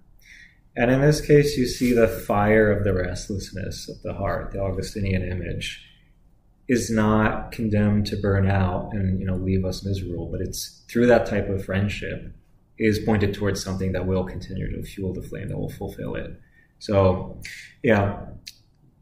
And 0.75 0.91
in 0.91 1.01
this 1.01 1.21
case, 1.21 1.57
you 1.57 1.65
see 1.65 1.93
the 1.93 2.07
fire 2.07 2.71
of 2.71 2.83
the 2.83 2.93
restlessness 2.93 3.89
of 3.89 4.01
the 4.01 4.13
heart, 4.13 4.51
the 4.51 4.61
Augustinian 4.61 5.23
image 5.23 5.88
is 6.69 6.91
not 6.91 7.51
condemned 7.51 8.05
to 8.05 8.15
burn 8.15 8.47
out 8.47 8.91
and 8.93 9.19
you 9.19 9.25
know 9.25 9.35
leave 9.35 9.65
us 9.65 9.83
miserable, 9.83 10.27
but 10.31 10.39
it's 10.39 10.83
through 10.87 11.07
that 11.07 11.25
type 11.25 11.49
of 11.49 11.65
friendship 11.65 12.31
is 12.77 12.99
pointed 12.99 13.33
towards 13.33 13.61
something 13.61 13.91
that 13.91 14.05
will 14.05 14.23
continue 14.23 14.71
to 14.71 14.81
fuel 14.83 15.11
the 15.11 15.21
flame 15.21 15.49
that 15.49 15.57
will 15.57 15.71
fulfill 15.71 16.15
it. 16.15 16.39
So, 16.77 17.41
yeah, 17.83 18.21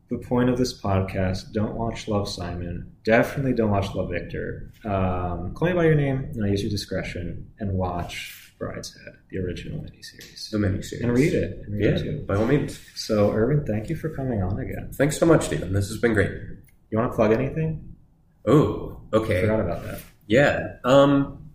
the 0.10 0.18
point 0.18 0.50
of 0.50 0.58
this 0.58 0.82
podcast: 0.82 1.52
don't 1.52 1.76
watch 1.76 2.08
Love 2.08 2.30
Simon. 2.30 2.96
Definitely 3.04 3.54
don't 3.54 3.70
watch 3.70 3.94
Love 3.94 4.10
Victor. 4.10 4.72
Um, 4.86 5.54
call 5.54 5.68
me 5.68 5.74
by 5.74 5.86
your 5.86 5.96
name. 5.96 6.32
You 6.34 6.42
know, 6.42 6.48
use 6.48 6.64
your 6.64 6.72
discretion 6.72 7.52
and 7.60 7.74
watch 7.74 8.54
Brideshead, 8.60 9.18
the 9.30 9.40
original 9.40 9.80
miniseries. 9.80 10.50
The 10.50 10.58
miniseries. 10.58 11.04
And 11.04 11.14
read 11.14 11.34
it. 11.34 11.64
And 11.66 11.74
read 11.76 11.84
yeah, 11.84 11.90
it 11.90 12.04
too. 12.04 12.26
by 12.26 12.36
all 12.36 12.46
means. 12.46 12.80
So, 12.96 13.32
Urban, 13.34 13.66
thank 13.66 13.90
you 13.90 13.98
for 13.98 14.10
coming 14.10 14.42
on 14.42 14.58
again. 14.58 14.90
Thanks 14.94 15.20
so 15.20 15.26
much, 15.26 15.48
Stephen. 15.48 15.74
This 15.74 15.90
has 15.90 15.98
been 15.98 16.14
great. 16.14 16.32
You 16.90 16.98
want 16.98 17.12
to 17.12 17.16
plug 17.16 17.32
anything? 17.32 17.96
Oh, 18.46 19.02
okay. 19.14 19.40
I 19.40 19.42
forgot 19.42 19.60
about 19.60 19.84
that. 19.84 20.02
Yeah. 20.28 20.76
Um, 20.84 21.50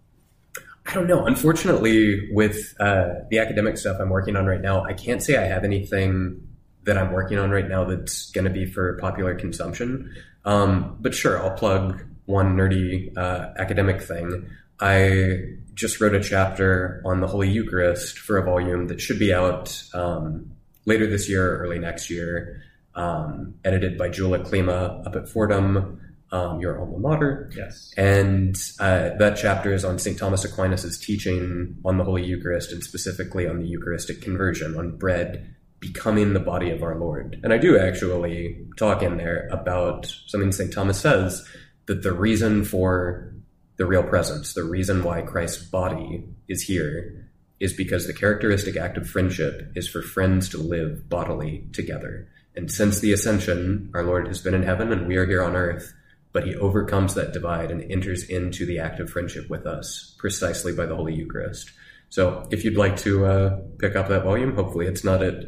I 0.87 0.95
don't 0.95 1.07
know. 1.07 1.27
Unfortunately, 1.27 2.29
with 2.33 2.75
uh, 2.81 3.15
the 3.31 3.39
academic 3.39 3.79
stuff 3.79 3.99
I'm 4.01 4.11
working 4.11 4.37
on 4.37 4.47
right 4.47 4.61
now, 4.61 4.85
I 4.85 4.93
can't 4.93 5.23
say 5.23 5.37
I 5.37 5.45
have 5.45 5.65
anything 5.65 6.49
that 6.85 6.99
I'm 6.99 7.13
working 7.13 7.39
on 7.39 7.51
right 7.51 7.69
now 7.69 7.85
that's 7.85 8.31
going 8.33 8.45
to 8.45 8.51
be 8.51 8.67
for 8.67 8.99
popular 8.99 9.35
consumption. 9.35 10.13
Um, 10.45 10.97
but 11.01 11.15
sure, 11.15 11.41
I'll 11.43 11.57
plug 11.57 12.03
one 12.27 12.57
nerdy 12.57 13.17
uh, 13.17 13.53
academic 13.57 14.03
thing. 14.03 14.51
I 14.81 15.57
just 15.75 16.01
wrote 16.01 16.15
a 16.15 16.21
chapter 16.21 17.01
on 17.05 17.21
the 17.21 17.27
Holy 17.27 17.49
Eucharist 17.49 18.19
for 18.19 18.37
a 18.37 18.45
volume 18.45 18.89
that 18.89 19.01
should 19.01 19.19
be 19.19 19.33
out 19.33 19.83
um, 19.95 20.51
later 20.85 21.07
this 21.07 21.29
year, 21.29 21.55
or 21.55 21.59
early 21.59 21.79
next 21.79 22.11
year, 22.11 22.63
um, 22.95 23.55
edited 23.65 23.99
by 23.99 24.09
Julia 24.09 24.43
Klima 24.45 25.07
up 25.07 25.17
at 25.17 25.29
Fordham, 25.29 26.01
um, 26.31 26.61
your 26.61 26.81
alma 26.81 26.99
mater. 26.99 27.51
Yes. 27.55 27.93
And 27.97 28.57
uh, 28.81 29.11
that 29.19 29.37
chapter 29.37 29.73
is 29.73 29.85
on 29.85 29.99
St. 29.99 30.19
Thomas 30.19 30.45
Aquinas' 30.45 30.99
teaching 30.99 31.77
on 31.85 31.99
the 31.99 32.05
Holy 32.05 32.25
Eucharist 32.25 32.73
and 32.73 32.83
specifically 32.83 33.47
on 33.47 33.61
the 33.61 33.67
Eucharistic 33.67 34.23
conversion, 34.23 34.77
on 34.77 34.97
bread 34.97 35.55
becoming 35.79 36.33
the 36.33 36.41
body 36.41 36.71
of 36.71 36.83
our 36.83 36.97
Lord. 36.97 37.41
And 37.43 37.53
I 37.53 37.59
do 37.59 37.79
actually 37.79 38.65
talk 38.77 39.03
in 39.03 39.17
there 39.17 39.49
about 39.51 40.07
something 40.27 40.53
St. 40.53 40.73
Thomas 40.73 41.01
says 41.01 41.47
that 41.87 42.03
the 42.03 42.13
reason 42.13 42.65
for 42.65 43.35
the 43.77 43.85
real 43.85 44.05
presence, 44.05 44.55
the 44.55 44.63
reason 44.63 45.03
why 45.03 45.23
Christ's 45.23 45.65
body 45.65 46.25
is 46.49 46.63
here, 46.63 47.29
is 47.59 47.73
because 47.73 48.07
the 48.07 48.13
characteristic 48.13 48.77
act 48.77 48.97
of 48.97 49.09
friendship 49.09 49.73
is 49.75 49.89
for 49.89 50.03
friends 50.03 50.49
to 50.51 50.59
live 50.59 51.09
bodily 51.09 51.67
together. 51.73 52.29
And 52.55 52.71
since 52.71 53.01
the 53.01 53.13
ascension, 53.13 53.91
our 53.95 54.05
Lord 54.05 54.29
has 54.29 54.41
been 54.41 54.55
in 54.55 54.63
heaven 54.63 54.93
and 54.93 55.07
we 55.07 55.17
are 55.17 55.27
here 55.27 55.43
on 55.43 55.57
earth, 55.57 55.93
but 56.33 56.47
he 56.47 56.55
overcomes 56.57 57.15
that 57.15 57.33
divide 57.33 57.71
and 57.71 57.91
enters 57.91 58.25
into 58.25 58.67
the 58.67 58.79
act 58.79 59.01
of 59.01 59.11
friendship 59.11 59.49
with 59.49 59.67
us 59.67 60.15
precisely 60.19 60.73
by 60.73 60.87
the 60.87 60.97
Holy 60.97 61.15
Eucharist. 61.15 61.71
So 62.09 62.47
if 62.51 62.65
you'd 62.65 62.77
like 62.77 62.97
to 62.99 63.25
uh, 63.25 63.61
pick 63.79 63.97
up 63.97 64.09
that 64.09 64.25
volume, 64.25 64.55
hopefully 64.55 64.87
it's 64.87 65.05
not 65.05 65.23
at 65.23 65.47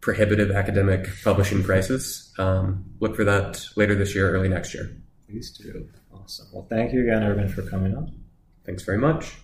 prohibitive 0.00 0.50
academic 0.50 1.08
publishing 1.22 1.62
prices. 1.62 2.32
Um, 2.38 2.84
look 3.00 3.14
for 3.14 3.24
that 3.24 3.66
later 3.76 3.94
this 3.94 4.14
year, 4.14 4.32
early 4.32 4.48
next 4.48 4.72
year. 4.72 4.96
Please 5.26 5.50
do. 5.50 5.88
Awesome. 6.12 6.46
Well, 6.52 6.66
thank 6.70 6.92
you 6.92 7.02
again, 7.02 7.22
Urban, 7.22 7.48
for 7.48 7.62
coming 7.62 7.94
on. 7.94 8.12
Thanks 8.64 8.84
very 8.84 8.98
much. 8.98 9.36